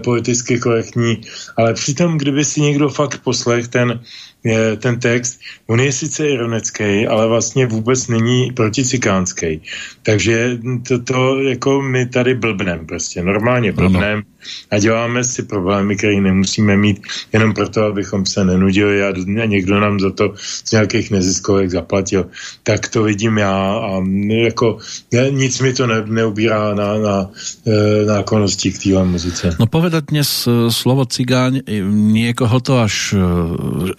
politicky 0.04 0.58
korektní, 0.58 1.20
ale 1.56 1.74
přitom, 1.74 2.18
kdyby 2.18 2.44
si 2.44 2.60
někdo 2.60 2.88
fakt 2.88 3.18
poslech 3.24 3.68
ten 3.68 4.00
ten 4.76 5.00
text, 5.00 5.40
on 5.66 5.80
je 5.80 5.92
sice 5.92 6.28
ironický, 6.28 7.06
ale 7.06 7.26
vlastně 7.26 7.66
vůbec 7.66 8.08
není 8.08 8.52
proticikánský. 8.52 9.62
Takže 10.06 10.58
to, 10.88 11.02
to 11.02 11.40
jako 11.40 11.82
my 11.82 12.06
tady 12.06 12.34
blbnem 12.34 12.86
prostě, 12.86 13.22
normálně 13.22 13.72
blbnem. 13.72 14.22
A 14.70 14.78
děláme 14.78 15.24
si 15.24 15.42
problémy, 15.42 15.96
které 15.96 16.20
nemusíme 16.20 16.76
mít 16.76 17.02
jenom 17.32 17.54
proto, 17.54 17.82
abychom 17.82 18.26
se 18.26 18.44
nenudili 18.44 19.02
a 19.02 19.10
někdo 19.46 19.80
nám 19.80 20.00
za 20.00 20.10
to 20.10 20.34
z 20.38 20.72
nějakých 20.72 21.10
neziskovek 21.10 21.70
zaplatil. 21.70 22.30
Tak 22.62 22.88
to 22.88 23.02
vidím 23.02 23.38
já 23.38 23.78
a 23.78 24.02
jako 24.30 24.78
nic 25.30 25.60
mi 25.60 25.72
to 25.72 25.86
ne, 25.86 26.02
neubírá 26.06 26.74
na, 26.74 26.98
na 26.98 27.30
e, 27.66 28.04
nákonnosti 28.06 28.72
k 28.72 28.78
téhle 28.78 29.04
muzice. 29.04 29.56
No 29.58 29.66
povedať 29.66 30.14
dnes 30.14 30.46
e, 30.46 30.70
slovo 30.70 31.02
cigáň, 31.02 31.66
e, 31.66 31.82
niekoho 31.90 32.62
to 32.62 32.78
až 32.78 33.18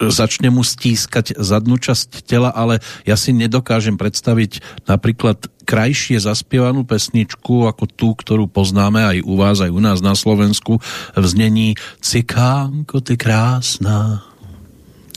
začne 0.08 0.48
mu 0.48 0.64
stískať 0.64 1.36
zadnú 1.36 1.76
časť 1.76 2.24
tela, 2.24 2.48
ale 2.48 2.80
ja 3.04 3.20
si 3.20 3.36
nedokážem 3.36 4.00
predstaviť 4.00 4.64
napríklad 4.88 5.52
krajšie 5.68 6.16
zaspievanú 6.16 6.88
pesničku 6.88 7.68
ako 7.68 7.84
tú, 7.84 8.16
ktorú 8.16 8.48
poznáme 8.48 9.04
aj 9.04 9.18
u 9.28 9.36
vás, 9.36 9.60
aj 9.60 9.68
u 9.68 9.80
nás 9.84 10.00
na 10.00 10.16
Slovensku 10.16 10.80
v 11.12 11.24
znení 11.28 11.76
Cikánko, 12.00 13.04
ty 13.04 13.20
krásná, 13.20 14.24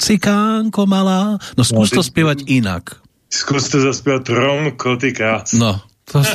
Cikánko 0.02 0.90
malá. 0.90 1.38
No 1.54 1.62
skús 1.62 1.94
to 1.94 2.02
spievať 2.02 2.50
inak. 2.50 2.98
Skús 3.30 3.70
to 3.70 3.80
zaspievať 3.80 4.34
Romko, 4.34 4.98
ty 4.98 5.14
krásná. 5.14 5.56
No, 5.56 5.72
to, 6.10 6.26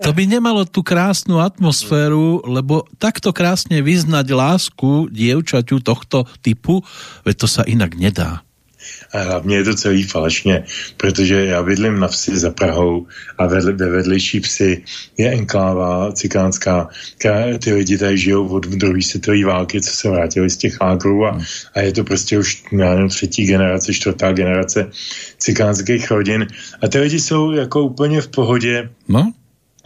to 0.00 0.10
by 0.16 0.24
nemalo 0.26 0.66
tú 0.66 0.80
krásnu 0.80 1.38
atmosféru, 1.38 2.42
lebo 2.48 2.88
takto 2.96 3.30
krásne 3.30 3.84
vyznať 3.84 4.26
lásku 4.32 5.12
dievčaťu 5.12 5.84
tohto 5.84 6.26
typu, 6.40 6.82
veď 7.22 7.34
to 7.44 7.46
sa 7.46 7.62
inak 7.68 7.94
nedá. 7.94 8.42
A 9.12 9.22
hlavně 9.22 9.56
je 9.56 9.64
to 9.64 9.74
celý 9.74 10.02
falešně, 10.02 10.64
protože 10.96 11.46
já 11.46 11.62
bydlím 11.62 12.00
na 12.00 12.08
vsi 12.08 12.38
za 12.38 12.50
Prahou 12.50 13.06
a 13.38 13.46
vedle, 13.46 13.72
ve 13.72 13.90
vedlejší 13.90 14.40
vsi 14.40 14.82
je 15.18 15.30
enkláva 15.30 16.12
cikánská. 16.12 16.88
Ty 17.58 17.72
lidi 17.72 17.98
tady 17.98 18.18
žijou 18.18 18.48
od 18.48 18.66
druhé 18.66 19.02
světové 19.02 19.44
války, 19.44 19.80
co 19.80 19.90
se 19.90 20.10
vrátili 20.10 20.50
z 20.50 20.56
těch 20.56 20.80
hágrů 20.80 21.26
a, 21.26 21.38
a 21.74 21.80
je 21.80 21.92
to 21.92 22.04
prostě 22.04 22.38
už 22.38 22.62
já 22.72 22.94
nevím, 22.94 23.08
třetí 23.08 23.46
generace, 23.46 23.92
čtvrtá 23.92 24.32
generace 24.32 24.90
cikánských 25.38 26.10
rodin. 26.10 26.46
A 26.82 26.88
ty 26.88 26.98
lidi 26.98 27.20
jsou 27.20 27.52
jako 27.52 27.82
úplně 27.82 28.20
v 28.20 28.28
pohodě. 28.28 28.90
No? 29.08 29.32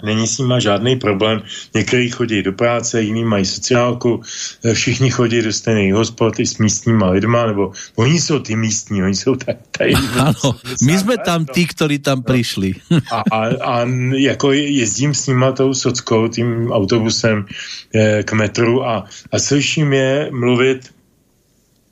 Není 0.05 0.27
s 0.27 0.39
nima 0.39 0.59
žádný 0.59 0.97
problém. 0.97 1.43
Někteří 1.75 2.11
chodí 2.11 2.43
do 2.43 2.53
práce, 2.53 3.03
jiní 3.03 3.25
mají 3.25 3.45
sociálku, 3.45 4.21
eh, 4.65 4.75
všichni 4.75 5.11
chodí 5.11 5.43
do 5.43 5.53
stejných 5.53 5.95
hospod 5.95 6.41
i 6.41 6.47
s 6.47 6.59
místníma 6.59 7.11
lidma, 7.11 7.47
nebo 7.47 7.73
oni 7.97 8.21
jsou 8.21 8.39
ty 8.39 8.57
místní, 8.57 9.03
oni 9.03 9.15
jsou 9.15 9.35
tady. 9.35 9.59
tady 9.71 9.95
ano, 10.19 10.57
my 10.85 10.99
jsme 10.99 11.19
tam 11.19 11.47
ty, 11.47 11.67
kteří 11.67 11.99
tam 11.99 12.23
přišli. 12.23 12.75
a, 13.13 13.23
a, 13.31 13.41
a 13.65 13.87
jako 14.17 14.53
jezdím 14.53 15.15
s 15.15 15.27
nima 15.27 15.53
tou 15.53 15.75
sockou, 15.75 16.29
tím 16.29 16.73
autobusem 16.73 17.47
eh, 17.95 18.23
k 18.23 18.33
metru 18.33 18.85
a, 18.87 19.05
a 19.33 19.39
slyším 19.39 19.93
je 19.93 20.29
mluvit 20.33 20.95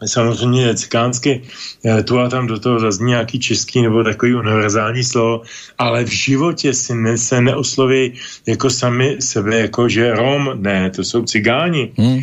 samozřejmě 0.06 0.74
cikánsky, 0.74 1.42
eh, 1.84 2.02
tu 2.02 2.18
a 2.18 2.28
tam 2.28 2.46
do 2.46 2.58
toho 2.58 2.80
zazní 2.80 3.06
nějaký 3.06 3.38
český 3.38 3.82
nebo 3.82 4.04
takový 4.04 4.34
univerzální 4.34 5.04
slovo, 5.04 5.42
ale 5.78 6.04
v 6.04 6.12
životě 6.12 6.74
si 6.74 6.94
ne, 6.94 7.18
se 7.18 7.40
neosloví 7.40 8.12
jako 8.46 8.70
sami 8.70 9.16
sebe, 9.20 9.58
jako 9.58 9.88
že 9.88 10.14
Rom, 10.14 10.50
ne, 10.62 10.90
to 10.90 11.04
jsou 11.04 11.24
cigáni. 11.24 11.92
Hmm. 11.96 12.20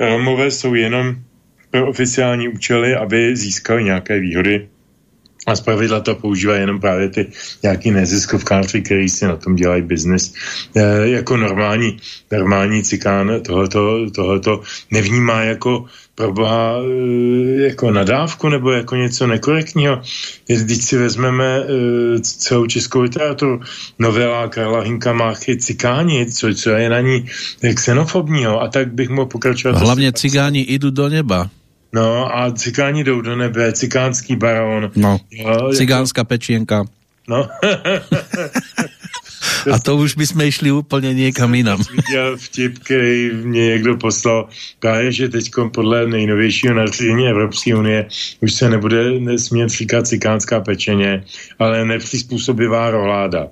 Romové 0.00 0.50
jsou 0.50 0.74
jenom 0.74 1.16
pro 1.70 1.88
oficiální 1.88 2.48
účely, 2.48 2.96
aby 2.96 3.36
získali 3.36 3.84
nějaké 3.84 4.20
výhody 4.20 4.68
a 5.48 5.56
zpravidla 5.56 6.00
to 6.00 6.14
používají 6.14 6.60
jenom 6.60 6.80
právě 6.80 7.08
ty 7.08 7.26
nějaký 7.62 7.90
neziskovkáři, 7.90 8.82
který 8.82 9.08
si 9.08 9.24
na 9.24 9.36
tom 9.36 9.56
dělají 9.56 9.82
biznis. 9.82 10.34
E, 10.76 11.08
jako 11.08 11.36
normální, 11.36 11.96
normální 12.32 12.82
cikán 12.82 13.40
tohoto, 13.46 14.10
tohoto 14.10 14.62
nevnímá 14.90 15.42
jako 15.42 15.84
proboha 16.18 16.82
e, 16.82 17.62
jako 17.62 17.90
nadávku 17.90 18.48
nebo 18.48 18.70
jako 18.70 18.96
něco 18.96 19.26
nekorektního. 19.26 20.02
Když 20.46 20.84
si 20.84 20.98
vezmeme 20.98 21.44
e, 21.46 21.64
celou 22.20 22.66
českou 22.66 23.00
literaturu, 23.00 23.60
novela 23.98 24.48
Karla 24.48 24.80
Hinka 24.80 25.12
Máchy 25.12 25.56
Cikáni, 25.56 26.26
co, 26.26 26.54
co 26.54 26.70
je 26.70 26.90
na 26.90 27.00
ní 27.00 27.26
xenofobního 27.74 28.62
a 28.62 28.68
tak 28.68 28.92
bych 28.92 29.08
mohl 29.08 29.26
pokračovat. 29.26 29.78
Hlavně 29.78 30.12
cigáni 30.12 30.66
jdou 30.68 30.90
do 30.90 31.08
neba. 31.08 31.50
No 31.92 32.36
a 32.36 32.50
cikáni 32.50 33.04
jdou 33.04 33.20
do 33.20 33.36
nebe, 33.36 33.72
cikánský 33.72 34.36
baron. 34.36 34.90
No, 34.96 35.18
jo, 35.30 35.72
cigánská 35.74 36.20
jako... 36.20 36.28
pečienka. 36.28 36.84
No. 37.28 37.48
A 39.72 39.78
to 39.78 39.96
už 39.96 40.14
bychom 40.14 40.40
išli 40.40 40.70
úplně 40.70 41.14
někam 41.14 41.54
jinam. 41.54 41.80
Viděl 41.90 42.36
vtip, 42.36 42.78
který 42.78 43.30
mě 43.32 43.66
někdo 43.66 43.96
poslal, 43.96 44.48
právě, 44.78 45.12
že 45.12 45.28
teď 45.28 45.50
podle 45.74 46.06
nejnovějšího 46.06 46.74
nařízení 46.74 47.28
Evropské 47.28 47.74
unie 47.74 48.06
už 48.40 48.54
se 48.54 48.70
nebude 48.70 49.20
nesmět 49.20 49.70
říkat 49.70 50.06
cikánská 50.06 50.60
pečeně, 50.60 51.24
ale 51.58 51.84
nepřizpůsobivá 51.84 52.90
roláda. 52.90 53.48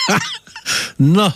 no, 0.98 1.32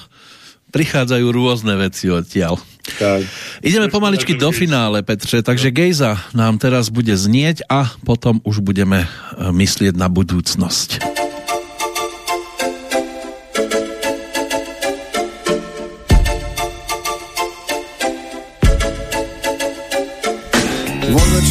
prichádzajú 0.74 1.26
rôzne 1.30 1.78
veci 1.78 2.10
odtiaľ. 2.10 2.58
Tak. 2.98 3.24
Ideme 3.64 3.88
pomaličky 3.88 4.36
do 4.36 4.52
finále, 4.52 5.00
Petře, 5.00 5.40
takže 5.40 5.72
Gejza 5.72 6.20
nám 6.36 6.60
teraz 6.60 6.92
bude 6.92 7.16
znieť 7.16 7.64
a 7.70 7.88
potom 8.04 8.44
už 8.44 8.60
budeme 8.60 9.08
eh, 9.08 9.08
myslieť 9.48 9.96
na 9.96 10.12
budúcnosť. 10.12 11.13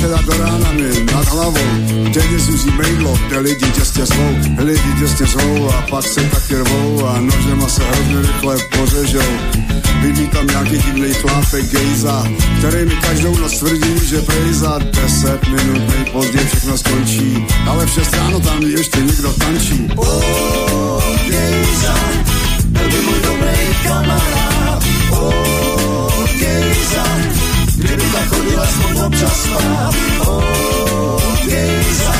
Večera 0.04 0.22
do 0.22 0.44
rána 0.44 0.72
mi 0.72 1.06
nad 1.14 1.28
hlavou. 1.28 1.60
Denně 2.14 2.40
zuzí 2.40 2.72
mejlo, 2.72 3.18
kde 3.28 3.40
lidi 3.40 3.72
těsně 3.72 4.06
svou 4.06 4.36
Lidi 4.58 4.94
těsně 5.00 5.28
svou 5.28 5.70
a 5.70 5.82
pak 5.90 6.04
se 6.04 6.22
taky 6.22 6.56
rvou. 6.56 7.08
A 7.08 7.20
nožema 7.20 7.68
se 7.68 7.84
hrozně 7.84 8.22
rychle 8.22 8.58
pořežou. 8.78 9.34
Vidí 10.02 10.28
tam 10.28 10.48
nějaký 10.48 10.78
divný 10.78 11.14
chlápek 11.14 11.66
gejza 11.72 12.28
Který 12.60 12.86
mi 12.86 12.96
každou 12.96 13.38
noc 13.38 13.60
tvrdí, 13.60 14.08
že 14.08 14.22
prej 14.22 14.54
za 14.54 14.78
deset 14.78 15.48
minut 15.48 15.82
nejpozději 15.96 16.48
všechno 16.48 16.78
skončí. 16.78 17.46
Ale 17.68 17.86
v 17.86 17.90
šest 17.90 18.14
ráno 18.14 18.40
tam 18.40 18.62
ještě 18.62 19.00
někdo 19.00 19.34
tančí. 19.34 19.90
Oh, 19.96 21.04
gejza, 21.28 21.96
byl 22.66 22.90
by 22.90 23.02
můj 23.02 23.20
dobrý 23.22 23.76
kamarád. 23.84 24.84
Oh, 25.12 26.30
gejza, 26.40 27.33
kdyby 27.76 28.04
tak 28.14 28.28
chodila 28.28 28.64
aspoň 28.64 29.02
občas 29.06 29.44
spát. 29.44 29.96
Oh, 30.28 31.22
gejza, 31.46 32.14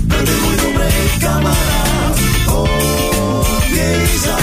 byl 0.00 0.22
by 0.26 0.32
můj 0.32 0.56
dobrý 0.56 1.20
kamarád. 1.20 2.16
Oh, 2.46 3.62
gejza, 3.74 4.36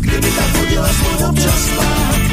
kdyby 0.00 0.30
tak 0.30 0.56
chodila 0.58 0.86
aspoň 0.86 1.24
občas 1.28 1.64
spát. 1.66 2.27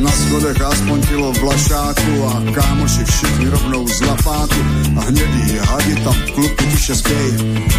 Na 0.00 0.10
schodech 0.10 0.60
aspoň 0.60 1.06
kilo 1.06 1.32
vlašáku 1.32 2.24
a 2.26 2.42
kámoši 2.54 3.04
všichni 3.04 3.48
rovnou 3.48 3.88
z 3.88 4.00
lapáku 4.00 4.60
a 4.96 5.00
hnědý 5.00 5.58
hadi 5.58 5.94
tam 6.04 6.14
v 6.14 6.30
klubu 6.30 6.64
tiše 6.72 6.94
spěj. 6.94 7.32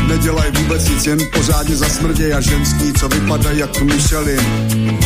Nedělaj 0.07 0.51
vůbec 0.51 0.89
nic, 0.89 1.05
jen 1.05 1.19
pořádně 1.33 1.75
zasmrděj 1.75 2.33
a 2.33 2.41
ženský, 2.41 2.93
co 2.93 3.09
vypadají 3.09 3.59
jak 3.59 3.81
Michelin. 3.81 4.41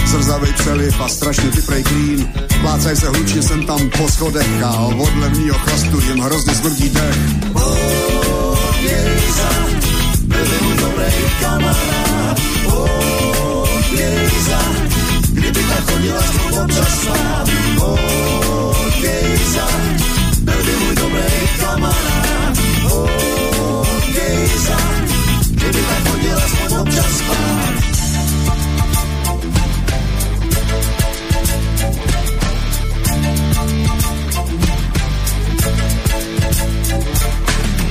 Zrzavej 0.06 0.54
přeliv 0.54 1.02
a 1.02 1.08
strašně 1.08 1.50
vyprej 1.50 1.84
klín. 1.84 2.28
Plácaj 2.62 2.96
se 2.96 3.10
hlučně 3.10 3.42
sem 3.42 3.66
tam 3.66 3.90
po 3.98 4.10
schodech 4.10 4.64
a 4.64 4.72
od 4.80 5.16
levnýho 5.16 5.58
chlastu 5.58 6.00
jim 6.00 6.20
hrozně 6.20 6.56
smrdí 6.56 6.90
dech. 6.90 7.18
Oh, 7.54 8.58
můj 10.62 10.78
dobrý 10.78 11.14
kamarád. 11.42 12.40
Oh, 12.66 13.26
kdyby 15.56 15.70
tak 15.70 15.92
chodila 15.92 16.22
občas 16.64 17.02
spát. 17.02 17.50
Oh, 17.80 19.02
gejza, 19.02 19.68
byl 20.42 20.64
by 20.66 20.72
můj 20.72 20.96
dobrý 20.96 21.48
kamarád. 21.60 22.58
Oh, 22.92 23.88
gejza, 24.14 24.78
kdyby 25.50 25.80
tak 25.80 26.12
chodila 26.12 26.42
občas 26.82 27.18
spát. 27.18 27.74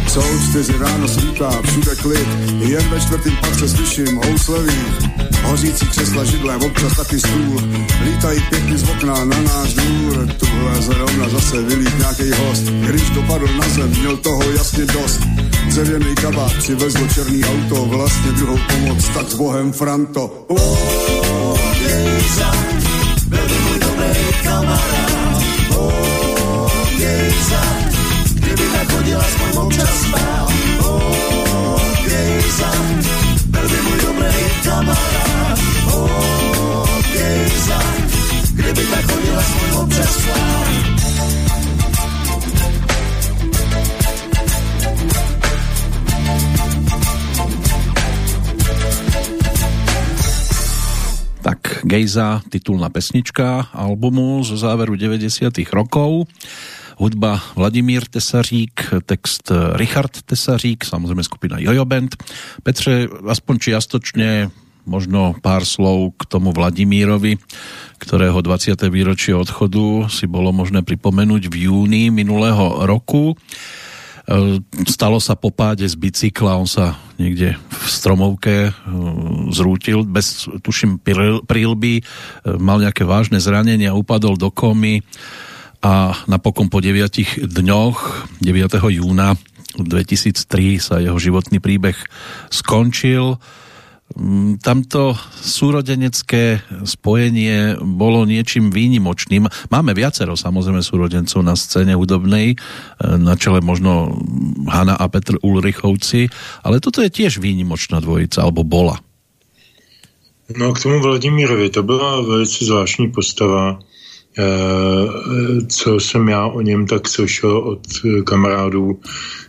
Co 0.08 0.22
čtyři 0.50 0.78
ráno 0.78 1.08
svítá, 1.08 1.50
všude 1.62 1.96
klid, 1.96 2.28
jen 2.58 2.88
ve 2.90 3.00
čtvrtým 3.00 3.36
patře 3.36 3.68
slyším 3.68 4.16
houslevý 4.16 5.33
Hořící 5.44 5.86
křesla 5.86 6.24
židlem, 6.24 6.62
občas 6.62 6.96
taky 6.96 7.18
stůl. 7.18 7.62
Lítají 8.04 8.40
pěkně 8.50 8.78
z 8.78 8.88
okna 8.88 9.24
na 9.24 9.40
náš 9.40 9.74
důr. 9.74 10.28
Tuhle 10.38 10.82
zrovna 10.82 11.28
zase 11.28 11.62
vylít 11.62 11.98
nějaký 11.98 12.30
host. 12.30 12.62
Když 12.62 13.10
dopadl 13.10 13.46
na 13.46 13.68
zem, 13.68 13.90
měl 13.90 14.16
toho 14.16 14.42
jasně 14.42 14.84
dost. 14.84 15.20
Dřevěný 15.66 16.14
kabát 16.14 16.52
přivezl 16.52 17.08
černý 17.14 17.44
auto, 17.44 17.84
vlastně 17.84 18.32
druhou 18.32 18.58
pomoc, 18.68 19.08
tak 19.08 19.30
s 19.30 19.34
bohem 19.34 19.72
Franto. 19.72 20.44
Oh, 20.48 21.58
dobrý 23.78 24.42
kamarád. 24.42 25.42
Oh, 25.76 26.70
aspoň. 29.16 29.66
Oh, 30.84 31.24
by 33.68 33.82
můj 33.82 33.98
dobrý 34.06 34.44
kdyby 38.54 38.82
nechodil, 38.90 39.38
aspoň 39.38 39.70
občas. 39.82 40.28
Tak 51.42 51.84
Gejza, 51.84 52.40
titulná 52.48 52.88
pesnička 52.88 53.68
albumu 53.72 54.44
zo 54.44 54.56
záveru 54.56 54.96
90. 54.96 55.52
rokov. 55.72 56.24
Hudba 56.96 57.42
Vladimír 57.56 58.04
Tesařík, 58.04 58.94
text 59.06 59.52
Richard 59.72 60.22
Tesařík, 60.22 60.84
samozřejmě 60.84 61.22
skupina 61.22 61.58
Jojo 61.58 61.84
Band. 61.84 62.16
Petře, 62.62 63.08
aspoň 63.28 63.58
čiastočne 63.58 64.50
možno 64.84 65.34
pár 65.40 65.64
slov 65.64 66.14
k 66.20 66.28
tomu 66.28 66.52
Vladimírovi, 66.52 67.40
ktorého 67.98 68.36
20. 68.44 68.76
výročie 68.92 69.32
odchodu 69.32 70.12
si 70.12 70.28
bolo 70.28 70.52
možné 70.52 70.84
pripomenúť 70.84 71.48
v 71.48 71.68
júni 71.68 72.12
minulého 72.12 72.84
roku. 72.84 73.32
E, 73.32 74.60
Stalo 74.84 75.18
sa 75.24 75.40
po 75.40 75.48
páde 75.48 75.88
z 75.88 75.96
bicykla, 75.96 76.60
on 76.60 76.68
sa 76.68 77.00
niekde 77.16 77.56
v 77.56 77.84
stromovke 77.88 78.56
e, 78.68 78.72
zrútil, 79.56 80.04
bez, 80.04 80.52
tuším, 80.60 81.00
prílby, 81.48 81.94
e, 82.00 82.02
mal 82.60 82.80
nejaké 82.84 83.08
vážne 83.08 83.40
zranenia, 83.40 83.96
upadol 83.96 84.36
do 84.36 84.52
komy 84.52 85.00
a 85.84 86.16
napokon 86.24 86.72
po 86.72 86.80
9 86.80 87.44
dňoch, 87.44 87.98
9. 88.40 88.80
júna 88.88 89.36
2003 89.76 90.80
sa 90.80 90.96
jeho 90.96 91.20
životný 91.20 91.60
príbeh 91.60 91.92
skončil. 92.48 93.36
Mm, 94.16 94.64
Tamto 94.64 95.12
súrodenecké 95.44 96.64
spojenie 96.88 97.76
bolo 97.84 98.24
niečím 98.24 98.72
výnimočným. 98.72 99.44
Máme 99.68 99.92
viacero 99.92 100.40
samozrejme 100.40 100.80
súrodencov 100.80 101.44
na 101.44 101.52
scéne 101.52 101.92
hudobnej, 101.92 102.54
e, 102.54 102.56
na 103.20 103.36
čele 103.36 103.60
možno 103.60 104.16
Hanna 104.64 104.96
a 104.96 105.04
Petr 105.12 105.36
Ulrichovci, 105.44 106.32
ale 106.64 106.80
toto 106.80 107.04
je 107.04 107.12
tiež 107.12 107.44
výnimočná 107.44 108.00
dvojica, 108.00 108.40
alebo 108.40 108.64
bola. 108.64 109.04
No 110.56 110.72
k 110.72 110.80
tomu 110.80 111.00
Vladimírovi, 111.00 111.68
to 111.72 111.82
byla 111.82 112.20
velice 112.20 112.64
zvláštní 112.64 113.12
postava. 113.12 113.80
E, 114.38 114.42
co 115.66 116.00
jsem 116.00 116.28
já 116.28 116.46
o 116.46 116.60
něm 116.60 116.86
tak 116.86 117.08
slyšel 117.08 117.58
od 117.58 117.80
kamarádů, 118.24 119.00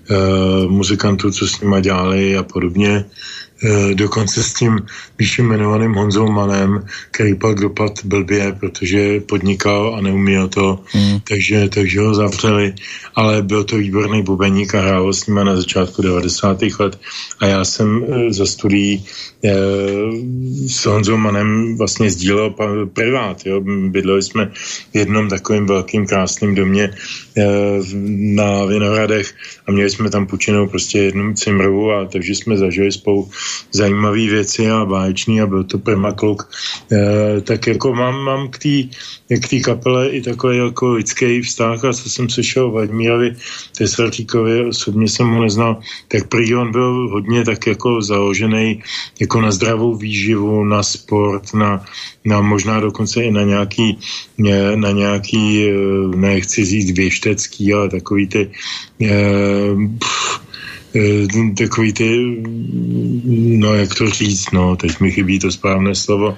e, 0.09 0.67
muzikantů, 0.67 1.31
co 1.31 1.47
s 1.47 1.61
nima 1.61 1.79
dělali 1.79 2.37
a 2.37 2.43
podobně, 2.43 3.05
Eh, 3.05 3.44
dokonce 3.93 4.43
s 4.43 4.53
tím 4.53 4.79
výším 5.19 5.45
jmenovaným 5.45 5.93
Honzou 5.93 6.31
Manem, 6.31 6.85
který 7.11 7.35
pak 7.35 7.59
dopad 7.59 8.05
blbě, 8.05 8.55
protože 8.59 9.19
podnikal 9.19 9.95
a 9.95 10.01
neuměl 10.01 10.47
to, 10.47 10.79
mm. 10.95 11.19
takže, 11.27 11.69
takže 11.69 11.99
ho 11.99 12.15
zavřeli, 12.15 12.73
ale 13.15 13.41
byl 13.41 13.63
to 13.63 13.77
výborný 13.77 14.23
bubeník 14.23 14.75
a 14.75 14.81
hrál 14.81 15.13
s 15.13 15.27
nima 15.27 15.43
na 15.43 15.55
začátku 15.55 16.01
90. 16.01 16.61
let 16.79 16.99
a 17.39 17.45
já 17.45 17.65
jsem 17.65 18.05
eh, 18.09 18.33
za 18.33 18.45
studií 18.45 19.05
eh, 19.43 19.53
s 20.67 20.85
Honzou 20.85 21.17
Manem 21.17 21.77
vlastně 21.77 22.09
sdílel 22.11 22.55
privát, 22.93 23.45
jo? 23.45 23.61
bydleli 23.89 24.23
jsme 24.23 24.51
v 24.93 24.97
jednom 24.97 25.29
takovém 25.29 25.65
velkým 25.65 26.07
krásném 26.07 26.55
domě 26.55 26.93
na 28.35 28.65
Vinohradech 28.65 29.33
a 29.67 29.71
měli 29.71 29.89
jsme 29.89 30.09
tam 30.09 30.27
půjčenou 30.27 30.67
prostě 30.67 30.99
jednu 30.99 31.33
cimrovu 31.33 31.91
a 31.91 32.05
takže 32.05 32.35
jsme 32.35 32.57
zažili 32.57 32.91
spolu 32.91 33.29
zajímavé 33.71 34.17
věci 34.17 34.71
a 34.71 34.85
báječný 34.85 35.41
a 35.41 35.47
byl 35.47 35.63
to 35.63 35.77
permakluk. 35.77 36.49
E, 36.91 37.41
tak 37.41 37.67
jako 37.67 37.93
mám, 37.93 38.15
mám 38.15 38.47
k 38.49 38.57
té 38.57 38.75
k 39.39 39.47
tý 39.47 39.61
kapele 39.61 40.09
i 40.09 40.21
takový 40.21 40.57
jako 40.57 40.91
lidský 40.91 41.41
vztah 41.41 41.85
a 41.85 41.93
co 41.93 42.09
jsem 42.09 42.29
slyšel 42.29 42.71
Vladimírovi 42.71 43.35
Tesartíkovi, 43.77 44.65
osobně 44.65 45.09
jsem 45.09 45.29
ho 45.29 45.43
neznal, 45.43 45.79
tak 46.07 46.27
prý 46.27 46.55
on 46.55 46.71
byl 46.71 47.09
hodně 47.11 47.45
tak 47.45 47.67
jako 47.67 48.01
založený 48.01 48.83
jako 49.19 49.41
na 49.41 49.51
zdravou 49.51 49.95
výživu, 49.95 50.63
na 50.63 50.83
sport, 50.83 51.53
na, 51.53 51.85
na 52.25 52.41
možná 52.41 52.79
dokonce 52.79 53.23
i 53.23 53.31
na 53.31 53.43
nějaký, 53.43 53.97
na 54.75 54.91
nějaký, 54.91 55.69
e, 55.69 55.73
nechci 56.15 56.65
říct 56.65 56.91
věštecký, 56.91 57.73
ale 57.73 57.89
takový 57.89 58.27
ty 58.27 58.51
pff, 59.99 60.44
Eh, 60.44 60.44
takový 61.57 61.93
ty, 61.93 62.41
no 63.59 63.73
jak 63.73 63.95
to 63.95 64.09
říct, 64.09 64.51
no, 64.51 64.75
teď 64.75 64.99
mi 64.99 65.11
chybí 65.11 65.39
to 65.39 65.51
správné 65.51 65.95
slovo. 65.95 66.37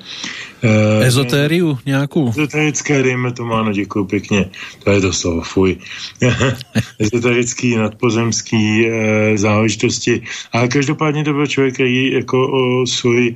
E, 0.64 1.06
Ezotériu 1.06 1.78
nějakou? 1.86 2.30
Ezoterické, 2.30 3.04
dejme 3.04 3.34
to 3.34 3.46
má, 3.46 3.64
no 3.64 3.72
děkuji 3.72 4.06
pěkně, 4.06 4.50
to 4.84 4.92
je 4.92 5.02
to 5.02 5.14
slovo, 5.14 5.42
fuj. 5.42 5.78
Ezoterický, 7.00 7.76
nadpozemský 7.76 8.88
e, 8.88 9.38
záležitosti, 9.38 10.22
ale 10.54 10.68
každopádně 10.68 11.24
to 11.24 11.34
byl 11.34 11.48
člověk, 11.48 11.74
který 11.74 12.12
jako 12.12 12.52
o 12.52 12.86
svůj 12.86 13.36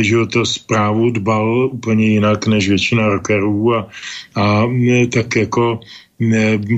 životosprávu 0.00 1.10
dbal 1.10 1.70
úplně 1.72 2.06
jinak 2.06 2.46
než 2.46 2.68
většina 2.68 3.08
rockerů 3.08 3.74
a, 3.74 3.88
a 4.34 4.66
tak 5.12 5.36
jako 5.36 5.80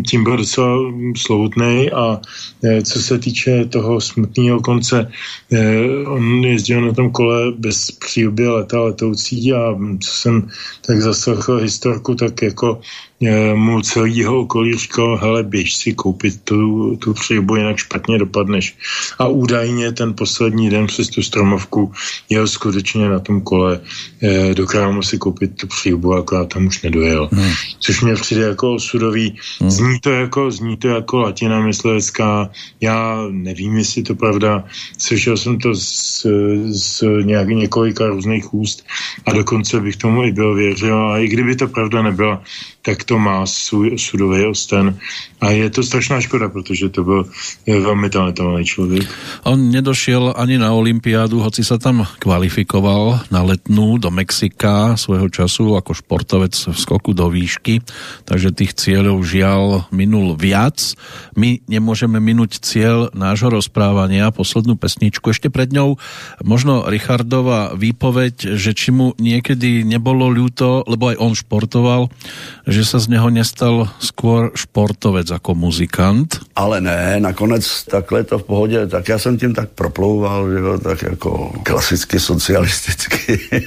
tím 0.06 0.24
byl 0.24 0.36
docela 0.36 0.78
slovutný 1.16 1.90
a 1.90 2.20
e, 2.64 2.82
co 2.82 3.02
se 3.02 3.18
týče 3.18 3.64
toho 3.64 4.00
smutného 4.00 4.60
konce, 4.60 5.10
e, 5.52 5.86
on 6.06 6.44
jezdil 6.44 6.80
na 6.80 6.92
tom 6.92 7.10
kole 7.10 7.52
bez 7.58 7.90
přílby 7.90 8.48
leta 8.48 8.80
letoucí 8.80 9.52
a 9.52 9.76
co 10.00 10.10
jsem 10.10 10.48
tak 10.86 11.02
zaslechl 11.02 11.56
historku, 11.56 12.14
tak 12.14 12.42
jako 12.42 12.80
e, 13.22 13.54
mu 13.54 13.80
celýho 13.80 14.40
okolí 14.40 14.78
říkal, 14.78 15.16
hele, 15.16 15.42
běž 15.42 15.76
si 15.76 15.94
koupit 15.94 16.40
tu, 16.44 16.96
tu 16.96 17.14
přílbu, 17.14 17.56
jinak 17.56 17.76
špatně 17.76 18.18
dopadneš. 18.18 18.76
A 19.18 19.28
údajně 19.28 19.92
ten 19.92 20.14
poslední 20.14 20.70
den 20.70 20.86
přes 20.86 21.08
tu 21.08 21.22
stromovku 21.22 21.92
jel 22.28 22.46
skutečně 22.46 23.08
na 23.08 23.18
tom 23.18 23.40
kole 23.40 23.80
do 24.54 24.66
krámu 24.66 25.02
si 25.02 25.18
koupit 25.18 25.56
tu 25.56 25.66
přílbu, 25.66 26.14
akorát 26.14 26.48
tam 26.48 26.66
už 26.66 26.82
nedojel. 26.82 27.28
Hmm. 27.32 27.52
Což 27.80 28.00
mě 28.00 28.14
přijde 28.14 28.42
jako 28.42 28.74
osudový 28.74 29.36
Hmm. 29.60 29.70
Zní 29.70 30.00
to 30.00 30.10
jako, 30.10 30.50
zní 30.50 30.76
to 30.76 30.88
jako 30.88 31.18
latina 31.18 31.60
myslivecká. 31.60 32.50
Já 32.80 33.26
nevím, 33.30 33.76
jestli 33.76 34.02
to 34.02 34.14
pravda. 34.14 34.64
Slyšel 34.98 35.36
jsem 35.36 35.58
to 35.58 35.74
z, 35.74 36.26
z 36.66 37.02
nějak, 37.22 37.48
několika 37.48 38.06
různých 38.06 38.54
úst 38.54 38.86
a 39.26 39.32
dokonce 39.32 39.80
bych 39.80 39.96
tomu 39.96 40.24
i 40.24 40.32
byl 40.32 40.54
věřil. 40.54 41.08
A 41.08 41.18
i 41.18 41.28
kdyby 41.28 41.56
to 41.56 41.68
pravda 41.68 42.02
nebyla, 42.02 42.42
tak 42.86 43.02
to 43.02 43.18
má 43.18 43.42
svůj 43.46 43.98
sudový 43.98 44.46
osten. 44.46 44.94
A 45.40 45.50
je 45.50 45.70
to 45.70 45.82
strašná 45.82 46.20
škoda, 46.20 46.48
protože 46.48 46.88
to 46.88 47.04
byl 47.04 47.26
velmi 47.66 48.10
talentovaný 48.10 48.64
člověk. 48.64 49.10
On 49.42 49.70
nedošel 49.70 50.34
ani 50.36 50.58
na 50.58 50.70
olympiádu, 50.72 51.42
hoci 51.42 51.66
sa 51.66 51.82
tam 51.82 52.06
kvalifikoval 52.22 53.26
na 53.34 53.42
letnú 53.42 53.98
do 53.98 54.14
Mexika 54.14 54.94
svojho 54.94 55.26
času 55.26 55.74
ako 55.74 55.98
športovec 55.98 56.54
v 56.54 56.76
skoku 56.78 57.10
do 57.10 57.26
výšky, 57.26 57.82
takže 58.22 58.54
tých 58.54 58.78
cieľov 58.78 59.26
žiaľ 59.26 59.90
minul 59.90 60.38
viac. 60.38 60.94
My 61.34 61.58
nemôžeme 61.66 62.22
minúť 62.22 62.62
cieľ 62.62 63.10
nášho 63.12 63.50
rozprávania, 63.50 64.30
poslednú 64.30 64.78
pesničku. 64.78 65.34
Ešte 65.34 65.50
pred 65.50 65.74
ňou 65.74 65.98
možno 66.46 66.86
Richardova 66.86 67.74
výpoveď, 67.74 68.54
že 68.54 68.72
či 68.72 68.94
mu 68.94 69.12
niekedy 69.18 69.82
nebolo 69.82 70.30
ľúto, 70.30 70.86
lebo 70.86 71.10
aj 71.10 71.16
on 71.18 71.32
športoval, 71.34 72.08
sa 72.84 72.98
z 72.98 73.08
neho 73.08 73.30
nestal 73.30 73.88
skôr 74.02 74.50
športovec 74.56 75.30
ako 75.30 75.54
muzikant? 75.54 76.40
Ale 76.56 76.80
ne, 76.80 77.20
nakonec 77.20 77.84
takhle 77.84 78.24
to 78.24 78.38
v 78.38 78.42
pohodě, 78.42 78.86
tak 78.86 79.08
já 79.08 79.18
jsem 79.18 79.38
tím 79.38 79.54
tak 79.54 79.68
proplouval, 79.68 80.50
že 80.50 80.58
jo, 80.58 80.78
tak 80.78 81.02
jako 81.02 81.52
klasicky 81.62 82.20
socialisticky. 82.20 83.40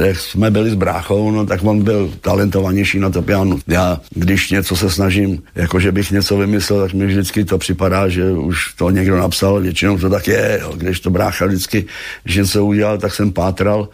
Jak 0.00 0.18
jsme 0.18 0.50
byli 0.50 0.70
s 0.70 0.74
bráchou, 0.74 1.30
no 1.30 1.46
tak 1.46 1.64
on 1.64 1.82
byl 1.82 2.12
talentovanější 2.20 2.98
na 2.98 3.10
to 3.10 3.22
piano. 3.22 3.58
Já, 3.66 4.00
když 4.10 4.50
něco 4.50 4.76
se 4.76 4.90
snažím, 4.90 5.42
jako 5.54 5.80
že 5.80 5.92
bych 5.92 6.10
něco 6.10 6.36
vymyslel, 6.36 6.80
tak 6.80 6.94
mi 6.94 7.06
vždycky 7.06 7.44
to 7.44 7.58
připadá, 7.58 8.08
že 8.08 8.32
už 8.32 8.74
to 8.74 8.90
někdo 8.90 9.16
napsal, 9.16 9.60
většinou 9.60 9.98
to 9.98 10.10
tak 10.10 10.28
je, 10.28 10.58
jo. 10.62 10.72
když 10.76 11.00
to 11.00 11.10
brácha 11.10 11.46
vždycky, 11.46 11.84
když 12.24 12.36
něco 12.36 12.64
udělal, 12.64 12.98
tak 12.98 13.14
jsem 13.14 13.32
pátral, 13.32 13.88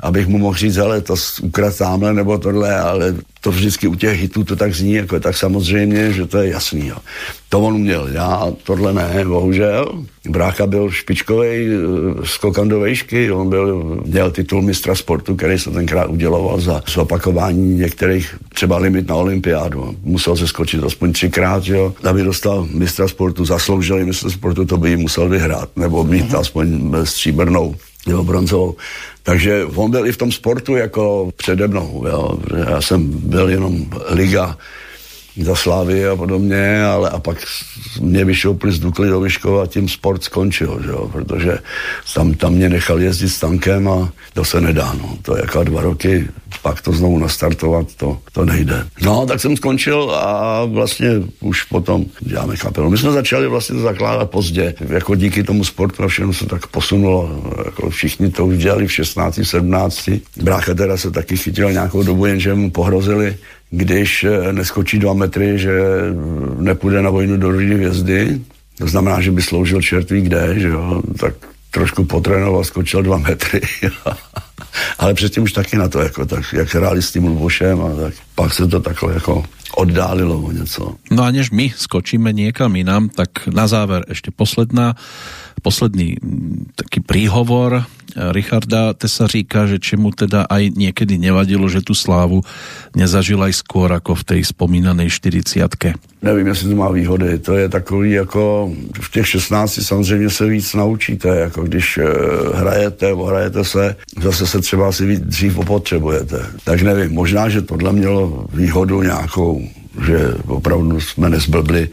abych 0.00 0.26
mu 0.26 0.38
mohl 0.38 0.56
říct, 0.56 0.78
ale 0.78 1.00
to 1.00 1.14
ukrad 1.42 1.78
tamhle 1.78 2.14
nebo 2.14 2.38
tohle, 2.38 2.80
ale 2.80 3.14
to 3.44 3.50
vždycky 3.50 3.86
u 3.88 3.94
těch 3.94 4.20
hitů 4.20 4.44
to 4.44 4.56
tak 4.56 4.74
zní, 4.74 4.92
jako 4.92 5.20
tak 5.20 5.36
samozřejmě, 5.36 6.12
že 6.12 6.26
to 6.26 6.38
je 6.38 6.50
jasný. 6.50 6.86
Jo. 6.86 6.96
To 7.48 7.60
on 7.60 7.74
uměl, 7.74 8.08
já 8.12 8.52
tohle 8.62 8.92
ne, 8.92 9.24
bohužel. 9.24 10.04
Brácha 10.28 10.66
byl 10.66 10.90
špičkový 10.90 11.68
uh, 11.68 12.24
skokan 12.24 12.68
do 12.68 12.80
vejšky, 12.80 13.32
on 13.32 13.48
byl, 13.48 14.00
měl 14.04 14.30
titul 14.30 14.62
mistra 14.62 14.94
sportu, 14.94 15.36
který 15.36 15.58
se 15.58 15.70
tenkrát 15.70 16.06
uděloval 16.06 16.60
za 16.60 16.82
zopakování 16.88 17.78
některých 17.78 18.34
třeba 18.54 18.78
limit 18.78 19.08
na 19.08 19.14
olympiádu. 19.14 19.96
Musel 20.02 20.36
se 20.36 20.48
skočit 20.48 20.84
aspoň 20.84 21.12
třikrát, 21.12 21.66
jo, 21.66 21.94
aby 22.08 22.22
dostal 22.22 22.68
mistra 22.72 23.08
sportu, 23.08 23.44
zasloužil 23.44 24.06
mistra 24.06 24.30
sportu, 24.30 24.64
to 24.64 24.76
by 24.76 24.90
jim 24.90 25.00
musel 25.00 25.28
vyhrát, 25.28 25.68
nebo 25.76 26.04
mít 26.04 26.32
uh-huh. 26.32 26.38
aspoň 26.38 26.94
stříbrnou 27.04 27.74
nebo 28.06 28.24
bronzovou. 28.24 28.76
Takže 29.24 29.64
on 29.64 29.90
byl 29.90 30.06
i 30.06 30.12
v 30.12 30.16
tom 30.16 30.32
sportu 30.32 30.76
jako 30.76 31.32
přede 31.36 31.68
mnou. 31.68 32.04
Jo. 32.08 32.38
Já 32.68 32.80
jsem 32.80 33.08
byl 33.08 33.48
jenom 33.48 33.86
liga 34.08 34.58
za 35.36 35.54
Slávy 35.54 36.08
a 36.08 36.16
podobně, 36.16 36.84
ale 36.84 37.10
a 37.10 37.18
pak 37.18 37.36
mě 38.00 38.24
vyšoupli 38.24 38.72
z 38.72 38.78
Dukly 38.78 39.08
do 39.08 39.20
Vyškova 39.20 39.62
a 39.62 39.66
tím 39.66 39.88
sport 39.88 40.24
skončil, 40.24 40.80
že 40.84 40.90
jo, 40.90 41.10
protože 41.12 41.58
tam, 42.14 42.34
tam 42.34 42.52
mě 42.52 42.68
nechal 42.68 43.00
jezdit 43.00 43.28
s 43.28 43.40
tankem 43.40 43.88
a 43.88 44.12
to 44.34 44.44
se 44.44 44.60
nedá, 44.60 44.94
no. 45.02 45.18
To 45.22 45.36
je 45.36 45.42
jako 45.42 45.64
dva 45.64 45.82
roky, 45.82 46.28
pak 46.62 46.82
to 46.82 46.92
znovu 46.92 47.18
nastartovat, 47.18 47.94
to, 47.94 48.18
to 48.32 48.44
nejde. 48.44 48.86
No, 49.02 49.26
tak 49.26 49.40
jsem 49.40 49.56
skončil 49.56 50.10
a 50.14 50.64
vlastně 50.64 51.08
už 51.40 51.62
potom 51.62 52.04
děláme 52.20 52.56
kapelu. 52.56 52.90
My 52.90 52.98
jsme 52.98 53.12
začali 53.12 53.48
vlastně 53.48 53.76
to 53.76 53.82
zakládat 53.82 54.30
pozdě, 54.30 54.74
jako 54.88 55.14
díky 55.14 55.42
tomu 55.42 55.64
sportu 55.64 56.02
a 56.02 56.08
všechno 56.08 56.32
se 56.32 56.46
tak 56.46 56.66
posunulo, 56.66 57.42
jako 57.64 57.90
všichni 57.90 58.30
to 58.30 58.46
už 58.46 58.58
dělali 58.58 58.86
v 58.86 58.92
16, 58.92 59.40
17. 59.42 60.10
Brácha 60.42 60.74
teda 60.74 60.96
se 60.96 61.10
taky 61.10 61.36
chytil 61.36 61.72
nějakou 61.72 62.02
dobu, 62.02 62.26
jenže 62.26 62.54
mu 62.54 62.70
pohrozili 62.70 63.36
když 63.70 64.24
eh, 64.24 64.52
neskočí 64.52 64.98
dva 64.98 65.12
metry, 65.12 65.58
že 65.58 65.72
nepůjde 66.58 67.02
na 67.02 67.10
vojnu 67.10 67.36
do 67.36 67.50
rudí 67.50 67.74
hvězdy, 67.74 68.40
to 68.78 68.88
znamená, 68.88 69.20
že 69.20 69.30
by 69.30 69.42
sloužil 69.42 69.82
čertví 69.82 70.20
kde, 70.20 70.60
že 70.60 70.68
jo, 70.68 71.02
tak 71.18 71.34
trošku 71.70 72.04
potrénoval, 72.04 72.64
skočil 72.64 73.02
dva 73.02 73.18
metry. 73.18 73.60
Ale 74.98 75.14
předtím 75.14 75.42
už 75.42 75.52
taky 75.52 75.76
na 75.76 75.88
to, 75.88 76.00
jako, 76.00 76.26
tak, 76.26 76.44
jak 76.52 76.74
hráli 76.74 77.02
s 77.02 77.12
tím 77.12 77.26
Lubošem, 77.26 77.80
a 77.80 77.88
tak 78.00 78.14
pak 78.34 78.54
se 78.54 78.68
to 78.68 78.80
takhle 78.80 79.14
jako 79.14 79.44
oddálilo 79.76 80.40
o 80.40 80.52
něco. 80.52 80.94
No 81.10 81.22
a 81.22 81.30
než 81.30 81.50
my 81.50 81.72
skočíme 81.76 82.32
někam 82.32 82.76
jinam, 82.76 83.08
tak 83.08 83.46
na 83.46 83.66
záver 83.66 84.04
ještě 84.08 84.30
posledná, 84.30 84.94
posledný 85.62 86.16
taký 86.74 87.00
príhovor 87.00 87.84
Richarda 88.14 88.94
Tesaříka, 88.94 89.66
že 89.66 89.82
či 89.82 89.98
mu 89.98 90.14
teda 90.14 90.46
aj 90.46 90.70
niekedy 90.78 91.18
nevadilo, 91.18 91.66
že 91.66 91.82
tu 91.82 91.98
slávu 91.98 92.46
nezažil 92.94 93.42
aj 93.42 93.58
skôr 93.58 93.90
ako 93.90 94.14
v 94.14 94.24
tej 94.24 94.40
spomínanej 94.46 95.10
40 95.10 95.66
Nevím, 96.24 96.46
jestli 96.46 96.68
to 96.72 96.76
má 96.76 96.88
výhody. 96.88 97.38
To 97.38 97.52
je 97.56 97.68
takový 97.68 98.10
jako 98.10 98.72
v 99.00 99.10
těch 99.10 99.28
16 99.28 99.78
samozřejmě 99.82 100.30
se 100.30 100.46
víc 100.46 100.74
naučíte, 100.74 101.28
jako 101.28 101.62
když 101.62 101.98
uh, 101.98 102.04
hrajete, 102.54 103.12
ohrajete 103.12 103.64
se, 103.64 103.96
zase 104.22 104.46
se 104.46 104.60
třeba 104.60 104.88
asi 104.88 105.06
víc 105.06 105.20
dřív 105.20 105.58
opotřebujete. 105.58 106.46
Tak 106.64 106.82
nevím, 106.82 107.12
možná, 107.12 107.48
že 107.48 107.62
tohle 107.62 107.92
mělo 107.92 108.23
výhodu 108.52 109.02
nějakou 109.02 109.62
že 110.06 110.34
opravdu 110.46 111.00
jsme 111.00 111.30
nezblbli, 111.30 111.88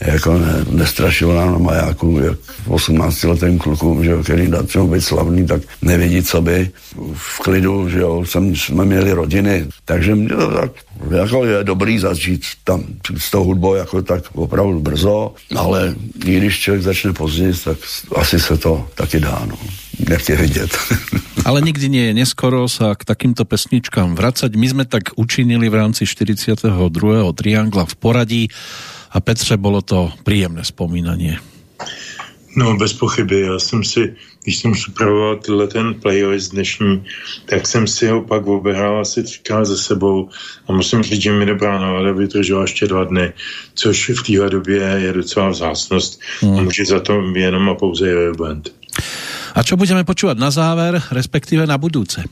jako 0.00 0.38
ne, 0.38 0.64
nestrašilo 0.70 1.34
nám 1.34 1.52
na 1.52 1.58
majáku, 1.58 2.18
jak 2.18 2.38
18 2.66 3.22
letým 3.22 3.58
klukům, 3.58 4.04
že 4.04 4.10
jo, 4.10 4.22
který 4.22 4.46
začnou 4.46 4.88
být 4.88 5.00
slavný, 5.00 5.46
tak 5.46 5.62
nevědí, 5.82 6.22
co 6.22 6.42
by 6.42 6.70
v 7.14 7.38
klidu, 7.38 7.88
že 7.88 7.98
jo, 7.98 8.24
jsem, 8.24 8.56
jsme 8.56 8.84
měli 8.84 9.12
rodiny, 9.12 9.66
takže 9.84 10.16
to 10.28 10.50
tak 10.50 10.70
jako 11.10 11.44
je 11.44 11.64
dobrý 11.64 11.98
začít 11.98 12.42
tam 12.64 12.84
s 13.18 13.30
tou 13.30 13.44
hudbou 13.44 13.74
jako 13.74 14.02
tak 14.02 14.24
opravdu 14.34 14.80
brzo, 14.80 15.34
ale 15.56 15.94
i 16.24 16.36
když 16.36 16.58
člověk 16.60 16.82
začne 16.82 17.12
později, 17.12 17.52
tak 17.64 17.78
asi 18.16 18.40
se 18.40 18.56
to 18.56 18.88
taky 18.94 19.20
dá, 19.20 19.42
no. 19.48 19.56
Nechtěj 19.98 20.36
vidět. 20.36 20.70
Ale 21.46 21.62
nikdy 21.62 21.86
nie 21.86 22.04
je 22.10 22.18
neskoro 22.18 22.66
sa 22.66 22.98
k 22.98 23.06
takýmto 23.06 23.46
pesničkám 23.46 24.18
vracať. 24.18 24.50
My 24.58 24.66
sme 24.66 24.84
tak 24.84 25.14
učinili 25.14 25.70
v 25.70 25.78
rámci 25.78 26.02
42. 26.02 26.66
triangla 27.38 27.86
v 27.86 27.94
poradí 27.94 28.42
a 29.14 29.22
Petře, 29.22 29.54
bolo 29.54 29.78
to 29.78 30.10
príjemné 30.26 30.66
spomínanie. 30.66 31.38
No, 32.56 32.76
bez 32.76 32.92
pochyby. 32.92 33.40
Já 33.40 33.58
jsem 33.58 33.84
si, 33.84 34.14
když 34.42 34.58
jsem 34.58 34.72
připravoval 34.72 35.36
tenhle 35.36 35.66
ten 35.66 35.94
playlist 35.94 36.52
dnešní, 36.52 37.04
tak 37.46 37.66
jsem 37.66 37.86
si 37.86 38.08
ho 38.08 38.22
pak 38.22 38.46
obehrál 38.46 39.00
asi 39.00 39.22
třikrát 39.22 39.64
za 39.64 39.76
sebou 39.76 40.28
a 40.68 40.72
musím 40.72 41.02
říct, 41.02 41.22
že 41.22 41.32
mi 41.32 41.46
dobrá 41.46 41.78
nálada 41.78 42.12
vydržela 42.12 42.62
ještě 42.62 42.86
dva 42.86 43.04
dny, 43.04 43.32
což 43.74 44.10
v 44.10 44.22
téhle 44.26 44.50
době 44.50 44.82
je 44.96 45.12
docela 45.12 45.48
vzácnost 45.48 46.20
hmm. 46.40 46.58
a 46.58 46.62
může 46.62 46.84
za 46.84 47.00
to 47.00 47.22
jenom 47.34 47.68
a 47.68 47.74
pouze 47.74 48.32
Band. 48.38 48.68
A 49.56 49.64
čo 49.64 49.80
budeme 49.80 50.04
počúvať 50.04 50.36
na 50.36 50.52
záver, 50.52 51.00
respektíve 51.12 51.64
na 51.64 51.80
budúce? 51.80 52.24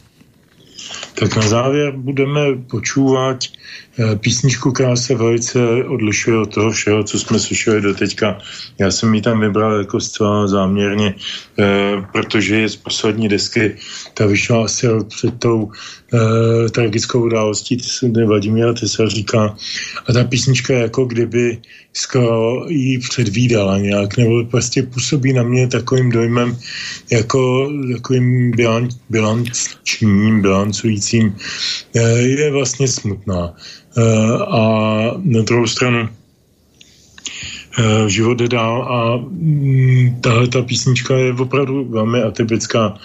Tak 1.15 1.37
na 1.37 1.43
závěr 1.43 1.93
budeme 1.97 2.41
počúvat 2.71 3.45
eh, 3.45 4.17
písničku, 4.17 4.73
která 4.73 4.97
se 4.97 5.15
velice 5.15 5.59
odlišuje 5.89 6.39
od 6.39 6.55
toho 6.55 6.71
všeho, 6.71 7.05
co 7.05 7.19
jsme 7.19 7.39
slyšeli 7.39 7.81
do 7.81 7.95
teďka. 7.95 8.39
Já 8.79 8.91
jsem 8.91 9.15
ji 9.15 9.23
tam 9.23 9.41
vybral 9.41 9.79
jako 9.79 10.01
zcela 10.01 10.49
záměrně, 10.49 11.15
eh, 11.15 11.65
protože 12.13 12.61
je 12.61 12.69
z 12.69 12.77
poslední 12.77 13.29
desky, 13.29 13.77
ta 14.15 14.27
vyšla 14.27 14.65
asi 14.65 14.87
před 15.09 15.39
tou 15.39 15.71
eh, 16.15 16.71
tragickou 16.71 17.25
událostí 17.25 17.79
Vladimíra 18.27 18.73
Tesaříka 18.73 19.57
a 20.07 20.13
ta 20.13 20.25
písnička 20.25 20.75
je 20.75 20.81
jako 20.81 21.05
kdyby 21.05 21.59
skoro 21.93 22.67
ji 22.69 22.99
předvídala 22.99 23.79
nějak, 23.79 24.17
nebo 24.17 24.45
prostě 24.45 24.83
působí 24.83 25.33
na 25.33 25.43
mě 25.43 25.69
takovým 25.69 26.11
dojmem, 26.11 26.57
jako 27.13 27.71
takovým 27.93 28.51
bilan, 28.51 28.89
bilančním, 29.11 30.43
bilancujícím, 30.43 31.37
eh, 31.95 32.21
je 32.21 32.51
vlastně 32.51 32.89
smutná. 32.89 33.55
Eh, 33.97 34.03
a 34.49 34.61
na 35.25 35.43
druhou 35.43 35.67
stranu 35.67 36.09
život 38.07 38.39
jde 38.39 38.49
dál 38.49 38.83
a 38.83 39.17
mm, 39.17 40.21
tahle 40.21 40.49
ta 40.49 40.63
písnička 40.63 41.17
je 41.17 41.33
opravdu 41.33 41.85
velmi 41.85 42.23
atypická 42.23 42.99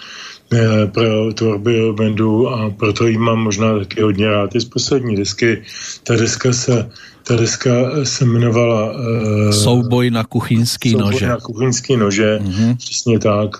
pro 0.92 1.32
tvorby 1.34 1.92
bandu 1.92 2.48
a 2.48 2.70
proto 2.70 3.06
jí 3.06 3.18
mám 3.18 3.38
možná 3.38 3.78
taky 3.78 4.02
hodně 4.02 4.26
rád. 4.26 4.54
I 4.54 4.60
z 4.60 4.64
poslední 4.64 5.16
desky 5.16 5.62
ta 6.04 6.16
deska 6.16 6.52
se 6.52 6.90
ta 7.22 7.36
deska 7.36 7.70
se 8.02 8.24
jmenovala 8.24 8.92
uh, 8.92 9.50
Souboj 9.50 10.10
na 10.10 10.24
kuchyňský 10.24 10.90
Souboj 10.90 11.12
nože. 11.12 11.26
na 11.26 11.36
kuchyňský 11.36 11.96
nože, 11.96 12.38
mm-hmm. 12.42 12.76
přesně 12.76 13.18
tak. 13.18 13.56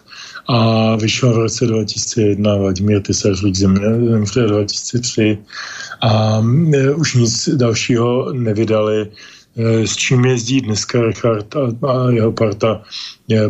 A 0.48 0.96
vyšla 0.96 1.32
v 1.32 1.36
roce 1.36 1.66
2001, 1.66 2.56
Vladimír 2.56 3.02
Tesařík 3.02 3.56
zemřel 3.56 4.48
2003 4.48 5.38
a 6.00 6.38
uh, 6.38 7.00
už 7.00 7.14
nic 7.14 7.48
dalšího 7.48 8.32
nevydali. 8.32 9.02
Uh, 9.02 9.14
s 9.56 9.96
čím 9.96 10.24
jezdí 10.24 10.60
dneska 10.60 11.02
Richard 11.02 11.56
a, 11.56 11.88
a 11.88 12.10
jeho 12.10 12.32
parta 12.32 12.82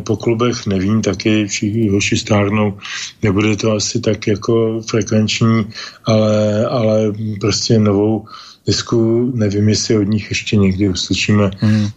po 0.04 0.16
klubech, 0.16 0.66
nevím, 0.66 1.02
taky 1.02 1.46
všichni 1.46 1.88
hoši 1.88 2.16
stárnou, 2.16 2.78
nebude 3.22 3.56
to 3.56 3.72
asi 3.72 4.00
tak 4.00 4.26
jako 4.26 4.82
frekvenční, 4.90 5.66
ale, 6.04 6.66
ale 6.66 7.12
prostě 7.40 7.78
novou 7.78 8.24
disku, 8.66 9.32
nevím, 9.34 9.68
jestli 9.68 9.96
od 9.96 10.02
nich 10.08 10.28
ještě 10.28 10.56
někdy 10.56 10.88
uslyšíme. 10.88 11.50
Hmm. 11.58 11.88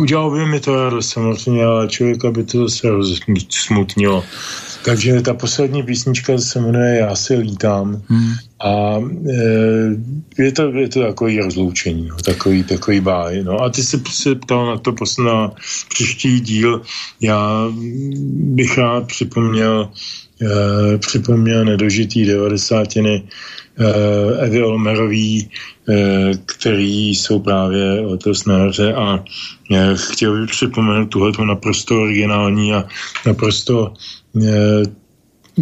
Udělalo 0.00 0.30
by 0.30 0.46
mi 0.46 0.60
to 0.60 0.84
radost 0.84 1.08
samozřejmě, 1.08 1.64
ale 1.64 1.88
člověka 1.88 2.30
by 2.30 2.44
to 2.44 2.68
zase 2.68 2.88
smutnilo. 3.50 4.24
Takže 4.86 5.22
ta 5.22 5.34
poslední 5.34 5.82
písnička 5.82 6.38
se 6.38 6.60
jmenuje 6.60 6.96
Já 6.96 7.14
si 7.16 7.34
lítám 7.34 8.02
hmm. 8.08 8.32
a 8.60 9.02
e, 10.38 10.42
je, 10.42 10.52
to, 10.52 10.70
je 10.70 10.88
to 10.88 11.00
takový 11.00 11.40
rozloučení, 11.40 12.06
no, 12.08 12.16
takový, 12.16 12.64
takový 12.64 13.00
báj. 13.00 13.42
No. 13.44 13.60
A 13.60 13.70
ty 13.70 13.82
se, 13.82 14.00
se 14.10 14.34
ptal 14.34 14.66
na 14.66 14.78
to 14.78 14.94
na 15.24 15.52
příští 15.88 16.40
díl. 16.40 16.82
Já 17.20 17.68
bych 18.30 18.78
rád 18.78 19.06
připomněl 19.06 19.90
e, 20.42 20.98
připomněl 20.98 21.64
nedožitý 21.64 22.24
devadesátiny 22.24 23.22
e, 23.78 24.46
Evy 24.46 24.62
Olmerový, 24.62 25.50
e, 25.88 26.32
který 26.46 27.14
jsou 27.14 27.38
právě 27.38 28.00
letos 28.00 28.44
na 28.44 28.58
jaře 28.58 28.94
a 28.94 29.24
e, 29.72 29.94
chtěl 29.96 30.40
bych 30.40 30.50
připomenout 30.50 31.06
tuhleto 31.06 31.44
naprosto 31.44 32.02
originální 32.02 32.74
a 32.74 32.84
naprosto 33.26 33.92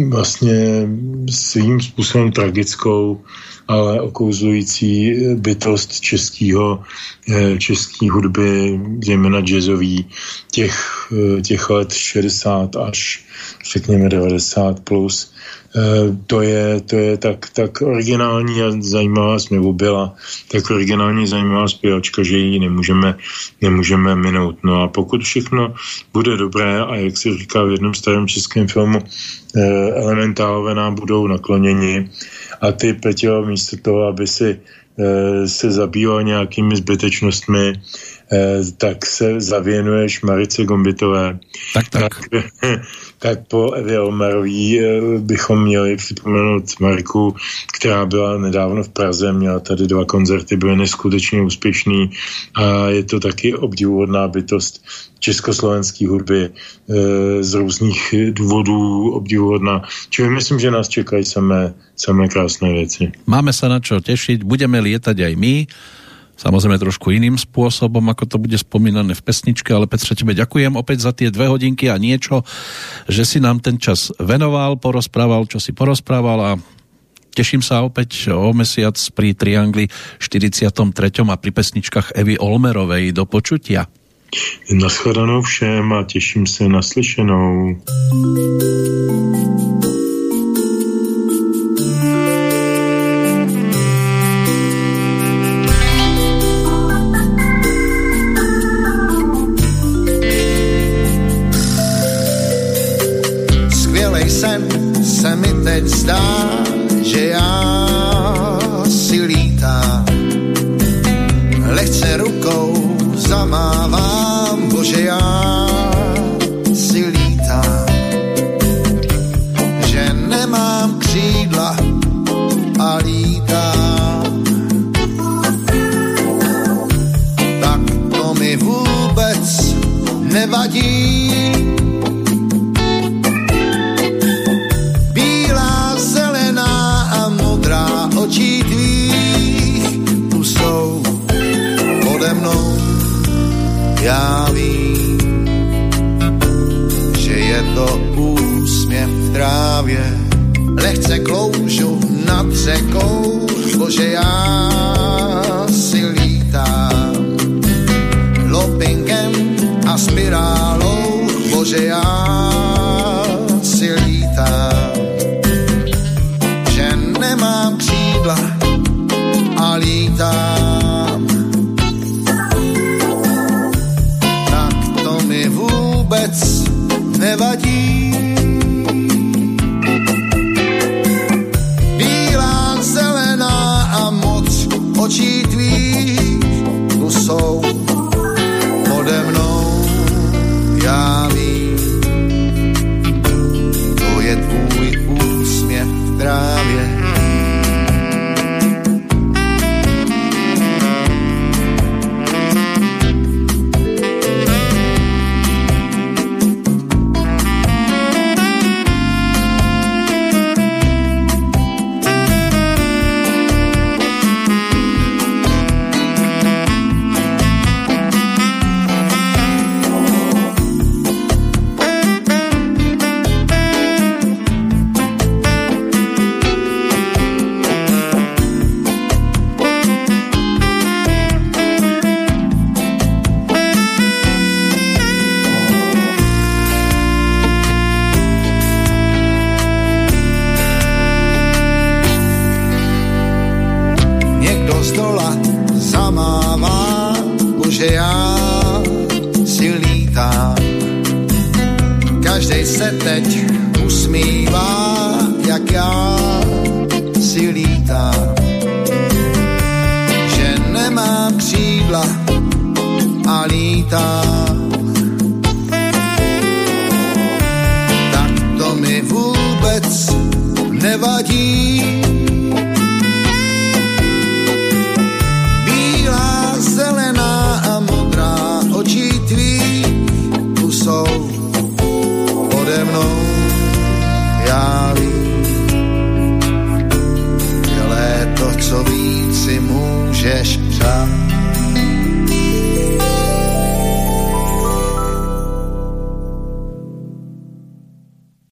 vlastně 0.09 0.87
svým 1.29 1.81
způsobem 1.81 2.31
tragickou, 2.31 3.21
ale 3.67 4.01
okouzlující 4.01 5.15
bytost 5.35 5.99
českého, 5.99 6.83
eh, 7.29 7.57
české 7.57 8.11
hudby, 8.11 8.79
zejména 9.05 9.41
jazzový, 9.41 10.05
těch, 10.51 11.07
eh, 11.11 11.41
těch 11.41 11.69
let 11.69 11.93
60 11.93 12.75
až 12.75 13.25
řekněme 13.73 14.09
90 14.09 14.79
plus. 14.79 15.34
Eh, 15.75 16.15
to 16.27 16.41
je, 16.41 16.81
to 16.81 16.95
je 16.95 17.17
tak, 17.17 17.49
tak 17.49 17.81
originální 17.81 18.61
a 18.63 18.71
zajímavá, 18.79 19.37
nebo 19.51 19.73
byla 19.73 20.15
tak 20.51 20.71
originální 20.71 21.27
zajímavá 21.27 21.67
zpěvačka, 21.67 22.23
že 22.23 22.37
ji 22.37 22.59
nemůžeme, 22.59 23.17
nemůžeme 23.61 24.15
minout. 24.15 24.63
No 24.63 24.81
a 24.81 24.87
pokud 24.87 25.23
všechno 25.23 25.75
bude 26.13 26.37
dobré 26.37 26.79
a 26.79 26.95
jak 26.95 27.17
se 27.17 27.37
říká 27.37 27.63
v 27.63 27.71
jednom 27.71 27.93
starém 27.93 28.27
českém 28.27 28.67
filmu, 28.67 28.99
eh, 29.03 29.91
elementálové 29.91 30.75
nám 30.75 30.95
budou 30.95 31.27
nakloněni 31.27 32.09
a 32.61 32.71
ty, 32.71 32.93
Peťo, 32.93 33.45
místo 33.45 33.77
toho, 33.81 34.07
aby 34.07 34.27
si 34.27 34.59
eh, 34.99 35.47
se 35.47 35.71
zabýval 35.71 36.23
nějakými 36.23 36.75
zbytečnostmi, 36.75 37.73
tak 38.77 39.05
se 39.05 39.41
zavěnuješ 39.41 40.21
Marice 40.21 40.63
Gombitové. 40.63 41.39
Tak, 41.73 41.89
tak. 41.89 42.01
tak 42.31 42.45
tak 43.19 43.47
po 43.47 43.71
Evě 43.71 43.99
Omerový 43.99 44.79
eh, 44.79 45.01
bychom 45.19 45.63
měli 45.63 45.97
připomenout 45.97 46.79
Mariku, 46.79 47.35
která 47.77 48.05
byla 48.05 48.37
nedávno 48.37 48.83
v 48.83 48.89
Praze, 48.89 49.33
měla 49.33 49.59
tady 49.59 49.87
dva 49.87 50.05
koncerty, 50.05 50.57
byly 50.57 50.75
neskutečně 50.75 51.41
úspěšný 51.41 52.09
a 52.53 52.87
je 52.87 53.03
to 53.03 53.19
taky 53.19 53.55
obdivuhodná 53.55 54.27
bytost 54.27 54.85
československé 55.19 56.07
hudby 56.07 56.41
e, 56.45 56.49
z 57.43 57.53
různých 57.53 58.13
důvodů 58.31 59.11
obdivuhodná. 59.11 59.81
Čili 60.09 60.29
myslím, 60.29 60.59
že 60.59 60.71
nás 60.71 60.87
čekají 60.87 61.25
samé, 61.25 61.73
samé 61.95 62.27
krásné 62.27 62.73
věci. 62.73 63.11
Máme 63.25 63.53
se 63.53 63.69
na 63.69 63.79
čo 63.79 63.99
těšit, 63.99 64.43
budeme 64.43 64.79
lietat 64.79 65.17
aj 65.17 65.33
my 65.35 65.65
Samozrejme 66.35 66.75
trošku 66.75 67.15
iným 67.15 67.39
spôsobom, 67.39 68.03
ako 68.11 68.23
to 68.27 68.37
bude 68.37 68.59
spomínané 68.59 69.15
v 69.15 69.23
pesničke, 69.23 69.71
ale 69.71 69.87
Petře, 69.87 70.19
tebe 70.19 70.35
ďakujem 70.35 70.75
opäť 70.75 71.07
za 71.07 71.11
tie 71.15 71.31
dve 71.31 71.47
hodinky 71.47 71.87
a 71.87 71.95
niečo, 71.95 72.43
že 73.07 73.23
si 73.23 73.39
nám 73.39 73.63
ten 73.63 73.79
čas 73.79 74.11
venoval, 74.19 74.75
porozprával, 74.75 75.47
čo 75.47 75.63
si 75.63 75.71
porozprával 75.71 76.39
a 76.43 76.51
teším 77.31 77.63
sa 77.63 77.83
opäť 77.87 78.31
o 78.35 78.51
mesiac 78.51 78.95
pri 79.15 79.31
Triangli 79.31 79.87
43. 80.19 80.71
a 81.23 81.35
pri 81.39 81.51
pesničkách 81.55 82.15
Evy 82.15 82.35
Olmerovej 82.35 83.15
do 83.15 83.23
počutia. 83.23 83.87
Naschledanou 84.71 85.41
všem 85.41 85.93
a 85.93 86.03
těším 86.03 86.47
se 86.47 86.67
na 86.67 86.81
slyšenou. 86.81 87.79